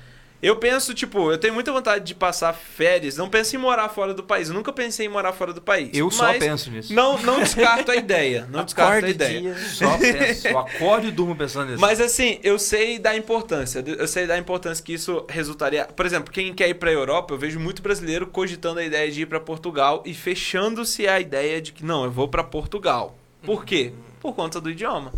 Eu 0.45 0.57
penso, 0.57 0.93
tipo, 0.93 1.31
eu 1.31 1.39
tenho 1.39 1.55
muita 1.55 1.71
vontade 1.71 2.05
de 2.05 2.13
passar 2.13 2.53
férias. 2.53 3.17
Não 3.17 3.27
penso 3.27 3.55
em 3.55 3.57
morar 3.57 3.89
fora 3.89 4.13
do 4.13 4.21
país. 4.21 4.47
Eu 4.47 4.53
nunca 4.53 4.71
pensei 4.71 5.07
em 5.07 5.09
morar 5.09 5.33
fora 5.33 5.51
do 5.51 5.59
país. 5.59 5.89
Eu 5.91 6.11
só 6.11 6.31
penso 6.33 6.69
nisso. 6.69 6.93
Não, 6.93 7.17
não 7.23 7.39
descarto 7.41 7.89
a 7.89 7.95
ideia. 7.95 8.47
Não 8.51 8.63
descarto 8.63 9.07
a 9.07 9.09
ideia. 9.09 9.41
dia. 9.41 9.55
Só 9.55 9.97
penso. 9.97 10.47
Eu 10.47 10.59
acordo 10.59 11.07
e 11.07 11.11
durmo 11.11 11.35
pensando 11.35 11.71
nisso. 11.71 11.81
Mas 11.81 11.99
assim, 11.99 12.39
eu 12.43 12.59
sei 12.59 12.99
da 12.99 13.17
importância. 13.17 13.83
Eu 13.87 14.07
sei 14.07 14.27
da 14.27 14.37
importância 14.37 14.85
que 14.85 14.93
isso 14.93 15.25
resultaria. 15.27 15.85
Por 15.85 16.05
exemplo, 16.05 16.31
quem 16.31 16.53
quer 16.53 16.69
ir 16.69 16.75
pra 16.75 16.91
Europa, 16.91 17.33
eu 17.33 17.39
vejo 17.39 17.59
muito 17.59 17.81
brasileiro 17.81 18.27
cogitando 18.27 18.79
a 18.79 18.83
ideia 18.83 19.11
de 19.11 19.21
ir 19.23 19.25
pra 19.25 19.39
Portugal 19.39 20.03
e 20.05 20.13
fechando-se 20.13 21.07
a 21.07 21.19
ideia 21.19 21.59
de 21.59 21.71
que 21.71 21.83
não, 21.83 22.03
eu 22.03 22.11
vou 22.11 22.27
pra 22.27 22.43
Portugal. 22.43 23.17
Por 23.41 23.65
quê? 23.65 23.93
Por 24.19 24.33
conta 24.35 24.61
do 24.61 24.69
idioma. 24.69 25.11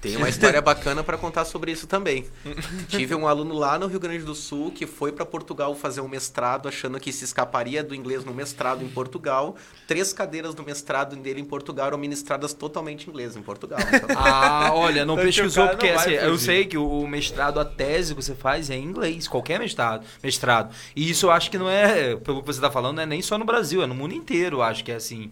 Tem 0.00 0.16
uma 0.16 0.28
história 0.28 0.60
bacana 0.62 1.02
para 1.02 1.18
contar 1.18 1.44
sobre 1.44 1.72
isso 1.72 1.86
também. 1.86 2.24
Tive 2.88 3.14
um 3.16 3.26
aluno 3.26 3.54
lá 3.54 3.78
no 3.78 3.88
Rio 3.88 3.98
Grande 3.98 4.24
do 4.24 4.34
Sul 4.34 4.70
que 4.70 4.86
foi 4.86 5.10
para 5.10 5.26
Portugal 5.26 5.74
fazer 5.74 6.00
um 6.00 6.08
mestrado, 6.08 6.68
achando 6.68 7.00
que 7.00 7.12
se 7.12 7.24
escaparia 7.24 7.82
do 7.82 7.94
inglês 7.94 8.24
no 8.24 8.32
mestrado 8.32 8.84
em 8.84 8.88
Portugal. 8.88 9.56
Três 9.88 10.12
cadeiras 10.12 10.54
do 10.54 10.62
mestrado 10.62 11.16
dele 11.16 11.40
em 11.40 11.44
Portugal 11.44 11.88
eram 11.88 11.98
ministradas 11.98 12.52
totalmente 12.54 13.06
em 13.06 13.10
inglês 13.10 13.36
em 13.36 13.42
Portugal. 13.42 13.80
Então, 13.80 14.08
Ah, 14.16 14.70
olha, 14.72 15.04
não 15.04 15.14
Então, 15.14 15.26
pesquisou 15.26 15.68
porque 15.68 15.90
não 15.90 15.98
assim, 15.98 16.12
eu 16.12 16.38
sei 16.38 16.64
que 16.64 16.78
o 16.78 17.06
mestrado, 17.06 17.58
a 17.58 17.64
tese 17.64 18.14
que 18.14 18.22
você 18.22 18.34
faz 18.34 18.70
é 18.70 18.76
em 18.76 18.84
inglês, 18.84 19.26
qualquer 19.26 19.58
mestrado, 19.58 20.04
mestrado. 20.22 20.74
E 20.94 21.10
isso 21.10 21.26
eu 21.26 21.30
acho 21.30 21.50
que 21.50 21.58
não 21.58 21.68
é, 21.68 22.14
pelo 22.16 22.40
que 22.40 22.46
você 22.46 22.58
está 22.58 22.70
falando, 22.70 22.96
não 22.96 23.02
é 23.02 23.06
nem 23.06 23.20
só 23.22 23.36
no 23.36 23.44
Brasil, 23.44 23.82
é 23.82 23.86
no 23.86 23.94
mundo 23.94 24.14
inteiro, 24.14 24.58
eu 24.58 24.62
acho 24.62 24.84
que 24.84 24.92
é 24.92 24.96
assim. 24.96 25.30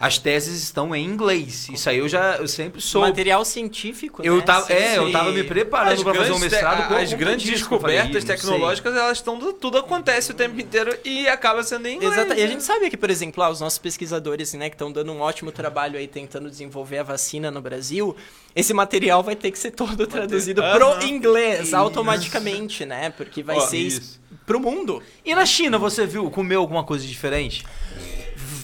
As 0.00 0.16
teses 0.16 0.62
estão 0.62 0.96
em 0.96 1.04
inglês. 1.04 1.68
Isso 1.68 1.90
aí 1.90 1.98
eu 1.98 2.08
já 2.08 2.36
eu 2.36 2.48
sempre 2.48 2.80
soube. 2.80 3.08
Material 3.08 3.44
científico, 3.44 4.22
Eu 4.24 4.38
né? 4.38 4.42
tava, 4.42 4.64
Sim, 4.64 4.72
é, 4.72 4.96
eu 4.96 5.12
tava 5.12 5.30
me 5.30 5.44
preparando 5.44 6.02
para 6.02 6.14
fazer 6.14 6.32
um 6.32 6.38
mestrado 6.38 6.88
com 6.88 6.94
as 6.94 7.12
grandes 7.12 7.44
disso 7.46 7.68
que 7.68 7.74
eu 7.74 7.78
falei, 7.78 7.96
descobertas 7.96 8.24
sei. 8.24 8.36
tecnológicas, 8.36 8.96
elas 8.96 9.18
estão 9.18 9.38
tudo 9.52 9.76
acontece 9.76 10.30
o 10.30 10.34
tempo 10.34 10.58
inteiro 10.58 10.96
e 11.04 11.28
acaba 11.28 11.62
sendo 11.62 11.86
em 11.86 11.96
inglês. 11.96 12.14
Exato. 12.14 12.30
E 12.30 12.32
a 12.32 12.46
né? 12.46 12.46
gente 12.46 12.62
sabe 12.62 12.88
que, 12.88 12.96
por 12.96 13.10
exemplo, 13.10 13.42
ah, 13.42 13.50
os 13.50 13.60
nossos 13.60 13.78
pesquisadores, 13.78 14.54
né, 14.54 14.70
que 14.70 14.74
estão 14.74 14.90
dando 14.90 15.12
um 15.12 15.20
ótimo 15.20 15.52
trabalho 15.52 15.98
aí 15.98 16.08
tentando 16.08 16.48
desenvolver 16.48 16.96
a 16.96 17.02
vacina 17.02 17.50
no 17.50 17.60
Brasil, 17.60 18.16
esse 18.56 18.72
material 18.72 19.22
vai 19.22 19.36
ter 19.36 19.50
que 19.50 19.58
ser 19.58 19.72
todo 19.72 20.06
traduzido 20.06 20.62
Aham. 20.62 20.78
pro 20.78 21.06
inglês 21.06 21.74
automaticamente, 21.74 22.86
né? 22.86 23.10
Porque 23.10 23.42
vai 23.42 23.56
Ó, 23.56 23.60
ser 23.60 23.76
isso. 23.76 24.00
isso 24.00 24.20
pro 24.46 24.58
mundo. 24.58 25.02
E 25.24 25.34
na 25.34 25.44
China, 25.44 25.78
você 25.78 26.06
viu, 26.06 26.30
comeu 26.30 26.60
alguma 26.60 26.82
coisa 26.82 27.06
diferente? 27.06 27.64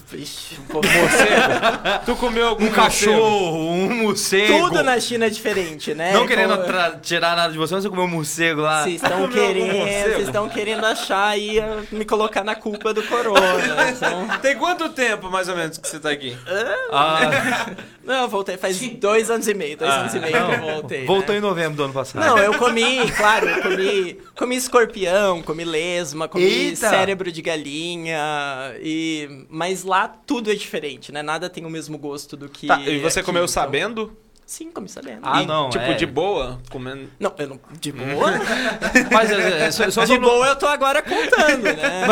Vixe, 0.09 0.55
um 0.57 0.63
pouco- 0.67 0.87
Tu 2.05 2.15
comeu 2.15 2.47
algum 2.47 2.67
Um 2.67 2.71
cachorro, 2.71 3.71
um 3.71 4.03
morcego. 4.03 4.57
Tudo 4.69 4.81
na 4.81 4.97
China 5.01 5.25
é 5.25 5.29
diferente, 5.29 5.93
né? 5.93 6.13
Não 6.13 6.25
querendo 6.25 6.55
Como- 6.57 6.99
tirar 7.01 7.35
nada 7.35 7.51
de 7.51 7.57
você, 7.57 7.73
mas 7.73 7.83
você 7.83 7.89
comeu 7.89 8.05
um 8.05 8.09
morcego 8.09 8.61
lá. 8.61 8.83
Vocês 8.83 9.03
estão 9.03 9.27
querendo, 9.27 9.73
morcego? 9.75 10.09
vocês 10.13 10.27
estão 10.27 10.47
querendo 10.49 10.85
achar 10.85 11.27
aí 11.27 11.59
ah, 11.59 11.81
me 11.91 12.05
colocar 12.05 12.41
na 12.43 12.55
culpa 12.55 12.93
do 12.93 13.03
corona. 13.03 13.37
Então, 13.97 14.27
Tem 14.41 14.55
quanto 14.55 14.89
tempo, 14.89 15.29
mais 15.29 15.49
ou 15.49 15.55
menos, 15.55 15.77
que 15.77 15.87
você 15.87 15.99
tá 15.99 16.09
aqui? 16.11 16.37
Ah, 16.91 17.65
não, 18.07 18.21
eu 18.23 18.27
voltei 18.27 18.57
faz 18.57 18.79
dois 18.79 19.29
anos 19.29 19.47
e 19.47 19.53
meio, 19.53 19.77
dois 19.77 19.91
Ah, 19.91 19.99
anos 20.01 20.13
e 20.15 20.19
meio 20.19 20.33
que 20.33 20.39
eu 20.53 20.61
voltei. 20.73 21.05
voltou 21.05 21.33
né? 21.33 21.37
em 21.37 21.41
novembro 21.41 21.77
do 21.77 21.83
ano 21.83 21.93
passado. 21.93 22.23
Não, 22.25 22.37
eu 22.39 22.53
comi, 22.55 23.11
claro, 23.11 23.47
eu 23.47 23.61
comi, 23.61 24.17
comi 24.35 24.55
escorpião, 24.55 25.41
comi 25.43 25.63
lesma, 25.65 26.27
comi 26.27 26.43
Eita! 26.45 26.89
cérebro 26.89 27.31
de 27.31 27.41
galinha 27.41 28.17
e 28.81 29.45
mas 29.49 29.83
lá 29.83 30.07
tudo 30.07 30.51
é 30.51 30.55
diferente, 30.55 31.11
né? 31.11 31.21
Nada 31.21 31.49
tem 31.49 31.65
o 31.65 31.69
mesmo 31.69 31.97
gosto 31.97 32.35
do 32.37 32.47
que 32.49 32.67
Tá, 32.67 32.79
e 32.81 32.99
você 32.99 33.19
aqui, 33.19 33.25
comeu 33.25 33.43
então- 33.43 33.47
sabendo? 33.53 34.15
Sim, 34.47 34.71
comi 34.71 34.87
sabendo. 34.87 35.19
Ah, 35.23 35.43
E, 35.43 35.45
não, 35.45 35.69
Tipo, 35.69 35.83
é. 35.83 35.93
de 35.95 36.05
boa? 36.05 36.57
Comendo. 36.71 37.11
Não, 37.19 37.33
eu 37.37 37.47
não 37.49 37.59
de 37.81 37.91
boa. 37.91 38.31
Mas 39.11 39.29
é, 39.29 39.65
é, 39.67 39.71
só, 39.71 39.91
só 39.91 40.05
de 40.05 40.17
não- 40.17 40.21
boa 40.21 40.47
eu 40.47 40.55
tô 40.55 40.65
agora 40.67 41.01
contando, 41.01 41.63
né? 41.63 42.07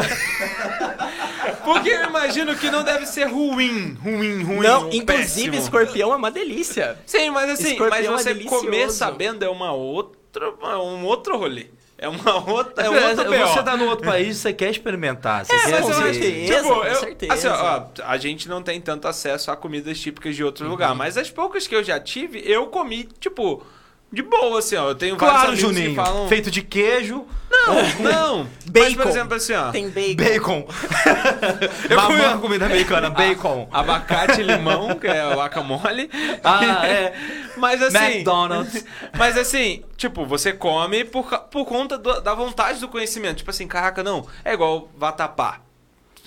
Porque 1.64 1.90
eu 1.90 2.04
imagino 2.10 2.54
que 2.56 2.70
não 2.70 2.84
deve 2.84 3.06
ser 3.06 3.24
ruim, 3.26 3.94
ruim, 4.04 4.44
ruim. 4.44 4.60
não, 4.60 4.86
um 4.88 4.94
inclusive 4.94 5.52
péssimo. 5.52 5.56
escorpião 5.56 6.12
é 6.14 6.16
uma 6.16 6.30
delícia. 6.30 6.98
Sim, 7.06 7.30
mas 7.30 7.50
assim, 7.52 7.72
Escorpião 7.72 7.90
mas 7.90 8.06
é 8.06 8.10
você 8.30 8.34
delicioso. 8.34 8.66
comer 8.66 8.90
sabendo 8.92 9.44
é 9.46 9.50
uma 9.50 9.72
outra, 9.72 10.46
é 10.62 10.76
um 10.78 11.06
outro 11.06 11.38
rolê. 11.38 11.68
É 12.06 12.10
uma 12.10 12.50
outra, 12.52 12.84
é 12.86 12.90
um 12.90 12.96
É, 12.96 13.10
outro 13.10 13.26
você 13.30 13.64
tá 13.64 13.76
no 13.76 13.86
outro 13.86 14.06
país, 14.06 14.38
você 14.38 14.54
quer 14.54 14.70
experimentar. 14.70 15.44
Você 15.46 15.54
É, 15.56 15.60
quer 15.60 15.72
mas 15.72 15.90
eu 15.90 15.90
acho 15.90 16.04
que, 16.04 16.14
certeza, 16.14 16.54
tipo, 16.62 16.76
com 16.76 16.84
eu, 16.86 16.96
certeza. 16.96 17.34
assim, 17.34 17.48
ó, 17.48 17.84
a 18.06 18.18
gente 18.18 18.48
não 18.48 18.62
tem 18.62 18.80
tanto 18.80 19.08
acesso 19.08 19.50
a 19.50 19.56
comidas 19.58 20.00
típicas 20.00 20.36
de 20.36 20.44
outro 20.44 20.66
Uhum. 20.66 20.72
lugar, 20.72 20.94
mas 20.94 21.18
as 21.18 21.32
poucas 21.32 21.66
que 21.68 21.76
eu 21.76 21.84
já 21.84 22.00
tive, 22.00 22.42
eu 22.46 22.68
comi, 22.68 23.10
tipo, 23.20 23.66
de 24.12 24.22
boa, 24.22 24.60
assim, 24.60 24.76
ó. 24.76 24.90
Eu 24.90 24.96
tenho 24.96 25.18
vários 25.18 25.36
Claro, 25.38 25.52
amigos 25.54 25.62
Juninho. 25.76 25.90
que 25.90 25.96
falam... 25.96 26.28
Feito 26.30 26.50
de 26.50 26.62
queijo, 26.62 27.26
Não, 27.52 27.76
não. 28.00 28.38
Mas, 28.74 28.94
Bacon. 28.94 28.96
por 29.04 29.08
exemplo, 29.08 29.36
assim, 29.36 29.54
ó. 29.54 29.72
Tem 29.72 29.90
bacon. 29.90 30.16
bacon. 30.24 30.68
eu 31.90 32.02
comi 32.02 32.20
uma 32.22 32.38
comida 32.38 32.66
americana, 32.66 33.10
bacon. 33.10 33.68
Abacate 33.72 34.40
e 34.42 34.44
limão, 34.44 34.96
que 34.96 35.08
é 35.08 35.26
o 35.28 35.36
guacamole. 35.36 36.10
Ah, 36.44 36.64
é. 36.88 37.14
Mas 37.58 37.82
assim. 37.82 37.98
McDonald's. 37.98 38.86
Mas 39.18 39.38
assim, 39.38 39.84
tipo, 39.98 40.26
você 40.26 40.54
come 40.54 41.04
por, 41.04 41.26
por 41.52 41.66
conta 41.66 41.98
do- 41.98 42.22
da 42.22 42.34
vontade 42.34 42.80
do 42.80 42.88
conhecimento. 42.88 43.38
Tipo 43.38 43.50
assim, 43.52 43.68
caraca, 43.68 44.04
não. 44.04 44.26
É 44.44 44.54
igual 44.54 44.90
vatapá. 44.98 45.60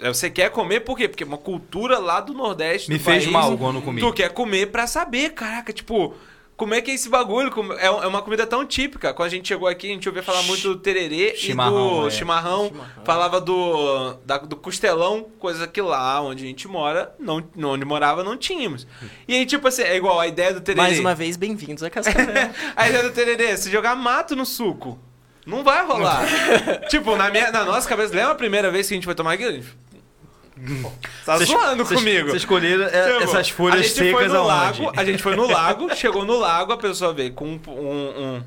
É, 0.00 0.08
Você 0.08 0.30
quer 0.30 0.50
comer 0.50 0.80
por 0.80 0.96
quê? 0.96 1.08
Porque 1.08 1.24
é 1.24 1.26
uma 1.26 1.38
cultura 1.38 1.98
lá 1.98 2.20
do 2.20 2.32
Nordeste. 2.32 2.90
Me 2.90 2.98
do 2.98 3.04
fez 3.04 3.24
país, 3.24 3.32
mal 3.32 3.56
quando 3.58 3.80
comi. 3.82 4.00
Tu 4.00 4.12
quer 4.12 4.30
comer 4.32 4.66
pra 4.70 4.86
saber, 4.86 5.30
caraca, 5.30 5.72
tipo. 5.72 6.14
Como 6.58 6.74
é 6.74 6.80
que 6.80 6.90
é 6.90 6.94
esse 6.94 7.08
bagulho? 7.08 7.52
É 7.78 7.86
é 7.86 8.06
uma 8.08 8.20
comida 8.20 8.44
tão 8.44 8.66
típica. 8.66 9.14
Quando 9.14 9.28
a 9.28 9.30
gente 9.30 9.46
chegou 9.46 9.68
aqui, 9.68 9.86
a 9.86 9.94
gente 9.94 10.08
ouvia 10.08 10.24
falar 10.24 10.42
muito 10.42 10.62
do 10.62 10.76
tererê 10.76 11.36
Chimarrão, 11.36 11.98
e 11.98 12.00
do 12.00 12.06
é. 12.08 12.10
chimarrão. 12.10 12.72
Falava 13.04 13.40
do, 13.40 14.14
da- 14.26 14.38
do 14.38 14.56
costelão, 14.56 15.28
coisa 15.38 15.68
que 15.68 15.80
lá 15.80 16.20
onde 16.20 16.42
a 16.42 16.46
gente 16.48 16.66
mora, 16.66 17.14
não, 17.16 17.44
onde 17.62 17.84
morava, 17.84 18.24
não 18.24 18.36
tínhamos. 18.36 18.88
E 19.28 19.36
aí, 19.36 19.46
tipo 19.46 19.68
assim, 19.68 19.82
é 19.82 19.96
igual 19.96 20.18
a 20.18 20.26
ideia 20.26 20.52
do 20.52 20.60
tererê. 20.60 20.82
Mais 20.82 20.98
uma 20.98 21.14
vez, 21.14 21.36
bem-vindos 21.36 21.84
a 21.84 21.88
Cascavel. 21.90 22.50
a 22.74 22.88
ideia 22.88 23.04
do 23.04 23.10
tererê, 23.12 23.56
se 23.56 23.70
jogar 23.70 23.94
mato 23.94 24.34
no 24.34 24.44
suco. 24.44 24.98
Não 25.46 25.62
vai 25.62 25.86
rolar. 25.86 26.26
tipo, 26.90 27.14
na, 27.14 27.30
minha, 27.30 27.52
na 27.52 27.64
nossa 27.64 27.88
cabeça, 27.88 28.12
lembra 28.12 28.32
a 28.32 28.34
primeira 28.34 28.68
vez 28.68 28.88
que 28.88 28.94
a 28.94 28.96
gente 28.96 29.04
foi 29.04 29.14
tomar 29.14 29.34
aquilo? 29.34 29.62
Tá 31.24 31.36
Vocês- 31.36 31.48
zoando 31.48 31.84
comigo. 31.84 32.28
Vocês 32.30 32.42
escolheram 32.42 32.84
é, 32.84 33.12
Tipo, 33.12 33.22
essas 33.24 33.48
folhas 33.50 33.80
a 33.80 33.82
gente 33.82 33.94
foi 33.98 34.06
secas 34.12 34.32
no 34.32 34.38
aonde? 34.38 34.48
lago, 34.82 34.92
A 35.00 35.04
gente 35.04 35.22
foi 35.22 35.36
no 35.36 35.46
lago, 35.50 35.94
chegou 35.96 36.24
no 36.24 36.38
lago, 36.38 36.72
a 36.72 36.76
pessoa 36.76 37.12
veio 37.12 37.32
com 37.32 37.46
um, 37.46 37.60
um- 37.68 38.22
um- 38.24 38.42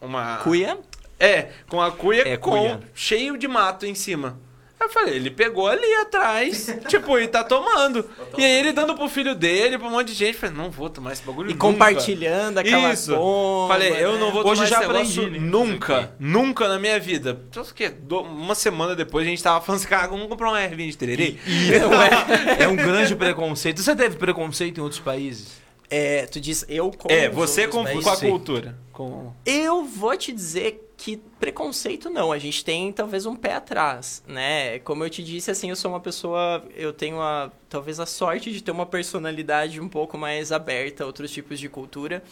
uma... 0.00 0.36
Cuia? 0.38 0.78
É, 1.18 1.48
com 1.68 1.82
a 1.82 1.90
cuia, 1.90 2.26
É, 2.26 2.36
com, 2.36 2.50
cuia. 2.52 2.80
cheio 2.94 3.36
de 3.36 3.46
mato 3.46 3.84
em 3.84 3.94
cima. 3.94 4.38
Eu 4.82 4.88
falei, 4.88 5.14
ele 5.16 5.30
pegou 5.30 5.68
ali 5.68 5.94
atrás, 5.96 6.74
tipo, 6.88 7.18
e 7.18 7.28
tá 7.28 7.44
tomando. 7.44 8.04
E 8.38 8.42
aí 8.44 8.50
ele 8.58 8.72
dando 8.72 8.94
pro 8.94 9.08
filho 9.10 9.34
dele, 9.34 9.76
pra 9.78 9.86
um 9.86 9.90
monte 9.90 10.08
de 10.08 10.14
gente. 10.14 10.34
Eu 10.34 10.40
falei, 10.40 10.56
não 10.56 10.70
vou 10.70 10.88
tomar 10.88 11.12
esse 11.12 11.22
bagulho 11.22 11.50
E 11.50 11.52
nunca. 11.52 11.66
compartilhando 11.66 12.58
aquela 12.58 12.92
Isso. 12.92 13.14
bomba, 13.14 13.74
Falei, 13.74 13.92
eu 14.02 14.12
né? 14.14 14.18
não 14.18 14.32
vou 14.32 14.40
Hoje 14.46 14.54
tomar 14.62 14.66
já 14.68 14.78
esse 14.80 14.88
negócio 14.88 15.22
aprendi, 15.24 15.38
né? 15.38 15.46
nunca, 15.50 16.14
nunca 16.18 16.66
na 16.68 16.78
minha 16.78 16.98
vida. 16.98 17.40
Só 17.52 17.62
que 17.64 17.88
do- 17.90 18.22
uma 18.22 18.54
semana 18.54 18.96
depois 18.96 19.26
a 19.26 19.30
gente 19.30 19.42
tava 19.42 19.60
falando 19.60 19.80
assim, 19.80 19.88
cara, 19.88 20.08
vamos 20.08 20.26
comprar 20.28 20.50
um 20.50 20.54
R20 20.54 20.90
de 20.90 20.96
tererê? 20.98 21.36
É 22.58 22.66
um 22.66 22.76
grande 22.76 23.14
preconceito. 23.14 23.80
Você 23.82 23.94
teve 23.94 24.16
preconceito 24.16 24.78
em 24.78 24.82
outros 24.82 25.00
países? 25.00 25.60
É, 25.90 26.24
tu 26.26 26.40
diz 26.40 26.64
eu 26.68 26.90
com 26.92 27.10
É, 27.10 27.28
você 27.28 27.62
outros 27.62 27.76
com, 27.76 27.84
países? 27.84 28.04
com 28.04 28.10
a 28.10 28.16
cultura. 28.16 28.78
Com... 28.92 29.32
Eu 29.44 29.84
vou 29.84 30.16
te 30.16 30.32
dizer 30.32 30.86
que 30.96 31.16
preconceito 31.16 32.10
não, 32.10 32.30
a 32.30 32.38
gente 32.38 32.62
tem 32.62 32.92
talvez 32.92 33.24
um 33.24 33.34
pé 33.34 33.54
atrás, 33.54 34.22
né? 34.28 34.78
Como 34.80 35.02
eu 35.02 35.08
te 35.08 35.24
disse, 35.24 35.50
assim, 35.50 35.70
eu 35.70 35.76
sou 35.76 35.90
uma 35.90 35.98
pessoa, 36.00 36.62
eu 36.76 36.92
tenho 36.92 37.18
a, 37.22 37.50
talvez 37.70 37.98
a 37.98 38.04
sorte 38.04 38.52
de 38.52 38.62
ter 38.62 38.70
uma 38.70 38.84
personalidade 38.84 39.80
um 39.80 39.88
pouco 39.88 40.18
mais 40.18 40.52
aberta 40.52 41.02
a 41.02 41.06
outros 41.06 41.32
tipos 41.32 41.58
de 41.58 41.70
cultura, 41.70 42.22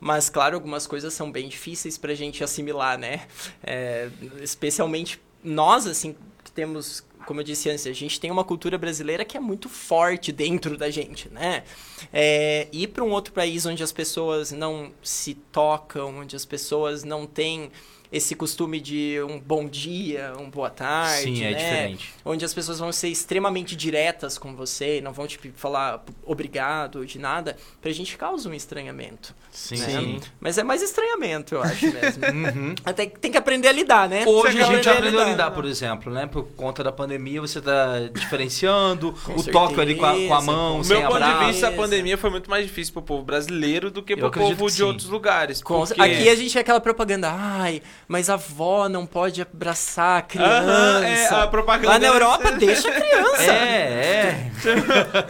mas 0.00 0.28
claro, 0.28 0.56
algumas 0.56 0.88
coisas 0.88 1.14
são 1.14 1.30
bem 1.30 1.48
difíceis 1.48 1.96
pra 1.96 2.14
gente 2.14 2.42
assimilar, 2.42 2.98
né? 2.98 3.26
É, 3.62 4.08
especialmente 4.42 5.20
nós, 5.44 5.86
assim, 5.86 6.16
que 6.42 6.50
temos 6.50 7.04
como 7.26 7.40
eu 7.40 7.44
disse 7.44 7.68
antes, 7.68 7.86
a 7.86 7.92
gente 7.92 8.18
tem 8.20 8.30
uma 8.30 8.44
cultura 8.44 8.78
brasileira 8.78 9.24
que 9.24 9.36
é 9.36 9.40
muito 9.40 9.68
forte 9.68 10.30
dentro 10.32 10.76
da 10.76 10.88
gente, 10.88 11.28
né? 11.28 11.64
É, 12.12 12.68
ir 12.72 12.86
para 12.88 13.04
um 13.04 13.10
outro 13.10 13.32
país 13.34 13.66
onde 13.66 13.82
as 13.82 13.92
pessoas 13.92 14.52
não 14.52 14.92
se 15.02 15.34
tocam, 15.34 16.20
onde 16.20 16.36
as 16.36 16.44
pessoas 16.44 17.04
não 17.04 17.26
têm 17.26 17.70
esse 18.12 18.34
costume 18.34 18.80
de 18.80 19.18
um 19.28 19.38
bom 19.38 19.66
dia, 19.66 20.32
um 20.38 20.48
boa 20.48 20.70
tarde, 20.70 21.22
Sim, 21.22 21.44
é 21.44 21.50
né? 21.50 21.54
diferente. 21.56 22.14
Onde 22.24 22.44
as 22.44 22.54
pessoas 22.54 22.78
vão 22.78 22.92
ser 22.92 23.08
extremamente 23.08 23.74
diretas 23.76 24.38
com 24.38 24.54
você, 24.54 24.98
e 24.98 25.00
não 25.00 25.12
vão 25.12 25.26
te 25.26 25.38
falar 25.56 26.04
obrigado 26.24 27.04
de 27.06 27.18
nada, 27.18 27.56
pra 27.80 27.90
gente 27.92 28.16
causa 28.16 28.48
um 28.48 28.54
estranhamento. 28.54 29.34
Sim. 29.50 29.76
né? 29.78 30.20
Mas 30.40 30.58
é 30.58 30.62
mais 30.62 30.82
estranhamento, 30.82 31.54
eu 31.54 31.62
acho 31.62 31.86
mesmo. 31.86 32.74
Até 32.84 33.06
que 33.06 33.18
tem 33.18 33.30
que 33.32 33.38
aprender 33.38 33.68
a 33.68 33.72
lidar, 33.72 34.08
né? 34.08 34.24
Hoje 34.26 34.60
a 34.60 34.66
gente 34.66 34.88
aprendeu 34.88 35.20
a 35.20 35.24
lidar, 35.24 35.50
por 35.50 35.64
exemplo, 35.64 36.12
né? 36.12 36.26
Por 36.26 36.44
conta 36.56 36.84
da 36.84 36.92
pandemia, 36.92 37.40
você 37.40 37.60
tá 37.60 38.00
diferenciando 38.12 39.10
o 39.10 39.16
certeza, 39.42 39.52
toque 39.52 39.80
ali 39.80 39.94
com 39.94 40.04
a, 40.04 40.12
com 40.14 40.34
a 40.34 40.40
mão, 40.42 40.74
com 40.74 40.80
O 40.80 40.84
sem 40.84 40.98
meu 40.98 41.08
ponto 41.08 41.22
abraço. 41.22 41.40
de 41.46 41.52
vista, 41.52 41.68
a 41.68 41.72
pandemia 41.72 42.18
foi 42.18 42.30
muito 42.30 42.50
mais 42.50 42.64
difícil 42.66 42.92
pro 42.92 43.02
povo 43.02 43.24
brasileiro 43.24 43.90
do 43.90 44.02
que 44.02 44.16
pro 44.16 44.30
povo 44.30 44.56
que 44.56 44.70
de 44.72 44.72
sim. 44.78 44.82
outros 44.82 45.08
lugares. 45.08 45.62
Com- 45.62 45.84
porque- 45.86 46.00
Aqui 46.00 46.28
a 46.28 46.34
gente 46.34 46.56
é 46.56 46.60
aquela 46.60 46.80
propaganda, 46.80 47.30
ai, 47.32 47.82
mas 48.08 48.30
a 48.30 48.34
avó 48.34 48.88
não 48.88 49.04
pode 49.06 49.40
abraçar 49.42 50.18
a 50.18 50.22
criança. 50.22 50.52
Aham, 50.70 51.04
é, 51.04 51.26
a 51.28 51.46
propaganda 51.46 51.88
Lá 51.88 51.98
na 51.98 52.06
Europa, 52.06 52.52
deixa 52.52 52.88
a 52.88 52.92
criança. 52.92 53.42
É, 53.52 54.50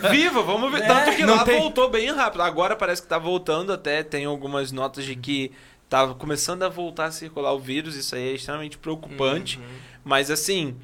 é. 0.05 0.11
Viva, 0.11 0.43
vamos 0.43 0.71
ver. 0.73 0.83
É, 0.83 0.87
Tanto 0.87 1.17
que 1.17 1.25
lá 1.25 1.45
tem- 1.45 1.59
voltou 1.61 1.89
bem 1.91 2.11
rápido. 2.13 2.43
Agora 2.43 2.77
parece 2.77 3.03
que 3.03 3.09
tá 3.09 3.19
voltando 3.19 3.73
até. 3.73 4.03
Tem 4.03 4.25
algumas 4.25 4.73
notas 4.73 5.05
de 5.05 5.17
que 5.17 5.53
tá 5.89 6.07
começando 6.15 6.63
a 6.63 6.69
voltar 6.69 7.07
a 7.07 7.11
circular 7.11 7.53
o 7.53 7.59
vírus. 7.59 7.97
Isso 7.97 8.15
aí 8.15 8.31
é 8.31 8.33
extremamente 8.33 8.79
preocupante. 8.79 9.59
Mas 10.05 10.31
assim, 10.31 10.77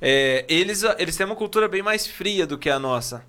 é, 0.00 0.44
eles, 0.48 0.82
eles 0.98 1.16
têm 1.16 1.26
uma 1.26 1.36
cultura 1.36 1.68
bem 1.68 1.82
mais 1.82 2.06
fria 2.06 2.46
do 2.46 2.58
que 2.58 2.68
a 2.70 2.78
nossa. 2.78 3.24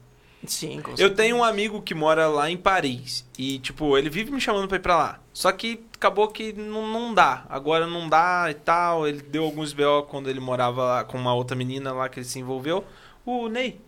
Sim, 0.46 0.80
com 0.82 0.92
Eu 0.92 0.98
certeza. 0.98 1.16
tenho 1.16 1.38
um 1.38 1.44
amigo 1.44 1.82
que 1.82 1.96
mora 1.96 2.28
lá 2.28 2.50
em 2.52 2.58
Paris. 2.58 3.26
E, 3.38 3.58
tipo, 3.60 3.98
ele 3.98 4.10
vive 4.10 4.32
me 4.32 4.40
chamando 4.40 4.68
pra 4.68 4.78
ir 4.78 4.82
pra 4.82 4.96
lá. 4.98 5.20
Só 5.34 5.52
que 5.52 5.84
acabou 6.06 6.28
que 6.28 6.54
não, 6.54 6.88
não 6.88 7.14
dá. 7.14 7.46
Agora 7.50 7.88
não 7.88 8.08
dá 8.08 8.48
e 8.50 8.54
tal. 8.54 9.08
Ele 9.08 9.22
deu 9.22 9.44
alguns 9.44 9.74
BO 9.74 10.04
quando 10.08 10.30
ele 10.30 10.40
morava 10.40 10.84
lá 10.84 11.04
com 11.04 11.18
uma 11.18 11.34
outra 11.34 11.56
menina 11.56 11.92
lá 11.92 12.08
que 12.08 12.20
ele 12.20 12.26
se 12.26 12.40
envolveu. 12.40 12.86
O 13.26 13.48
Ney. 13.48 13.82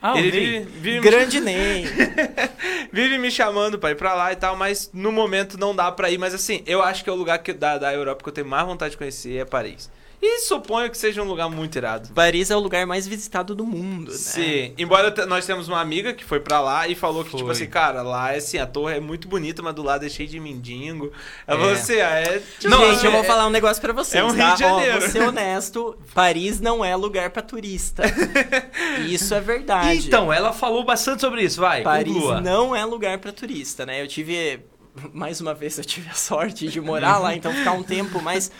Ah, 0.00 0.18
ele 0.18 0.28
o 0.28 0.32
Ney. 0.32 0.40
vive, 0.40 0.80
vive 0.80 1.00
me 1.00 1.10
Grande 1.10 1.40
Ney. 1.40 1.84
vive 2.92 3.18
me 3.18 3.30
chamando 3.30 3.78
pra 3.78 3.90
ir 3.90 3.96
pra 3.96 4.14
lá 4.14 4.32
e 4.32 4.36
tal, 4.36 4.56
mas 4.56 4.90
no 4.94 5.10
momento 5.10 5.58
não 5.58 5.74
dá 5.74 5.90
pra 5.90 6.08
ir. 6.10 6.18
Mas 6.18 6.32
assim, 6.32 6.62
eu 6.66 6.80
acho 6.82 7.02
que 7.02 7.10
é 7.10 7.12
o 7.12 7.16
lugar 7.16 7.38
que, 7.38 7.52
da, 7.52 7.78
da 7.78 7.92
Europa 7.92 8.22
que 8.22 8.28
eu 8.28 8.32
tenho 8.32 8.46
mais 8.46 8.66
vontade 8.66 8.92
de 8.92 8.98
conhecer 8.98 9.38
é 9.38 9.44
Paris. 9.44 9.90
E 10.22 10.40
suponho 10.40 10.90
que 10.90 10.98
seja 10.98 11.22
um 11.22 11.24
lugar 11.26 11.48
muito 11.48 11.76
irado. 11.76 12.10
Paris 12.14 12.50
é 12.50 12.56
o 12.56 12.58
lugar 12.60 12.86
mais 12.86 13.06
visitado 13.08 13.54
do 13.54 13.64
mundo, 13.64 14.10
né? 14.12 14.18
Sim, 14.18 14.74
embora 14.76 15.14
nós 15.26 15.46
temos 15.46 15.66
uma 15.66 15.80
amiga 15.80 16.12
que 16.12 16.22
foi 16.24 16.38
pra 16.40 16.60
lá 16.60 16.86
e 16.86 16.94
falou 16.94 17.24
que, 17.24 17.30
tipo 17.30 17.44
Foi. 17.44 17.52
assim, 17.52 17.66
cara, 17.66 18.02
lá 18.02 18.34
é 18.34 18.36
assim, 18.36 18.58
a 18.58 18.66
torre 18.66 18.96
é 18.96 19.00
muito 19.00 19.26
bonita, 19.28 19.62
mas 19.62 19.74
do 19.74 19.82
lado 19.82 20.04
é 20.04 20.10
cheio 20.10 20.28
de 20.28 20.38
mendigo. 20.38 21.10
Ela 21.46 21.56
É. 21.56 21.60
falou 21.60 21.72
assim, 21.74 21.94
ah, 22.00 22.10
é. 22.20 22.42
Não, 22.64 22.78
tipo, 22.80 22.92
gente, 22.92 23.04
eu 23.06 23.10
é- 23.12 23.14
vou 23.14 23.24
falar 23.24 23.46
um 23.46 23.50
negócio 23.50 23.80
pra 23.80 23.94
vocês, 23.94 24.22
é 24.22 24.26
um 24.26 24.36
tá? 24.36 24.46
Rio 24.48 24.54
de 24.56 24.60
Janeiro. 24.60 24.96
Ó, 24.96 25.00
vou 25.00 25.08
ser 25.08 25.22
honesto, 25.22 25.98
Paris 26.12 26.60
não 26.60 26.84
é 26.84 26.94
lugar 26.94 27.30
pra 27.30 27.40
turista. 27.40 28.02
Isso 29.08 29.34
é 29.34 29.40
verdade. 29.40 30.06
Então, 30.06 30.30
ela 30.32 30.52
falou 30.52 30.84
bastante 30.84 31.20
sobre 31.20 31.42
isso, 31.44 31.60
vai, 31.60 31.82
Paris 31.82 32.12
conclua. 32.12 32.40
não 32.42 32.76
é 32.76 32.84
lugar 32.84 33.16
pra 33.18 33.32
turista, 33.32 33.86
né? 33.86 34.02
Eu 34.02 34.06
tive, 34.06 34.60
mais 35.14 35.40
uma 35.40 35.54
vez, 35.54 35.78
eu 35.78 35.84
tive 35.84 36.08
a 36.10 36.14
sorte 36.14 36.68
de 36.68 36.80
morar 36.80 37.18
lá, 37.18 37.34
então 37.34 37.52
ficar 37.52 37.72
um 37.72 37.82
tempo 37.82 38.20
mais... 38.20 38.50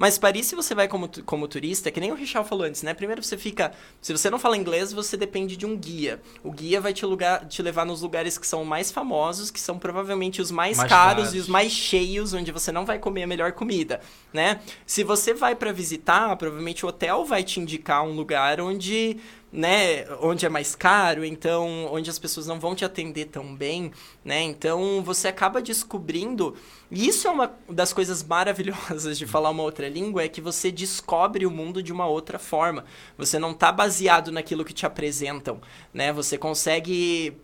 Mas 0.00 0.16
Paris, 0.16 0.46
se 0.46 0.54
você 0.54 0.76
vai 0.76 0.86
como, 0.86 1.10
como 1.24 1.48
turista, 1.48 1.88
é 1.88 1.92
que 1.92 1.98
nem 1.98 2.12
o 2.12 2.14
Richard 2.14 2.48
falou 2.48 2.64
antes, 2.64 2.84
né? 2.84 2.94
Primeiro 2.94 3.20
você 3.20 3.36
fica... 3.36 3.72
Se 4.00 4.12
você 4.12 4.30
não 4.30 4.38
fala 4.38 4.56
inglês, 4.56 4.92
você 4.92 5.16
depende 5.16 5.56
de 5.56 5.66
um 5.66 5.76
guia. 5.76 6.22
O 6.44 6.52
guia 6.52 6.80
vai 6.80 6.92
te, 6.92 7.04
lugar, 7.04 7.44
te 7.48 7.60
levar 7.62 7.84
nos 7.84 8.00
lugares 8.00 8.38
que 8.38 8.46
são 8.46 8.64
mais 8.64 8.92
famosos, 8.92 9.50
que 9.50 9.58
são 9.58 9.76
provavelmente 9.76 10.40
os 10.40 10.52
mais, 10.52 10.76
Mais 10.76 10.88
caros, 10.88 11.24
caros. 11.24 11.34
e 11.34 11.38
os 11.40 11.48
mais 11.48 11.72
cheios, 11.72 12.32
onde 12.32 12.52
você 12.52 12.70
não 12.70 12.86
vai 12.86 13.00
comer 13.00 13.24
a 13.24 13.26
melhor 13.26 13.50
comida, 13.50 14.00
né? 14.32 14.60
Se 14.86 15.02
você 15.02 15.32
vai 15.32 15.54
pra 15.54 15.72
visitar, 15.72 16.36
provavelmente 16.36 16.84
o 16.84 16.88
hotel 16.88 17.24
vai 17.24 17.42
te 17.42 17.60
indicar 17.60 18.04
um 18.04 18.12
lugar 18.12 18.60
onde 18.60 19.18
né, 19.50 20.04
onde 20.20 20.44
é 20.44 20.48
mais 20.48 20.74
caro, 20.74 21.24
então 21.24 21.88
onde 21.90 22.10
as 22.10 22.18
pessoas 22.18 22.46
não 22.46 22.60
vão 22.60 22.74
te 22.74 22.84
atender 22.84 23.26
tão 23.26 23.54
bem, 23.54 23.90
né? 24.22 24.42
Então 24.42 25.02
você 25.02 25.28
acaba 25.28 25.62
descobrindo, 25.62 26.54
e 26.90 27.08
isso 27.08 27.26
é 27.26 27.30
uma 27.30 27.54
das 27.68 27.92
coisas 27.92 28.22
maravilhosas 28.22 29.16
de 29.16 29.26
falar 29.26 29.50
uma 29.50 29.62
outra 29.62 29.88
língua, 29.88 30.22
é 30.22 30.28
que 30.28 30.40
você 30.40 30.70
descobre 30.70 31.46
o 31.46 31.50
mundo 31.50 31.82
de 31.82 31.92
uma 31.92 32.06
outra 32.06 32.38
forma. 32.38 32.84
Você 33.16 33.38
não 33.38 33.54
tá 33.54 33.72
baseado 33.72 34.30
naquilo 34.30 34.64
que 34.64 34.74
te 34.74 34.84
apresentam, 34.84 35.60
né? 35.94 36.12
Você 36.12 36.36
consegue 36.36 37.34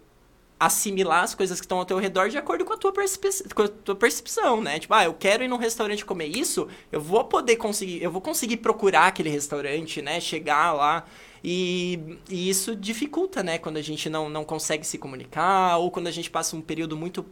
assimilar 0.66 1.22
as 1.22 1.34
coisas 1.34 1.60
que 1.60 1.64
estão 1.64 1.78
ao 1.78 1.84
teu 1.84 1.98
redor 1.98 2.28
de 2.28 2.38
acordo 2.38 2.64
com 2.64 2.72
a 2.72 2.76
tua, 2.76 2.92
com 2.92 3.62
a 3.62 3.68
tua 3.68 3.94
percepção, 3.94 4.60
né? 4.60 4.78
Tipo, 4.78 4.94
ah, 4.94 5.04
eu 5.04 5.14
quero 5.14 5.44
ir 5.44 5.48
num 5.48 5.56
restaurante 5.56 6.04
comer 6.04 6.26
isso, 6.26 6.68
eu 6.90 7.00
vou 7.00 7.24
poder 7.24 7.56
conseguir, 7.56 8.02
eu 8.02 8.10
vou 8.10 8.20
conseguir 8.20 8.58
procurar 8.58 9.08
aquele 9.08 9.30
restaurante, 9.30 10.00
né? 10.02 10.20
Chegar 10.20 10.72
lá. 10.72 11.04
E, 11.42 12.18
e 12.30 12.48
isso 12.48 12.74
dificulta, 12.74 13.42
né? 13.42 13.58
Quando 13.58 13.76
a 13.76 13.82
gente 13.82 14.08
não, 14.08 14.30
não 14.30 14.44
consegue 14.44 14.86
se 14.86 14.96
comunicar 14.96 15.76
ou 15.76 15.90
quando 15.90 16.06
a 16.06 16.10
gente 16.10 16.30
passa 16.30 16.56
um 16.56 16.60
período 16.62 16.96
muito 16.96 17.24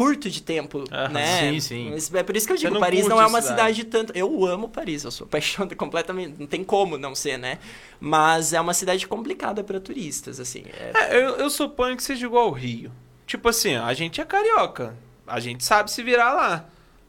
curto 0.00 0.30
de 0.30 0.42
tempo, 0.42 0.84
Aham, 0.90 1.08
né? 1.12 1.52
sim, 1.52 1.60
sim. 1.60 1.90
Mas 1.90 2.14
É 2.14 2.22
por 2.22 2.34
isso 2.34 2.46
que 2.46 2.54
eu 2.54 2.56
digo, 2.56 2.72
não 2.72 2.80
Paris 2.80 3.06
não 3.06 3.20
é 3.20 3.26
uma 3.26 3.42
cidade. 3.42 3.76
cidade 3.80 3.84
tanto... 3.84 4.12
Eu 4.16 4.46
amo 4.46 4.66
Paris, 4.68 5.04
eu 5.04 5.10
sou 5.10 5.26
apaixonado 5.28 5.76
completamente... 5.76 6.36
Não 6.40 6.46
tem 6.46 6.64
como 6.64 6.96
não 6.96 7.14
ser, 7.14 7.38
né? 7.38 7.58
Mas 8.00 8.54
é 8.54 8.60
uma 8.60 8.72
cidade 8.72 9.06
complicada 9.06 9.62
para 9.62 9.78
turistas, 9.78 10.40
assim. 10.40 10.64
É, 10.72 10.92
É, 10.94 11.16
eu, 11.16 11.36
eu 11.36 11.50
suponho 11.50 11.96
que 11.96 12.02
seja 12.02 12.24
igual 12.24 12.44
ao 12.44 12.52
Rio. 12.52 12.90
Tipo 13.26 13.50
assim, 13.50 13.76
a 13.76 13.92
gente 13.92 14.20
é 14.20 14.24
carioca. 14.24 14.96
A 15.26 15.38
gente 15.38 15.62
sabe 15.64 15.90
se 15.90 16.02
virar 16.02 16.32
lá. 16.32 16.64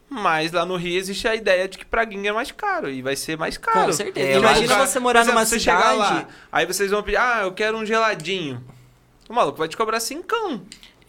Mas 0.09 0.51
lá 0.51 0.65
no 0.65 0.75
Rio 0.75 0.97
existe 0.97 1.25
a 1.25 1.33
ideia 1.33 1.69
de 1.69 1.77
que 1.77 1.85
pra 1.85 2.03
gringa 2.03 2.27
é 2.27 2.33
mais 2.33 2.51
caro 2.51 2.89
e 2.89 3.01
vai 3.01 3.15
ser 3.15 3.37
mais 3.37 3.57
caro. 3.57 3.85
Com 3.85 3.93
certeza. 3.93 4.27
É, 4.27 4.37
Imagina 4.37 4.77
você 4.85 4.99
morar 4.99 5.25
numa 5.25 5.45
você 5.45 5.57
chegar 5.57 5.93
cidade... 5.93 5.97
lá, 5.97 6.27
aí 6.51 6.65
vocês 6.65 6.91
vão 6.91 7.01
pedir, 7.01 7.15
ah, 7.15 7.43
eu 7.43 7.53
quero 7.53 7.77
um 7.77 7.85
geladinho. 7.85 8.61
O 9.29 9.33
maluco 9.33 9.57
vai 9.57 9.69
te 9.69 9.77
cobrar 9.77 10.01
cincão. 10.01 10.61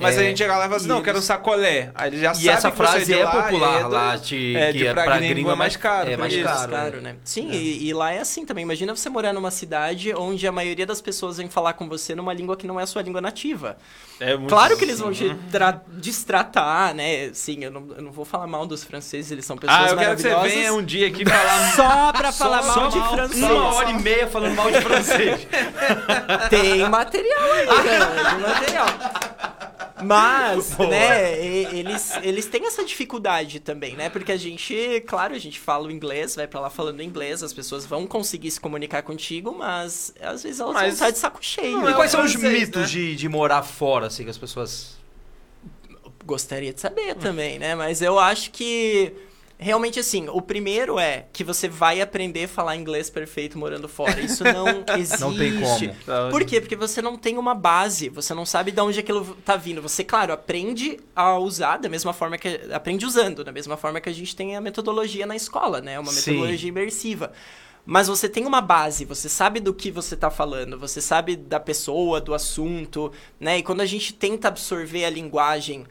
Mas 0.03 0.16
É, 0.16 0.20
a 0.20 0.23
gente 0.24 0.39
chegar 0.39 0.59
lá 0.59 0.65
e 0.65 0.69
fala 0.69 0.77
assim, 0.77 0.89
não, 0.89 0.97
eu 0.99 1.03
quero 1.03 1.19
um 1.19 1.23
sacolé. 1.23 1.91
Aí 1.95 2.09
ele 2.11 2.20
já 2.20 2.33
E 2.33 2.35
sabe 2.35 2.49
essa 2.49 2.70
que 2.70 2.77
você 2.77 2.83
frase 2.83 3.05
de 3.07 3.15
é 3.15 3.24
lá 3.24 3.43
popular 3.43 3.81
é 3.81 3.83
do- 3.85 3.89
lá, 3.91 4.16
de, 4.16 4.57
é, 4.57 4.73
que 4.73 4.79
de 4.79 4.87
é 4.87 4.93
pra 4.93 5.05
pra 5.05 5.16
gringo 5.19 5.35
gringo 5.35 5.51
é 5.51 5.55
mais 5.55 5.77
caro. 5.77 6.11
É 6.11 6.16
mais 6.16 6.33
Isso, 6.33 6.45
caro. 6.45 7.01
né? 7.01 7.16
Sim, 7.24 7.51
e, 7.51 7.89
e 7.89 7.93
lá 7.95 8.12
é 8.12 8.19
assim 8.20 8.45
também. 8.45 8.62
Imagina 8.62 8.95
você 8.95 9.09
morar 9.09 9.33
numa 9.33 9.51
cidade 9.51 10.12
onde 10.15 10.47
a 10.47 10.53
maioria 10.53 10.85
das 10.87 11.01
pessoas 11.01 11.37
vem 11.39 11.49
falar 11.49 11.73
com 11.74 11.89
você 11.89 12.15
numa 12.15 12.33
língua 12.33 12.57
que 12.57 12.66
não 12.66 12.79
é 12.79 12.83
a 12.83 12.87
sua 12.87 13.03
língua 13.03 13.20
nativa. 13.20 13.77
É 14.20 14.37
muito 14.37 14.49
Claro 14.51 14.77
que 14.77 14.85
eles 14.85 15.01
vão 15.01 15.09
assim. 15.11 15.31
te 15.31 15.35
tra- 15.51 15.81
destratar, 15.89 16.95
né? 16.95 17.31
Sim, 17.33 17.65
eu 17.65 17.70
não, 17.70 17.89
eu 17.97 18.03
não 18.03 18.12
vou 18.12 18.24
falar 18.24 18.47
mal 18.47 18.66
dos 18.66 18.85
franceses, 18.85 19.31
eles 19.33 19.45
são 19.45 19.57
pessoas 19.57 19.79
Ah, 19.81 19.89
eu 19.91 19.97
quero 19.97 20.16
que 20.16 20.23
você 20.23 20.35
venha 20.49 20.73
um 20.74 20.83
dia 20.85 21.09
aqui 21.09 21.24
falar 21.24 21.73
Só 21.74 22.12
pra 22.12 22.33
falar 22.33 22.62
Só 22.62 22.81
mal 22.81 22.89
de 22.91 22.99
mal, 22.99 23.12
francês. 23.15 23.43
Uma 23.43 23.74
hora 23.74 23.91
e 23.91 23.95
meia 24.03 24.27
falando 24.27 24.55
mal 24.55 24.70
de 24.70 24.81
francês. 24.81 25.47
Tem 26.51 26.89
material 26.89 27.43
aí, 27.53 27.66
cara. 27.66 28.07
Tem 28.31 28.41
material. 28.41 28.87
Mas, 30.05 30.77
né, 30.79 31.45
e- 31.45 31.79
eles, 31.79 32.12
eles 32.23 32.47
têm 32.47 32.66
essa 32.66 32.85
dificuldade 32.85 33.61
também, 33.61 33.95
né? 33.97 34.09
Porque 34.09 34.33
a 34.33 34.37
gente, 34.37 35.03
claro, 35.07 35.35
a 35.35 35.39
gente 35.39 35.59
fala 35.59 35.87
o 35.87 35.91
inglês, 35.91 36.35
vai 36.37 36.47
pra 36.47 36.61
lá 36.61 36.70
falando 36.70 37.03
inglês, 37.03 37.43
as 37.43 37.53
pessoas 37.53 37.87
vão 37.87 38.07
conseguir 38.07 38.51
se 38.51 38.61
comunicar 38.61 39.03
contigo, 39.03 39.55
mas 39.57 40.12
às 40.20 40.43
vezes 40.43 40.61
elas 40.61 40.74
Mas- 40.74 40.83
vão 40.85 40.93
estar 40.93 41.11
de 41.11 41.19
saco 41.19 41.39
cheio. 41.41 41.79
Não 41.79 41.89
E 41.89 41.93
é 41.93 41.95
quais 41.95 42.11
são 42.11 42.24
os 42.24 42.35
mitos 42.35 42.83
né? 42.83 42.87
de, 42.89 43.16
de 43.16 43.29
morar 43.29 43.62
fora, 43.62 44.07
assim, 44.07 44.24
que 44.24 44.31
as 44.31 44.39
pessoas... 44.39 45.01
Gostaria 46.24 46.73
de 46.73 46.81
saber 46.81 47.16
também, 47.16 47.59
né? 47.59 47.74
Mas 47.74 48.01
eu 48.01 48.16
acho 48.19 48.51
que 48.53 49.12
realmente 49.62 50.01
assim, 50.01 50.28
o 50.28 50.43
primeiro 50.43 50.98
é 50.98 51.26
que 51.32 51.44
você 51.44 51.68
vai 51.68 52.01
aprender 52.01 52.44
a 52.44 52.48
falar 52.48 52.76
inglês 52.76 53.09
perfeito 53.09 53.59
morando 53.59 53.89
fora. 53.89 54.20
Isso 54.20 54.44
não 54.44 54.84
existe. 54.98 55.20
Não 55.22 55.36
tem 55.36 55.60
como. 55.60 56.30
Por 56.30 56.44
quê? 56.44 56.60
Porque 56.60 56.74
você 56.74 57.01
não 57.01 57.16
tem 57.16 57.39
uma 57.39 57.55
base, 57.55 58.09
você 58.09 58.34
não 58.34 58.44
sabe 58.44 58.72
de 58.72 58.80
onde 58.80 58.98
aquilo 58.98 59.36
tá 59.44 59.56
vindo. 59.56 59.80
Você, 59.80 60.02
claro, 60.02 60.32
aprende 60.32 60.98
a 61.14 61.39
usar 61.39 61.76
da 61.76 61.89
mesma 61.89 62.12
forma 62.12 62.36
que 62.36 62.48
aprende 62.72 63.06
usando, 63.06 63.44
da 63.44 63.52
mesma 63.52 63.76
forma 63.76 64.01
que 64.01 64.09
a 64.09 64.12
gente 64.12 64.34
tem 64.34 64.56
a 64.56 64.60
metodologia 64.60 65.26
na 65.26 65.36
escola, 65.36 65.80
né? 65.80 65.98
Uma 65.98 66.10
Sim. 66.10 66.32
metodologia 66.32 66.68
imersiva. 66.68 67.32
Mas 67.84 68.09
você 68.09 68.28
tem 68.28 68.47
uma 68.47 68.60
base, 68.60 69.05
você 69.05 69.28
sabe 69.28 69.59
do 69.59 69.74
que 69.74 69.90
você 69.90 70.16
tá 70.16 70.30
falando, 70.30 70.78
você 70.78 71.01
sabe 71.01 71.34
da 71.34 71.59
pessoa, 71.59 72.20
do 72.20 72.32
assunto, 72.32 73.12
né? 73.40 73.59
E 73.59 73.62
quando 73.62 73.80
a 73.80 73.86
gente 73.86 74.14
tenta 74.14 74.48
absorver 74.48 75.05
a 75.05 75.10
linguagem 75.10 75.84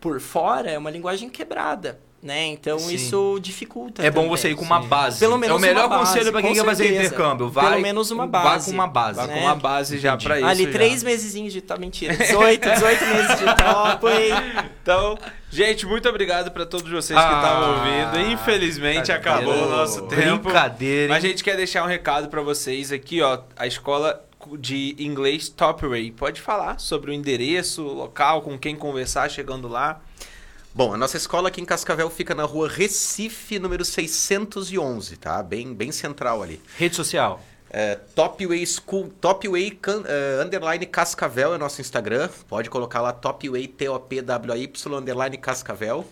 por 0.00 0.20
fora, 0.20 0.70
é 0.70 0.78
uma 0.78 0.90
linguagem 0.90 1.28
quebrada, 1.28 2.00
né? 2.26 2.46
Então 2.46 2.78
Sim. 2.78 2.94
isso 2.94 3.38
dificulta. 3.40 4.02
É 4.02 4.10
bom 4.10 4.22
também. 4.22 4.36
você 4.36 4.50
ir 4.50 4.54
com 4.56 4.64
uma 4.64 4.80
base. 4.80 5.18
Pelo 5.20 5.38
menos 5.38 5.54
é 5.54 5.58
o 5.58 5.60
melhor 5.60 5.88
base, 5.88 6.04
conselho 6.10 6.32
pra 6.32 6.42
quem 6.42 6.52
quer 6.52 6.64
fazer 6.64 6.92
intercâmbio. 6.92 7.48
Vai, 7.48 7.70
Pelo 7.70 7.80
menos 7.82 8.10
uma 8.10 8.26
Vá 8.26 8.42
base. 8.42 8.66
com 8.66 8.72
uma 8.72 8.86
base. 8.86 9.20
Né? 9.26 9.34
com 9.34 9.40
uma 9.40 9.54
base 9.54 9.98
já 9.98 10.16
pra 10.16 10.38
isso. 10.38 10.48
Ali, 10.48 10.66
três 10.66 11.02
mesezinhos 11.02 11.52
de. 11.52 11.60
Tá, 11.62 11.76
mentira. 11.78 12.14
18, 12.14 12.68
18 12.68 13.04
meses 13.06 13.38
de 13.38 13.44
top? 13.56 14.06
Então, 14.86 15.18
gente, 15.50 15.84
muito 15.84 16.08
obrigado 16.08 16.52
pra 16.52 16.64
todos 16.64 16.88
vocês 16.88 17.18
que 17.18 17.26
Ah, 17.26 17.40
estavam 17.42 17.70
ouvindo. 18.14 18.30
Infelizmente 18.32 19.10
acabou 19.10 19.64
o 19.64 19.68
nosso 19.68 20.02
tempo. 20.02 20.44
Brincadeira, 20.44 21.12
Mas 21.12 21.24
a 21.24 21.26
gente 21.26 21.42
quer 21.42 21.56
deixar 21.56 21.82
um 21.82 21.88
recado 21.88 22.28
pra 22.28 22.40
vocês 22.40 22.92
aqui, 22.92 23.20
ó. 23.20 23.40
A 23.56 23.66
escola 23.66 24.24
de 24.60 24.94
inglês 24.98 25.48
Topway. 25.48 26.12
Pode 26.12 26.40
falar 26.40 26.78
sobre 26.78 27.10
o 27.10 27.14
endereço, 27.14 27.82
o 27.84 27.92
local, 27.92 28.42
com 28.42 28.56
quem 28.56 28.76
conversar 28.76 29.28
chegando 29.28 29.66
lá. 29.66 30.00
Bom, 30.76 30.92
a 30.92 30.96
nossa 30.98 31.16
escola 31.16 31.48
aqui 31.48 31.58
em 31.58 31.64
Cascavel 31.64 32.10
fica 32.10 32.34
na 32.34 32.42
rua 32.44 32.68
Recife, 32.68 33.58
número 33.58 33.82
611, 33.82 35.16
tá? 35.16 35.42
Bem, 35.42 35.72
bem 35.72 35.90
central 35.90 36.42
ali. 36.42 36.60
Rede 36.76 36.94
social. 36.94 37.40
É, 37.70 37.94
Topway 38.14 38.62
School, 38.66 39.08
Topway 39.18 39.70
can- 39.70 40.04
é, 40.06 40.42
underline 40.44 40.84
Cascavel 40.84 41.54
é 41.54 41.58
nosso 41.58 41.80
Instagram. 41.80 42.28
Pode 42.46 42.68
colocar 42.68 43.00
lá 43.00 43.10
Topway 43.10 43.66
T-O-P-W-A-Y 43.66 44.94
underline 44.98 45.38
Cascavel. 45.38 46.06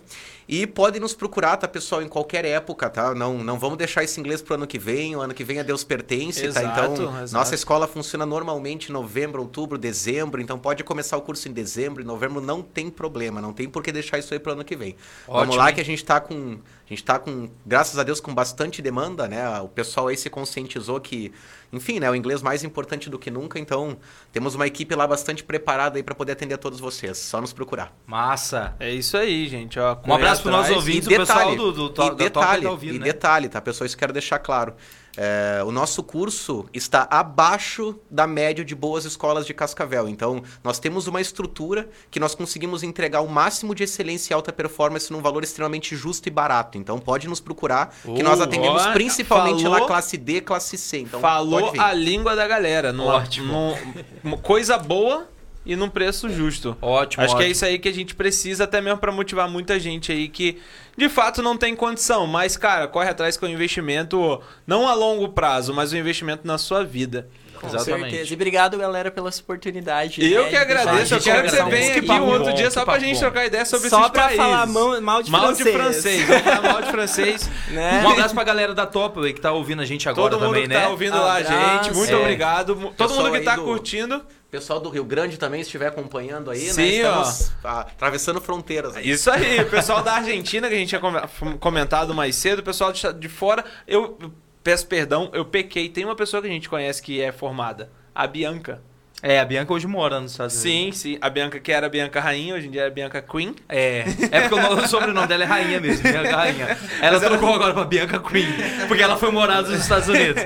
E 0.47 0.67
podem 0.67 1.01
nos 1.01 1.13
procurar, 1.13 1.57
tá, 1.57 1.67
pessoal, 1.67 2.03
em 2.03 2.07
qualquer 2.07 2.45
época, 2.45 2.87
tá? 2.89 3.15
Não, 3.15 3.39
não 3.39 3.57
vamos 3.57 3.77
deixar 3.77 4.03
esse 4.03 4.19
inglês 4.19 4.41
pro 4.43 4.53
ano 4.53 4.67
que 4.67 4.77
vem. 4.77 5.15
O 5.15 5.21
ano 5.21 5.33
que 5.33 5.43
vem 5.43 5.59
a 5.59 5.63
Deus 5.63 5.83
pertence, 5.83 6.45
Exato, 6.45 6.67
tá? 6.67 6.87
Então, 6.87 7.23
exato. 7.23 7.33
nossa 7.33 7.55
escola 7.55 7.87
funciona 7.87 8.25
normalmente 8.25 8.89
em 8.89 8.93
novembro, 8.93 9.41
outubro, 9.41 9.77
dezembro. 9.77 10.39
Então, 10.39 10.59
pode 10.59 10.83
começar 10.83 11.17
o 11.17 11.21
curso 11.21 11.49
em 11.49 11.51
dezembro, 11.51 12.03
em 12.03 12.05
novembro, 12.05 12.39
não 12.39 12.61
tem 12.61 12.91
problema. 12.91 13.41
Não 13.41 13.53
tem 13.53 13.67
por 13.67 13.81
que 13.81 13.91
deixar 13.91 14.19
isso 14.19 14.33
aí 14.33 14.39
pro 14.39 14.51
ano 14.51 14.63
que 14.63 14.75
vem. 14.75 14.95
Vamos 15.25 15.41
Ótimo, 15.41 15.55
lá 15.55 15.69
hein? 15.69 15.75
que 15.75 15.81
a 15.81 15.85
gente 15.85 16.05
tá 16.05 16.19
com... 16.19 16.59
A 16.85 16.89
gente 16.89 17.03
tá 17.03 17.17
com, 17.17 17.49
graças 17.65 17.97
a 17.97 18.03
Deus, 18.03 18.19
com 18.19 18.31
bastante 18.31 18.79
demanda, 18.79 19.27
né? 19.27 19.59
O 19.59 19.67
pessoal 19.67 20.07
aí 20.07 20.15
se 20.15 20.29
conscientizou 20.29 21.01
que, 21.01 21.31
enfim, 21.75 21.99
né? 21.99 22.09
O 22.09 22.15
inglês 22.15 22.41
mais 22.41 22.63
importante 22.63 23.09
do 23.09 23.19
que 23.19 23.29
nunca. 23.29 23.59
Então, 23.59 23.97
temos 24.31 24.55
uma 24.55 24.65
equipe 24.65 24.95
lá 24.95 25.05
bastante 25.05 25.43
preparada 25.43 25.97
aí 25.97 26.03
para 26.03 26.15
poder 26.15 26.31
atender 26.33 26.55
a 26.55 26.57
todos 26.57 26.79
vocês. 26.79 27.17
Só 27.17 27.39
nos 27.41 27.53
procurar. 27.53 27.93
Massa. 28.05 28.75
É 28.79 28.91
isso 28.91 29.17
aí, 29.17 29.47
gente. 29.47 29.79
Ó, 29.79 29.97
Um 30.05 30.13
abraço 30.13 30.41
para 30.43 30.51
nossos 30.51 30.65
atrás. 30.71 30.77
ouvintes, 30.77 31.09
E 31.09 31.13
o 31.15 31.17
pessoal 31.19 31.39
detalhe, 31.39 31.57
do, 31.57 31.71
do, 31.71 31.85
e 31.85 31.93
Top 31.93 32.15
detalhe, 32.15 32.63
tá 32.63 32.71
ouvindo, 32.71 32.95
e 32.95 32.99
né? 32.99 33.05
detalhe, 33.05 33.49
tá, 33.49 33.61
pessoal? 33.61 33.85
Isso 33.85 33.97
quero 33.97 34.13
deixar 34.13 34.39
claro. 34.39 34.73
É, 35.17 35.63
o 35.63 35.71
nosso 35.71 36.03
curso 36.03 36.65
está 36.73 37.07
abaixo 37.09 37.95
da 38.09 38.27
média 38.27 38.65
de 38.65 38.75
boas 38.75 39.05
escolas 39.05 39.45
de 39.45 39.53
Cascavel. 39.53 40.07
Então, 40.09 40.43
nós 40.63 40.79
temos 40.79 41.07
uma 41.07 41.21
estrutura 41.21 41.87
que 42.11 42.19
nós 42.19 42.35
conseguimos 42.35 42.83
entregar 42.83 43.21
o 43.21 43.27
máximo 43.27 43.73
de 43.73 43.83
excelência 43.83 44.33
e 44.33 44.35
alta 44.35 44.51
performance 44.51 45.11
num 45.11 45.21
valor 45.21 45.43
extremamente 45.43 45.95
justo 45.95 46.27
e 46.27 46.31
barato. 46.31 46.77
Então, 46.77 46.99
pode 46.99 47.27
nos 47.27 47.39
procurar, 47.39 47.93
que 48.03 48.21
nós 48.23 48.39
Oh, 48.39 48.43
atendemos 48.43 48.85
ó, 48.85 48.91
principalmente 48.93 49.63
falou- 49.63 49.79
lá 49.79 49.87
classe 49.87 50.17
D, 50.17 50.41
classe 50.41 50.77
C. 50.77 50.99
Então, 50.99 51.19
Falou 51.19 51.73
a 51.79 51.93
língua 51.93 52.35
da 52.35 52.47
galera. 52.47 52.91
Numa, 52.91 53.15
Ótimo. 53.15 53.75
num- 54.23 54.37
coisa 54.37 54.77
boa 54.77 55.27
e 55.65 55.75
num 55.75 55.89
preço 55.89 56.29
justo. 56.29 56.77
Ótimo, 56.81 57.23
Acho 57.23 57.35
que 57.35 57.41
é 57.41 57.45
ótimo. 57.45 57.51
isso 57.51 57.65
aí 57.65 57.79
que 57.79 57.89
a 57.89 57.93
gente 57.93 58.13
precisa, 58.15 58.65
até 58.65 58.79
mesmo 58.81 58.99
pra 58.99 59.11
motivar 59.11 59.49
muita 59.49 59.79
gente 59.79 60.11
aí 60.11 60.27
que 60.27 60.57
de 60.97 61.09
fato 61.09 61.41
não 61.41 61.57
tem 61.57 61.75
condição. 61.75 62.27
Mas, 62.27 62.55
cara, 62.55 62.87
corre 62.87 63.09
atrás 63.09 63.35
com 63.37 63.45
o 63.45 63.49
investimento, 63.49 64.41
não 64.67 64.87
a 64.87 64.93
longo 64.93 65.29
prazo, 65.29 65.73
mas 65.73 65.91
o 65.91 65.97
investimento 65.97 66.45
na 66.45 66.57
sua 66.57 66.83
vida. 66.83 67.27
Com 67.59 67.67
Exatamente. 67.67 68.09
certeza. 68.11 68.31
E 68.31 68.35
obrigado, 68.35 68.77
galera, 68.77 69.09
pela 69.11 69.29
oportunidade. 69.29 70.23
Eu 70.23 70.43
né, 70.43 70.49
que 70.49 70.55
de 70.55 70.57
agradeço, 70.57 71.13
eu 71.15 71.19
quero 71.21 71.43
que 71.43 71.49
você 71.49 71.63
venha 71.65 71.95
aqui 71.97 72.11
um 72.11 72.25
outro 72.25 72.45
bom, 72.49 72.53
dia 72.53 72.69
só 72.71 72.83
pra 72.85 72.99
gente 72.99 73.13
bom. 73.15 73.19
trocar 73.21 73.45
ideia 73.45 73.65
sobre 73.65 73.89
Só 73.89 73.99
esses 74.01 74.11
pra 74.11 74.21
países. 74.23 74.37
falar 74.37 74.65
mal- 74.67 75.01
mal 75.01 75.23
de 75.23 75.31
mal 75.31 75.53
de 75.53 75.63
francês. 75.63 76.23
francês. 76.23 76.27
Vamos 76.27 76.43
falar 76.43 76.61
mal 76.61 76.81
de 76.81 76.91
francês. 76.91 77.49
Né? 77.71 78.01
Um 78.05 78.09
abraço 78.11 78.33
pra 78.33 78.43
galera 78.43 78.73
da 78.73 78.85
Top 78.85 79.33
que 79.33 79.41
tá 79.41 79.51
ouvindo 79.51 79.81
a 79.81 79.85
gente 79.85 80.07
agora 80.07 80.31
Todo 80.31 80.39
mundo 80.41 80.49
também, 80.53 80.63
que 80.63 80.69
né? 80.69 80.81
tá 80.81 80.89
ouvindo 80.89 81.17
lá, 81.17 81.41
gente, 81.41 81.93
muito 81.93 82.11
É. 82.11 82.15
obrigado. 82.15 82.75
Todo 82.75 82.93
Pessoal 83.09 83.23
mundo 83.27 83.31
que 83.39 83.43
tá 83.43 83.55
do- 83.55 83.63
curtindo. 83.63 84.21
Pessoal 84.51 84.79
do 84.79 84.89
Rio 84.89 85.03
Grande 85.03 85.37
também, 85.37 85.61
se 85.61 85.67
estiver 85.67 85.87
acompanhando 85.87 86.49
aí, 86.49 86.59
Sim, 86.71 86.81
né? 86.81 86.87
Estamos 86.87 87.51
ah, 87.63 87.79
atravessando 87.81 88.39
fronteiras. 88.39 88.95
aí. 88.95 89.09
Isso 89.09 89.29
aí, 89.29 89.59
o 89.59 89.65
pessoal 89.69 90.01
da 90.01 90.13
Argentina 90.13 90.69
que 90.69 90.75
a 90.75 90.77
gente 90.77 90.89
tinha 90.89 91.01
come- 91.01 91.19
comentado 91.59 92.13
mais 92.13 92.35
cedo, 92.35 92.59
o 92.59 92.63
pessoal 92.63 92.93
de 92.93 93.01
de 93.13 93.27
fora, 93.27 93.65
eu 93.87 94.17
peço 94.65 94.87
perdão, 94.87 95.29
eu 95.31 95.45
pequei. 95.45 95.87
Tem 95.87 96.03
uma 96.03 96.15
pessoa 96.15 96.41
que 96.41 96.47
a 96.49 96.51
gente 96.51 96.67
conhece 96.67 96.99
que 97.01 97.21
é 97.21 97.31
formada, 97.31 97.89
a 98.13 98.25
Bianca. 98.25 98.81
É, 99.21 99.39
a 99.39 99.45
Bianca 99.45 99.73
hoje 99.73 99.87
mora 99.87 100.19
nos 100.19 100.31
Estados 100.31 100.61
Unidos. 100.61 100.97
Sim, 100.99 101.13
sim, 101.13 101.17
a 101.21 101.29
Bianca 101.29 101.59
que 101.59 101.71
era 101.71 101.87
a 101.87 101.89
Bianca 101.89 102.19
Rainha, 102.19 102.53
hoje 102.53 102.67
em 102.67 102.71
dia 102.71 102.81
é 102.81 102.87
a 102.87 102.89
Bianca 102.89 103.21
Queen. 103.21 103.55
É, 103.69 104.03
é 104.31 104.41
porque 104.41 104.55
o 104.55 104.61
nome- 104.61 104.81
o 104.83 104.87
sobrenome 104.87 105.25
dela 105.27 105.43
é 105.43 105.47
Rainha 105.47 105.79
mesmo, 105.79 106.03
Bianca 106.03 106.35
Rainha. 106.35 106.77
Ela 107.01 107.19
trocou 107.19 107.53
agora 107.53 107.73
pra 107.73 107.85
Bianca 107.85 108.19
Queen, 108.19 108.47
porque 108.87 109.01
ela 109.01 109.15
foi 109.17 109.31
morar 109.31 109.61
nos 109.61 109.71
Estados 109.79 110.09
Unidos. 110.09 110.43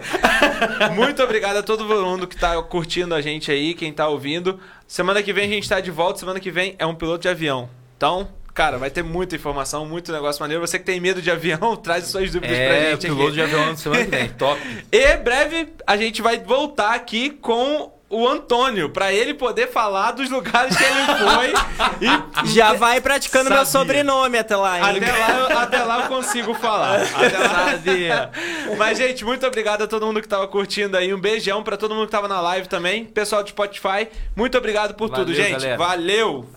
Muito 0.96 1.22
obrigado 1.24 1.58
a 1.58 1.64
todo 1.64 1.84
mundo 1.86 2.28
que 2.28 2.36
tá 2.38 2.62
curtindo 2.62 3.16
a 3.16 3.22
gente 3.22 3.52
aí, 3.52 3.74
quem 3.74 3.91
tá 3.91 4.08
ouvindo. 4.08 4.60
Semana 4.88 5.24
que 5.24 5.34
vem 5.34 5.46
a 5.46 5.54
gente 5.54 5.68
tá 5.68 5.80
de 5.80 5.91
volta, 5.91 6.20
semana 6.20 6.40
que 6.40 6.52
vem 6.52 6.76
é 6.78 6.86
um 6.86 6.94
piloto 6.96 7.24
de 7.24 7.30
avião. 7.30 7.70
Então, 7.98 8.30
cara, 8.60 8.77
vai 8.77 8.90
ter 8.90 9.03
muita 9.06 9.38
informação, 9.38 9.86
muito 9.86 10.11
negócio 10.11 10.41
maneiro. 10.41 10.60
Você 10.68 10.77
que 10.77 10.84
tem 10.84 10.99
medo 10.99 11.22
de 11.22 11.31
avião, 11.31 11.76
traz 11.81 12.03
as 12.03 12.10
suas 12.10 12.30
dúvidas 12.30 12.57
pra 12.57 12.65
É, 12.76 12.91
gente 12.91 13.02
piloto 13.07 13.23
aqui. 13.23 13.31
de 13.31 13.41
avião 13.41 13.77
semana 13.77 14.03
que 14.03 14.11
vem, 14.11 14.27
top. 14.38 14.61
E 14.91 15.15
breve 15.18 15.69
a 15.88 15.95
gente 15.95 16.22
vai 16.22 16.38
voltar 16.40 16.94
aqui 16.94 17.30
com 17.30 17.90
o 18.11 18.27
Antônio, 18.27 18.90
pra 18.90 19.14
ele 19.14 19.36
poder 19.36 19.68
falar 19.72 20.11
dos 20.14 20.31
lugares 20.31 20.76
que 20.76 20.84
ele 20.84 21.06
foi. 21.06 21.53
e 22.44 22.48
Já 22.56 22.73
vai 22.73 22.99
praticando 22.99 23.52
meu 23.52 23.64
Sabia. 23.65 23.72
sobrenome 23.72 24.36
até 24.40 24.56
lá, 24.56 24.77
hein? 24.80 24.98
até 24.98 25.11
lá, 25.11 25.40
eu- 25.52 25.57
até 25.60 25.84
lá 25.84 26.02
eu 26.02 26.07
consigo 26.07 26.56
falar. 26.56 27.02
Até 27.03 27.38
lá. 27.38 27.72
Sabia. 27.72 28.31
Mas, 28.80 28.98
gente, 28.98 29.23
muito 29.23 29.45
obrigado 29.45 29.84
a 29.84 29.88
todo 29.88 30.07
mundo 30.07 30.22
que 30.23 30.27
tava 30.27 30.48
curtindo 30.48 30.98
aí. 30.98 31.14
Um 31.14 31.19
beijão 31.19 31.61
pra 31.61 31.77
todo 31.77 31.94
mundo 31.94 32.07
que 32.07 32.11
tava 32.11 32.27
na 32.27 32.41
live 32.41 32.68
também. 32.68 33.06
Pessoal 33.06 33.44
do 33.44 33.49
Spotify, 33.49 34.07
muito 34.36 34.57
obrigado 34.57 34.95
por 34.95 35.07
Valeu, 35.10 35.26
tudo, 35.26 35.36
gente. 35.36 35.52
galera. 35.52 35.77
Valeu! 35.77 36.48